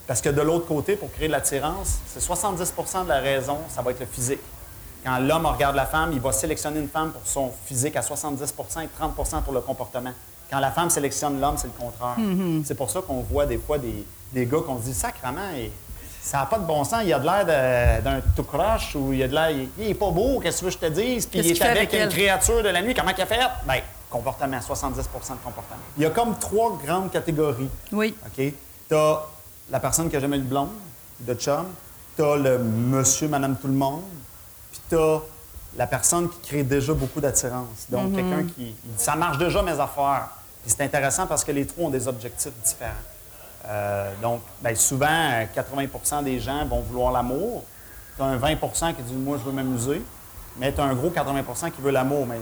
Parce 0.06 0.22
que 0.22 0.30
de 0.30 0.40
l'autre 0.40 0.66
côté, 0.66 0.96
pour 0.96 1.12
créer 1.12 1.26
de 1.26 1.32
l'attirance, 1.32 1.98
c'est 2.06 2.22
70% 2.22 3.04
de 3.04 3.08
la 3.10 3.18
raison, 3.20 3.58
ça 3.68 3.82
va 3.82 3.90
être 3.90 4.00
le 4.00 4.06
physique. 4.06 4.38
Quand 5.08 5.18
l'homme 5.20 5.46
regarde 5.46 5.74
la 5.74 5.86
femme, 5.86 6.10
il 6.12 6.20
va 6.20 6.32
sélectionner 6.32 6.80
une 6.80 6.88
femme 6.88 7.12
pour 7.12 7.22
son 7.24 7.50
physique 7.64 7.96
à 7.96 8.00
70% 8.02 8.82
et 8.82 8.88
30% 9.02 9.42
pour 9.42 9.54
le 9.54 9.62
comportement. 9.62 10.10
Quand 10.50 10.58
la 10.60 10.70
femme 10.70 10.90
sélectionne 10.90 11.40
l'homme, 11.40 11.56
c'est 11.56 11.68
le 11.68 11.72
contraire. 11.72 12.16
C'est 12.66 12.74
pour 12.74 12.90
ça 12.90 13.00
qu'on 13.00 13.20
voit 13.22 13.46
des 13.46 13.56
fois 13.56 13.78
des, 13.78 14.04
des 14.34 14.44
gars 14.44 14.58
qu'on 14.66 14.76
se 14.78 14.82
dit 14.84 14.92
sacrement, 14.94 15.48
et 15.56 15.72
ça 16.20 16.40
n'a 16.40 16.46
pas 16.46 16.58
de 16.58 16.64
bon 16.66 16.84
sens. 16.84 17.00
Il 17.06 17.12
a 17.14 17.18
de 17.18 17.24
l'air 17.24 18.02
d'un 18.02 18.20
tout 18.36 18.42
croche 18.42 18.94
ou 18.96 19.14
il 19.14 19.22
a 19.22 19.28
de 19.28 19.32
l'air. 19.34 19.50
Il, 19.50 19.68
il 19.78 19.88
est 19.88 19.94
pas 19.94 20.10
beau, 20.10 20.40
qu'est-ce 20.40 20.56
que 20.62 20.70
tu 20.70 20.72
veux 20.72 20.78
que 20.78 20.86
je 20.86 21.00
te 21.00 21.00
dise? 21.00 21.24
Puis 21.26 21.38
il 21.38 21.46
est 21.52 21.62
avec 21.62 21.94
avec 21.94 22.02
une 22.02 22.08
créature 22.10 22.62
de 22.62 22.68
la 22.68 22.82
nuit, 22.82 22.92
comment 22.92 23.12
qu'il 23.12 23.22
a 23.22 23.26
fait? 23.26 23.40
Bien, 23.66 23.80
comportement, 24.10 24.58
70% 24.58 24.60
de 24.60 25.06
comportement. 25.42 25.80
Il 25.96 26.02
y 26.02 26.06
a 26.06 26.10
comme 26.10 26.36
trois 26.38 26.78
grandes 26.84 27.10
catégories. 27.10 27.70
Oui. 27.92 28.14
OK? 28.26 28.52
Tu 28.90 28.94
as 28.94 29.22
la 29.70 29.80
personne 29.80 30.10
qui 30.10 30.16
a 30.16 30.20
jamais 30.20 30.36
eu 30.36 30.40
de 30.40 30.44
blonde, 30.48 30.68
de 31.20 31.32
chum. 31.32 31.64
Tu 32.14 32.22
as 32.22 32.36
le 32.36 32.58
monsieur, 32.58 33.28
madame, 33.28 33.56
tout 33.56 33.68
le 33.68 33.72
monde. 33.72 34.02
Tu 34.88 34.96
as 34.96 35.20
la 35.76 35.86
personne 35.86 36.28
qui 36.28 36.48
crée 36.48 36.62
déjà 36.62 36.92
beaucoup 36.92 37.20
d'attirance. 37.20 37.86
Donc, 37.88 38.14
quelqu'un 38.14 38.44
qui. 38.44 38.74
il 38.84 38.92
dit, 38.92 38.92
Ça 38.96 39.14
marche 39.14 39.38
déjà, 39.38 39.62
mes 39.62 39.78
affaires. 39.78 40.28
Puis 40.62 40.74
c'est 40.76 40.82
intéressant 40.82 41.26
parce 41.26 41.44
que 41.44 41.52
les 41.52 41.66
trois 41.66 41.86
ont 41.86 41.90
des 41.90 42.08
objectifs 42.08 42.52
différents. 42.64 42.92
Euh, 43.66 44.12
donc, 44.22 44.40
ben, 44.62 44.74
souvent, 44.74 45.06
euh, 45.08 45.44
80% 45.54 46.24
des 46.24 46.40
gens 46.40 46.64
vont 46.66 46.80
vouloir 46.80 47.12
l'amour. 47.12 47.64
Tu 48.16 48.22
as 48.22 48.26
un 48.26 48.38
20% 48.38 48.94
qui 48.94 49.02
dit 49.02 49.14
Moi, 49.14 49.38
je 49.38 49.44
veux 49.44 49.52
m'amuser. 49.52 50.02
Mais 50.58 50.72
tu 50.72 50.80
as 50.80 50.84
un 50.84 50.94
gros 50.94 51.10
80% 51.10 51.70
qui 51.70 51.80
veut 51.80 51.92
l'amour. 51.92 52.26
Mais 52.26 52.40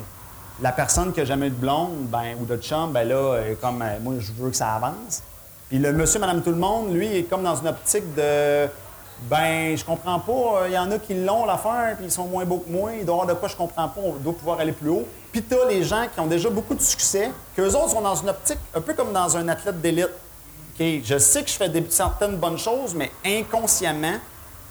la 0.63 0.73
personne 0.73 1.13
qui 1.13 1.21
n'a 1.21 1.27
jamais 1.27 1.49
eu 1.49 1.51
de 1.51 1.57
blonde 1.57 2.07
ben, 2.07 2.37
ou 2.41 2.47
de 2.47 2.57
chum, 2.57 2.93
ben 2.93 3.07
là, 3.07 3.41
comme 3.61 3.83
euh, 3.83 3.99
moi, 4.01 4.15
je 4.19 4.33
veux 4.33 4.51
que 4.51 4.57
ça 4.57 4.75
avance. 4.75 5.23
Puis 5.69 5.79
le 5.79 5.93
monsieur, 5.93 6.21
madame, 6.21 6.43
tout 6.43 6.51
le 6.51 6.57
monde, 6.57 6.95
lui, 6.95 7.15
est 7.19 7.25
comme 7.25 7.43
dans 7.43 7.57
une 7.57 7.69
optique 7.69 8.15
de 8.15 8.69
ben, 9.23 9.77
je 9.77 9.85
comprends 9.85 10.21
pas, 10.21 10.67
il 10.67 10.75
y 10.75 10.79
en 10.79 10.91
a 10.91 10.99
qui 10.99 11.15
l'ont 11.15 11.47
l'affaire, 11.47 11.97
puis 11.97 12.07
ils 12.07 12.13
sont 12.13 12.27
moins 12.27 12.45
beaux 12.45 12.59
que 12.59 12.71
moi, 12.71 12.93
il 12.93 13.05
doit 13.05 13.17
y 13.17 13.21
avoir 13.21 13.35
de 13.35 13.41
quoi 13.41 13.49
je 13.49 13.57
comprends 13.57 13.89
pas, 13.89 14.01
on 14.01 14.13
doit 14.13 14.35
pouvoir 14.35 14.61
aller 14.61 14.73
plus 14.73 14.91
haut. 14.91 15.07
Puis 15.33 15.43
tu 15.43 15.55
as 15.55 15.67
les 15.67 15.83
gens 15.83 16.05
qui 16.13 16.21
ont 16.21 16.27
déjà 16.27 16.51
beaucoup 16.51 16.75
de 16.75 16.83
succès, 16.83 17.31
qu'eux 17.57 17.75
autres 17.75 17.91
sont 17.91 18.03
dans 18.03 18.15
une 18.15 18.29
optique 18.29 18.59
un 18.75 18.81
peu 18.81 18.95
comme 18.95 19.13
dans 19.13 19.37
un 19.37 19.49
athlète 19.49 19.81
d'élite. 19.81 20.11
Je 20.79 21.19
sais 21.19 21.43
que 21.43 21.49
je 21.49 21.55
fais 21.55 21.71
des, 21.71 21.85
certaines 21.89 22.37
bonnes 22.37 22.59
choses, 22.59 22.95
mais 22.95 23.11
inconsciemment, 23.25 24.19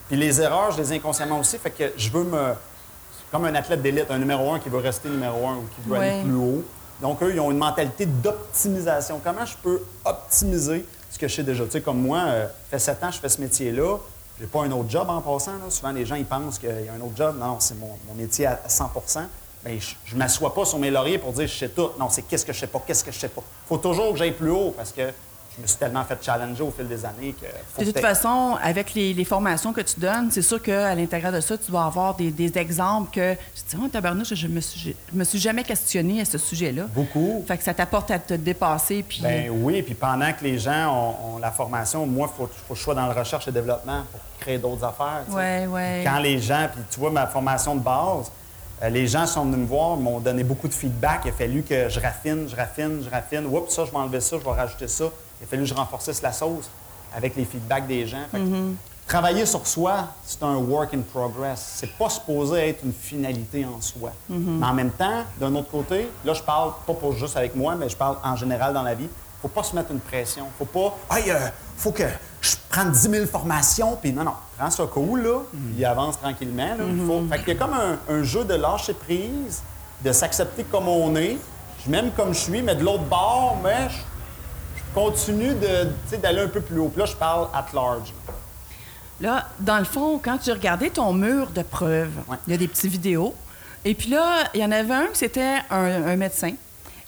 puis 0.08 0.16
les 0.16 0.40
erreurs, 0.40 0.70
je 0.70 0.78
les 0.78 0.92
ai 0.92 0.96
inconsciemment 0.96 1.40
aussi, 1.40 1.58
fait 1.58 1.70
que 1.70 1.92
je 1.96 2.10
veux 2.10 2.24
me. 2.24 2.54
Comme 3.32 3.44
un 3.44 3.54
athlète 3.56 3.82
d'élite, 3.82 4.06
un 4.10 4.18
numéro 4.18 4.52
un 4.52 4.60
qui 4.60 4.68
veut 4.68 4.78
rester 4.78 5.08
numéro 5.08 5.48
un 5.48 5.56
ou 5.56 5.64
qui 5.74 5.88
veut 5.88 5.96
aller 5.96 6.22
plus 6.22 6.36
haut. 6.36 6.62
Donc, 7.02 7.20
eux, 7.22 7.32
ils 7.34 7.40
ont 7.40 7.50
une 7.50 7.58
mentalité 7.58 8.06
d'optimisation. 8.06 9.20
Comment 9.22 9.44
je 9.44 9.56
peux 9.56 9.82
optimiser 10.04 10.86
ce 11.10 11.18
que 11.18 11.26
je 11.26 11.34
sais 11.34 11.42
déjà? 11.42 11.64
Tu 11.64 11.72
sais, 11.72 11.80
comme 11.80 12.00
moi, 12.00 12.18
euh, 12.18 12.46
ça 12.46 12.52
fait 12.70 12.78
sept 12.78 13.02
ans 13.02 13.08
que 13.08 13.14
je 13.14 13.18
fais 13.18 13.28
ce 13.28 13.40
métier-là. 13.40 13.98
J'ai 14.38 14.46
pas 14.46 14.64
un 14.64 14.70
autre 14.72 14.90
job 14.90 15.08
en 15.08 15.20
passant. 15.20 15.52
là. 15.52 15.70
Souvent, 15.70 15.92
les 15.92 16.04
gens, 16.04 16.16
ils 16.16 16.26
pensent 16.26 16.58
qu'il 16.58 16.68
y 16.68 16.88
a 16.88 16.92
un 16.92 17.00
autre 17.00 17.16
job. 17.16 17.36
Non, 17.38 17.56
c'est 17.58 17.78
mon, 17.78 17.96
métier 18.14 18.46
à 18.46 18.60
100% 18.68 19.26
Bien, 19.64 19.78
je 20.04 20.14
ne 20.14 20.18
m'assois 20.18 20.54
pas 20.54 20.64
sur 20.64 20.78
mes 20.78 20.90
lauriers 20.90 21.18
pour 21.18 21.32
dire 21.32 21.48
je 21.48 21.54
sais 21.54 21.68
tout. 21.68 21.90
Non, 21.98 22.08
c'est 22.08 22.22
qu'est-ce 22.22 22.46
que 22.46 22.52
je 22.52 22.60
sais 22.60 22.66
pas, 22.66 22.80
qu'est-ce 22.86 23.02
que 23.02 23.10
je 23.10 23.18
sais 23.18 23.28
pas. 23.28 23.42
faut 23.66 23.78
toujours 23.78 24.12
que 24.12 24.18
j'aille 24.18 24.32
plus 24.32 24.50
haut 24.50 24.72
parce 24.76 24.92
que 24.92 25.12
je 25.56 25.62
me 25.62 25.66
suis 25.66 25.76
tellement 25.78 26.04
fait 26.04 26.18
challenger 26.22 26.62
au 26.62 26.70
fil 26.70 26.86
des 26.86 27.04
années 27.04 27.34
que... 27.40 27.46
faut 27.74 27.82
De 27.82 27.90
toute 27.90 28.00
façon, 28.00 28.56
avec 28.62 28.94
les, 28.94 29.14
les 29.14 29.24
formations 29.24 29.72
que 29.72 29.80
tu 29.80 29.98
donnes, 29.98 30.30
c'est 30.30 30.42
sûr 30.42 30.62
qu'à 30.62 30.94
l'intérieur 30.94 31.32
de 31.32 31.40
ça, 31.40 31.56
tu 31.56 31.72
vas 31.72 31.86
avoir 31.86 32.14
des, 32.14 32.30
des 32.30 32.56
exemples 32.58 33.10
que 33.12 33.34
te 33.34 33.76
dis, 33.76 33.82
oh, 33.82 33.88
tabarnouche, 33.88 34.34
je 34.34 34.46
me 34.46 34.60
suis, 34.60 34.94
je 35.12 35.18
me 35.18 35.24
suis 35.24 35.38
jamais 35.38 35.64
questionné 35.64 36.20
à 36.20 36.24
ce 36.24 36.38
sujet-là. 36.38 36.84
Beaucoup. 36.94 37.44
Fait 37.46 37.56
que 37.58 37.64
ça 37.64 37.74
t'apporte 37.74 38.10
à 38.10 38.18
te 38.18 38.34
dépasser. 38.34 39.04
Puis, 39.06 39.20
Ben 39.22 39.50
oui, 39.50 39.82
puis 39.82 39.94
pendant 39.94 40.32
que 40.32 40.44
les 40.44 40.58
gens 40.58 40.92
ont, 40.92 41.34
ont 41.34 41.38
la 41.38 41.50
formation, 41.50 42.06
moi, 42.06 42.28
il 42.32 42.36
faut, 42.36 42.46
faut 42.68 42.74
que 42.74 42.78
je 42.78 42.84
sois 42.84 42.94
dans 42.94 43.06
le 43.06 43.18
recherche 43.18 43.48
et 43.48 43.52
développement 43.52 44.02
pour 44.10 44.20
créer 44.40 44.58
d'autres 44.58 44.84
affaires. 44.84 45.22
Ouais, 45.30 45.66
ouais. 45.66 46.02
Quand 46.04 46.18
les 46.18 46.38
gens, 46.38 46.68
puis 46.72 46.82
tu 46.90 47.00
vois, 47.00 47.10
ma 47.10 47.26
formation 47.26 47.74
de 47.74 47.80
base, 47.80 48.30
euh, 48.82 48.88
les 48.88 49.06
gens 49.06 49.26
sont 49.26 49.44
venus 49.44 49.60
me 49.60 49.66
voir, 49.66 49.96
m'ont 49.96 50.20
donné 50.20 50.44
beaucoup 50.44 50.68
de 50.68 50.74
feedback. 50.74 51.22
Il 51.24 51.30
a 51.30 51.32
fallu 51.32 51.62
que 51.62 51.88
je 51.88 51.98
raffine, 51.98 52.46
je 52.48 52.54
raffine, 52.54 53.02
je 53.02 53.10
raffine. 53.10 53.46
Oups, 53.46 53.74
ça, 53.74 53.84
je 53.84 53.90
vais 53.90 53.96
enlever 53.96 54.20
ça, 54.20 54.36
je 54.38 54.44
vais 54.44 54.50
rajouter 54.56 54.88
ça. 54.88 55.06
Il 55.40 55.44
a 55.44 55.46
fallu 55.46 55.62
que 55.62 55.68
je 55.68 55.74
renforcisse 55.74 56.22
la 56.22 56.32
sauce 56.32 56.68
avec 57.14 57.36
les 57.36 57.44
feedbacks 57.44 57.86
des 57.86 58.06
gens. 58.06 58.22
Fait 58.30 58.38
que 58.38 58.44
Travailler 59.06 59.46
sur 59.46 59.64
soi, 59.68 60.08
c'est 60.24 60.42
un 60.42 60.56
work 60.56 60.92
in 60.92 60.98
progress. 61.00 61.74
C'est 61.76 61.96
pas 61.96 62.08
supposé 62.10 62.70
être 62.70 62.82
une 62.84 62.92
finalité 62.92 63.64
en 63.64 63.80
soi. 63.80 64.10
Mais 64.28 64.66
en 64.66 64.74
même 64.74 64.90
temps, 64.90 65.22
d'un 65.38 65.54
autre 65.54 65.70
côté, 65.70 66.08
là, 66.24 66.34
je 66.34 66.42
parle 66.42 66.72
pas 66.84 66.92
pour 66.94 67.12
juste 67.12 67.36
avec 67.36 67.54
moi, 67.54 67.76
mais 67.76 67.88
je 67.88 67.96
parle 67.96 68.16
en 68.24 68.34
général 68.34 68.74
dans 68.74 68.82
la 68.82 68.94
vie. 68.94 69.08
Faut 69.40 69.46
pas 69.48 69.62
se 69.62 69.76
mettre 69.76 69.92
une 69.92 70.00
pression. 70.00 70.46
Faut 70.58 70.64
pas, 70.64 70.96
hey, 71.16 71.30
euh, 71.30 71.38
faut 71.76 71.92
que 71.92 72.02
je 72.40 72.56
prenne 72.68 72.90
10 72.90 72.98
000 73.10 73.26
formations, 73.26 73.96
puis 74.00 74.12
non, 74.12 74.24
non, 74.24 74.32
prends 74.58 74.70
ça 74.70 74.84
cool, 74.92 75.22
là, 75.22 75.38
puis 75.74 75.84
avance 75.84 76.18
tranquillement. 76.18 76.74
Là. 76.76 76.84
Il 76.88 77.06
faut- 77.06 77.22
Fait 77.30 77.38
qu'il 77.38 77.48
y 77.48 77.50
a 77.52 77.54
comme 77.54 77.74
un, 77.74 77.98
un 78.12 78.22
jeu 78.24 78.44
de 78.44 78.54
lâcher 78.54 78.94
prise, 78.94 79.62
de 80.04 80.10
s'accepter 80.10 80.64
comme 80.64 80.88
on 80.88 81.14
est. 81.14 81.38
Je 81.84 81.90
m'aime 81.90 82.10
comme 82.16 82.34
je 82.34 82.40
suis, 82.40 82.60
mais 82.62 82.74
de 82.74 82.82
l'autre 82.82 83.04
bord, 83.04 83.58
mais 83.62 83.88
je 83.88 83.96
continue 84.96 85.52
d'aller 86.22 86.40
un 86.40 86.48
peu 86.48 86.60
plus 86.62 86.78
haut. 86.80 86.88
Puis 86.88 87.00
là, 87.00 87.04
je 87.06 87.14
parle 87.14 87.48
at 87.54 87.66
large. 87.74 88.12
Là, 89.20 89.46
dans 89.60 89.78
le 89.78 89.84
fond, 89.84 90.18
quand 90.22 90.38
tu 90.38 90.50
regardais 90.50 90.90
ton 90.90 91.12
mur 91.12 91.48
de 91.54 91.62
preuves, 91.62 92.10
Ouais. 92.28 92.36
il 92.46 92.50
y 92.52 92.54
a 92.54 92.58
des 92.58 92.68
petites 92.68 92.90
vidéos. 92.90 93.34
Et 93.84 93.94
puis 93.94 94.08
là, 94.10 94.48
il 94.54 94.60
y 94.60 94.64
en 94.64 94.72
avait 94.72 94.94
un 94.94 95.06
qui 95.06 95.18
c'était 95.18 95.56
un, 95.70 96.06
un 96.08 96.16
médecin. 96.16 96.52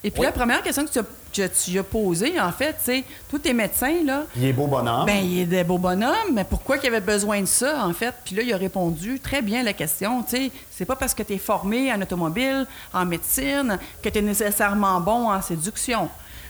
Et 0.03 0.11
puis 0.11 0.21
Oui. 0.21 0.25
la 0.25 0.31
première 0.31 0.61
question 0.63 0.85
que 0.85 0.91
tu 0.91 0.99
as, 0.99 1.03
que 1.03 1.47
tu 1.53 1.77
as 1.77 1.83
posée, 1.83 2.39
en 2.39 2.51
fait, 2.51 2.77
c'est 2.81 3.03
tous 3.29 3.39
tes 3.39 3.53
médecins, 3.53 4.03
là, 4.05 4.23
Il 4.35 4.45
est 4.45 4.53
beau 4.53 4.65
bonhomme. 4.65 5.05
ben, 5.05 5.23
il 5.23 5.39
est 5.41 5.45
des 5.45 5.63
beaux 5.63 5.77
bonhommes, 5.77 6.31
mais 6.33 6.45
pourquoi 6.45 6.77
il 6.77 6.87
avait 6.87 7.01
besoin 7.01 7.41
de 7.41 7.45
ça, 7.45 7.85
en 7.85 7.93
fait? 7.93 8.13
Puis 8.23 8.35
là, 8.35 8.41
il 8.43 8.53
a 8.53 8.57
répondu 8.57 9.19
très 9.19 9.41
bien 9.41 9.59
à 9.59 9.63
la 9.63 9.73
question. 9.73 10.23
Tu 10.23 10.29
sais, 10.37 10.51
c'est 10.71 10.85
pas 10.85 10.95
parce 10.95 11.13
que 11.13 11.21
tu 11.23 11.33
es 11.33 11.37
formé 11.37 11.91
en 11.93 12.01
automobile, 12.01 12.65
en 12.93 13.05
médecine, 13.05 13.77
que 14.01 14.09
tu 14.09 14.19
es 14.19 14.21
nécessairement 14.21 14.99
bon 15.01 15.29
en 15.29 15.41
séduction. 15.41 16.09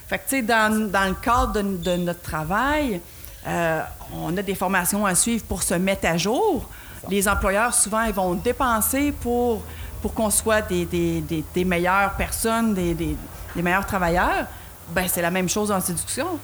Fait 0.10 0.18
que, 0.18 0.24
tu 0.24 0.38
sais, 0.38 0.41
dans, 0.41 0.89
dans 0.89 1.07
le 1.07 1.14
cadre 1.14 1.53
de, 1.53 1.62
de 1.62 1.95
notre 1.97 2.22
travail, 2.22 2.99
euh, 3.47 3.82
on 4.14 4.36
a 4.36 4.41
des 4.41 4.55
formations 4.55 5.05
à 5.05 5.14
suivre 5.16 5.45
pour 5.45 5.62
se 5.64 5.76
mettre 5.76 6.07
à 6.07 6.18
jour. 6.18 6.68
Les 7.10 7.28
employeurs, 7.28 7.74
souvent, 7.74 8.01
ils 8.03 8.14
vont 8.14 8.34
dépenser 8.34 9.12
pour, 9.12 9.62
pour 10.01 10.14
qu'on 10.14 10.30
soit 10.32 10.62
des, 10.64 10.86
des- 10.86 11.22
des- 11.22 11.45
des 11.53 11.64
meilleures 11.64 12.12
personnes, 12.14 12.74
des, 12.74 13.16
meilleurs 13.55 13.86
travailleurs. 13.86 14.45
Ben, 14.89 15.07
c'est 15.07 15.22
la 15.22 15.32
même 15.32 15.47
chose 15.47 15.72
en 15.72 15.80
séduction. 15.80 16.39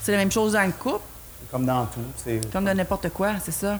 C'est 0.00 0.12
la 0.12 0.18
même 0.18 0.30
chose 0.32 0.52
dans 0.52 0.64
le 0.64 0.72
couple. 0.72 1.04
Comme 1.50 1.66
dans 1.66 1.86
tout. 1.86 2.00
c'est- 2.24 2.52
Comme 2.52 2.64
de 2.66 2.70
n'importe 2.72 3.08
quoi, 3.10 3.32
c'est 3.44 3.52
ça. 3.52 3.78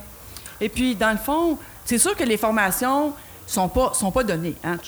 Et 0.61 0.69
puis, 0.69 0.97
dans 0.97 1.13
le 1.13 1.17
fond, 1.19 1.57
c'est 1.85 1.99
sûr 1.99 2.17
que 2.17 2.25
les 2.25 2.37
formations 2.37 3.13
sont 3.47 3.69
pas, 3.69 3.93
sont 3.95 4.11
pas 4.11 4.25
données. 4.25 4.57
Hein. 4.65 4.79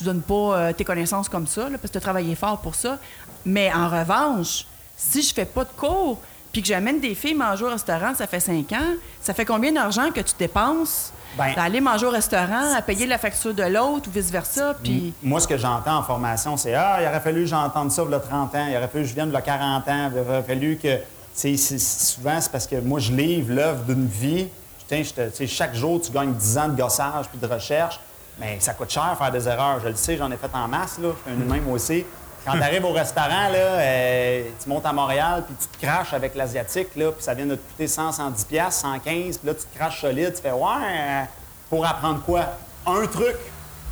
Tu 0.00 0.06
ne 0.06 0.12
donnes 0.14 0.22
pas 0.22 0.56
euh, 0.56 0.72
tes 0.72 0.82
connaissances 0.84 1.28
comme 1.28 1.46
ça, 1.46 1.64
là, 1.64 1.76
parce 1.76 1.82
que 1.88 1.88
tu 1.92 1.98
as 1.98 2.00
travaillé 2.00 2.34
fort 2.34 2.58
pour 2.62 2.74
ça. 2.74 2.96
Mais 3.44 3.70
en 3.70 3.86
revanche, 3.86 4.64
si 4.96 5.20
je 5.20 5.34
fais 5.34 5.44
pas 5.44 5.64
de 5.64 5.68
cours, 5.76 6.18
puis 6.50 6.62
que 6.62 6.68
j'amène 6.68 7.00
des 7.00 7.14
filles 7.14 7.34
manger 7.34 7.66
au 7.66 7.68
restaurant, 7.68 8.14
ça 8.14 8.26
fait 8.26 8.40
cinq 8.40 8.72
ans, 8.72 8.94
ça 9.20 9.34
fait 9.34 9.44
combien 9.44 9.72
d'argent 9.72 10.10
que 10.10 10.20
tu 10.22 10.32
dépenses 10.38 11.12
Ben- 11.36 11.52
à 11.54 11.64
aller 11.64 11.82
manger 11.82 12.06
au 12.06 12.10
restaurant, 12.10 12.74
à 12.74 12.80
payer 12.80 13.06
la 13.06 13.18
facture 13.18 13.52
de 13.52 13.62
l'autre 13.62 14.08
ou 14.08 14.10
vice-versa? 14.10 14.74
Puis, 14.82 15.12
Moi, 15.22 15.38
ce 15.38 15.46
que 15.46 15.58
j'entends 15.58 15.98
en 15.98 16.02
formation, 16.02 16.56
c'est 16.56 16.72
Ah, 16.74 16.96
il 17.02 17.06
aurait 17.06 17.20
fallu 17.20 17.40
que 17.42 17.46
j'entende 17.50 17.92
ça 17.92 18.00
a 18.10 18.18
30 18.20 18.54
ans, 18.54 18.66
il 18.70 18.76
aurait 18.78 18.88
fallu 18.88 19.04
que 19.04 19.10
je 19.10 19.14
vienne 19.14 19.36
a 19.36 19.42
40 19.42 19.86
ans, 19.86 20.10
il 20.14 20.18
aurait 20.18 20.42
fallu 20.42 20.78
que. 20.82 20.96
Souvent, 21.34 22.40
c'est 22.40 22.50
parce 22.50 22.66
que 22.66 22.76
moi, 22.80 22.98
je 23.00 23.12
livre 23.12 23.52
l'œuvre 23.54 23.82
d'une 23.84 24.06
vie. 24.06 24.48
Putain, 24.78 25.02
je 25.02 25.10
te- 25.12 25.28
tu 25.30 25.36
sais, 25.36 25.46
chaque 25.46 25.74
jour, 25.74 26.00
tu 26.00 26.10
gagnes 26.10 26.32
10 26.32 26.56
ans 26.58 26.68
de 26.68 26.76
gossage 26.80 27.28
puis 27.28 27.38
de 27.38 27.46
recherche. 27.46 28.00
Mais 28.40 28.58
ça 28.60 28.72
coûte 28.74 28.90
cher 28.90 29.14
faire 29.18 29.30
des 29.30 29.46
erreurs. 29.46 29.80
Je 29.82 29.88
le 29.88 29.94
sais, 29.96 30.16
j'en 30.16 30.30
ai 30.30 30.36
fait 30.36 30.50
en 30.54 30.66
masse. 30.66 30.98
Là. 30.98 31.10
Je 31.26 31.30
suis 31.32 31.40
un 31.40 31.44
humain, 31.44 31.60
moi 31.62 31.74
aussi. 31.74 32.04
Quand 32.44 32.52
tu 32.52 32.62
arrives 32.62 32.84
au 32.86 32.92
restaurant, 32.92 33.48
là, 33.50 33.58
euh, 33.58 34.42
tu 34.62 34.68
montes 34.68 34.86
à 34.86 34.92
Montréal, 34.94 35.44
puis 35.46 35.54
tu 35.60 35.66
te 35.78 35.86
craches 35.86 36.14
avec 36.14 36.34
l'Asiatique, 36.34 36.88
là, 36.96 37.12
puis 37.12 37.22
ça 37.22 37.34
vient 37.34 37.44
de 37.44 37.54
te 37.54 37.60
coûter 37.70 37.86
100, 37.86 38.12
110 38.12 38.44
piastres, 38.46 38.80
115, 38.80 39.36
puis 39.38 39.46
là, 39.46 39.54
tu 39.54 39.64
te 39.66 39.76
craches 39.76 40.00
solide. 40.00 40.32
Tu 40.34 40.40
fais 40.40 40.50
«Ouais, 40.52 40.60
euh, 40.62 41.22
pour 41.68 41.84
apprendre 41.84 42.22
quoi? 42.22 42.46
Un 42.86 43.06
truc. 43.06 43.36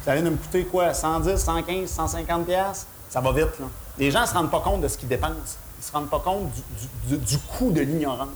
Ça 0.03 0.15
vient 0.15 0.23
de 0.23 0.31
me 0.31 0.37
coûter 0.37 0.65
quoi? 0.65 0.95
110, 0.95 1.37
115, 1.37 1.91
150 1.91 2.47
piastres? 2.47 2.87
Ça 3.11 3.21
va 3.21 3.33
vite, 3.33 3.59
là. 3.61 3.67
Les 3.99 4.11
gens 4.11 4.23
ne 4.23 4.27
se 4.27 4.33
rendent 4.33 4.51
pas 4.51 4.61
compte 4.61 4.81
de 4.81 4.89
ce 4.89 4.97
qu'ils 4.97 5.09
dépensent. 5.09 5.59
Ils 5.79 5.85
se 5.85 5.93
rendent 5.93 6.09
pas 6.09 6.21
compte 6.21 6.51
du, 6.51 7.17
du- 7.17 7.19
du 7.23 7.39
coût 7.39 7.71
de 7.71 7.83
l'ignorance. 7.83 8.29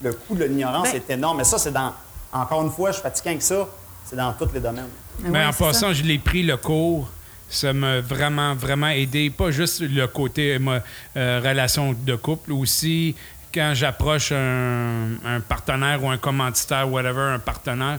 Le 0.00 0.14
coût 0.14 0.34
de 0.36 0.44
l'ignorance 0.44 0.84
Ben- 0.90 0.96
est 0.96 1.10
énorme. 1.10 1.36
Mais 1.36 1.44
ça, 1.44 1.58
c'est 1.58 1.72
dans... 1.72 1.92
Encore 2.32 2.62
une 2.62 2.70
fois, 2.70 2.90
je 2.90 2.94
suis 2.94 3.02
fatigué 3.02 3.30
avec 3.30 3.42
ça. 3.42 3.66
C'est 4.06 4.16
dans 4.16 4.32
tous 4.32 4.48
les 4.54 4.60
domaines. 4.60 4.88
Mais 5.24 5.30
Ouais, 5.40 5.44
en 5.44 5.52
passant, 5.52 5.88
ça. 5.88 5.92
je 5.92 6.02
l'ai 6.02 6.18
pris 6.18 6.42
le 6.42 6.56
cours. 6.56 7.10
Ça 7.48 7.72
m'a 7.72 8.00
vraiment, 8.00 8.54
vraiment 8.54 8.88
aidé. 8.88 9.28
Pas 9.30 9.50
juste 9.50 9.80
le 9.80 10.06
côté 10.06 10.56
émo- 10.58 10.80
euh, 11.16 11.40
relation 11.44 11.92
de 11.92 12.14
couple, 12.16 12.52
aussi 12.52 13.14
quand 13.52 13.72
j'approche 13.74 14.30
un, 14.30 15.08
un 15.24 15.40
partenaire 15.40 16.02
ou 16.04 16.08
un 16.08 16.18
commanditaire, 16.18 16.88
whatever, 16.88 17.32
un 17.34 17.40
partenaire, 17.40 17.98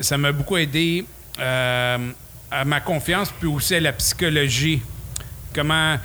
ça 0.00 0.16
m'a 0.16 0.30
beaucoup 0.30 0.56
aidé 0.56 1.04
euh, 1.40 1.98
à 2.50 2.64
ma 2.64 2.80
confiance, 2.80 3.32
puis 3.40 3.48
aussi 3.48 3.74
à 3.74 3.80
la 3.80 3.92
psychologie. 3.92 4.80
Comment, 5.52 5.96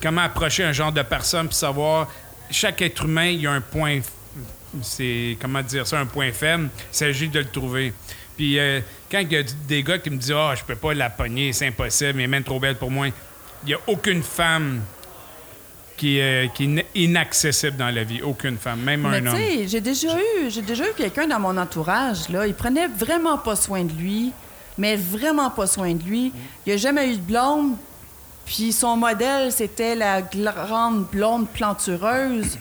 comment 0.00 0.22
approcher 0.22 0.64
un 0.64 0.72
genre 0.72 0.92
de 0.92 1.02
personne, 1.02 1.48
puis 1.48 1.56
savoir, 1.56 2.08
chaque 2.50 2.80
être 2.80 3.04
humain, 3.04 3.26
il 3.26 3.42
y 3.42 3.46
a 3.46 3.52
un 3.52 3.60
point, 3.60 4.00
c'est, 4.80 5.36
comment 5.38 5.60
dire 5.60 5.86
ça, 5.86 6.00
un 6.00 6.06
point 6.06 6.32
faible. 6.32 6.70
Il 6.92 6.96
s'agit 6.96 7.28
de 7.28 7.38
le 7.40 7.44
trouver. 7.44 7.92
Puis 8.36 8.58
euh, 8.58 8.80
quand 9.12 9.20
il 9.20 9.30
y 9.32 9.36
a 9.36 9.42
des 9.68 9.82
gars 9.82 9.98
qui 9.98 10.08
me 10.10 10.16
disent 10.16 10.32
Ah, 10.36 10.54
je 10.56 10.64
peux 10.64 10.74
pas 10.74 10.94
la 10.94 11.10
pogner, 11.10 11.52
c'est 11.52 11.66
impossible, 11.68 12.20
est 12.20 12.26
même 12.26 12.42
trop 12.42 12.58
belle 12.58 12.76
pour 12.76 12.90
moi, 12.90 13.06
il 13.08 13.66
n'y 13.66 13.74
a 13.74 13.78
aucune 13.86 14.22
femme 14.22 14.80
qui, 15.96 16.20
euh, 16.20 16.48
qui 16.48 16.64
est 16.64 16.66
ina- 16.66 16.82
inaccessible 16.94 17.76
dans 17.76 17.94
la 17.94 18.02
vie. 18.02 18.22
Aucune 18.22 18.56
femme, 18.56 18.80
même 18.80 19.02
Mais 19.02 19.18
un 19.18 19.20
tu 19.20 19.28
homme. 19.28 19.36
sais, 19.36 19.68
j'ai 19.68 19.80
déjà 19.80 20.16
eu, 20.18 20.50
j'ai 20.50 20.62
déjà 20.62 20.84
eu 20.88 20.92
quelqu'un 20.96 21.26
dans 21.28 21.38
mon 21.38 21.56
entourage, 21.56 22.28
là, 22.30 22.46
il 22.46 22.54
prenait 22.54 22.88
vraiment 22.88 23.38
pas 23.38 23.54
soin 23.54 23.84
de 23.84 23.92
lui, 23.92 24.32
mais 24.78 24.96
vraiment 24.96 25.50
pas 25.50 25.66
soin 25.66 25.94
de 25.94 26.02
lui. 26.02 26.32
Il 26.66 26.72
a 26.72 26.76
jamais 26.76 27.10
eu 27.12 27.16
de 27.16 27.20
blonde, 27.22 27.76
puis 28.46 28.72
son 28.72 28.96
modèle, 28.96 29.52
c'était 29.52 29.94
la 29.94 30.22
grande 30.22 31.06
blonde 31.12 31.48
plantureuse. 31.50 32.58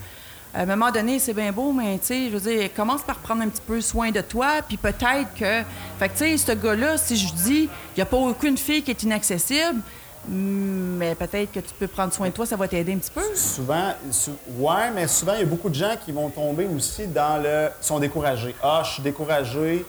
À 0.53 0.61
un 0.63 0.65
moment 0.65 0.91
donné, 0.91 1.17
c'est 1.19 1.33
bien 1.33 1.51
beau, 1.53 1.71
mais 1.71 1.97
tu 1.99 2.07
sais, 2.07 2.29
je 2.29 2.37
veux 2.37 2.51
dire, 2.51 2.69
commence 2.73 3.01
par 3.03 3.15
prendre 3.17 3.41
un 3.41 3.47
petit 3.47 3.61
peu 3.65 3.79
soin 3.79 4.11
de 4.11 4.19
toi, 4.19 4.61
puis 4.67 4.75
peut-être 4.75 5.33
que... 5.39 5.61
Fait 5.97 6.09
que, 6.09 6.17
tu 6.17 6.17
sais, 6.17 6.37
ce 6.37 6.51
gars-là, 6.51 6.97
si 6.97 7.15
je 7.15 7.33
dis, 7.33 7.63
il 7.63 7.97
n'y 7.97 8.01
a 8.03 8.05
pas 8.05 8.17
aucune 8.17 8.57
fille 8.57 8.83
qui 8.83 8.91
est 8.91 9.01
inaccessible, 9.03 9.79
mais 10.27 11.15
peut-être 11.15 11.51
que 11.53 11.59
tu 11.61 11.73
peux 11.79 11.87
prendre 11.87 12.13
soin 12.13 12.27
de 12.27 12.33
toi, 12.33 12.45
ça 12.45 12.55
va 12.57 12.67
t'aider 12.67 12.93
un 12.93 12.97
petit 12.97 13.11
peu. 13.11 13.23
Souvent, 13.33 13.93
sou- 14.11 14.35
ouais, 14.57 14.91
mais 14.93 15.07
souvent, 15.07 15.33
il 15.35 15.39
y 15.39 15.43
a 15.43 15.45
beaucoup 15.45 15.69
de 15.69 15.75
gens 15.75 15.95
qui 16.03 16.11
vont 16.11 16.29
tomber 16.29 16.65
aussi 16.65 17.07
dans 17.07 17.41
le. 17.41 17.69
sont 17.79 17.99
découragés. 17.99 18.53
Ah, 18.61 18.81
je 18.85 18.91
suis 18.93 19.03
découragé, 19.03 19.85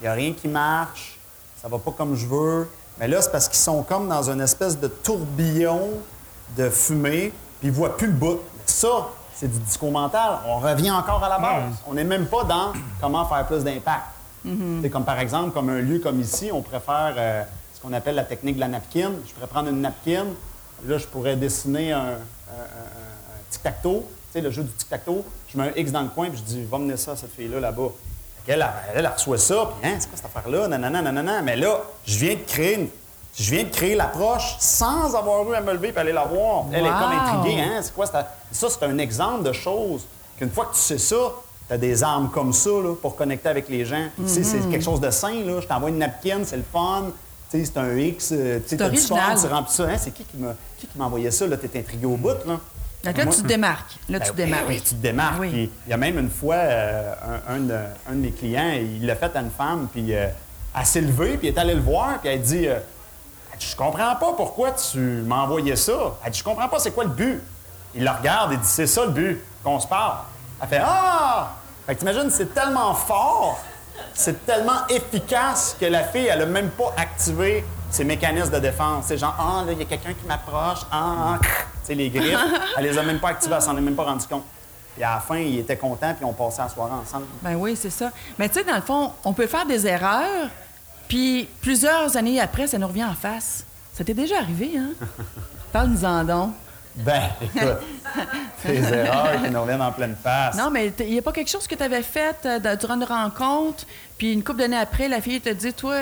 il 0.00 0.02
n'y 0.04 0.08
a 0.08 0.12
rien 0.12 0.32
qui 0.32 0.48
marche, 0.48 1.18
ça 1.60 1.66
va 1.68 1.78
pas 1.78 1.90
comme 1.92 2.14
je 2.14 2.26
veux. 2.26 2.68
Mais 3.00 3.08
là, 3.08 3.20
c'est 3.22 3.32
parce 3.32 3.48
qu'ils 3.48 3.58
sont 3.58 3.82
comme 3.82 4.06
dans 4.08 4.30
une 4.30 4.40
espèce 4.42 4.78
de 4.78 4.86
tourbillon 4.86 5.90
de 6.56 6.68
fumée, 6.68 7.32
puis 7.58 7.68
ils 7.68 7.72
voient 7.72 7.96
plus 7.96 8.06
le 8.08 8.12
bout. 8.12 8.40
Ça, 8.66 9.08
c'est 9.44 9.52
du 9.52 9.58
discours 9.58 9.90
mental. 9.92 10.38
On 10.46 10.58
revient 10.58 10.90
encore 10.90 11.22
à 11.22 11.28
la 11.28 11.38
base. 11.38 11.74
On 11.86 11.92
n'est 11.94 12.04
même 12.04 12.26
pas 12.26 12.44
dans 12.44 12.72
comment 13.00 13.26
faire 13.26 13.46
plus 13.46 13.62
d'impact. 13.62 14.04
C'est 14.82 14.90
comme 14.90 15.04
par 15.04 15.18
exemple, 15.18 15.50
comme 15.52 15.68
un 15.68 15.80
lieu 15.80 15.98
comme 15.98 16.20
ici, 16.20 16.50
on 16.52 16.62
préfère 16.62 17.14
euh, 17.16 17.42
ce 17.74 17.80
qu'on 17.80 17.92
appelle 17.92 18.14
la 18.14 18.24
technique 18.24 18.56
de 18.56 18.60
la 18.60 18.68
napkin. 18.68 19.10
Je 19.26 19.32
pourrais 19.34 19.46
prendre 19.46 19.68
une 19.68 19.80
napkin, 19.82 20.24
là, 20.86 20.96
je 20.98 21.06
pourrais 21.06 21.36
dessiner 21.36 21.92
un, 21.92 21.98
un- 21.98 22.02
un- 22.04 22.10
un 22.12 23.40
tic-tac-toe, 23.50 24.00
tu 24.02 24.32
sais, 24.32 24.40
le 24.40 24.50
jeu 24.50 24.62
du 24.62 24.70
tic-tac-toe. 24.72 25.22
Je 25.48 25.58
mets 25.58 25.68
un 25.68 25.72
X 25.76 25.92
dans 25.92 26.02
le 26.02 26.08
coin, 26.08 26.28
puis 26.30 26.38
je 26.38 26.42
dis, 26.44 26.64
va 26.64 26.78
mener 26.78 26.96
ça 26.96 27.12
à 27.12 27.16
cette 27.16 27.32
fille-là, 27.34 27.60
là-bas. 27.60 27.88
Elle, 28.46 28.66
elle 28.94 29.06
reçoit 29.06 29.38
ça, 29.38 29.70
puis 29.80 29.90
hein, 29.90 29.96
c'est 29.98 30.08
quoi 30.08 30.16
cette 30.16 30.26
affaire-là? 30.26 30.68
Nanana, 30.68 31.00
nanana. 31.00 31.40
Mais 31.42 31.56
là, 31.56 31.80
je 32.06 32.18
viens 32.18 32.34
de 32.34 32.40
créer 32.46 32.74
une- 32.76 32.88
Je 33.36 33.50
viens 33.50 33.64
de 33.64 33.68
créer 33.70 33.94
l'approche 33.96 34.56
sans 34.60 35.14
avoir 35.14 35.48
eu 35.50 35.54
à 35.54 35.60
me 35.60 35.72
lever 35.72 35.92
et 35.94 35.98
aller 35.98 36.12
la 36.12 36.24
voir. 36.24 36.66
Elle 36.72 36.84
est 36.86 36.88
comme 36.88 37.12
intriguée. 37.12 37.60
Hein? 37.60 37.80
C'est 37.82 37.92
quoi? 37.94 38.06
cette- 38.06 38.26
Ça, 38.52 38.68
c'est 38.70 38.84
un 38.84 38.98
exemple 38.98 39.42
de 39.42 39.52
choses 39.52 40.06
qu'une 40.38 40.50
fois 40.50 40.66
que 40.66 40.74
tu 40.74 40.80
sais 40.80 40.98
ça, 40.98 41.16
tu 41.66 41.74
as 41.74 41.78
des 41.78 42.02
armes 42.04 42.30
comme 42.30 42.52
ça 42.52 42.70
là, 42.70 42.94
pour 43.00 43.16
connecter 43.16 43.48
avec 43.48 43.68
les 43.68 43.84
gens. 43.84 44.06
Tu 44.16 44.28
sais, 44.28 44.44
c'est 44.44 44.60
quelque 44.70 44.84
chose 44.84 45.00
de 45.00 45.10
sain. 45.10 45.34
Là. 45.44 45.60
Je 45.60 45.66
t'envoie 45.66 45.88
une 45.88 45.98
napkin, 45.98 46.40
c'est 46.44 46.56
le 46.58 46.64
fun. 46.70 47.06
Tu 47.50 47.58
sais, 47.58 47.64
c'est 47.72 47.78
un 47.78 47.96
X. 47.96 48.30
euh, 48.32 48.60
tu 48.66 48.76
t'as 48.76 48.88
du 48.88 48.98
fun, 48.98 49.16
tu 49.40 49.46
remplis 49.48 49.72
ça. 49.74 49.84
Hein? 49.84 49.96
C'est 49.98 50.12
qui 50.12 50.22
qui 50.24 50.36
m'a 50.36 50.54
qui 50.78 50.86
envoyé 51.00 51.30
ça? 51.32 51.46
Là? 51.46 51.56
T'es 51.56 51.78
intrigué 51.78 52.06
au 52.06 52.16
bout. 52.16 52.28
Là, 52.46 52.60
Donc 53.04 53.16
là, 53.18 53.24
Moi- 53.24 53.34
tu 53.34 53.42
te 53.42 53.46
démarques. 53.48 53.96
Là, 54.08 54.20
tu 54.20 54.26
Ben 54.26 54.30
te 54.32 54.36
démarques. 54.36 54.68
Oui, 54.68 54.80
tu 54.80 54.94
te 54.94 55.02
démarques. 55.02 55.40
Oui. 55.40 55.50
Puis 55.50 55.70
il 55.86 55.90
y 55.90 55.92
a 55.92 55.96
même 55.96 56.18
une 56.18 56.30
fois, 56.30 56.54
euh, 56.54 57.12
un, 57.48 57.54
un 57.56 57.58
de, 57.60 57.74
un 58.08 58.12
de 58.12 58.18
mes 58.18 58.30
clients, 58.30 58.72
il 58.80 59.04
l'a 59.06 59.16
fait 59.16 59.34
à 59.36 59.40
une 59.40 59.50
femme, 59.50 59.88
puis 59.92 60.14
euh, 60.14 60.28
elle 60.78 60.86
s'est 60.86 61.00
levée, 61.00 61.36
puis 61.36 61.48
elle 61.48 61.54
est 61.54 61.58
allée 61.58 61.74
le 61.74 61.80
voir, 61.82 62.18
puis 62.20 62.30
elle 62.30 62.40
dit 62.40 62.66
euh, 62.68 62.78
Elle 63.54 63.60
dit, 63.60 63.66
Je 63.66 63.76
comprends 63.76 64.16
pas 64.16 64.32
pourquoi 64.36 64.72
tu 64.72 64.98
m'as 64.98 65.42
envoyé 65.42 65.76
ça. 65.76 66.16
Elle 66.24 66.32
dit 66.32 66.38
Je 66.40 66.44
comprends 66.44 66.68
pas, 66.68 66.78
c'est 66.80 66.90
quoi 66.90 67.04
le 67.04 67.10
but 67.10 67.40
Il 67.94 68.02
la 68.04 68.14
regarde 68.14 68.52
et 68.52 68.56
dit 68.56 68.66
C'est 68.66 68.86
ça 68.88 69.04
le 69.04 69.12
but, 69.12 69.40
qu'on 69.62 69.78
se 69.80 69.86
parle. 69.86 70.16
Elle 70.60 70.68
fait 70.68 70.82
Ah 70.84 71.52
Fait 71.86 71.94
que 71.94 72.00
t'imagines, 72.00 72.30
c'est 72.30 72.52
tellement 72.52 72.94
fort, 72.94 73.60
c'est 74.12 74.44
tellement 74.44 74.86
efficace 74.88 75.76
que 75.80 75.86
la 75.86 76.02
fille, 76.04 76.26
elle 76.26 76.42
a 76.42 76.46
même 76.46 76.70
pas 76.70 76.92
activé 76.96 77.64
ses 77.90 78.04
mécanismes 78.04 78.50
de 78.50 78.58
défense. 78.58 79.04
C'est 79.06 79.18
genre 79.18 79.36
Ah, 79.38 79.64
là, 79.64 79.72
il 79.72 79.78
y 79.78 79.82
a 79.82 79.84
quelqu'un 79.84 80.14
qui 80.14 80.26
m'approche, 80.26 80.80
ah, 80.90 81.14
ah, 81.34 81.38
tu 81.40 81.48
sais, 81.84 81.94
les 81.94 82.10
griffes. 82.10 82.38
Elle 82.76 82.84
les 82.84 82.98
a 82.98 83.02
même 83.04 83.20
pas 83.20 83.28
activées, 83.28 83.54
elle 83.54 83.62
s'en 83.62 83.76
est 83.76 83.80
même 83.80 83.94
pas 83.94 84.04
rendu 84.04 84.26
compte. 84.26 84.42
Puis 84.94 85.04
à 85.04 85.14
la 85.14 85.20
fin, 85.20 85.36
il 85.36 85.58
était 85.58 85.76
content, 85.76 86.14
puis 86.14 86.24
on 86.24 86.32
passait 86.32 86.62
la 86.62 86.68
soirée 86.68 86.92
ensemble. 86.92 87.26
Ben 87.42 87.54
oui, 87.56 87.76
c'est 87.76 87.90
ça. 87.90 88.10
Mais 88.38 88.48
tu 88.48 88.54
sais, 88.54 88.64
dans 88.64 88.76
le 88.76 88.82
fond, 88.82 89.12
on 89.24 89.32
peut 89.32 89.46
faire 89.46 89.66
des 89.66 89.86
erreurs, 89.86 90.48
puis 91.08 91.48
plusieurs 91.60 92.16
années 92.16 92.40
après, 92.40 92.66
ça 92.66 92.78
nous 92.78 92.86
revient 92.88 93.04
en 93.04 93.14
face. 93.14 93.64
Ça 93.92 94.04
t'est 94.04 94.14
déjà 94.14 94.38
arrivé, 94.38 94.72
hein? 94.78 94.90
Parle-nous-en 95.72 96.24
donc. 96.24 96.50
Ben, 96.96 97.22
écoute, 97.42 97.78
des 98.64 98.92
erreurs 98.92 99.42
qui 99.42 99.50
nous 99.50 99.60
reviennent 99.60 99.82
en 99.82 99.90
pleine 99.90 100.14
face. 100.22 100.56
Non, 100.56 100.70
mais 100.70 100.92
il 101.00 101.10
n'y 101.10 101.18
a 101.18 101.22
pas 101.22 101.32
quelque 101.32 101.50
chose 101.50 101.66
que 101.66 101.74
tu 101.74 101.82
avais 101.82 102.02
fait 102.04 102.36
euh, 102.46 102.76
durant 102.76 102.94
une 102.94 103.02
rencontre, 103.04 103.84
puis 104.16 104.32
une 104.32 104.44
couple 104.44 104.60
d'années 104.60 104.76
après, 104.78 105.08
la 105.08 105.20
fille 105.20 105.40
te 105.40 105.48
dit 105.48 105.72
Toi, 105.72 105.96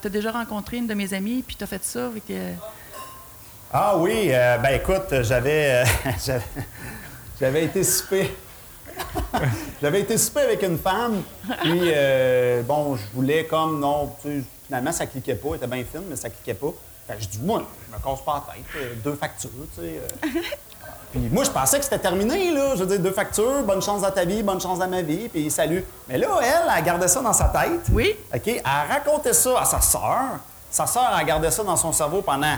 tu 0.00 0.06
as 0.06 0.10
déjà 0.10 0.30
rencontré 0.30 0.76
une 0.76 0.86
de 0.86 0.92
mes 0.92 1.14
amies, 1.14 1.42
puis 1.46 1.56
tu 1.56 1.64
as 1.64 1.66
fait 1.66 1.82
ça. 1.82 2.10
fait 2.12 2.20
que- 2.20 2.52
Ah 3.72 3.96
oui, 3.96 4.28
euh, 4.30 4.58
ben 4.58 4.70
écoute, 4.74 5.22
j'avais, 5.22 5.82
euh, 5.82 6.12
j'avais, 7.40 7.64
été 7.64 7.82
souper. 7.82 8.30
j'avais 9.82 10.00
été 10.00 10.18
souper 10.18 10.40
avec 10.40 10.62
une 10.62 10.78
femme, 10.78 11.22
puis 11.62 11.80
euh, 11.94 12.62
bon, 12.62 12.96
je 12.96 13.02
voulais 13.14 13.44
comme, 13.46 13.80
non, 13.80 14.12
tu 14.22 14.28
sais, 14.28 14.44
finalement, 14.66 14.92
ça 14.92 15.06
cliquait 15.06 15.34
pas, 15.34 15.48
elle 15.50 15.56
était 15.56 15.66
bien 15.66 15.84
fine, 15.90 16.04
mais 16.08 16.16
ça 16.16 16.28
cliquait 16.30 16.54
pas. 16.54 16.72
Fait 17.06 17.16
que 17.16 17.22
je 17.22 17.28
dis, 17.28 17.40
moi, 17.40 17.62
je 17.88 17.96
me 17.96 18.02
casse 18.02 18.24
pas 18.24 18.44
la 18.46 18.54
tête, 18.54 18.64
euh, 18.76 18.94
deux 19.02 19.14
factures, 19.14 19.50
tu 19.74 19.80
sais. 19.80 20.00
euh. 20.26 20.28
Puis 21.10 21.20
moi, 21.32 21.42
je 21.44 21.50
pensais 21.50 21.78
que 21.78 21.84
c'était 21.84 21.98
terminé, 21.98 22.52
là. 22.52 22.72
Je 22.74 22.80
veux 22.80 22.86
dire, 22.86 22.98
deux 23.00 23.12
factures, 23.12 23.62
bonne 23.62 23.80
chance 23.80 24.02
dans 24.02 24.10
ta 24.10 24.26
vie, 24.26 24.42
bonne 24.42 24.60
chance 24.60 24.78
dans 24.78 24.88
ma 24.88 25.00
vie, 25.00 25.28
puis 25.30 25.50
salut. 25.50 25.82
Mais 26.06 26.18
là, 26.18 26.28
elle, 26.42 26.70
elle 26.76 26.84
gardait 26.84 27.08
ça 27.08 27.22
dans 27.22 27.32
sa 27.32 27.46
tête. 27.46 27.86
Oui. 27.92 28.14
OK? 28.34 28.46
Elle 28.46 28.62
racontait 28.90 29.32
ça 29.32 29.58
à 29.60 29.64
sa 29.64 29.80
sœur. 29.80 30.38
Sa 30.70 30.86
sœur 30.86 31.10
a 31.14 31.24
gardé 31.24 31.50
ça 31.50 31.64
dans 31.64 31.76
son 31.78 31.92
cerveau 31.92 32.20
pendant 32.20 32.56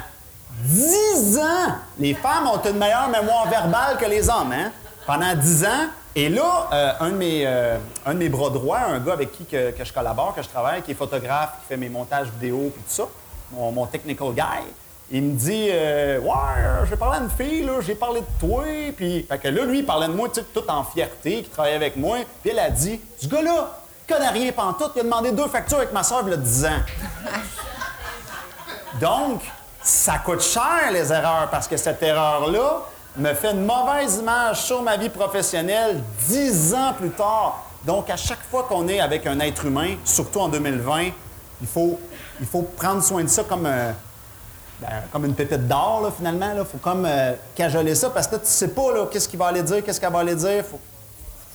10 0.65 1.39
ans. 1.39 1.75
Les 1.97 2.13
femmes 2.15 2.49
ont 2.49 2.61
une 2.69 2.77
meilleure 2.77 3.09
mémoire 3.09 3.49
verbale 3.49 3.97
que 3.99 4.07
les 4.07 4.29
hommes, 4.29 4.51
hein? 4.53 4.73
Pendant 5.07 5.33
10 5.33 5.65
ans. 5.65 5.87
Et 6.17 6.29
là, 6.29 6.69
euh, 6.73 6.93
un, 7.01 7.11
de 7.11 7.17
mes, 7.17 7.47
euh, 7.47 7.79
un 8.05 8.15
de 8.15 8.19
mes 8.19 8.29
bras 8.29 8.51
droits, 8.51 8.81
un 8.81 8.99
gars 8.99 9.13
avec 9.13 9.33
qui 9.33 9.45
que, 9.45 9.71
que 9.71 9.85
je 9.85 9.93
collabore, 9.93 10.35
que 10.35 10.43
je 10.43 10.49
travaille, 10.49 10.83
qui 10.83 10.91
est 10.91 10.95
photographe, 10.95 11.51
qui 11.61 11.69
fait 11.69 11.77
mes 11.77 11.89
montages 11.89 12.29
vidéo 12.31 12.67
et 12.67 12.71
tout 12.71 12.81
ça, 12.89 13.05
mon, 13.53 13.71
mon 13.71 13.87
technical 13.87 14.33
guy, 14.33 14.65
il 15.13 15.23
me 15.23 15.33
dit 15.33 15.69
euh, 15.71 16.21
Ouais, 16.21 16.31
euh, 16.59 16.85
j'ai 16.89 16.97
parlé 16.97 17.19
à 17.19 17.21
une 17.23 17.31
fille, 17.31 17.69
j'ai 17.81 17.95
parlé 17.95 18.21
de 18.21 18.27
toi. 18.39 18.65
Puis, 18.97 19.27
fait 19.29 19.39
que 19.39 19.49
là, 19.49 19.65
lui, 19.65 19.81
il 19.81 19.87
parlait 19.87 20.07
de 20.07 20.13
moi, 20.13 20.29
tu 20.29 20.41
sais, 20.41 20.47
tout 20.55 20.69
en 20.69 20.85
fierté, 20.85 21.43
qui 21.43 21.51
travaillait 21.51 21.77
avec 21.77 21.97
moi. 21.97 22.19
Puis 22.43 22.51
elle 22.51 22.61
a 22.61 22.71
dit 22.71 23.01
Ce 23.21 23.27
gars-là, 23.27 23.81
connaît 24.09 24.31
rien 24.31 24.53
pantoute, 24.53 24.93
il 24.97 25.01
a 25.01 25.03
demandé 25.05 25.33
deux 25.33 25.49
factures 25.49 25.79
avec 25.79 25.93
ma 25.93 26.03
soeur 26.03 26.23
il 26.27 26.33
a 26.33 26.37
10 26.37 26.65
ans. 26.65 26.81
Donc, 29.01 29.43
ça 29.83 30.19
coûte 30.19 30.43
cher, 30.43 30.91
les 30.93 31.13
erreurs, 31.13 31.49
parce 31.51 31.67
que 31.67 31.77
cette 31.77 32.03
erreur-là 32.03 32.83
me 33.17 33.35
fait 33.35 33.51
une 33.53 33.65
mauvaise 33.65 34.17
image 34.19 34.63
sur 34.63 34.83
ma 34.83 34.97
vie 34.97 35.09
professionnelle 35.09 36.01
dix 36.29 36.75
ans 36.75 36.95
plus 36.95 37.11
tard. 37.11 37.67
Donc, 37.85 38.11
à 38.11 38.17
chaque 38.17 38.43
fois 38.51 38.65
qu'on 38.65 38.87
est 38.89 39.01
avec 39.01 39.27
un 39.27 39.41
être 39.41 39.65
humain, 39.65 39.97
surtout 40.05 40.41
en 40.41 40.49
2020, 40.49 41.11
il 41.63 41.67
faut, 41.67 41.99
il 42.41 42.47
faut 42.47 42.63
prendre 42.63 43.03
soin 43.03 43.23
de 43.25 43.29
ça 43.29 43.43
comme, 43.45 43.67
un- 43.67 43.95
ben, 44.81 44.89
comme 45.13 45.25
une 45.25 45.35
pépite 45.35 45.67
d'or, 45.67 46.03
là, 46.03 46.11
finalement. 46.17 46.53
Il 46.57 46.65
faut 46.65 46.79
comme 46.79 47.05
euh, 47.07 47.33
cajoler 47.55 47.95
ça, 47.95 48.11
parce 48.11 48.27
que 48.27 48.35
là, 48.35 48.39
tu 48.41 48.47
sais 48.49 48.69
pas 48.69 48.93
là, 48.93 49.07
qu'est-ce 49.11 49.29
qu'il 49.29 49.39
va 49.39 49.47
aller 49.47 49.63
dire, 49.63 49.83
qu'est-ce 49.85 50.01
qu'elle 50.01 50.13
va 50.13 50.21
aller 50.21 50.35
dire. 50.37 50.65
Faut... 50.71 50.79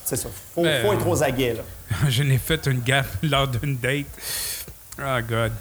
C'est 0.03 0.15
ça. 0.17 0.29
faut, 0.53 0.61
Ben, 0.63 0.85
faut 0.85 0.93
être 0.93 1.07
aux 1.07 1.23
aguets. 1.23 1.53
Là. 1.53 1.63
Je 2.09 2.23
n'ai 2.23 2.37
fait 2.37 2.65
une 2.67 2.81
gaffe 2.81 3.17
lors 3.23 3.47
d'une 3.47 3.77
date. 3.77 4.05
Oh, 4.99 5.19
God. 5.27 5.51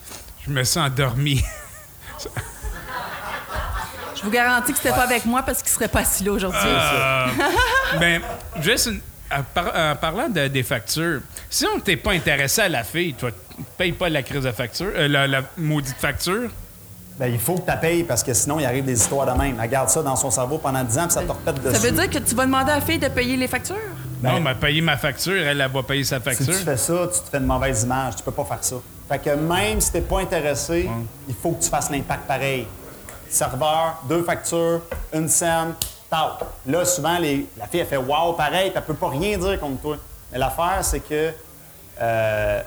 Je 0.46 0.50
me 0.50 0.64
suis 0.64 0.80
endormi. 0.80 1.42
Je 4.24 4.28
vous 4.30 4.34
garantis 4.34 4.72
que 4.72 4.78
c'était 4.78 4.90
pas 4.94 5.02
avec 5.02 5.26
moi 5.26 5.42
parce 5.42 5.60
qu'il 5.62 5.70
serait 5.70 5.88
pas 5.88 6.00
assis 6.00 6.24
là 6.24 6.32
aujourd'hui. 6.32 6.58
Euh, 6.64 7.26
ben, 8.00 8.22
juste 8.62 8.86
une- 8.86 9.00
en, 9.30 9.42
par- 9.42 9.72
en 9.74 9.96
parlant 9.96 10.28
de- 10.30 10.48
des 10.48 10.62
factures, 10.62 11.20
si 11.50 11.66
on 11.66 11.78
t'est 11.78 11.96
pas 11.96 12.12
intéressé 12.12 12.62
à 12.62 12.68
la 12.70 12.84
fille, 12.84 13.12
toi, 13.14 13.30
tu 13.30 13.62
payes 13.76 13.92
pas 13.92 14.08
la 14.08 14.22
crise 14.22 14.44
de 14.44 14.52
facture, 14.52 14.90
euh, 14.94 15.08
la, 15.08 15.26
la 15.26 15.42
maudite 15.58 15.96
facture. 15.98 16.48
Ben, 17.18 17.26
il 17.26 17.38
faut 17.38 17.54
que 17.56 17.70
tu 17.70 17.78
payes 17.78 18.02
parce 18.04 18.22
que 18.22 18.32
sinon, 18.32 18.58
il 18.58 18.64
arrive 18.64 18.84
des 18.86 18.98
histoires 18.98 19.26
de 19.26 19.38
même. 19.38 19.58
Elle 19.62 19.70
garde 19.70 19.88
ça 19.90 20.02
dans 20.02 20.16
son 20.16 20.30
cerveau 20.30 20.58
pendant 20.58 20.82
10 20.82 20.98
ans 20.98 21.02
puis 21.04 21.12
ça 21.12 21.22
te 21.22 21.28
repète 21.28 21.62
dessus. 21.62 21.74
Ça 21.76 21.80
veut 21.80 21.92
dire 21.92 22.08
que 22.10 22.18
tu 22.18 22.34
vas 22.34 22.46
demander 22.46 22.72
à 22.72 22.76
la 22.76 22.80
fille 22.80 22.98
de 22.98 23.08
payer 23.08 23.36
les 23.36 23.46
factures? 23.46 23.76
Ben- 24.20 24.32
non, 24.32 24.40
mais 24.40 24.54
payer 24.54 24.80
ma 24.80 24.96
facture, 24.96 25.34
elle, 25.46 25.60
elle 25.60 25.70
va 25.70 25.82
payer 25.82 26.02
sa 26.04 26.16
Si 26.16 26.22
facture. 26.22 26.46
tu 26.46 26.64
fais 26.64 26.76
ça, 26.78 26.94
tu 27.12 27.20
te 27.20 27.28
fais 27.30 27.38
une 27.38 27.46
mauvaise 27.46 27.82
image. 27.82 28.16
Tu 28.16 28.22
peux 28.22 28.32
pas 28.32 28.44
faire 28.44 28.58
ça. 28.62 28.76
Fait 29.08 29.18
que 29.18 29.30
même 29.30 29.80
si 29.82 29.92
t'es 29.92 30.00
pas 30.00 30.20
intéressé, 30.20 30.88
il 31.28 31.34
faut 31.34 31.52
que 31.52 31.62
tu 31.62 31.68
fasses 31.68 31.90
l'impact 31.90 32.26
pareil. 32.26 32.66
Serveur, 33.34 33.96
deux 34.08 34.22
factures, 34.22 34.80
une 35.12 35.28
scène, 35.28 35.74
tao. 36.08 36.30
Là, 36.66 36.84
souvent, 36.84 37.18
les- 37.18 37.46
la 37.56 37.66
fille, 37.66 37.80
elle 37.80 37.86
fait 37.86 37.96
«wow», 37.98 38.32
pareil, 38.36 38.70
elle 38.74 38.82
peut 38.84 38.94
pas 38.94 39.08
rien 39.08 39.36
dire 39.36 39.58
contre 39.58 39.80
toi. 39.82 39.96
Mais 40.30 40.38
l'affaire, 40.38 40.78
c'est 40.82 41.00
que 41.00 41.32
euh, 42.00 42.62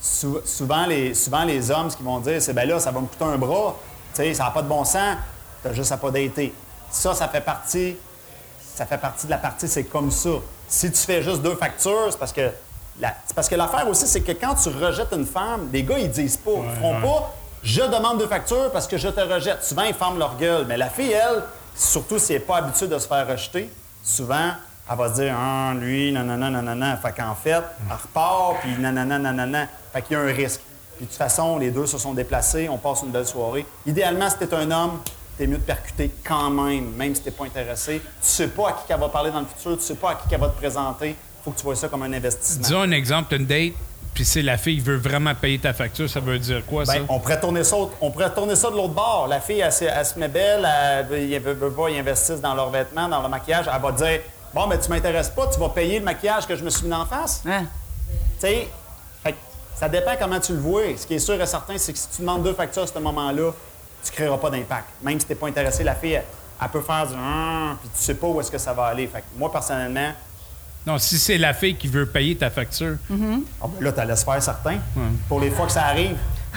sou- 0.00 0.40
souvent, 0.44 0.86
les, 0.86 1.14
souvent, 1.14 1.44
les 1.44 1.70
hommes, 1.70 1.90
ce 1.90 1.96
qu'ils 1.96 2.06
vont 2.06 2.20
dire, 2.20 2.40
c'est 2.42 2.52
«ben 2.54 2.68
là, 2.68 2.78
ça 2.78 2.90
va 2.90 3.00
me 3.00 3.06
coûter 3.06 3.24
un 3.24 3.36
bras. 3.38 3.74
Tu 4.14 4.22
sais, 4.22 4.34
ça 4.34 4.44
n'a 4.44 4.50
pas 4.50 4.62
de 4.62 4.68
bon 4.68 4.84
sens. 4.84 5.16
T'as 5.62 5.72
juste 5.72 5.92
à 5.92 5.96
pas 5.96 6.10
dater.» 6.10 6.52
Ça, 6.90 7.14
ça 7.14 7.28
fait 7.28 7.40
partie 7.40 7.96
ça 8.74 8.86
fait 8.86 8.98
partie 8.98 9.26
de 9.26 9.30
la 9.30 9.36
partie, 9.36 9.68
c'est 9.68 9.84
comme 9.84 10.10
ça. 10.10 10.30
Si 10.66 10.90
tu 10.90 10.98
fais 11.02 11.22
juste 11.22 11.42
deux 11.42 11.54
factures, 11.56 12.06
c'est 12.10 12.18
parce 12.18 12.32
que 12.32 12.50
la- 12.98 13.14
parce 13.34 13.46
que 13.48 13.54
l'affaire 13.54 13.86
aussi, 13.88 14.06
c'est 14.06 14.22
que 14.22 14.32
quand 14.32 14.54
tu 14.54 14.70
rejettes 14.70 15.12
une 15.12 15.26
femme, 15.26 15.68
les 15.72 15.82
gars, 15.82 15.98
ils 15.98 16.10
disent 16.10 16.38
pas. 16.38 16.52
Ils 16.64 16.76
feront 16.76 17.00
pas 17.00 17.34
je 17.62 17.82
demande 17.82 18.18
deux 18.18 18.26
factures 18.26 18.70
parce 18.72 18.86
que 18.86 18.96
je 18.96 19.08
te 19.08 19.20
rejette. 19.20 19.62
Souvent, 19.62 19.82
ils 19.82 19.94
ferment 19.94 20.18
leur 20.18 20.36
gueule. 20.36 20.64
Mais 20.66 20.76
la 20.76 20.88
fille, 20.88 21.12
elle, 21.12 21.42
surtout 21.74 22.18
si 22.18 22.32
elle 22.32 22.40
n'est 22.40 22.46
pas 22.46 22.58
habituée 22.58 22.88
de 22.88 22.98
se 22.98 23.06
faire 23.06 23.26
rejeter, 23.28 23.70
souvent, 24.02 24.52
elle 24.90 24.96
va 24.96 25.08
se 25.08 25.20
dire 25.20 25.34
Ah, 25.36 25.72
lui, 25.74 26.12
nanana, 26.12 26.50
nanana. 26.50 26.96
Fait 26.96 27.12
qu'en 27.12 27.34
fait, 27.34 27.50
elle 27.50 27.62
repart, 27.90 28.60
puis 28.62 28.72
nanana, 28.78 29.18
nanana. 29.18 29.66
Fait 29.92 30.02
qu'il 30.02 30.16
y 30.16 30.20
a 30.20 30.22
un 30.22 30.32
risque. 30.32 30.60
Puis 30.96 31.06
de 31.06 31.10
toute 31.10 31.18
façon, 31.18 31.58
les 31.58 31.70
deux 31.70 31.86
se 31.86 31.96
sont 31.96 32.12
déplacés, 32.12 32.68
on 32.68 32.76
passe 32.76 33.02
une 33.02 33.10
belle 33.10 33.26
soirée. 33.26 33.64
Idéalement, 33.86 34.28
si 34.28 34.36
t'es 34.36 34.52
un 34.54 34.70
homme, 34.70 35.00
t'es 35.38 35.46
mieux 35.46 35.56
de 35.56 35.62
percuter 35.62 36.10
quand 36.22 36.50
même, 36.50 36.92
même 36.92 37.14
si 37.14 37.22
t'es 37.22 37.30
pas 37.30 37.44
intéressé. 37.44 38.02
Tu 38.20 38.28
sais 38.28 38.48
pas 38.48 38.68
à 38.68 38.72
qui 38.72 38.92
elle 38.92 39.00
va 39.00 39.08
parler 39.08 39.30
dans 39.30 39.40
le 39.40 39.46
futur, 39.46 39.78
tu 39.78 39.84
sais 39.84 39.94
pas 39.94 40.10
à 40.10 40.14
qui 40.16 40.34
elle 40.34 40.40
va 40.40 40.48
te 40.48 40.58
présenter. 40.58 41.16
Faut 41.42 41.52
que 41.52 41.56
tu 41.56 41.64
vois 41.64 41.76
ça 41.76 41.88
comme 41.88 42.02
un 42.02 42.12
investissement. 42.12 42.62
Disons 42.62 42.82
un 42.82 42.90
exemple, 42.90 43.28
t'as 43.30 43.36
une 43.36 43.46
date, 43.46 43.72
puis 44.14 44.24
c'est 44.24 44.42
la 44.42 44.58
fille 44.58 44.76
qui 44.76 44.84
veut 44.84 44.96
vraiment 44.96 45.34
payer 45.34 45.58
ta 45.58 45.72
facture, 45.72 46.08
ça 46.10 46.20
veut 46.20 46.38
dire 46.38 46.62
quoi, 46.66 46.84
ça? 46.84 46.94
Ben, 46.94 47.06
on 47.08 47.18
pourrait 47.20 47.40
tourner 47.40 47.64
ça, 47.64 47.76
on 48.00 48.10
pourrait 48.10 48.32
tourner 48.34 48.56
ça 48.56 48.70
de 48.70 48.76
l'autre 48.76 48.94
bord. 48.94 49.26
La 49.28 49.40
fille, 49.40 49.60
elle, 49.60 49.72
se- 49.72 49.84
elle 49.84 50.04
se 50.06 50.18
met 50.18 50.28
belle, 50.28 50.66
elle, 50.66 51.06
veut- 51.06 51.32
elle 51.32 51.42
veut, 51.42 51.52
veut 51.54 51.70
pas, 51.70 51.88
ils 51.90 51.98
investissent 51.98 52.40
dans 52.40 52.54
leurs 52.54 52.70
vêtements, 52.70 53.08
dans 53.08 53.20
leur 53.20 53.28
maquillage. 53.30 53.66
Elle 53.72 53.80
va 53.80 53.92
dire 53.92 54.20
Bon, 54.52 54.66
mais 54.66 54.80
tu 54.80 54.88
m'intéresses 54.90 55.28
pas, 55.30 55.46
tu 55.46 55.60
vas 55.60 55.68
payer 55.68 56.00
le 56.00 56.04
maquillage 56.04 56.44
que 56.44 56.56
je 56.56 56.64
me 56.64 56.70
suis 56.70 56.84
mis 56.84 56.92
en 56.92 57.06
face. 57.06 57.40
Hein? 57.46 57.66
Tu 58.40 58.46
sais, 58.48 58.68
fait 59.22 59.30
que 59.32 59.36
ça 59.76 59.88
dépend 59.88 60.10
comment 60.18 60.40
tu 60.40 60.52
le 60.54 60.58
vois. 60.58 60.82
Ce 60.98 61.06
qui 61.06 61.14
est 61.14 61.18
sûr 61.20 61.40
et 61.40 61.46
certain, 61.46 61.78
c'est 61.78 61.92
que 61.92 61.98
si 62.00 62.08
tu 62.08 62.22
demandes 62.22 62.42
deux 62.42 62.54
factures 62.54 62.82
à 62.82 62.86
ce 62.88 62.98
moment-là, 62.98 63.52
tu 64.02 64.10
ne 64.10 64.16
créeras 64.16 64.38
pas 64.38 64.50
d'impact. 64.50 64.86
Même 65.02 65.20
si 65.20 65.26
tu 65.26 65.32
n'es 65.32 65.38
pas 65.38 65.46
intéressé, 65.46 65.84
la 65.84 65.94
fille, 65.94 66.14
elle, 66.14 66.24
elle 66.60 66.68
peut 66.68 66.80
faire 66.80 67.06
du 67.06 67.14
Hum 67.14 67.76
puis 67.80 67.90
tu 67.96 68.02
sais 68.02 68.14
pas 68.14 68.26
où 68.26 68.40
est-ce 68.40 68.50
que 68.50 68.58
ça 68.58 68.72
va 68.72 68.86
aller. 68.86 69.06
Fait 69.06 69.20
que 69.20 69.24
moi, 69.38 69.52
personnellement, 69.52 70.10
Non, 70.86 70.98
si 70.98 71.18
c'est 71.18 71.36
la 71.38 71.52
fille 71.52 71.76
qui 71.76 71.88
veut 71.88 72.06
payer 72.06 72.36
ta 72.36 72.50
facture. 72.50 72.96
ah 73.10 73.14
ben 73.14 73.80
là, 73.80 73.92
tu 73.92 74.06
laisses 74.06 74.24
faire 74.24 74.42
certain. 74.42 74.78
Pour 75.28 75.40
les 75.40 75.50
fois 75.50 75.66
que 75.66 75.72
ça 75.72 75.84
arrive. 75.84 76.16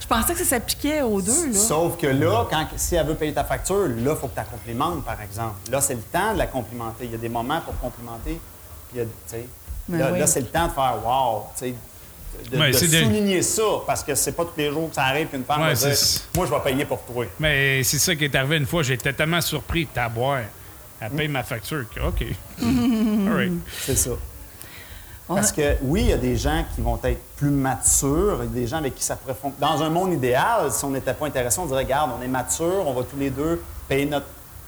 Je 0.00 0.06
pensais 0.06 0.32
que 0.32 0.38
ça 0.40 0.44
s'appliquait 0.44 1.02
aux 1.02 1.22
deux, 1.22 1.52
là. 1.52 1.58
Sauf 1.58 1.96
que 1.96 2.06
là, 2.08 2.44
quand, 2.50 2.66
si 2.76 2.96
elle 2.96 3.06
veut 3.06 3.14
payer 3.14 3.32
ta 3.32 3.44
facture, 3.44 3.86
là, 3.86 4.12
il 4.12 4.16
faut 4.16 4.26
que 4.26 4.32
tu 4.34 4.36
la 4.38 4.44
complimentes, 4.44 5.04
par 5.04 5.20
exemple. 5.22 5.54
Là, 5.70 5.80
c'est 5.80 5.94
le 5.94 6.00
temps 6.00 6.32
de 6.32 6.38
la 6.38 6.46
complimenter. 6.48 7.04
Il 7.04 7.12
y 7.12 7.14
a 7.14 7.18
des 7.18 7.28
moments 7.28 7.60
pour 7.60 7.78
complimenter. 7.78 8.40
Puis, 8.90 8.94
il 8.94 8.98
y 8.98 9.00
a- 9.02 9.04
tu 9.04 9.10
sais, 9.26 9.46
Ben 9.88 9.98
là, 9.98 10.10
oui. 10.12 10.18
là, 10.18 10.26
c'est 10.26 10.40
le 10.40 10.46
temps 10.46 10.66
de 10.66 10.72
faire 10.72 10.96
wow, 11.04 11.46
tu 11.56 11.66
sais, 11.66 11.74
de, 12.50 12.56
de 12.56 12.66
de- 12.66 12.72
souligner 13.04 13.42
ça, 13.42 13.62
parce 13.86 14.02
que 14.02 14.14
c'est 14.16 14.32
pas 14.32 14.44
tous 14.44 14.56
les 14.56 14.70
jours 14.70 14.88
que 14.88 14.94
ça 14.96 15.04
arrive 15.04 15.28
qu'une 15.28 15.44
femme 15.44 15.62
Ouais, 15.62 15.74
va 15.74 15.88
dire 15.88 15.96
Moi, 16.36 16.46
je 16.46 16.50
vais 16.52 16.60
payer 16.72 16.84
pour 16.84 17.02
toi. 17.02 17.24
Mais 17.38 17.82
c'est 17.84 17.98
ça 17.98 18.14
qui 18.16 18.24
est 18.24 18.34
arrivé 18.34 18.56
une 18.56 18.66
fois, 18.66 18.82
j'étais 18.82 19.12
tellement 19.12 19.40
surpris, 19.40 19.86
t'as 19.92 20.04
à 20.06 20.08
boire. 20.08 20.40
Elle 21.00 21.10
paye 21.10 21.28
ma 21.28 21.42
facture. 21.42 21.84
OK. 22.06 22.24
All 22.62 23.32
right. 23.32 23.52
C'est 23.80 23.96
ça. 23.96 24.10
Parce 25.34 25.52
que 25.52 25.76
oui, 25.82 26.02
il 26.02 26.08
y 26.08 26.12
a 26.12 26.18
des 26.18 26.36
gens 26.36 26.64
qui 26.74 26.80
vont 26.80 26.98
être 27.04 27.20
plus 27.36 27.50
matures, 27.50 28.40
il 28.42 28.46
y 28.46 28.48
a 28.48 28.60
des 28.62 28.66
gens 28.66 28.78
avec 28.78 28.96
qui 28.96 29.04
ça 29.04 29.14
pourrait 29.14 29.36
fonctionner. 29.40 29.72
Dans 29.72 29.82
un 29.82 29.88
monde 29.88 30.12
idéal, 30.12 30.72
si 30.72 30.84
on 30.84 30.90
n'était 30.90 31.14
pas 31.14 31.26
intéressé, 31.26 31.60
on 31.60 31.66
dirait 31.66 31.84
regarde, 31.84 32.10
on 32.18 32.22
est 32.22 32.28
mature, 32.28 32.84
on 32.86 32.92
va 32.92 33.02
tous 33.04 33.16
les 33.16 33.30
deux 33.30 33.62
payer 33.88 34.06
notre. 34.06 34.26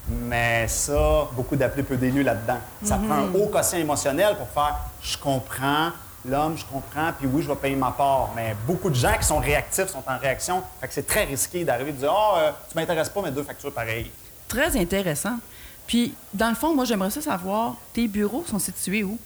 Mais 0.08 0.66
ça, 0.68 1.28
beaucoup 1.32 1.54
d'appelés 1.56 1.82
peu 1.84 1.96
d'élus 1.96 2.22
là-dedans. 2.22 2.58
Ça 2.82 2.96
prend 2.96 3.14
un 3.14 3.34
haut 3.34 3.46
quotient 3.46 3.78
émotionnel 3.78 4.36
pour 4.36 4.48
faire 4.48 4.78
je 5.00 5.16
comprends 5.16 5.90
l'homme, 6.24 6.56
je 6.56 6.64
comprends, 6.64 7.12
puis 7.18 7.28
oui, 7.32 7.42
je 7.42 7.48
vais 7.48 7.56
payer 7.56 7.76
ma 7.76 7.90
part. 7.90 8.30
Mais 8.34 8.54
beaucoup 8.66 8.90
de 8.90 8.94
gens 8.94 9.16
qui 9.18 9.24
sont 9.24 9.38
réactifs 9.38 9.88
sont 9.88 10.02
en 10.06 10.18
réaction. 10.18 10.62
Fait 10.80 10.88
que 10.88 10.94
c'est 10.94 11.06
très 11.06 11.24
risqué 11.24 11.64
d'arriver 11.64 11.90
et 11.90 11.92
de 11.92 11.98
dire 11.98 12.12
Ah, 12.12 12.38
euh, 12.38 12.50
tu 12.70 12.76
m'intéresses 12.76 13.08
pas, 13.08 13.22
mais 13.22 13.30
deux 13.30 13.42
factures 13.42 13.72
pareilles. 13.72 14.10
Très 14.48 14.76
intéressant. 14.76 15.36
Puis, 15.92 16.14
dans 16.32 16.48
le 16.48 16.54
fond, 16.54 16.74
moi, 16.74 16.86
j'aimerais 16.86 17.10
ça 17.10 17.20
savoir, 17.20 17.74
tes 17.92 18.08
bureaux 18.08 18.44
sont 18.50 18.58
situés 18.58 19.04
où? 19.04 19.18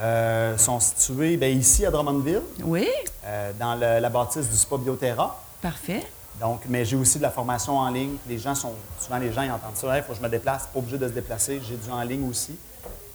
Euh, 0.00 0.56
sont 0.56 0.80
situés 0.80 1.36
ben, 1.36 1.58
ici 1.58 1.84
à 1.84 1.90
Drummondville, 1.90 2.40
Oui, 2.64 2.88
euh, 3.26 3.52
dans 3.60 3.74
le- 3.74 3.98
la 4.00 4.08
bâtisse 4.08 4.48
du 4.48 4.56
Spa 4.56 4.78
Bioterra. 4.78 5.38
parfait. 5.60 6.06
Donc, 6.40 6.62
mais 6.70 6.86
j'ai 6.86 6.96
aussi 6.96 7.18
de 7.18 7.22
la 7.22 7.30
formation 7.30 7.76
en 7.76 7.90
ligne. 7.90 8.16
Les 8.26 8.38
gens 8.38 8.54
sont. 8.54 8.72
Souvent, 8.98 9.18
les 9.18 9.30
gens 9.30 9.42
ils 9.42 9.50
entendent 9.50 9.76
ça. 9.76 9.94
Il 9.98 10.02
faut 10.04 10.12
que 10.12 10.18
je 10.18 10.22
me 10.22 10.30
déplace. 10.30 10.62
Pas 10.72 10.78
obligé 10.78 10.96
de 10.96 11.06
se 11.06 11.12
déplacer. 11.12 11.60
J'ai 11.68 11.76
du 11.76 11.90
en 11.90 12.00
ligne 12.00 12.26
aussi. 12.30 12.56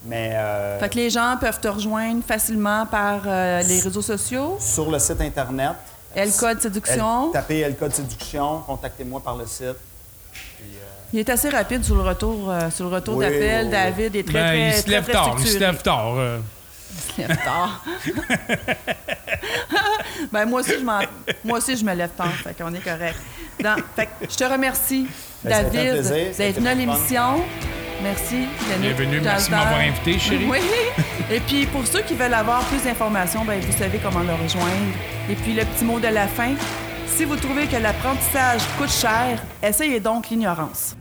Mais 0.06 0.34
euh, 0.36 0.80
Fait 0.80 0.90
que 0.90 0.96
les 0.98 1.10
gens 1.10 1.36
peuvent 1.42 1.60
te 1.60 1.68
rejoindre 1.70 2.24
facilement 2.24 2.86
par 2.86 3.22
euh, 3.26 3.64
les 3.64 3.80
réseaux 3.80 4.02
sociaux? 4.04 4.58
sur 4.60 4.92
le 4.92 5.00
site 5.00 5.22
Internet. 5.22 5.72
Elle 6.14 6.32
code 6.34 6.62
séduction. 6.62 7.32
Tapez 7.32 7.62
El 7.62 7.76
Code 7.78 7.94
Séduction. 7.96 8.60
Contactez-moi 8.68 9.22
par 9.22 9.38
le 9.38 9.48
site. 9.48 9.78
Il 11.14 11.20
est 11.20 11.30
assez 11.30 11.50
rapide 11.50 11.84
sur 11.84 11.96
le 11.96 12.02
retour, 12.02 12.50
euh, 12.50 12.70
sur 12.72 12.90
le 12.90 12.96
retour 12.96 13.18
Oui, 13.18 13.26
d'appel. 13.26 13.60
oui, 13.60 13.66
oui. 13.66 13.70
David 13.72 14.16
est 14.16 14.24
très, 14.24 14.34
Ben, 14.34 14.48
très, 14.48 14.68
il 14.70 14.74
se 14.74 14.82
très, 14.82 14.92
lève 14.92 15.04
très 15.04 15.14
tard, 15.14 15.36
il 15.40 15.48
se 15.48 15.60
lève 15.60 15.82
tard. 15.82 16.14
euh. 16.18 16.40
Il 16.96 17.24
se 17.24 17.28
lève 17.28 17.38
tard. 17.44 17.84
ben, 20.32 20.46
moi 20.46 20.62
aussi, 20.62 20.72
je 20.80 20.84
m'en- 20.84 21.00
moi 21.46 21.58
aussi, 21.60 21.78
je 21.78 21.86
me 21.86 21.94
lève 21.94 22.10
tard. 22.18 22.32
Fait 22.34 22.56
qu'on 22.58 22.74
est 22.74 22.84
correct. 22.84 23.18
Dans- 23.62 23.76
fait 23.96 24.08
que 24.08 24.26
je 24.30 24.36
te 24.36 24.44
remercie, 24.44 25.08
Ben, 25.44 25.64
David, 25.72 26.02
d'être 26.36 26.56
venu 26.56 26.68
à 26.68 26.74
l'émission. 26.74 27.44
Merci, 28.02 28.48
Yannick. 28.70 28.96
Bienvenue, 28.98 29.22
merci 29.22 29.52
de 29.52 29.56
m'avoir 29.56 29.80
invité, 29.80 30.20
chérie. 30.20 30.48
Oui. 30.50 30.58
Et 31.32 31.40
puis, 31.42 31.66
pour 31.68 31.86
ceux 31.86 32.02
qui 32.02 32.16
veulent 32.16 32.34
avoir 32.34 32.62
plus 32.66 32.82
d'informations, 32.84 33.46
ben, 33.46 33.60
vous 33.62 33.78
savez 33.78 34.00
comment 34.00 34.22
le 34.24 34.34
rejoindre. 34.34 34.72
Et 35.30 35.36
puis, 35.36 35.54
le 35.54 35.64
petit 35.64 35.86
mot 35.86 36.00
de 36.00 36.08
la 36.08 36.28
fin. 36.28 36.56
Si 37.16 37.26
vous 37.26 37.36
trouvez 37.36 37.68
que 37.68 37.78
l'apprentissage 37.78 38.62
coûte 38.78 38.90
cher, 38.90 39.40
essayez 39.62 40.00
donc 40.00 40.30
l'ignorance. 40.30 40.96